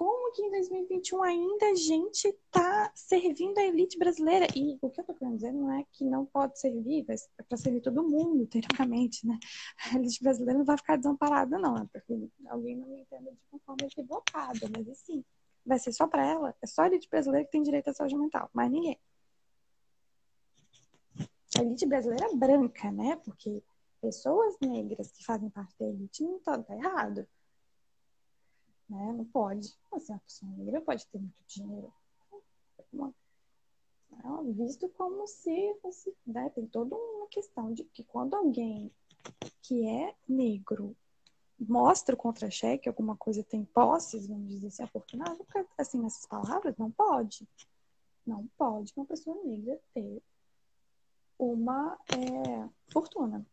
Como 0.01 0.31
que 0.31 0.41
em 0.41 0.49
2021 0.49 1.21
ainda 1.21 1.67
a 1.67 1.75
gente 1.75 2.27
está 2.27 2.91
servindo 2.95 3.55
a 3.59 3.63
elite 3.63 3.99
brasileira? 3.99 4.47
E 4.55 4.75
o 4.81 4.89
que 4.89 4.99
eu 4.99 5.03
estou 5.03 5.13
querendo 5.13 5.35
dizer 5.35 5.51
não 5.51 5.71
é 5.71 5.85
que 5.91 6.03
não 6.03 6.25
pode 6.25 6.59
servir, 6.59 7.05
é 7.07 7.43
para 7.43 7.55
servir 7.55 7.81
todo 7.81 8.01
mundo, 8.01 8.47
teoricamente, 8.47 9.27
né? 9.27 9.37
A 9.85 9.95
elite 9.99 10.23
brasileira 10.23 10.57
não 10.57 10.65
vai 10.65 10.75
ficar 10.75 10.95
desamparada, 10.95 11.59
não. 11.59 11.77
É 11.77 11.85
porque 11.93 12.17
alguém 12.47 12.77
não 12.77 12.87
me 12.87 13.01
entenda 13.01 13.29
de 13.31 13.37
uma 13.51 13.59
forma 13.59 13.85
equivocada, 13.85 14.67
mas 14.75 14.89
assim, 14.89 15.23
vai 15.63 15.77
ser 15.77 15.91
só 15.91 16.07
para 16.07 16.25
ela, 16.25 16.55
é 16.63 16.65
só 16.65 16.81
a 16.81 16.87
elite 16.87 17.07
brasileira 17.07 17.45
que 17.45 17.51
tem 17.51 17.61
direito 17.61 17.91
à 17.91 17.93
saúde 17.93 18.17
mental, 18.17 18.49
mais 18.53 18.71
ninguém. 18.71 18.99
A 21.59 21.61
elite 21.61 21.85
brasileira 21.85 22.25
é 22.25 22.35
branca, 22.35 22.91
né? 22.91 23.17
Porque 23.23 23.61
pessoas 24.01 24.55
negras 24.61 25.11
que 25.11 25.23
fazem 25.23 25.51
parte 25.51 25.77
da 25.77 25.85
elite 25.85 26.23
não 26.23 26.39
tá, 26.39 26.57
tá 26.57 26.75
errado. 26.75 27.27
Né? 28.91 29.13
Não 29.13 29.25
pode. 29.25 29.73
Assim, 29.93 30.13
a 30.13 30.19
pessoa 30.19 30.51
negra 30.51 30.81
pode 30.81 31.07
ter 31.07 31.17
muito 31.17 31.43
dinheiro. 31.47 31.93
É 34.11 34.53
visto 34.53 34.89
como 34.89 35.25
se. 35.25 35.75
Né? 36.27 36.49
Tem 36.49 36.67
toda 36.67 36.93
uma 36.93 37.27
questão 37.27 37.73
de 37.73 37.85
que 37.85 38.03
quando 38.03 38.35
alguém 38.35 38.91
que 39.61 39.87
é 39.87 40.13
negro 40.27 40.95
mostra 41.57 42.15
o 42.15 42.17
contra-cheque, 42.17 42.89
alguma 42.89 43.15
coisa 43.15 43.43
tem 43.43 43.63
posses, 43.63 44.27
vamos 44.27 44.49
dizer 44.49 44.67
assim, 44.67 44.83
afortunada, 44.83 45.37
porque, 45.45 45.65
assim, 45.77 45.99
nessas 45.99 46.25
palavras, 46.25 46.75
não 46.75 46.91
pode. 46.91 47.47
Não 48.25 48.47
pode 48.57 48.91
uma 48.97 49.05
pessoa 49.05 49.41
negra 49.43 49.79
ter 49.93 50.21
uma 51.39 51.97
é, 52.09 52.67
fortuna. 52.91 53.45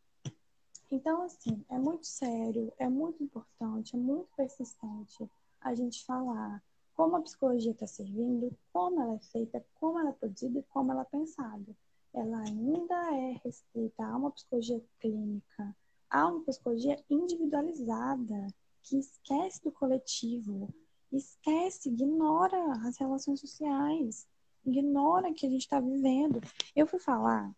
Então, 0.90 1.22
assim, 1.22 1.64
é 1.68 1.78
muito 1.78 2.06
sério, 2.06 2.72
é 2.78 2.88
muito 2.88 3.22
importante, 3.22 3.94
é 3.94 3.98
muito 3.98 4.28
persistente 4.34 5.30
a 5.60 5.74
gente 5.74 6.04
falar 6.04 6.62
como 6.94 7.16
a 7.16 7.20
psicologia 7.20 7.72
está 7.72 7.86
servindo, 7.86 8.56
como 8.72 9.00
ela 9.00 9.14
é 9.14 9.18
feita, 9.18 9.64
como 9.74 9.98
ela 10.00 10.10
é 10.10 10.12
produzida 10.12 10.58
e 10.58 10.62
como 10.64 10.90
ela 10.90 11.02
é 11.02 11.04
pensada. 11.04 11.76
Ela 12.12 12.38
ainda 12.40 13.14
é 13.14 13.40
restrita 13.44 14.04
a 14.04 14.16
uma 14.16 14.30
psicologia 14.30 14.82
clínica, 14.98 15.76
há 16.10 16.26
uma 16.26 16.40
psicologia 16.40 16.98
individualizada 17.10 18.48
que 18.82 18.98
esquece 18.98 19.62
do 19.62 19.70
coletivo, 19.70 20.72
esquece, 21.12 21.90
ignora 21.90 22.72
as 22.86 22.96
relações 22.96 23.40
sociais, 23.40 24.26
ignora 24.64 25.32
que 25.34 25.46
a 25.46 25.50
gente 25.50 25.62
está 25.62 25.78
vivendo. 25.80 26.40
Eu 26.74 26.86
fui 26.86 26.98
falar, 26.98 27.54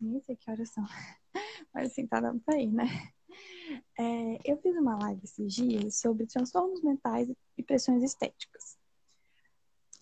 nem 0.00 0.20
sei 0.20 0.36
que 0.36 0.50
horas 0.50 0.70
são, 0.70 0.84
mas 1.74 1.90
assim, 1.90 2.06
tá 2.06 2.20
dando 2.20 2.40
pra 2.40 2.58
ir, 2.58 2.72
né? 2.72 2.84
É, 3.98 4.38
eu 4.44 4.56
fiz 4.58 4.76
uma 4.76 4.96
live 4.96 5.20
esses 5.24 5.52
dias 5.52 5.96
sobre 5.96 6.26
transtornos 6.26 6.80
mentais 6.82 7.28
e 7.58 7.62
pressões 7.62 8.04
estéticas. 8.04 8.78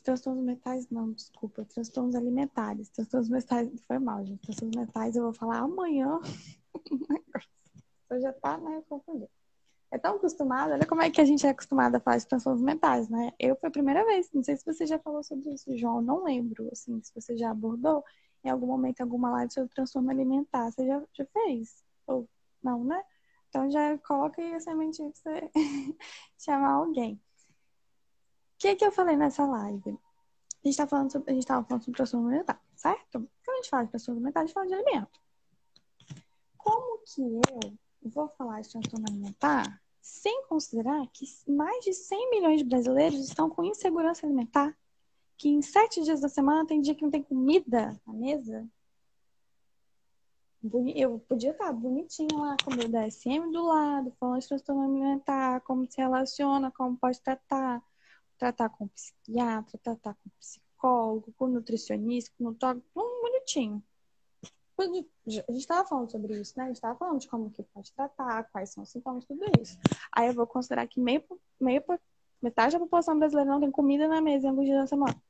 Transtornos 0.02 0.44
mentais, 0.44 0.90
não, 0.90 1.12
desculpa, 1.12 1.64
transtornos 1.64 2.14
alimentares. 2.14 2.90
Transtornos 2.90 3.30
mentais, 3.30 3.70
foi 3.86 3.98
mal, 3.98 4.26
gente. 4.26 4.42
Transtornos 4.42 4.76
mentais 4.76 5.16
eu 5.16 5.22
vou 5.22 5.32
falar 5.32 5.60
amanhã. 5.60 6.20
já 8.20 8.32
tá, 8.32 8.58
né, 8.58 8.82
confundindo. 8.88 9.30
É 9.90 9.98
tão 9.98 10.16
acostumado, 10.16 10.72
olha 10.72 10.86
como 10.86 11.02
é 11.02 11.10
que 11.10 11.20
a 11.20 11.24
gente 11.24 11.46
é 11.46 11.50
acostumado 11.50 11.94
a 11.96 12.00
falar 12.00 12.16
de 12.16 12.26
transtornos 12.26 12.62
mentais, 12.62 13.10
né? 13.10 13.32
Eu 13.38 13.54
foi 13.56 13.68
a 13.68 13.72
primeira 13.72 14.04
vez, 14.06 14.30
não 14.32 14.42
sei 14.42 14.56
se 14.56 14.64
você 14.64 14.86
já 14.86 14.98
falou 14.98 15.22
sobre 15.22 15.50
isso, 15.50 15.76
João, 15.76 16.00
não 16.00 16.24
lembro, 16.24 16.68
assim, 16.72 17.00
se 17.02 17.14
você 17.14 17.36
já 17.36 17.50
abordou 17.50 18.02
em 18.44 18.50
algum 18.50 18.66
momento, 18.66 19.00
alguma 19.00 19.30
live 19.30 19.52
sobre 19.52 19.74
transtorno 19.74 20.10
alimentar, 20.10 20.70
você 20.70 20.86
já, 20.86 21.02
já 21.12 21.24
fez? 21.26 21.84
Ou 22.06 22.28
não, 22.62 22.84
né? 22.84 23.02
Então 23.48 23.70
já 23.70 23.98
coloca 23.98 24.40
aí 24.40 24.54
a 24.54 24.60
sementinha 24.60 25.10
pra 25.10 25.20
você 25.20 25.50
chamar 26.38 26.72
alguém. 26.72 27.14
O 27.14 28.58
que 28.58 28.76
que 28.76 28.84
eu 28.84 28.92
falei 28.92 29.16
nessa 29.16 29.44
live? 29.44 29.90
A 30.64 30.68
gente, 30.68 30.76
tá 30.76 30.86
falando 30.86 31.10
sobre, 31.10 31.30
a 31.30 31.34
gente 31.34 31.46
tava 31.46 31.66
falando 31.66 31.82
sobre 31.84 31.96
transtorno 31.96 32.28
alimentar, 32.28 32.62
certo? 32.76 33.28
Quando 33.44 33.54
a 33.54 33.56
gente 33.56 33.70
fala 33.70 33.84
de 33.84 33.90
transtorno 33.90 34.18
alimentar, 34.18 34.40
a 34.40 34.46
gente 34.46 34.54
fala 34.54 34.66
de 34.66 34.74
alimento. 34.74 35.20
Como 36.56 36.98
que 37.04 37.20
eu 37.20 38.10
vou 38.10 38.28
falar 38.28 38.60
de 38.60 38.70
transtorno 38.70 39.04
alimentar 39.08 39.82
sem 40.00 40.44
considerar 40.46 41.06
que 41.12 41.26
mais 41.46 41.84
de 41.84 41.92
100 41.92 42.30
milhões 42.30 42.58
de 42.58 42.64
brasileiros 42.64 43.20
estão 43.20 43.50
com 43.50 43.64
insegurança 43.64 44.26
alimentar, 44.26 44.76
que 45.42 45.48
em 45.48 45.60
sete 45.60 46.00
dias 46.04 46.20
da 46.20 46.28
semana 46.28 46.64
tem 46.64 46.80
dia 46.80 46.94
que 46.94 47.02
não 47.02 47.10
tem 47.10 47.20
comida 47.20 48.00
na 48.06 48.12
mesa. 48.12 48.64
Eu 50.94 51.18
podia 51.18 51.50
estar 51.50 51.72
bonitinha 51.72 52.28
lá 52.32 52.56
com 52.64 52.70
o 52.70 52.76
meu 52.76 52.88
DSM 52.88 53.50
do 53.50 53.66
lado, 53.66 54.14
falando 54.20 54.40
de 54.40 54.46
transtorno 54.46 54.84
alimentar, 54.84 55.60
como 55.62 55.84
se 55.90 55.96
relaciona, 55.96 56.70
como 56.70 56.96
pode 56.96 57.20
tratar, 57.20 57.82
tratar 58.38 58.68
com 58.68 58.86
psiquiatra, 58.86 59.80
tratar 59.82 60.14
com 60.14 60.30
psicólogo, 60.38 61.34
com 61.36 61.48
nutricionista, 61.48 62.32
com 62.38 62.44
nutriólogo, 62.44 62.84
um 62.94 63.22
bonitinho 63.22 63.82
a 64.78 65.52
gente 65.52 65.60
estava 65.60 65.86
falando 65.86 66.10
sobre 66.10 66.40
isso, 66.40 66.54
né? 66.56 66.64
A 66.64 66.66
gente 66.66 66.76
estava 66.76 66.98
falando 66.98 67.20
de 67.20 67.28
como 67.28 67.50
que 67.50 67.62
pode 67.62 67.92
tratar, 67.92 68.44
quais 68.50 68.70
são 68.70 68.82
os 68.82 68.90
sintomas, 68.90 69.24
tudo 69.24 69.44
isso. 69.60 69.78
Aí 70.10 70.26
eu 70.26 70.34
vou 70.34 70.46
considerar 70.46 70.88
que 70.88 70.98
meio, 70.98 71.22
meio 71.60 71.84
metade 72.40 72.72
da 72.72 72.80
população 72.80 73.16
brasileira 73.16 73.48
não 73.48 73.60
tem 73.60 73.70
comida 73.70 74.08
na 74.08 74.20
mesa 74.20 74.46
em 74.46 74.50
alguns 74.50 74.66
dias 74.66 74.80
da 74.80 74.86
semana. 74.88 75.22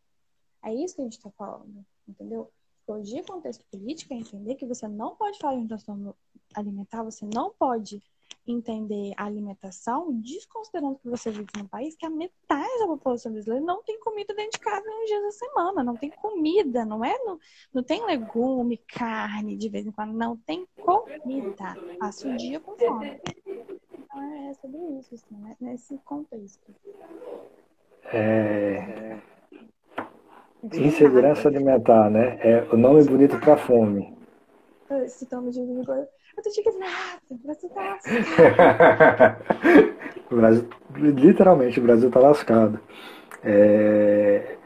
É 0.64 0.74
isso 0.74 0.94
que 0.94 1.01
a 1.01 1.05
gente 1.05 1.18
está 1.18 1.30
falando, 1.30 1.84
entendeu? 2.09 2.51
Psicologia 2.76 3.22
contexto 3.24 3.64
político 3.70 4.12
é 4.12 4.16
entender 4.16 4.55
que 4.56 4.66
você 4.66 4.89
não 4.89 5.14
pode 5.14 5.39
falar 5.39 5.56
de 5.56 5.62
um 5.62 5.68
transtorno 5.68 6.16
alimentar, 6.55 7.02
você 7.02 7.24
não 7.24 7.51
pode 7.51 8.02
entender 8.47 9.12
a 9.16 9.24
alimentação, 9.24 10.12
desconsiderando 10.20 10.98
que 10.98 11.09
você 11.09 11.30
vive 11.30 11.47
num 11.56 11.66
país 11.66 11.94
que 11.94 12.05
a 12.05 12.10
metade 12.10 12.78
da 12.80 12.86
população 12.86 13.32
brasileira 13.32 13.64
não 13.64 13.82
tem 13.84 14.01
comida 14.01 14.34
dentro 14.34 14.59
de 14.59 14.64
casa 14.64 14.84
nos 14.84 15.06
dias 15.06 15.22
da 15.22 15.30
semana, 15.30 15.84
não 15.84 15.97
tem 15.97 16.10
comida, 16.10 16.84
não 16.84 17.05
é? 17.05 17.16
Não, 17.24 17.39
não 17.72 17.82
tem 17.82 18.05
legume, 18.05 18.76
carne 18.78 19.56
de 19.56 19.68
vez 19.68 19.86
em 19.86 19.93
quando, 19.93 20.12
não 20.12 20.36
tem 20.36 20.66
comida. 20.80 21.76
Passa 21.98 22.28
o 22.28 22.36
dia 22.36 22.59
com 22.59 22.76
fome. 22.76 23.20
Então 23.93 24.22
é 24.22 24.55
sobre 24.55 24.78
isso, 24.98 25.14
assim, 25.14 25.36
né? 25.36 25.56
nesse 25.60 25.97
contexto. 25.98 26.74
É... 28.05 29.20
Insegurança 30.62 31.48
alimentar, 31.48 32.10
né? 32.10 32.39
É 32.40 32.66
o 32.72 32.76
nome 32.76 33.05
bonito 33.05 33.39
para 33.39 33.56
fome. 33.56 34.16
Esse 35.05 35.26
toma 35.26 35.51
de 35.51 35.60
vigor 35.64 36.06
eu 36.36 36.43
tô 36.43 36.48
indignada, 36.48 37.20
o 37.30 37.34
Brasil 37.36 37.68
tá 37.68 37.82
lascado. 37.93 39.36
o 40.30 40.36
Brasil, 40.36 40.68
literalmente, 40.97 41.78
o 41.78 41.82
Brasil 41.82 42.10
tá 42.10 42.20
lascado. 42.20 42.80
É... 43.44 44.56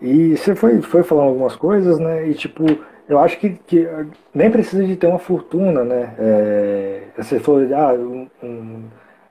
E 0.00 0.36
você 0.36 0.54
foi, 0.54 0.82
foi 0.82 1.02
falando 1.02 1.28
algumas 1.28 1.56
coisas, 1.56 1.98
né? 1.98 2.28
E 2.28 2.34
tipo, 2.34 2.64
eu 3.08 3.18
acho 3.18 3.38
que, 3.38 3.50
que 3.66 3.88
nem 4.34 4.50
precisa 4.50 4.84
de 4.84 4.96
ter 4.96 5.06
uma 5.06 5.18
fortuna, 5.18 5.82
né? 5.82 6.14
É, 6.18 7.02
você 7.16 7.40
falou, 7.40 7.62
ah, 7.74 7.94
um, 7.94 8.28
um, 8.42 8.84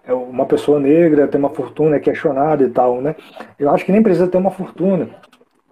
é 0.03 0.13
uma 0.13 0.45
pessoa 0.45 0.79
negra 0.79 1.27
tem 1.27 1.37
uma 1.37 1.49
fortuna, 1.49 1.97
é 1.97 1.99
questionada 1.99 2.63
e 2.63 2.69
tal, 2.69 3.01
né? 3.01 3.15
Eu 3.59 3.69
acho 3.69 3.85
que 3.85 3.91
nem 3.91 4.01
precisa 4.01 4.27
ter 4.27 4.37
uma 4.37 4.51
fortuna. 4.51 5.09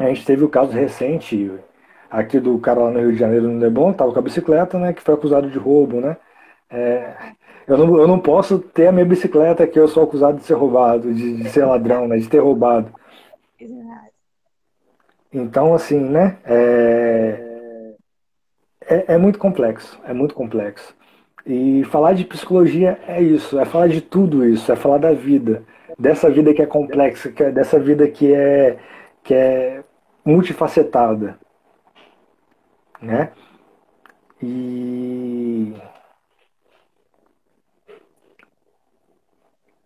A 0.05 0.09
gente 0.09 0.25
teve 0.25 0.43
o 0.43 0.49
caso 0.49 0.71
recente 0.71 1.51
aqui 2.09 2.39
do 2.39 2.57
cara 2.59 2.81
lá 2.81 2.91
no 2.91 2.99
Rio 2.99 3.13
de 3.13 3.19
Janeiro, 3.19 3.47
no 3.47 3.59
Lebon, 3.59 3.93
tava 3.93 4.11
com 4.11 4.19
a 4.19 4.23
bicicleta, 4.23 4.77
né? 4.77 4.93
Que 4.93 5.01
foi 5.01 5.13
acusado 5.13 5.49
de 5.49 5.57
roubo, 5.57 6.01
né? 6.01 6.17
É, 6.69 7.13
eu, 7.67 7.77
não, 7.77 7.97
eu 7.99 8.07
não 8.07 8.19
posso 8.19 8.59
ter 8.59 8.87
a 8.87 8.91
minha 8.91 9.05
bicicleta 9.05 9.67
que 9.67 9.79
eu 9.79 9.87
sou 9.87 10.03
acusado 10.03 10.37
de 10.37 10.43
ser 10.43 10.53
roubado, 10.53 11.13
de, 11.13 11.37
de 11.37 11.49
ser 11.49 11.65
ladrão, 11.65 12.07
né? 12.07 12.17
De 12.17 12.27
ter 12.27 12.39
roubado. 12.39 12.91
Então, 15.31 15.73
assim, 15.73 15.99
né? 15.99 16.37
É, 16.45 17.51
é, 18.91 19.13
é 19.13 19.17
muito 19.17 19.39
complexo, 19.39 19.99
é 20.05 20.13
muito 20.13 20.35
complexo. 20.35 20.93
E 21.45 21.83
falar 21.85 22.13
de 22.13 22.25
psicologia 22.25 22.99
é 23.07 23.21
isso, 23.21 23.57
é 23.59 23.65
falar 23.65 23.87
de 23.87 24.01
tudo 24.01 24.45
isso, 24.45 24.71
é 24.71 24.75
falar 24.75 24.97
da 24.97 25.11
vida, 25.13 25.63
dessa 25.97 26.29
vida 26.29 26.53
que 26.53 26.61
é 26.61 26.65
complexa, 26.65 27.31
que 27.31 27.43
é, 27.43 27.51
dessa 27.51 27.79
vida 27.79 28.07
que 28.07 28.33
é, 28.33 28.77
que 29.23 29.33
é 29.33 29.83
multifacetada, 30.25 31.39
né? 33.01 33.31
E 34.41 35.73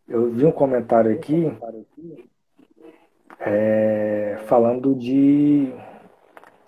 eu 0.08 0.32
vi 0.32 0.46
um 0.46 0.52
comentário 0.52 1.12
aqui 1.12 1.52
é, 3.40 4.38
falando 4.48 4.96
de 4.96 5.74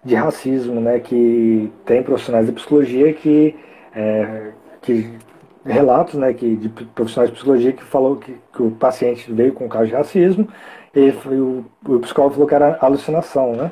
de 0.08 0.16
racismo, 0.16 0.80
né, 0.80 1.00
que 1.00 1.72
tem 1.86 2.02
profissionais 2.02 2.46
de 2.46 2.54
psicologia 2.54 3.14
que, 3.14 3.54
é, 3.94 4.54
que 4.82 5.20
relatos, 5.68 6.16
né, 6.16 6.34
que 6.34 6.56
de 6.56 6.70
profissionais 6.70 7.30
de 7.30 7.36
psicologia 7.36 7.74
que 7.74 7.84
falou 7.84 8.16
que, 8.18 8.38
que 8.54 8.62
o 8.62 8.72
paciente 8.72 9.32
veio 9.32 9.54
com 9.54 9.68
caso 9.68 9.88
de 9.88 9.94
racismo 9.94 10.48
e 10.96 11.10
o, 11.28 11.66
o 11.86 12.00
psicólogo 12.00 12.34
falou 12.34 12.48
que 12.48 12.56
era 12.56 12.78
alucinação, 12.82 13.54
né? 13.54 13.72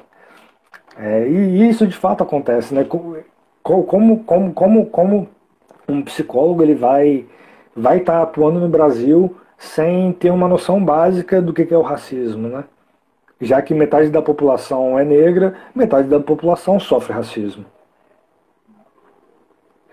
É, 0.98 1.28
e 1.28 1.68
isso 1.70 1.88
de 1.88 1.96
fato 1.96 2.24
acontece, 2.24 2.74
né? 2.74 2.84
Como, 2.84 3.18
como, 3.64 4.24
como, 4.54 4.86
como, 4.86 5.30
um 5.88 6.02
psicólogo 6.04 6.64
ele 6.64 6.76
vai 6.76 7.26
vai 7.76 7.98
estar 7.98 8.14
tá 8.14 8.24
atuando 8.24 8.60
no 8.60 8.70
Brasil 8.70 9.36
sem 9.58 10.12
ter 10.14 10.32
uma 10.32 10.48
noção 10.48 10.84
básica 10.84 11.42
do 11.42 11.54
que 11.54 11.74
é 11.74 11.78
o 11.78 11.82
racismo, 11.82 12.48
né? 12.48 12.64
já 13.40 13.62
que 13.62 13.74
metade 13.74 14.10
da 14.10 14.22
população 14.22 14.98
é 14.98 15.04
negra, 15.04 15.56
metade 15.74 16.08
da 16.08 16.20
população 16.20 16.80
sofre 16.80 17.14
racismo. 17.14 17.66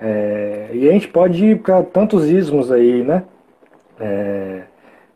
É, 0.05 0.71
e 0.73 0.89
a 0.89 0.93
gente 0.93 1.07
pode 1.07 1.45
ir 1.45 1.61
para 1.61 1.81
tantos 1.85 2.29
ismos 2.29 2.73
aí, 2.73 3.05
né? 3.05 3.23
É, 4.01 4.63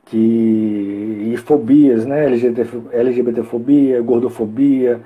que, 0.05 1.33
e 1.33 1.37
fobias, 1.39 2.07
né? 2.07 2.25
LGBT, 2.27 2.71
LGBTfobia, 2.93 4.01
gordofobia, 4.01 5.01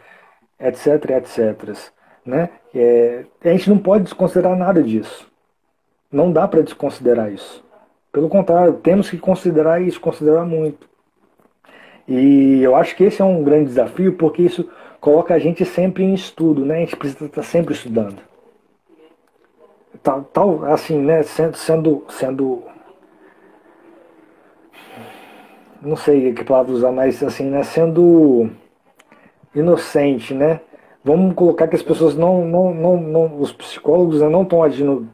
etc, 0.61 1.11
etc. 1.17 1.79
Né? 2.27 2.51
É, 2.75 3.25
a 3.43 3.49
gente 3.49 3.71
não 3.71 3.79
pode 3.79 4.05
desconsiderar 4.05 4.55
nada 4.55 4.83
disso. 4.83 5.27
Não 6.13 6.31
dá 6.31 6.47
para 6.47 6.61
desconsiderar 6.61 7.33
isso. 7.33 7.65
Pelo 8.13 8.29
contrário, 8.29 8.75
temos 8.75 9.09
que 9.09 9.17
considerar 9.17 9.81
isso, 9.81 9.99
considerar 9.99 10.45
muito. 10.45 10.87
E 12.07 12.61
eu 12.63 12.77
acho 12.77 12.95
que 12.97 13.05
esse 13.05 13.23
é 13.23 13.25
um 13.25 13.43
grande 13.43 13.67
desafio 13.67 14.15
porque 14.15 14.43
isso 14.43 14.69
coloca 15.01 15.33
a 15.33 15.39
gente 15.39 15.65
sempre 15.65 16.03
em 16.03 16.13
estudo, 16.13 16.67
né? 16.67 16.77
A 16.77 16.81
gente 16.81 16.97
precisa 16.97 17.25
estar 17.25 17.43
sempre 17.43 17.73
estudando. 17.73 18.30
Tal, 20.03 20.25
tal 20.25 20.65
assim, 20.67 20.99
né? 20.99 21.23
Sendo, 21.23 21.57
sendo, 21.57 22.05
sendo 22.09 22.63
não 25.83 25.97
sei 25.97 26.33
que 26.33 26.45
palavra 26.45 26.73
usar, 26.73 26.93
mas 26.93 27.23
assim, 27.23 27.45
né? 27.45 27.63
Sendo 27.63 28.51
inocente, 29.55 30.35
né? 30.35 30.61
Vamos 31.03 31.35
colocar 31.35 31.67
que 31.69 31.77
as 31.77 31.83
pessoas 31.83 32.15
não, 32.15 32.45
não, 32.45 32.75
não, 32.75 32.97
não 33.01 33.41
os 33.41 33.53
psicólogos 33.53 34.21
né, 34.21 34.29
não 34.29 34.43
estão 34.43 34.63
agindo 34.63 35.09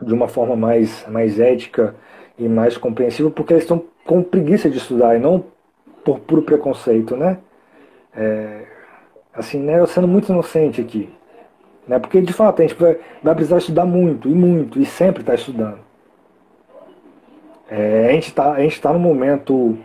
de 0.00 0.14
uma 0.14 0.28
forma 0.28 0.56
mais, 0.56 1.06
mais 1.08 1.38
ética 1.38 1.94
e 2.38 2.48
mais 2.48 2.78
compreensiva 2.78 3.30
porque 3.30 3.52
eles 3.52 3.64
estão 3.64 3.84
com 4.06 4.22
preguiça 4.22 4.70
de 4.70 4.78
estudar 4.78 5.16
e 5.16 5.18
não 5.18 5.44
por 6.04 6.20
puro 6.20 6.42
preconceito, 6.42 7.16
né? 7.16 7.38
É, 8.14 8.64
assim, 9.34 9.58
né? 9.58 9.78
Eu 9.78 9.86
sendo 9.86 10.08
muito 10.08 10.32
inocente 10.32 10.80
aqui. 10.80 11.10
Né? 11.86 11.98
Porque, 11.98 12.20
de 12.20 12.32
fato, 12.32 12.62
a 12.62 12.66
gente 12.66 12.78
vai, 12.80 12.98
vai 13.22 13.34
precisar 13.34 13.58
estudar 13.58 13.84
muito, 13.84 14.28
e 14.28 14.34
muito, 14.34 14.80
e 14.80 14.86
sempre 14.86 15.22
está 15.22 15.34
estudando. 15.34 15.78
É, 17.68 18.08
a 18.08 18.12
gente 18.12 18.28
está 18.28 18.56
tá 18.82 18.92
no 18.92 18.98
momento 18.98 19.76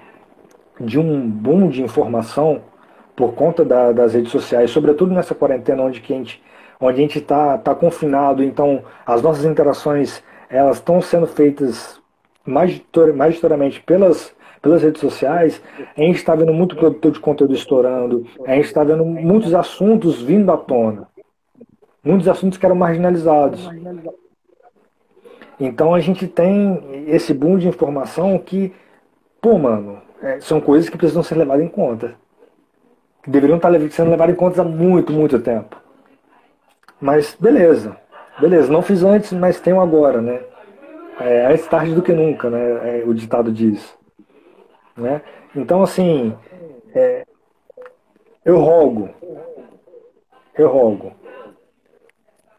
de 0.79 0.99
um 0.99 1.29
boom 1.29 1.69
de 1.69 1.81
informação 1.81 2.61
por 3.15 3.33
conta 3.33 3.63
da, 3.65 3.91
das 3.91 4.13
redes 4.13 4.31
sociais, 4.31 4.71
sobretudo 4.71 5.13
nessa 5.13 5.35
quarentena 5.35 5.83
onde 5.83 5.99
a 5.99 6.13
gente 6.13 6.41
onde 6.79 6.97
a 6.97 7.01
gente 7.01 7.19
está 7.19 7.59
tá 7.59 7.75
confinado, 7.75 8.43
então 8.43 8.83
as 9.05 9.21
nossas 9.21 9.45
interações 9.45 10.23
elas 10.49 10.77
estão 10.77 10.99
sendo 10.99 11.27
feitas 11.27 12.01
majoritariamente 12.43 13.79
pelas 13.81 14.33
pelas 14.61 14.83
redes 14.83 15.01
sociais, 15.01 15.61
a 15.97 16.01
gente 16.01 16.17
está 16.17 16.35
vendo 16.35 16.53
muito 16.53 16.75
produtor 16.75 17.11
de 17.11 17.19
conteúdo 17.19 17.53
estourando, 17.53 18.27
a 18.45 18.53
gente 18.53 18.65
está 18.65 18.83
vendo 18.83 19.03
muitos 19.03 19.55
assuntos 19.55 20.21
vindo 20.21 20.51
à 20.51 20.57
tona. 20.57 21.07
Muitos 22.03 22.27
assuntos 22.27 22.57
que 22.57 22.65
eram 22.65 22.75
marginalizados. 22.75 23.69
Então 25.59 25.93
a 25.93 25.99
gente 25.99 26.27
tem 26.27 27.05
esse 27.07 27.33
boom 27.33 27.57
de 27.57 27.67
informação 27.67 28.37
que, 28.39 28.73
pô, 29.39 29.57
mano, 29.57 30.01
é, 30.21 30.39
são 30.39 30.59
coisas 30.59 30.89
que 30.89 30.97
precisam 30.97 31.21
ser 31.21 31.35
levadas 31.35 31.63
em 31.63 31.69
conta. 31.69 32.15
Que 33.23 33.29
deveriam 33.29 33.57
estar 33.57 33.71
sendo 33.91 34.09
levadas 34.09 34.33
em 34.33 34.37
conta 34.37 34.61
há 34.61 34.65
muito, 34.65 35.13
muito 35.13 35.39
tempo. 35.39 35.77
Mas 36.99 37.37
beleza. 37.39 37.95
Beleza, 38.39 38.71
não 38.71 38.81
fiz 38.81 39.03
antes, 39.03 39.31
mas 39.33 39.59
tenho 39.59 39.79
agora, 39.79 40.21
né? 40.21 40.41
É, 41.19 41.45
antes 41.45 41.67
tarde 41.67 41.93
do 41.93 42.01
que 42.01 42.13
nunca, 42.13 42.49
né? 42.49 43.01
É, 43.01 43.03
o 43.05 43.13
ditado 43.13 43.51
diz. 43.51 43.95
Né? 44.97 45.21
Então, 45.55 45.83
assim, 45.83 46.35
é, 46.93 47.25
eu 48.43 48.57
rogo, 48.59 49.09
eu 50.55 50.67
rogo, 50.67 51.13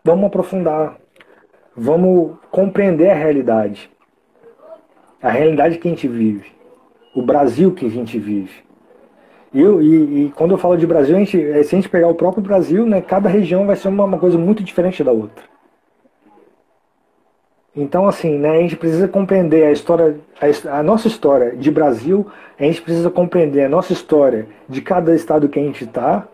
vamos 0.04 0.26
aprofundar, 0.26 0.96
vamos 1.76 2.36
compreender 2.50 3.10
a 3.10 3.14
realidade, 3.14 3.90
a 5.22 5.30
realidade 5.30 5.78
que 5.78 5.88
a 5.88 5.90
gente 5.90 6.08
vive, 6.08 6.52
o 7.14 7.22
Brasil 7.22 7.72
que 7.72 7.86
a 7.86 7.90
gente 7.90 8.18
vive. 8.18 8.62
Eu, 9.54 9.82
e, 9.82 10.26
e 10.26 10.30
quando 10.30 10.52
eu 10.52 10.58
falo 10.58 10.76
de 10.76 10.86
Brasil, 10.86 11.14
a 11.14 11.18
gente, 11.18 11.38
se 11.64 11.74
a 11.74 11.78
gente 11.78 11.88
pegar 11.88 12.08
o 12.08 12.14
próprio 12.14 12.42
Brasil, 12.42 12.86
né, 12.86 13.02
cada 13.02 13.28
região 13.28 13.66
vai 13.66 13.76
ser 13.76 13.88
uma, 13.88 14.04
uma 14.04 14.18
coisa 14.18 14.38
muito 14.38 14.62
diferente 14.62 15.04
da 15.04 15.12
outra. 15.12 15.44
Então, 17.74 18.06
assim, 18.06 18.38
né, 18.38 18.50
a 18.50 18.60
gente 18.60 18.76
precisa 18.76 19.08
compreender 19.08 19.64
a 19.64 19.72
história, 19.72 20.18
a, 20.40 20.78
a, 20.78 20.82
nossa 20.82 21.08
história 21.08 21.56
de 21.56 21.70
Brasil, 21.70 22.26
a 22.58 22.64
gente 22.64 22.82
precisa 22.82 23.10
compreender 23.10 23.64
a 23.64 23.68
nossa 23.68 23.92
história 23.92 24.46
de 24.68 24.82
cada 24.82 25.14
estado 25.14 25.48
que 25.48 25.58
a 25.58 25.62
gente 25.62 25.84
está. 25.84 26.28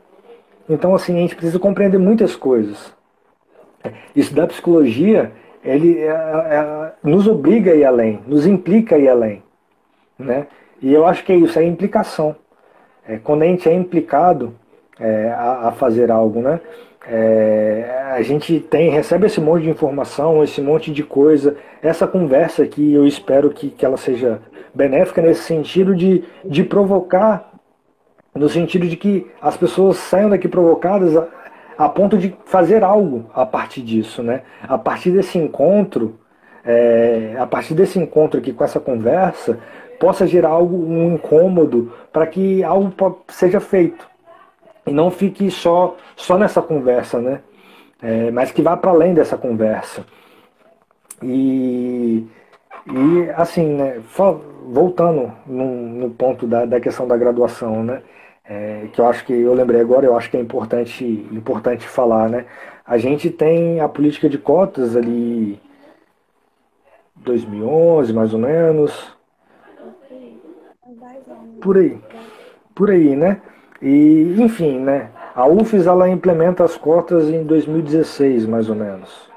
Então, 0.68 0.94
assim, 0.94 1.16
a 1.16 1.20
gente 1.20 1.36
precisa 1.36 1.58
compreender 1.58 1.98
muitas 1.98 2.34
coisas. 2.34 2.92
Estudar 4.14 4.46
psicologia, 4.48 5.32
ele 5.64 5.98
é, 5.98 6.08
é, 6.10 6.92
nos 7.02 7.26
obriga 7.26 7.72
a 7.72 7.74
ir 7.74 7.84
além, 7.84 8.20
nos 8.26 8.46
implica 8.46 8.96
a 8.96 8.98
ir 8.98 9.08
além. 9.08 9.42
Né? 10.18 10.46
E 10.80 10.92
eu 10.92 11.06
acho 11.06 11.24
que 11.24 11.32
é 11.32 11.36
isso, 11.36 11.58
é 11.58 11.64
implicação. 11.64 12.34
É, 13.06 13.18
quando 13.18 13.42
a 13.42 13.46
gente 13.46 13.68
é 13.68 13.72
implicado 13.72 14.54
é, 14.98 15.30
a, 15.30 15.68
a 15.68 15.72
fazer 15.72 16.10
algo, 16.10 16.40
né? 16.40 16.60
É, 17.10 18.10
a 18.12 18.20
gente 18.20 18.60
tem 18.60 18.90
recebe 18.90 19.26
esse 19.26 19.40
monte 19.40 19.62
de 19.62 19.70
informação, 19.70 20.44
esse 20.44 20.60
monte 20.60 20.92
de 20.92 21.02
coisa, 21.02 21.56
essa 21.80 22.06
conversa 22.06 22.62
aqui 22.62 22.92
eu 22.92 23.06
espero 23.06 23.48
que, 23.50 23.70
que 23.70 23.86
ela 23.86 23.96
seja 23.96 24.42
benéfica 24.74 25.22
nesse 25.22 25.42
sentido 25.42 25.94
de, 25.94 26.22
de 26.44 26.62
provocar, 26.62 27.50
no 28.34 28.48
sentido 28.48 28.86
de 28.86 28.96
que 28.96 29.26
as 29.40 29.56
pessoas 29.56 29.96
saiam 29.96 30.28
daqui 30.28 30.48
provocadas 30.48 31.16
a 31.78 31.88
ponto 31.88 32.18
de 32.18 32.36
fazer 32.44 32.82
algo 32.82 33.30
a 33.32 33.46
partir 33.46 33.82
disso, 33.82 34.20
né? 34.20 34.42
A 34.62 34.76
partir 34.76 35.12
desse 35.12 35.38
encontro, 35.38 36.18
é, 36.64 37.36
a 37.38 37.46
partir 37.46 37.74
desse 37.74 38.00
encontro 38.00 38.40
aqui 38.40 38.52
com 38.52 38.64
essa 38.64 38.80
conversa, 38.80 39.60
possa 40.00 40.26
gerar 40.26 40.48
algo, 40.48 40.76
um 40.76 41.14
incômodo 41.14 41.92
para 42.12 42.26
que 42.26 42.64
algo 42.64 42.92
seja 43.28 43.60
feito 43.60 44.08
e 44.86 44.92
não 44.92 45.10
fique 45.10 45.50
só, 45.52 45.96
só 46.16 46.36
nessa 46.36 46.60
conversa, 46.60 47.20
né? 47.20 47.40
É, 48.02 48.30
mas 48.32 48.50
que 48.50 48.62
vá 48.62 48.76
para 48.76 48.90
além 48.90 49.14
dessa 49.14 49.36
conversa. 49.36 50.04
E, 51.22 52.26
e 52.86 53.30
assim, 53.36 53.74
né, 53.74 54.00
voltando 54.66 55.32
no, 55.46 55.66
no 55.66 56.10
ponto 56.10 56.46
da, 56.46 56.64
da, 56.64 56.80
questão 56.80 57.06
da 57.06 57.16
graduação, 57.16 57.84
né? 57.84 58.02
É, 58.48 58.88
que 58.92 59.00
eu 59.00 59.06
acho 59.06 59.26
que 59.26 59.32
eu 59.32 59.52
lembrei 59.52 59.78
agora, 59.80 60.06
eu 60.06 60.16
acho 60.16 60.30
que 60.30 60.36
é 60.36 60.40
importante, 60.40 61.04
importante 61.30 61.86
falar, 61.86 62.30
né? 62.30 62.46
A 62.86 62.96
gente 62.96 63.28
tem 63.28 63.78
a 63.80 63.88
política 63.88 64.26
de 64.26 64.38
cotas 64.38 64.96
ali 64.96 65.60
2011, 67.16 68.12
mais 68.14 68.32
ou 68.32 68.40
menos. 68.40 69.16
Por 71.60 71.76
aí. 71.76 71.98
Por 72.74 72.90
aí, 72.90 73.14
né? 73.14 73.42
E, 73.82 74.36
enfim, 74.38 74.78
né? 74.80 75.10
A 75.34 75.46
UFES 75.46 75.86
ela 75.86 76.08
implementa 76.08 76.64
as 76.64 76.76
cotas 76.76 77.28
em 77.28 77.44
2016, 77.44 78.46
mais 78.46 78.70
ou 78.70 78.74
menos. 78.74 79.27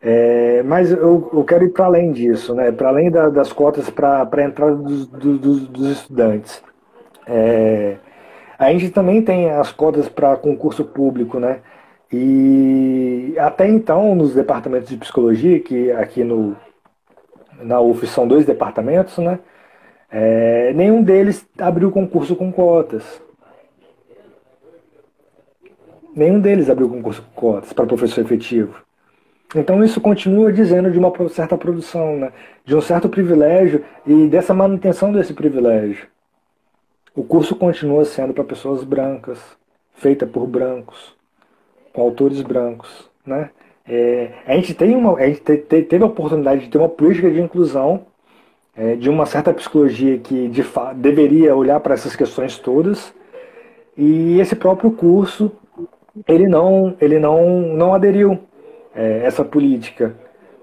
É, 0.00 0.62
mas 0.62 0.92
eu, 0.92 1.28
eu, 1.32 1.44
quero 1.44 1.64
ir 1.64 1.70
para 1.70 1.86
além 1.86 2.12
disso, 2.12 2.54
né? 2.54 2.70
para 2.70 2.88
além 2.88 3.10
da, 3.10 3.28
das 3.28 3.52
cotas 3.52 3.90
para 3.90 4.28
a 4.30 4.42
entrada 4.42 4.76
dos, 4.76 5.06
dos, 5.08 5.68
dos 5.68 5.90
estudantes. 5.90 6.62
É, 7.26 7.96
a 8.58 8.72
gente 8.72 8.90
também 8.90 9.22
tem 9.22 9.50
as 9.50 9.72
cotas 9.72 10.08
para 10.08 10.36
concurso 10.36 10.84
público, 10.84 11.38
né? 11.38 11.60
E 12.12 13.34
até 13.38 13.68
então, 13.68 14.14
nos 14.14 14.34
departamentos 14.34 14.88
de 14.88 14.96
psicologia, 14.96 15.60
que 15.60 15.92
aqui 15.92 16.24
no, 16.24 16.56
na 17.60 17.80
UF 17.80 18.06
são 18.06 18.26
dois 18.26 18.46
departamentos, 18.46 19.18
né? 19.18 19.38
É, 20.10 20.72
nenhum 20.72 21.02
deles 21.02 21.46
abriu 21.58 21.90
concurso 21.90 22.34
com 22.34 22.50
cotas. 22.50 23.04
Nenhum 26.16 26.40
deles 26.40 26.70
abriu 26.70 26.88
concurso 26.88 27.22
com 27.22 27.40
cotas 27.40 27.72
para 27.72 27.86
professor 27.86 28.22
efetivo. 28.22 28.87
Então 29.54 29.82
isso 29.82 30.00
continua 30.00 30.52
dizendo 30.52 30.90
de 30.90 30.98
uma 30.98 31.12
certa 31.30 31.56
produção, 31.56 32.16
né? 32.18 32.32
de 32.64 32.76
um 32.76 32.80
certo 32.80 33.08
privilégio 33.08 33.82
e 34.06 34.28
dessa 34.28 34.52
manutenção 34.52 35.10
desse 35.10 35.32
privilégio. 35.32 36.06
O 37.14 37.22
curso 37.22 37.56
continua 37.56 38.04
sendo 38.04 38.34
para 38.34 38.44
pessoas 38.44 38.84
brancas, 38.84 39.40
feita 39.94 40.26
por 40.26 40.46
brancos, 40.46 41.16
com 41.92 42.02
autores 42.02 42.42
brancos. 42.42 43.10
Né? 43.24 43.50
É, 43.88 44.32
a 44.46 44.54
gente, 44.54 44.74
tem 44.74 44.94
uma, 44.94 45.16
a 45.16 45.26
gente 45.26 45.40
te, 45.40 45.56
te, 45.56 45.82
teve 45.82 46.04
a 46.04 46.06
oportunidade 46.06 46.60
de 46.62 46.68
ter 46.68 46.78
uma 46.78 46.88
política 46.88 47.30
de 47.30 47.40
inclusão, 47.40 48.06
é, 48.76 48.94
de 48.96 49.08
uma 49.08 49.24
certa 49.24 49.52
psicologia 49.52 50.18
que 50.18 50.48
de 50.48 50.62
deveria 50.96 51.56
olhar 51.56 51.80
para 51.80 51.94
essas 51.94 52.14
questões 52.14 52.58
todas, 52.58 53.14
e 53.96 54.38
esse 54.38 54.54
próprio 54.54 54.90
curso 54.92 55.50
ele 56.26 56.46
não, 56.46 56.94
ele 57.00 57.18
não, 57.18 57.60
não 57.74 57.94
aderiu 57.94 58.38
é, 58.98 59.24
essa 59.24 59.44
política 59.44 60.16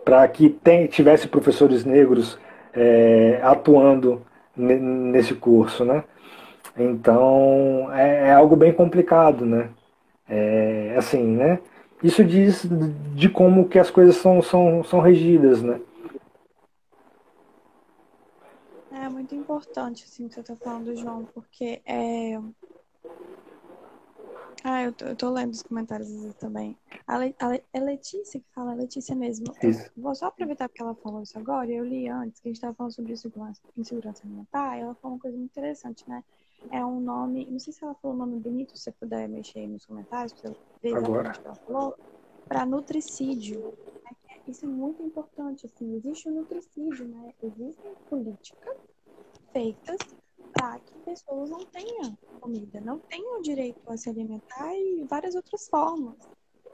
para 0.04 0.28
que 0.28 0.50
tem, 0.50 0.88
tivesse 0.88 1.26
professores 1.26 1.86
negros 1.86 2.38
é, 2.74 3.40
atuando 3.42 4.22
nesse 4.56 5.34
curso, 5.34 5.86
né? 5.86 6.04
Então 6.78 7.90
é, 7.94 8.28
é, 8.28 8.34
algo 8.34 8.58
bem 8.58 8.74
complicado, 8.74 9.46
né? 9.46 9.70
É, 10.28 10.96
assim, 10.98 11.24
né? 11.24 11.60
Isso 12.04 12.26
diz 12.26 12.68
de 13.16 13.30
como 13.30 13.70
que 13.70 13.80
as 13.80 13.90
coisas 13.90 14.18
são, 14.18 14.42
são, 14.42 14.84
são 14.84 15.00
regidas, 15.00 15.62
né? 15.64 15.80
É 18.92 19.08
muito 19.08 19.34
importante 19.34 20.04
assim 20.04 20.28
que 20.28 20.34
você 20.34 20.42
está 20.42 20.56
falando, 20.58 20.94
João, 20.96 21.26
porque 21.34 21.82
é, 21.86 22.38
ah, 24.68 24.82
eu 24.82 24.92
tô, 24.92 25.06
eu 25.06 25.16
tô 25.16 25.30
lendo 25.30 25.54
os 25.54 25.62
comentários 25.62 26.10
também. 26.40 26.76
A, 27.06 27.20
Le, 27.20 27.36
a 27.40 27.50
Le, 27.50 27.64
é 27.72 27.80
Letícia 27.80 28.40
que 28.40 28.48
fala, 28.52 28.74
Letícia 28.74 29.16
mesmo. 29.16 29.46
Isso. 29.62 29.92
vou 29.96 30.16
só 30.16 30.26
aproveitar 30.26 30.68
porque 30.68 30.82
ela 30.82 30.96
falou 30.96 31.22
isso 31.22 31.38
agora. 31.38 31.70
Eu 31.72 31.86
li 31.86 32.10
antes, 32.10 32.40
que 32.40 32.48
a 32.48 32.50
gente 32.50 32.58
estava 32.58 32.74
falando 32.74 32.92
sobre 32.92 33.14
insegurança, 33.14 33.62
insegurança 33.78 34.24
alimentar, 34.26 34.76
e 34.76 34.82
ela 34.82 34.96
falou 34.96 35.18
uma 35.18 35.22
coisa 35.22 35.38
muito 35.38 35.52
interessante, 35.52 36.10
né? 36.10 36.24
É 36.72 36.84
um 36.84 37.00
nome, 37.00 37.46
não 37.46 37.60
sei 37.60 37.74
se 37.74 37.84
ela 37.84 37.94
falou 37.94 38.16
o 38.16 38.20
nome 38.20 38.40
bonito, 38.40 38.76
se 38.76 38.86
você 38.86 38.92
puder 38.92 39.30
mexer 39.30 39.60
aí 39.60 39.68
nos 39.68 39.86
comentários, 39.86 40.34
pra 40.34 40.52
ver 40.82 40.96
agora. 40.96 41.32
que 41.34 41.46
ela 41.46 41.56
falou, 41.58 41.96
para 42.48 42.66
nutricídio. 42.66 43.72
Né? 44.04 44.38
Isso 44.48 44.66
é 44.66 44.68
muito 44.68 45.04
importante, 45.04 45.68
assim, 45.68 45.94
existe 45.96 46.28
o 46.28 46.32
um 46.32 46.36
nutricídio, 46.38 47.08
né? 47.08 47.32
Existem 47.44 47.94
políticas 48.10 48.78
feitas 49.54 50.00
para 50.56 50.80
que 50.80 50.98
pessoas 51.00 51.50
não 51.50 51.66
tenham 51.66 52.18
comida, 52.40 52.80
não 52.80 52.98
tenham 53.00 53.42
direito 53.42 53.80
a 53.88 53.98
se 53.98 54.10
alimentar 54.10 54.74
e 54.74 55.06
várias 55.10 55.36
outras 55.36 55.68
formas. 55.68 56.16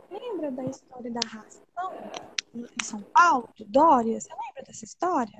Lembra 0.09 0.51
da 0.51 0.63
história 0.65 1.11
da 1.11 1.27
ração 1.27 1.63
em 2.53 2.83
São 2.83 3.01
Paulo, 3.13 3.49
Dória? 3.67 4.19
Você 4.19 4.29
lembra 4.29 4.63
dessa 4.63 4.85
história? 4.85 5.39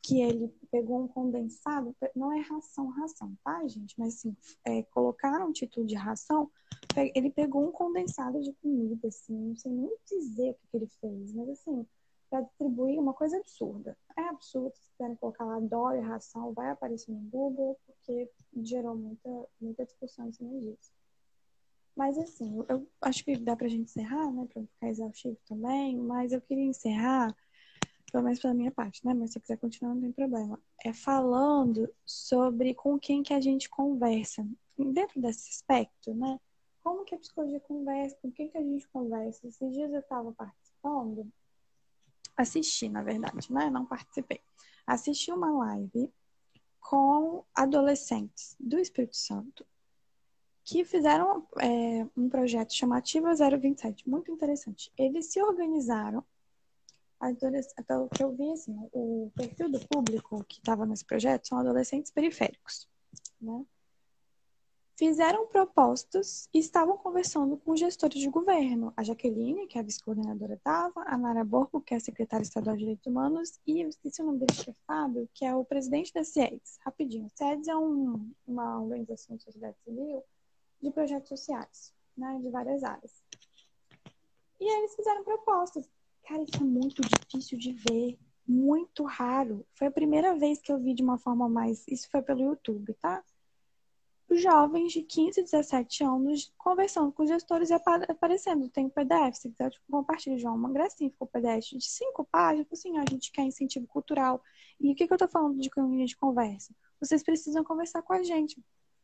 Que 0.00 0.20
ele 0.20 0.52
pegou 0.70 1.02
um 1.02 1.08
condensado, 1.08 1.94
não 2.14 2.32
é 2.32 2.40
ração, 2.40 2.88
ração, 2.88 3.36
tá, 3.44 3.66
gente? 3.68 3.94
Mas 3.98 4.14
assim, 4.14 4.36
é, 4.64 4.82
colocaram 4.84 5.48
um 5.48 5.52
título 5.52 5.86
de 5.86 5.94
ração, 5.94 6.50
ele 7.14 7.30
pegou 7.30 7.66
um 7.66 7.72
condensado 7.72 8.40
de 8.40 8.52
comida, 8.54 9.08
assim, 9.08 9.34
não 9.34 9.56
sei 9.56 9.72
nem 9.72 9.96
dizer 10.04 10.50
o 10.50 10.68
que 10.70 10.76
ele 10.76 10.88
fez, 11.00 11.32
mas 11.32 11.48
assim, 11.50 11.86
para 12.32 12.40
distribuir 12.40 12.98
uma 12.98 13.12
coisa 13.12 13.36
absurda. 13.36 13.94
É 14.16 14.22
absurdo, 14.22 14.74
se 14.74 14.88
quiserem 14.92 15.16
colocar 15.16 15.44
lá 15.44 15.60
dólar 15.60 16.00
ração, 16.00 16.54
vai 16.54 16.70
aparecer 16.70 17.12
no 17.12 17.20
Google, 17.28 17.78
porque 17.86 18.30
gerou 18.62 18.96
muita, 18.96 19.28
muita 19.60 19.84
discussão 19.84 20.28
em 20.28 20.32
cima 20.32 20.58
disso. 20.58 20.90
Mas 21.94 22.16
assim, 22.16 22.64
eu 22.70 22.88
acho 23.02 23.22
que 23.22 23.36
dá 23.36 23.54
pra 23.54 23.68
gente 23.68 23.82
encerrar, 23.82 24.32
né? 24.32 24.48
Pra 24.50 24.62
ficar 24.62 24.88
exaustivo 24.88 25.36
também, 25.46 25.98
mas 25.98 26.32
eu 26.32 26.40
queria 26.40 26.64
encerrar, 26.64 27.36
pelo 28.10 28.24
menos 28.24 28.40
pela 28.40 28.54
minha 28.54 28.70
parte, 28.70 29.04
né? 29.04 29.12
Mas 29.12 29.32
se 29.32 29.38
quiser 29.38 29.58
continuar, 29.58 29.94
não 29.94 30.00
tem 30.00 30.12
problema. 30.12 30.58
É 30.82 30.94
falando 30.94 31.86
sobre 32.06 32.72
com 32.72 32.98
quem 32.98 33.22
que 33.22 33.34
a 33.34 33.40
gente 33.42 33.68
conversa. 33.68 34.42
Dentro 34.78 35.20
desse 35.20 35.50
aspecto, 35.50 36.14
né? 36.14 36.40
Como 36.82 37.04
que 37.04 37.14
a 37.14 37.18
psicologia 37.18 37.60
conversa, 37.60 38.16
com 38.22 38.32
quem 38.32 38.48
que 38.48 38.56
a 38.56 38.62
gente 38.62 38.88
conversa. 38.88 39.46
Esses 39.46 39.74
dias 39.74 39.92
eu 39.92 40.00
estava 40.00 40.32
participando 40.32 41.30
assisti, 42.36 42.88
na 42.88 43.02
verdade, 43.02 43.52
né? 43.52 43.70
Não 43.70 43.86
participei. 43.86 44.40
Assisti 44.86 45.30
uma 45.30 45.50
live 45.50 46.12
com 46.80 47.44
adolescentes 47.54 48.56
do 48.58 48.78
Espírito 48.78 49.16
Santo 49.16 49.64
que 50.64 50.84
fizeram 50.84 51.46
é, 51.60 52.06
um 52.16 52.28
projeto 52.28 52.72
chamativo 52.72 53.26
027, 53.34 54.08
muito 54.08 54.30
interessante. 54.30 54.92
Eles 54.96 55.26
se 55.26 55.42
organizaram, 55.42 56.24
pelo 57.86 58.08
que 58.08 58.22
eu 58.22 58.32
vi, 58.32 58.50
assim, 58.52 58.76
o 58.92 59.30
perfil 59.34 59.70
do 59.70 59.80
público 59.86 60.44
que 60.44 60.58
estava 60.58 60.86
nesse 60.86 61.04
projeto 61.04 61.46
são 61.48 61.58
adolescentes 61.58 62.10
periféricos, 62.10 62.88
né? 63.40 63.64
Fizeram 65.02 65.48
propostas 65.48 66.48
e 66.54 66.60
estavam 66.60 66.96
conversando 66.96 67.56
com 67.56 67.74
gestores 67.74 68.20
de 68.20 68.28
governo. 68.28 68.92
A 68.96 69.02
Jaqueline, 69.02 69.66
que 69.66 69.76
é 69.76 69.80
a 69.80 69.84
vice-coordenadora 69.84 70.54
estava, 70.54 71.02
a 71.04 71.18
Nara 71.18 71.42
Borgo, 71.42 71.80
que 71.80 71.92
é 71.92 71.96
a 71.96 72.00
secretária 72.00 72.44
estadual 72.44 72.76
de 72.76 72.82
Direitos 72.82 73.04
Humanos, 73.08 73.58
e 73.66 73.80
eu 73.80 73.88
esqueci 73.88 74.22
o 74.22 74.26
nome 74.26 74.38
dele, 74.38 74.52
que 74.52 74.72
Fábio, 74.86 75.28
que 75.34 75.44
é 75.44 75.52
o 75.56 75.64
presidente 75.64 76.14
da 76.14 76.22
CIEDS. 76.22 76.78
Rapidinho, 76.84 77.28
CIEDS 77.34 77.66
é 77.66 77.74
um, 77.74 78.30
uma 78.46 78.80
organização 78.80 79.34
de 79.34 79.42
sociedade 79.42 79.76
civil 79.84 80.22
de 80.80 80.90
projetos 80.92 81.30
sociais, 81.30 81.92
né, 82.16 82.38
de 82.40 82.48
várias 82.48 82.84
áreas. 82.84 83.24
E 84.60 84.72
eles 84.72 84.94
fizeram 84.94 85.24
propostas. 85.24 85.84
Cara, 86.28 86.44
isso 86.44 86.58
é 86.58 86.64
muito 86.64 87.02
difícil 87.02 87.58
de 87.58 87.72
ver, 87.72 88.16
muito 88.46 89.02
raro. 89.02 89.66
Foi 89.74 89.88
a 89.88 89.90
primeira 89.90 90.36
vez 90.36 90.60
que 90.60 90.70
eu 90.70 90.78
vi 90.78 90.94
de 90.94 91.02
uma 91.02 91.18
forma 91.18 91.48
mais. 91.48 91.84
Isso 91.88 92.08
foi 92.08 92.22
pelo 92.22 92.44
YouTube, 92.44 92.94
tá? 92.94 93.24
Jovens 94.40 94.92
de 94.92 95.02
15, 95.02 95.42
17 95.42 96.04
anos 96.04 96.52
conversando 96.56 97.12
com 97.12 97.22
os 97.22 97.28
gestores 97.28 97.70
e 97.70 97.74
aparecendo. 97.74 98.68
Tem 98.68 98.88
PDF, 98.88 99.34
se 99.34 99.50
quiser, 99.50 99.70
tipo, 99.70 99.84
compartilha, 99.90 100.38
João. 100.38 100.54
Uma 100.54 100.70
gracinha 100.70 101.10
ficou 101.10 101.26
PDF 101.26 101.70
de 101.70 101.84
cinco 101.84 102.24
páginas, 102.24 102.66
assim, 102.72 102.98
a 102.98 103.04
gente 103.08 103.32
quer 103.32 103.42
incentivo 103.42 103.86
cultural. 103.86 104.42
E 104.80 104.92
o 104.92 104.94
que, 104.94 105.06
que 105.06 105.12
eu 105.12 105.18
tô 105.18 105.28
falando 105.28 105.58
de 105.58 105.70
a 105.76 105.82
gente 105.82 106.16
conversa? 106.16 106.74
Vocês 107.00 107.22
precisam 107.22 107.64
conversar 107.64 108.02
com 108.02 108.12
a 108.12 108.22
gente. 108.22 108.54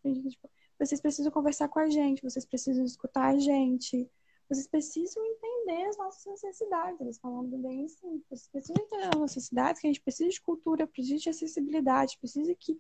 Tipo, 0.02 0.50
vocês 0.78 1.00
precisam 1.00 1.32
conversar 1.32 1.68
com 1.68 1.80
a 1.80 1.88
gente, 1.88 2.22
vocês 2.22 2.44
precisam 2.46 2.84
escutar 2.84 3.26
a 3.26 3.38
gente. 3.38 4.08
Vocês 4.48 4.66
precisam 4.66 5.22
entender 5.26 5.84
as 5.88 5.98
nossas 5.98 6.24
necessidades. 6.24 6.98
Eles 7.00 7.18
falando 7.18 7.58
bem 7.58 7.84
assim. 7.84 8.22
Vocês 8.28 8.48
precisam 8.48 8.82
entender 8.82 9.04
as 9.04 9.14
nossas 9.14 9.36
necessidades, 9.36 9.80
que 9.80 9.86
a 9.86 9.90
gente 9.90 10.00
precisa 10.00 10.30
de 10.30 10.40
cultura, 10.40 10.86
precisa 10.86 11.18
de 11.18 11.28
acessibilidade, 11.28 12.18
precisa 12.18 12.54
que 12.54 12.78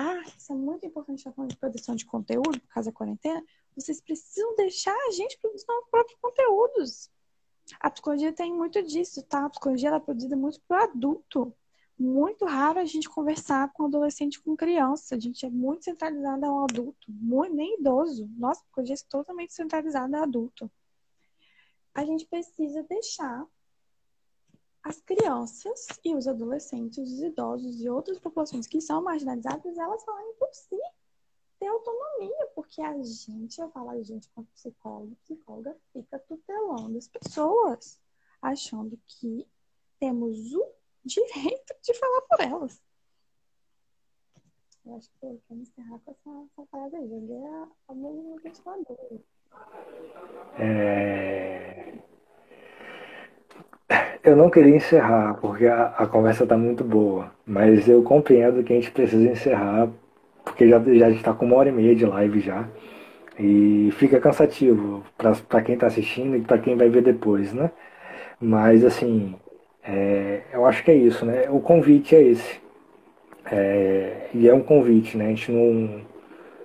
ah, 0.00 0.22
isso 0.38 0.52
é 0.52 0.54
muito 0.54 0.86
importante 0.86 1.18
estar 1.18 1.32
falando 1.32 1.50
de 1.50 1.56
produção 1.56 1.96
de 1.96 2.06
conteúdo 2.06 2.60
por 2.60 2.68
causa 2.68 2.88
da 2.88 2.96
quarentena, 2.96 3.44
vocês 3.74 4.00
precisam 4.00 4.54
deixar 4.54 4.94
a 4.94 5.10
gente 5.10 5.36
produzir 5.40 5.66
nossos 5.66 5.90
próprios 5.90 6.20
conteúdos. 6.20 7.10
A 7.80 7.90
psicologia 7.90 8.32
tem 8.32 8.54
muito 8.54 8.80
disso, 8.80 9.24
tá? 9.24 9.44
A 9.44 9.50
psicologia 9.50 9.90
é 9.90 9.98
produzida 9.98 10.36
muito 10.36 10.60
para 10.68 10.84
adulto. 10.84 11.52
Muito 11.98 12.44
raro 12.44 12.78
a 12.78 12.84
gente 12.84 13.08
conversar 13.08 13.72
com 13.72 13.86
adolescente 13.86 14.40
com 14.40 14.56
criança. 14.56 15.16
A 15.16 15.18
gente 15.18 15.44
é 15.44 15.50
muito 15.50 15.86
centralizada 15.86 16.46
ao 16.46 16.62
adulto, 16.62 17.10
muito, 17.10 17.56
nem 17.56 17.80
idoso. 17.80 18.30
Nossa 18.36 18.62
psicologia 18.62 18.94
é 18.94 19.10
totalmente 19.10 19.52
centralizada 19.52 20.16
ao 20.16 20.22
adulto. 20.22 20.70
A 21.92 22.04
gente 22.04 22.24
precisa 22.24 22.84
deixar 22.84 23.44
as 24.82 25.00
crianças 25.00 25.86
e 26.04 26.14
os 26.14 26.26
adolescentes, 26.26 27.12
os 27.12 27.20
idosos 27.20 27.80
e 27.80 27.88
outras 27.88 28.18
populações 28.18 28.66
que 28.66 28.80
são 28.80 29.02
marginalizadas, 29.02 29.76
elas 29.76 30.04
falarem 30.04 30.34
por 30.34 30.48
si. 30.52 30.78
ter 31.58 31.66
autonomia, 31.66 32.46
porque 32.54 32.80
a 32.80 32.96
gente, 33.02 33.60
eu 33.60 33.68
falo 33.70 33.90
a 33.90 34.02
gente 34.02 34.28
como 34.30 34.46
psicólogo, 34.48 35.16
psicóloga, 35.24 35.76
fica 35.92 36.18
tutelando 36.20 36.96
as 36.96 37.08
pessoas, 37.08 38.00
achando 38.40 38.98
que 39.06 39.46
temos 39.98 40.54
o 40.54 40.72
direito 41.04 41.74
de 41.82 41.94
falar 41.94 42.20
por 42.22 42.40
elas. 42.40 42.82
Eu 44.86 44.94
acho 44.94 45.10
que 45.10 45.26
eu 45.26 45.42
quero 45.46 45.60
encerrar 45.60 45.98
com 45.98 46.10
essa, 46.12 46.30
essa 46.50 46.66
parada 46.70 46.96
aí. 46.96 47.08
Joguei 47.08 47.44
a, 47.44 47.68
a 47.88 47.94
no 47.94 48.36
ventilador. 48.42 49.20
É... 50.58 52.07
Eu 54.28 54.36
não 54.36 54.50
queria 54.50 54.76
encerrar, 54.76 55.38
porque 55.40 55.66
a, 55.66 55.86
a 55.96 56.06
conversa 56.06 56.44
está 56.44 56.54
muito 56.56 56.84
boa, 56.84 57.32
mas 57.46 57.88
eu 57.88 58.02
compreendo 58.02 58.62
que 58.62 58.74
a 58.74 58.76
gente 58.76 58.90
precisa 58.90 59.26
encerrar, 59.26 59.88
porque 60.44 60.68
já, 60.68 60.78
já 60.80 61.08
está 61.08 61.32
com 61.32 61.46
uma 61.46 61.56
hora 61.56 61.70
e 61.70 61.72
meia 61.72 61.94
de 61.96 62.04
live 62.04 62.38
já. 62.40 62.68
E 63.38 63.90
fica 63.96 64.20
cansativo 64.20 65.02
para 65.48 65.62
quem 65.62 65.76
está 65.76 65.86
assistindo 65.86 66.36
e 66.36 66.42
para 66.42 66.58
quem 66.58 66.76
vai 66.76 66.90
ver 66.90 67.02
depois, 67.02 67.54
né? 67.54 67.70
Mas, 68.38 68.84
assim, 68.84 69.34
é, 69.82 70.42
eu 70.52 70.66
acho 70.66 70.84
que 70.84 70.90
é 70.90 70.94
isso, 70.94 71.24
né? 71.24 71.48
O 71.48 71.60
convite 71.60 72.14
é 72.14 72.22
esse. 72.22 72.60
É, 73.50 74.28
e 74.34 74.46
é 74.46 74.52
um 74.54 74.62
convite, 74.62 75.16
né? 75.16 75.26
A 75.26 75.28
gente 75.28 75.50
não, 75.50 76.02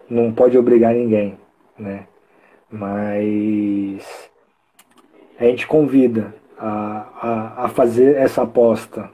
não 0.09 0.33
pode 0.33 0.57
obrigar 0.57 0.93
ninguém, 0.93 1.37
né? 1.79 2.07
Mas 2.69 4.29
a 5.39 5.45
gente 5.45 5.65
convida 5.65 6.33
a, 6.65 7.09
a, 7.21 7.65
a 7.65 7.69
fazer 7.69 8.15
essa 8.15 8.43
aposta, 8.43 9.09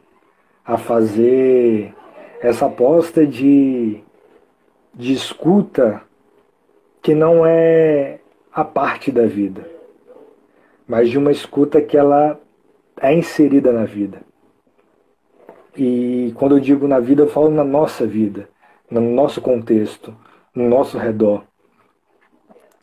a 0.64 0.78
fazer 0.78 1.96
essa 2.42 2.68
aposta 2.68 3.26
de, 3.26 4.04
de 4.94 5.14
escuta 5.14 6.04
que 7.02 7.16
não 7.16 7.44
é 7.44 8.20
a 8.54 8.64
parte 8.64 9.12
da 9.12 9.26
vida, 9.26 9.68
mas 10.88 11.10
de 11.10 11.18
uma 11.18 11.32
escuta 11.32 11.82
que 11.82 11.98
ela 11.98 12.40
é 13.02 13.16
inserida 13.16 13.72
na 13.72 13.86
vida. 13.86 14.22
E 15.76 16.32
quando 16.36 16.56
eu 16.56 16.60
digo 16.60 16.88
na 16.88 17.00
vida, 17.00 17.24
eu 17.24 17.30
falo 17.30 17.50
na 17.50 17.64
nossa 17.64 18.06
vida, 18.06 18.48
no 18.92 19.02
nosso 19.02 19.42
contexto, 19.42 20.16
no 20.54 20.70
nosso 20.70 21.00
redor, 21.00 21.44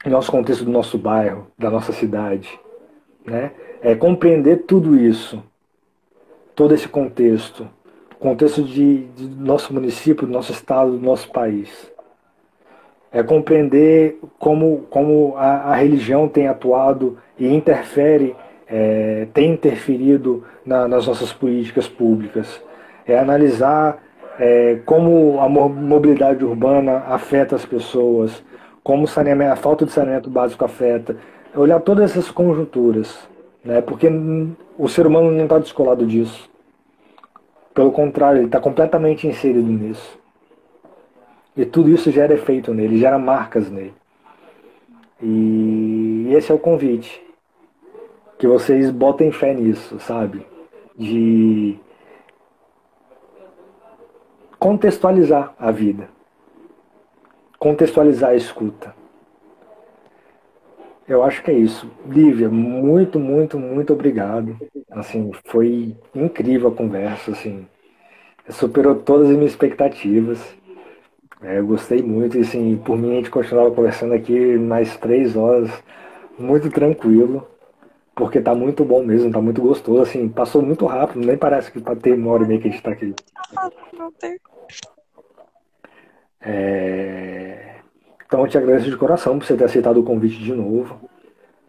no 0.04 0.10
nosso 0.10 0.32
contexto 0.32 0.64
do 0.64 0.72
nosso 0.72 0.98
bairro, 0.98 1.46
da 1.56 1.70
nossa 1.70 1.92
cidade. 1.92 2.58
Né? 3.24 3.52
É 3.86 3.94
compreender 3.94 4.64
tudo 4.66 4.98
isso, 4.98 5.40
todo 6.56 6.74
esse 6.74 6.88
contexto, 6.88 7.68
contexto 8.18 8.64
de, 8.64 9.04
de 9.04 9.28
nosso 9.28 9.72
município, 9.72 10.26
do 10.26 10.32
nosso 10.32 10.50
estado, 10.50 10.90
do 10.90 10.98
nosso 10.98 11.30
país. 11.30 11.70
É 13.12 13.22
compreender 13.22 14.18
como, 14.40 14.78
como 14.90 15.36
a, 15.36 15.70
a 15.70 15.76
religião 15.76 16.26
tem 16.26 16.48
atuado 16.48 17.16
e 17.38 17.46
interfere, 17.46 18.34
é, 18.66 19.28
tem 19.32 19.52
interferido 19.52 20.42
na, 20.64 20.88
nas 20.88 21.06
nossas 21.06 21.32
políticas 21.32 21.86
públicas. 21.86 22.60
É 23.06 23.16
analisar 23.16 24.02
é, 24.36 24.80
como 24.84 25.38
a 25.38 25.48
mobilidade 25.48 26.44
urbana 26.44 27.04
afeta 27.06 27.54
as 27.54 27.64
pessoas, 27.64 28.42
como 28.82 29.04
a 29.04 29.54
falta 29.56 29.86
de 29.86 29.92
saneamento 29.92 30.28
básico 30.28 30.64
afeta. 30.64 31.16
É 31.54 31.56
olhar 31.56 31.78
todas 31.78 32.10
essas 32.10 32.32
conjunturas 32.32 33.28
né? 33.66 33.80
porque 33.80 34.08
o 34.78 34.88
ser 34.88 35.06
humano 35.06 35.30
não 35.30 35.44
está 35.44 35.58
descolado 35.58 36.06
disso. 36.06 36.48
Pelo 37.74 37.92
contrário, 37.92 38.38
ele 38.38 38.46
está 38.46 38.60
completamente 38.60 39.26
inserido 39.26 39.68
nisso. 39.68 40.18
E 41.56 41.66
tudo 41.66 41.90
isso 41.90 42.10
gera 42.10 42.32
efeito 42.32 42.72
nele, 42.72 42.98
gera 42.98 43.18
marcas 43.18 43.70
nele. 43.70 43.94
E 45.20 46.28
esse 46.32 46.50
é 46.52 46.54
o 46.54 46.58
convite. 46.58 47.22
Que 48.38 48.46
vocês 48.46 48.90
botem 48.90 49.32
fé 49.32 49.54
nisso, 49.54 49.98
sabe? 49.98 50.46
De 50.96 51.78
contextualizar 54.58 55.54
a 55.58 55.70
vida. 55.70 56.08
Contextualizar 57.58 58.30
a 58.30 58.36
escuta. 58.36 58.94
Eu 61.08 61.22
acho 61.22 61.42
que 61.42 61.50
é 61.50 61.54
isso. 61.54 61.88
Lívia, 62.08 62.48
muito, 62.48 63.18
muito, 63.18 63.58
muito 63.58 63.92
obrigado. 63.92 64.56
Assim, 64.90 65.30
foi 65.44 65.96
incrível 66.14 66.68
a 66.68 66.74
conversa, 66.74 67.30
assim. 67.30 67.66
Superou 68.48 68.96
todas 68.96 69.30
as 69.30 69.36
minhas 69.36 69.52
expectativas. 69.52 70.40
É, 71.42 71.58
eu 71.58 71.66
gostei 71.66 72.02
muito 72.02 72.36
e, 72.36 72.40
assim, 72.40 72.76
por 72.84 72.98
mim 72.98 73.12
a 73.12 73.16
gente 73.16 73.30
continuava 73.30 73.70
conversando 73.70 74.14
aqui 74.14 74.56
mais 74.56 74.96
três 74.96 75.36
horas, 75.36 75.70
muito 76.38 76.70
tranquilo, 76.70 77.46
porque 78.14 78.40
tá 78.40 78.54
muito 78.54 78.84
bom 78.84 79.04
mesmo, 79.04 79.30
tá 79.30 79.40
muito 79.40 79.60
gostoso, 79.60 80.02
assim, 80.02 80.28
passou 80.28 80.62
muito 80.62 80.86
rápido, 80.86 81.24
nem 81.24 81.36
parece 81.36 81.70
que 81.70 81.80
ter 81.80 82.14
uma 82.14 82.32
hora 82.32 82.44
e 82.44 82.46
meia 82.48 82.60
que 82.60 82.68
a 82.68 82.70
gente 82.70 82.82
tá 82.82 82.90
aqui. 82.90 83.14
É... 86.40 87.75
Então 88.26 88.40
eu 88.40 88.48
te 88.48 88.58
agradeço 88.58 88.90
de 88.90 88.96
coração 88.96 89.38
por 89.38 89.46
você 89.46 89.56
ter 89.56 89.64
aceitado 89.64 89.98
o 89.98 90.04
convite 90.04 90.38
de 90.38 90.52
novo. 90.52 91.08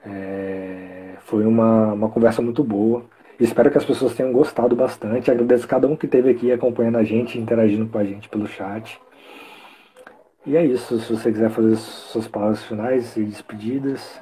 É, 0.03 1.15
foi 1.19 1.45
uma, 1.45 1.93
uma 1.93 2.09
conversa 2.09 2.41
muito 2.41 2.63
boa. 2.63 3.05
Espero 3.39 3.69
que 3.69 3.77
as 3.77 3.85
pessoas 3.85 4.15
tenham 4.15 4.31
gostado 4.31 4.75
bastante. 4.75 5.29
Agradeço 5.29 5.67
cada 5.67 5.87
um 5.87 5.95
que 5.95 6.07
esteve 6.07 6.31
aqui 6.31 6.51
acompanhando 6.51 6.97
a 6.97 7.03
gente, 7.03 7.37
interagindo 7.37 7.87
com 7.87 7.99
a 7.99 8.03
gente 8.03 8.27
pelo 8.27 8.47
chat. 8.47 8.99
E 10.45 10.57
é 10.57 10.65
isso. 10.65 10.99
Se 10.99 11.13
você 11.13 11.31
quiser 11.31 11.51
fazer 11.51 11.75
suas 11.75 12.27
palavras 12.27 12.63
finais 12.63 13.15
e 13.15 13.23
despedidas. 13.23 14.19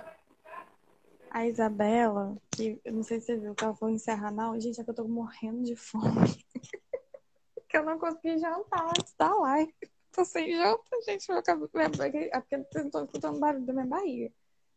A 1.31 1.47
Isabela, 1.47 2.35
que 2.51 2.79
eu 2.83 2.93
não 2.93 3.03
sei 3.03 3.21
se 3.21 3.27
você 3.27 3.37
viu 3.37 3.55
que 3.55 3.63
ela 3.63 3.75
falou 3.75 3.95
encerrar, 3.95 4.31
não. 4.31 4.59
Gente, 4.59 4.81
é 4.81 4.83
que 4.83 4.89
eu 4.89 4.95
tô 4.95 5.07
morrendo 5.07 5.63
de 5.63 5.75
fome. 5.75 6.35
que 7.69 7.77
eu 7.77 7.85
não 7.85 7.97
consegui 7.97 8.37
jantar 8.37 8.89
antes 8.89 9.13
da 9.17 9.33
live 9.33 9.73
tô 10.15 10.23
sem 10.23 10.55
janta, 10.55 11.01
gente. 11.05 11.29
Meu 11.29 11.43
cabelo, 11.43 11.69
minha, 11.73 11.89
é 12.31 12.39
porque 12.39 12.55
eu 12.55 12.63
tô 12.89 13.03
escutando 13.03 13.37
barulho 13.39 13.65
da 13.65 13.73
minha 13.73 13.85
barriga. 13.85 14.31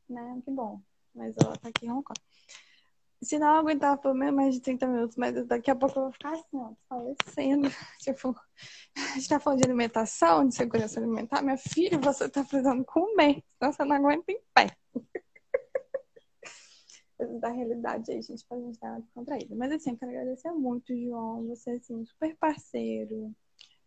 Né? 0.09 0.43
Que 0.45 0.51
bom. 0.51 0.83
Mas 1.15 1.37
ela 1.41 1.57
tá 1.57 1.69
aqui 1.69 1.87
roncando. 1.87 2.21
Se 3.21 3.39
não 3.39 3.57
aguentar 3.57 3.99
por 3.99 4.15
menos 4.15 4.35
mais 4.35 4.55
de 4.55 4.61
30 4.61 4.87
minutos, 4.87 5.17
mas 5.17 5.47
daqui 5.47 5.71
a 5.71 5.77
pouco 5.77 5.99
eu 5.99 6.03
vou 6.05 6.13
ficar 6.13 6.35
assim, 6.35 6.45
ó, 6.55 6.73
falecendo. 6.89 7.69
Tipo, 7.99 8.35
a 8.97 9.01
gente 9.15 9.29
tá 9.29 9.41
falando 9.41 9.61
de 9.61 9.67
alimentação, 9.67 10.47
de 10.47 10.55
segurança 10.55 11.01
alimentar. 11.01 11.43
Minha 11.43 11.57
filha, 11.57 11.99
você 11.99 12.29
tá 12.29 12.45
precisando 12.45 12.85
comer, 12.85 13.43
senão 13.59 13.73
você 13.73 13.85
não 13.85 13.97
aguenta 13.97 14.31
em 14.31 14.41
pé. 14.55 14.69
da 17.41 17.49
realidade 17.49 18.13
aí, 18.13 18.23
gente, 18.23 18.47
pra 18.47 18.57
gente 18.57 18.79
dar 18.79 19.03
contraída. 19.13 19.53
Mas 19.57 19.73
assim, 19.73 19.91
eu 19.91 19.97
quero 19.97 20.13
agradecer 20.13 20.53
muito, 20.53 20.97
João. 20.97 21.49
Você, 21.49 21.71
assim, 21.71 22.05
super 22.05 22.37
parceiro 22.37 23.35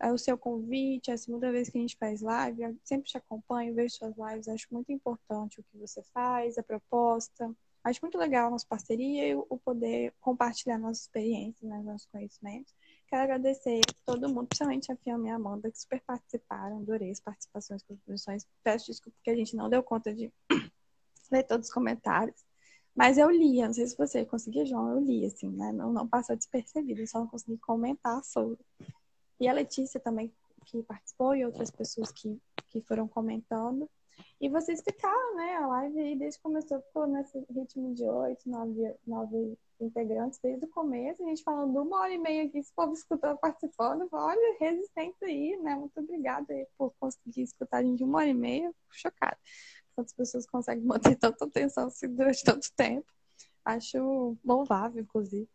é 0.02 0.12
o 0.12 0.18
seu 0.18 0.38
convite, 0.38 1.12
é 1.12 1.14
a 1.14 1.18
segunda 1.18 1.52
vez 1.52 1.70
que 1.70 1.78
a 1.78 1.82
gente 1.82 1.96
faz 1.96 2.22
live, 2.22 2.64
eu 2.64 2.76
sempre 2.84 3.10
te 3.10 3.18
acompanho, 3.18 3.76
vejo 3.76 3.96
suas 3.96 4.16
lives, 4.18 4.48
acho 4.48 4.68
muito 4.72 4.92
importante 4.92 5.60
o 5.60 5.64
que 5.64 5.78
você 5.78 6.02
faz, 6.12 6.58
a 6.58 6.64
proposta. 6.64 7.54
Acho 7.84 8.00
muito 8.02 8.18
legal 8.18 8.48
a 8.48 8.52
nossa 8.52 8.66
parceria 8.68 9.30
e 9.30 9.36
o 9.36 9.58
poder 9.58 10.14
compartilhar 10.20 10.78
nossas 10.78 11.02
experiências, 11.02 11.68
né, 11.68 11.82
nossos 11.84 12.08
conhecimentos. 12.08 12.74
Quero 13.08 13.24
agradecer 13.24 13.82
a 13.90 14.12
todo 14.12 14.30
mundo, 14.30 14.48
principalmente 14.48 14.92
a 14.92 14.96
Fiamma 14.96 15.28
e 15.28 15.32
a 15.32 15.36
Amanda, 15.36 15.72
que 15.72 15.80
super 15.80 16.00
participaram, 16.02 16.80
adorei 16.80 17.12
as 17.12 17.20
participações, 17.20 17.84
contribuições. 17.84 18.46
Peço 18.64 18.88
desculpa 18.88 19.16
porque 19.18 19.32
a 19.32 19.36
gente 19.36 19.56
não 19.56 19.70
deu 19.70 19.82
conta 19.84 20.14
de 20.14 20.32
ler 21.32 21.44
todos 21.44 21.68
os 21.68 21.74
comentários. 21.74 22.44
Mas 22.96 23.18
eu 23.18 23.30
lia, 23.30 23.68
não 23.68 23.74
sei 23.74 23.88
se 23.88 23.98
você 23.98 24.26
conseguia, 24.26 24.66
João, 24.66 24.92
eu 24.92 25.00
li, 25.00 25.26
assim, 25.26 25.50
né? 25.50 25.72
Não, 25.72 25.92
não 25.92 26.08
passou 26.08 26.36
despercebido, 26.36 27.06
só 27.08 27.20
não 27.20 27.28
consegui 27.28 27.58
comentar 27.58 28.24
sobre. 28.24 28.60
E 29.42 29.48
a 29.48 29.54
Letícia 29.54 30.00
também, 30.00 30.32
que 30.68 30.84
participou, 30.84 31.36
e 31.36 31.44
outras 31.44 31.72
pessoas 31.72 32.12
que, 32.12 32.40
que 32.70 32.80
foram 32.82 33.08
comentando. 33.08 33.90
E 34.40 34.48
vocês 34.48 34.84
ficaram, 34.84 35.36
né? 35.36 35.56
A 35.56 35.66
live 35.66 36.00
aí 36.00 36.16
desde 36.16 36.38
que 36.38 36.44
começou 36.44 36.80
ficou 36.80 37.08
nesse 37.08 37.44
ritmo 37.50 37.92
de 37.96 38.04
oito, 38.04 38.48
nove, 38.48 38.96
nove 39.06 39.58
integrantes 39.80 40.40
desde 40.44 40.66
o 40.66 40.70
começo. 40.70 41.24
A 41.24 41.26
gente 41.26 41.42
falando 41.42 41.76
uma 41.82 42.02
hora 42.02 42.14
e 42.14 42.20
meia 42.20 42.44
aqui, 42.44 42.60
esse 42.60 42.72
povo 42.72 42.94
escutando, 42.94 43.36
participando. 43.40 44.08
Olha, 44.12 44.58
resistência 44.60 45.28
aí, 45.28 45.58
né? 45.58 45.74
Muito 45.74 46.00
obrigada 46.00 46.54
por 46.78 46.94
conseguir 47.00 47.42
escutar 47.42 47.78
a 47.80 47.84
gente 47.84 48.04
uma 48.04 48.20
hora 48.20 48.30
e 48.30 48.36
meia. 48.36 48.72
Chocada. 48.92 49.40
Quantas 49.96 50.14
pessoas 50.14 50.46
conseguem 50.46 50.86
manter 50.86 51.16
tanta 51.16 51.46
atenção 51.46 51.88
assim, 51.88 52.08
durante 52.14 52.44
tanto 52.44 52.72
tempo. 52.76 53.12
Acho 53.66 54.38
louvável, 54.46 55.02
inclusive. 55.02 55.50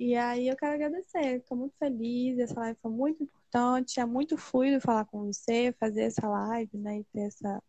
E 0.00 0.16
aí 0.16 0.48
eu 0.48 0.56
quero 0.56 0.74
agradecer, 0.76 1.36
estou 1.36 1.58
muito 1.58 1.76
feliz, 1.78 2.38
essa 2.38 2.58
live 2.58 2.78
foi 2.80 2.90
muito 2.90 3.22
importante, 3.22 4.00
é 4.00 4.06
muito 4.06 4.34
fluido 4.38 4.80
falar 4.80 5.04
com 5.04 5.26
você, 5.26 5.74
fazer 5.78 6.04
essa 6.04 6.26
live, 6.26 6.74
né, 6.78 7.00
e 7.00 7.04
ter 7.04 7.20
essa, 7.26 7.62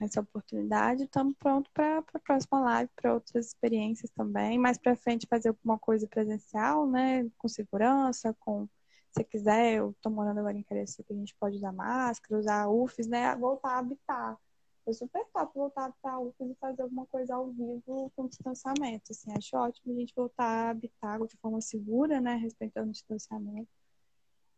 essa 0.00 0.20
oportunidade. 0.20 1.02
Estamos 1.02 1.34
prontos 1.36 1.72
para 1.74 1.98
a 1.98 2.18
próxima 2.20 2.60
live, 2.60 2.90
para 2.94 3.14
outras 3.14 3.46
experiências 3.48 4.08
também. 4.12 4.56
Mais 4.58 4.78
para 4.78 4.94
frente 4.94 5.26
fazer 5.28 5.48
alguma 5.48 5.76
coisa 5.76 6.06
presencial, 6.06 6.88
né, 6.88 7.28
com 7.36 7.48
segurança, 7.48 8.32
com 8.38 8.68
se 9.10 9.24
quiser, 9.24 9.74
eu 9.78 9.96
tô 10.00 10.08
morando 10.08 10.38
agora 10.38 10.56
em 10.56 10.62
Cariacica, 10.62 11.12
a 11.12 11.16
gente 11.16 11.34
pode 11.34 11.56
usar 11.56 11.72
máscara, 11.72 12.38
usar 12.38 12.68
UFs, 12.68 13.08
né? 13.08 13.34
Voltar 13.36 13.70
a 13.70 13.78
habitar. 13.78 14.38
Eu 14.86 14.94
super 14.94 15.24
top 15.32 15.52
voltar 15.52 15.82
a 15.82 15.84
habitar 15.86 16.20
UFs 16.20 16.48
e 16.48 16.54
fazer 16.60 16.82
alguma 16.82 17.06
coisa 17.06 17.34
ao 17.34 17.48
vivo 17.50 18.12
com 18.14 18.28
distanciamento. 18.28 19.10
Assim, 19.10 19.32
acho 19.36 19.56
ótimo 19.56 19.92
a 19.92 19.98
gente 19.98 20.14
voltar 20.14 20.44
a 20.44 20.70
habitar 20.70 21.18
de 21.26 21.36
forma 21.38 21.60
segura, 21.60 22.20
né? 22.20 22.36
Respeitando 22.36 22.90
o 22.90 22.92
distanciamento. 22.92 23.68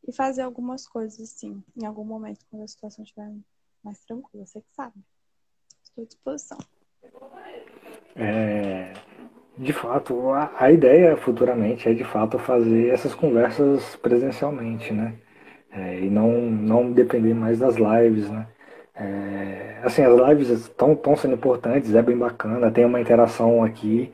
E 0.06 0.12
fazer 0.12 0.42
algumas 0.42 0.86
coisas, 0.86 1.18
assim, 1.18 1.62
em 1.74 1.86
algum 1.86 2.04
momento, 2.04 2.44
quando 2.50 2.62
a 2.62 2.68
situação 2.68 3.02
estiver 3.04 3.32
mais 3.82 4.04
tranquila. 4.04 4.44
Você 4.44 4.60
que 4.60 4.68
sabe. 4.74 4.96
Estou 5.82 6.04
à 6.04 6.06
disposição. 6.06 6.58
É, 8.14 8.92
de 9.56 9.72
fato, 9.72 10.30
a, 10.30 10.52
a, 10.62 10.70
ideia 10.70 11.16
futuramente 11.16 11.88
é 11.88 11.94
de 11.94 12.04
fato 12.04 12.38
fazer 12.38 12.88
essas 12.88 13.14
conversas 13.14 13.96
presencialmente, 13.96 14.92
né? 14.92 15.18
É, 15.70 16.00
e 16.00 16.10
não, 16.10 16.38
não 16.40 16.92
depender 16.92 17.32
mais 17.32 17.58
das 17.58 17.76
lives, 17.76 18.28
né? 18.28 18.46
É, 18.98 19.78
assim, 19.84 20.02
as 20.02 20.12
lives 20.28 20.48
estão 20.50 20.98
sendo 21.16 21.34
importantes, 21.34 21.94
é 21.94 22.02
bem 22.02 22.16
bacana, 22.16 22.70
tem 22.70 22.84
uma 22.84 23.00
interação 23.00 23.62
aqui, 23.62 24.12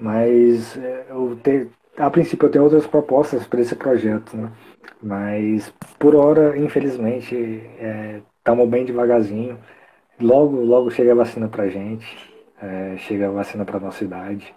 mas 0.00 0.76
é, 0.78 1.06
eu 1.10 1.36
te, 1.42 1.68
a 1.98 2.10
princípio 2.10 2.46
eu 2.46 2.50
tenho 2.50 2.64
outras 2.64 2.86
propostas 2.86 3.46
para 3.46 3.60
esse 3.60 3.76
projeto, 3.76 4.36
né? 4.36 4.50
Mas 5.02 5.72
por 5.98 6.14
hora, 6.16 6.56
infelizmente, 6.58 7.34
estamos 8.38 8.64
é, 8.66 8.68
bem 8.68 8.84
devagarzinho. 8.84 9.58
Logo, 10.20 10.56
logo 10.60 10.90
chega 10.90 11.12
a 11.12 11.14
vacina 11.16 11.48
pra 11.48 11.68
gente, 11.68 12.06
é, 12.62 12.96
chega 12.98 13.28
a 13.28 13.30
vacina 13.30 13.64
para 13.64 13.80
nossa 13.80 14.04
idade. 14.04 14.54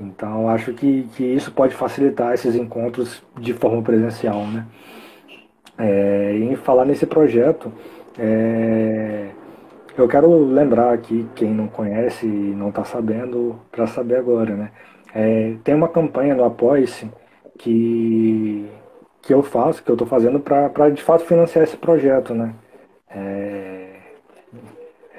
Então, 0.00 0.48
acho 0.48 0.72
que, 0.74 1.04
que 1.14 1.24
isso 1.24 1.52
pode 1.52 1.74
facilitar 1.74 2.34
esses 2.34 2.54
encontros 2.56 3.22
de 3.38 3.52
forma 3.54 3.82
presencial, 3.82 4.46
né? 4.46 4.66
É, 5.78 6.56
falar 6.62 6.84
nesse 6.84 7.06
projeto, 7.06 7.72
é, 8.18 9.30
eu 9.96 10.08
quero 10.08 10.44
lembrar 10.44 10.92
aqui, 10.92 11.26
quem 11.34 11.52
não 11.52 11.68
conhece 11.68 12.26
e 12.26 12.28
não 12.28 12.70
está 12.70 12.84
sabendo, 12.84 13.60
para 13.70 13.86
saber 13.86 14.16
agora, 14.16 14.54
né? 14.56 14.70
É, 15.14 15.54
tem 15.64 15.74
uma 15.74 15.88
campanha 15.88 16.34
no 16.34 16.44
Apoia-se 16.44 17.10
que, 17.58 18.66
que 19.22 19.34
eu 19.34 19.42
faço, 19.42 19.82
que 19.82 19.90
eu 19.90 19.94
estou 19.94 20.06
fazendo 20.06 20.40
para 20.40 20.90
de 20.90 21.02
fato 21.02 21.24
financiar 21.24 21.64
esse 21.64 21.76
projeto, 21.76 22.34
né? 22.34 22.54
É, 23.10 23.90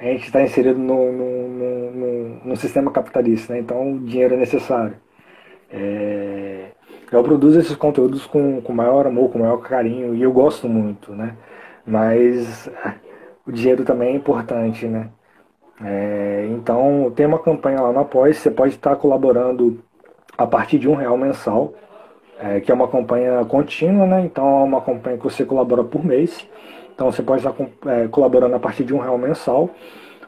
a 0.00 0.04
gente 0.06 0.24
está 0.24 0.42
inserido 0.42 0.78
no, 0.78 1.12
no, 1.12 1.90
no, 1.92 2.44
no, 2.44 2.56
sistema 2.56 2.90
capitalista, 2.90 3.52
né? 3.52 3.60
então 3.60 3.92
o 3.92 4.00
dinheiro 4.00 4.34
é 4.34 4.36
necessário. 4.36 4.96
É, 5.70 6.72
eu 7.10 7.22
produzo 7.22 7.60
esses 7.60 7.76
conteúdos 7.76 8.26
com, 8.26 8.60
com 8.62 8.72
maior 8.72 9.06
amor, 9.06 9.30
com 9.30 9.38
maior 9.38 9.58
carinho, 9.58 10.14
e 10.14 10.22
eu 10.22 10.32
gosto 10.32 10.68
muito, 10.68 11.12
né? 11.12 11.36
Mas 11.86 12.68
o 13.46 13.52
dinheiro 13.52 13.84
também 13.84 14.14
é 14.14 14.16
importante, 14.16 14.86
né? 14.86 15.08
É, 15.84 16.46
então 16.50 17.12
tem 17.14 17.26
uma 17.26 17.38
campanha 17.38 17.80
lá 17.80 17.92
no 17.92 18.00
Apoia, 18.00 18.32
você 18.32 18.50
pode 18.50 18.74
estar 18.74 18.94
colaborando 18.96 19.82
a 20.38 20.46
partir 20.46 20.78
de 20.78 20.88
um 20.88 20.94
real 20.94 21.16
mensal, 21.16 21.74
é, 22.38 22.60
que 22.60 22.70
é 22.70 22.74
uma 22.74 22.88
campanha 22.88 23.44
contínua, 23.44 24.06
né? 24.06 24.22
Então 24.24 24.60
é 24.60 24.64
uma 24.64 24.80
campanha 24.80 25.16
que 25.16 25.24
você 25.24 25.44
colabora 25.44 25.82
por 25.82 26.04
mês. 26.04 26.46
Então 26.94 27.10
você 27.10 27.22
pode 27.22 27.46
estar 27.46 27.54
é, 27.90 28.08
colaborando 28.08 28.54
a 28.54 28.60
partir 28.60 28.84
de 28.84 28.94
um 28.94 28.98
real 28.98 29.18
mensal, 29.18 29.70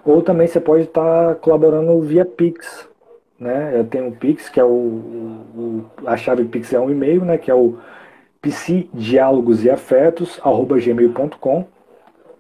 ou 0.05 0.22
também 0.22 0.47
você 0.47 0.60
pode 0.60 0.85
estar 0.85 1.36
colaborando 1.36 2.01
via 2.01 2.24
Pix. 2.24 2.89
Né? 3.39 3.72
Eu 3.74 3.85
tenho 3.85 4.09
o 4.09 4.12
Pix, 4.12 4.48
que 4.48 4.60
é 4.60 4.64
o, 4.64 4.68
o 4.68 5.85
a 6.06 6.16
chave 6.16 6.44
Pix 6.44 6.72
é 6.72 6.81
um 6.81 6.90
e-mail, 6.90 7.24
né? 7.24 7.39
que 7.39 7.51
é 7.51 7.55
o 7.55 7.78
psidiálogos 8.45 9.65
e 9.65 9.71
afetos, 9.71 10.39
gmail.com. 10.85 11.65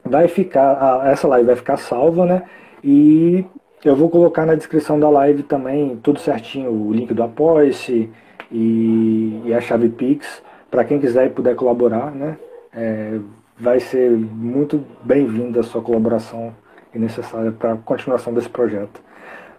Vai 0.04 0.28
ficar, 0.28 1.06
essa 1.06 1.26
live 1.26 1.46
vai 1.46 1.56
ficar 1.56 1.78
salva, 1.78 2.26
né? 2.26 2.42
E 2.82 3.42
eu 3.82 3.96
vou 3.96 4.10
colocar 4.10 4.44
na 4.44 4.54
descrição 4.54 5.00
da 5.00 5.08
live 5.08 5.42
também 5.44 5.98
tudo 6.02 6.20
certinho, 6.20 6.70
o 6.70 6.92
link 6.92 7.14
do 7.14 7.22
Apoia-se 7.22 8.10
e, 8.52 9.40
e, 9.46 9.54
a 9.54 9.62
chave 9.62 9.88
Pix, 9.88 10.42
para 10.70 10.84
quem 10.84 11.00
quiser 11.00 11.26
e 11.26 11.30
puder 11.30 11.56
colaborar, 11.56 12.10
né? 12.10 12.36
É, 12.74 13.18
vai 13.58 13.80
ser 13.80 14.10
muito 14.10 14.84
bem-vinda 15.02 15.60
a 15.60 15.62
sua 15.62 15.80
colaboração 15.80 16.54
e 16.94 16.98
necessária 16.98 17.50
para 17.50 17.72
a 17.72 17.76
continuação 17.78 18.34
desse 18.34 18.50
projeto. 18.50 19.00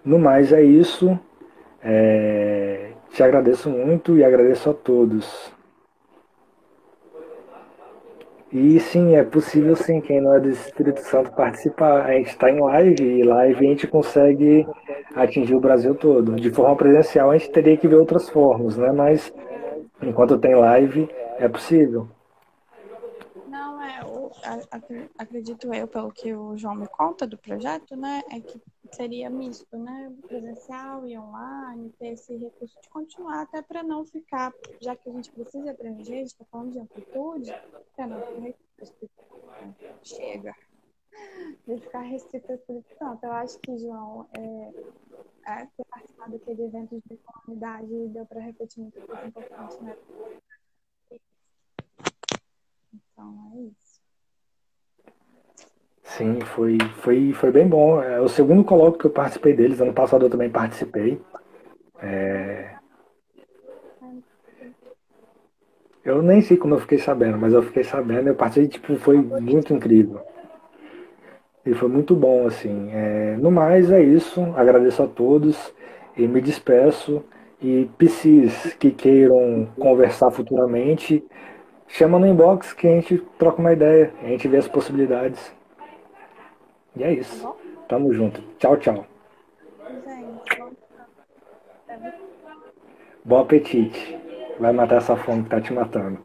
No 0.04 0.20
mais, 0.20 0.54
é 0.54 0.62
isso. 0.62 1.20
É... 1.82 2.92
Te 3.12 3.24
agradeço 3.24 3.70
muito 3.70 4.16
e 4.16 4.24
agradeço 4.24 4.70
a 4.70 4.74
todos. 4.74 5.55
E 8.52 8.80
sim, 8.80 9.16
é 9.16 9.24
possível 9.24 9.76
sim, 9.76 10.00
quem 10.00 10.22
não 10.22 10.34
é 10.36 10.40
do 10.40 10.50
Espírito 10.50 11.02
Santo 11.02 11.32
participar. 11.32 12.06
A 12.06 12.14
gente 12.14 12.30
está 12.30 12.50
em 12.50 12.60
live 12.60 13.04
e 13.04 13.24
live 13.24 13.66
a 13.66 13.70
gente 13.70 13.88
consegue 13.88 14.66
atingir 15.16 15.56
o 15.56 15.60
Brasil 15.60 15.96
todo. 15.96 16.36
De 16.36 16.52
forma 16.52 16.76
presencial 16.76 17.32
a 17.32 17.38
gente 17.38 17.52
teria 17.52 17.76
que 17.76 17.88
ver 17.88 17.96
outras 17.96 18.30
formas, 18.30 18.78
né? 18.78 18.92
Mas 18.92 19.34
enquanto 20.02 20.38
tem 20.38 20.56
live, 20.56 21.10
é 21.40 21.48
possível 21.48 22.08
acredito 25.18 25.74
eu, 25.74 25.88
pelo 25.88 26.12
que 26.12 26.34
o 26.34 26.58
João 26.58 26.76
me 26.76 26.88
conta 26.88 27.26
do 27.26 27.38
projeto, 27.38 27.96
né, 27.96 28.22
é 28.32 28.40
que 28.40 28.62
seria 28.96 29.30
misto, 29.30 29.78
né, 29.78 30.14
presencial 30.28 31.06
e 31.06 31.18
online, 31.18 31.92
ter 32.00 32.10
esse 32.10 32.36
recurso 32.36 32.80
de 32.82 32.90
continuar, 32.90 33.42
até 33.42 33.62
para 33.62 33.84
não 33.84 34.06
ficar, 34.06 34.54
já 34.82 34.96
que 34.96 35.10
a 35.10 35.14
gente 35.14 35.32
precisa 35.32 35.72
abranger, 35.72 36.16
a 36.16 36.20
gente 36.20 36.28
está 36.28 36.46
falando 36.46 36.72
de 36.72 36.80
amplitude, 36.80 37.52
para 37.96 38.08
não 38.08 38.54
chega 40.02 40.56
de 41.66 41.78
ficar 41.80 42.02
restrito 42.02 42.52
Espírito 42.52 42.98
Santo. 42.98 43.24
Eu 43.24 43.32
acho 43.32 43.60
que, 43.60 43.78
João, 43.78 44.28
é, 44.38 44.74
é, 45.48 45.66
ter 45.78 45.86
participado 45.90 46.36
aqui 46.36 46.56
de 46.56 46.62
eventos 46.62 47.02
de 47.10 47.18
comunidade 47.18 48.08
deu 48.10 48.26
para 48.26 48.42
refletir 48.42 48.82
muita 48.82 49.02
coisa 49.02 49.26
importante, 49.26 49.84
né? 49.84 49.98
Então, 52.94 53.52
é 53.54 53.60
isso. 53.62 53.85
Sim, 56.06 56.40
foi, 56.42 56.78
foi, 57.02 57.34
foi 57.34 57.52
bem 57.52 57.68
bom. 57.68 58.02
É 58.02 58.22
o 58.22 58.30
segundo 58.30 58.64
colóquio 58.64 59.00
que 59.00 59.06
eu 59.08 59.12
participei 59.12 59.54
deles. 59.54 59.82
Ano 59.82 59.94
passado 59.94 60.26
eu 60.26 60.30
também 60.30 60.50
participei. 60.50 61.20
É... 62.02 62.76
Eu 66.06 66.22
nem 66.22 66.42
sei 66.42 66.56
como 66.56 66.76
eu 66.76 66.80
fiquei 66.80 67.00
sabendo, 67.00 67.38
mas 67.38 67.52
eu 67.52 67.62
fiquei 67.64 67.84
sabendo. 67.84 68.30
Eu 68.30 68.36
participei, 68.36 68.70
tipo, 68.70 68.96
foi 68.98 69.18
muito 69.18 69.74
incrível. 69.74 70.22
E 71.66 71.74
foi 71.74 71.90
muito 71.90 72.16
bom, 72.16 72.48
assim. 72.48 72.90
É... 72.92 73.36
No 73.38 73.52
mais, 73.52 73.92
é 73.92 74.02
isso. 74.02 74.42
Agradeço 74.56 75.04
a 75.04 75.08
todos 75.08 75.74
e 76.16 76.28
me 76.28 76.40
despeço. 76.42 77.24
E 77.62 77.90
PCs 77.98 78.74
que 78.76 78.92
queiram 78.92 79.68
conversar 79.80 80.30
futuramente, 80.30 81.24
chama 81.88 82.20
no 82.20 82.28
inbox 82.28 82.74
que 82.74 82.88
a 82.88 82.92
gente 82.92 83.18
troca 83.40 83.60
uma 83.62 83.74
ideia, 83.74 84.14
a 84.22 84.28
gente 84.28 84.48
vê 84.48 84.58
as 84.58 84.68
possibilidades. 84.68 85.56
E 86.96 87.04
é 87.04 87.14
isso. 87.14 87.44
Tá 87.44 87.56
Tamo 87.90 88.14
junto. 88.14 88.42
Tchau, 88.58 88.78
tchau. 88.78 89.06
Bom 93.24 93.40
apetite. 93.40 94.18
Vai 94.60 94.72
matar 94.72 94.98
essa 94.98 95.16
fome 95.16 95.44
que 95.44 95.50
tá 95.50 95.60
te 95.60 95.74
matando. 95.74 96.20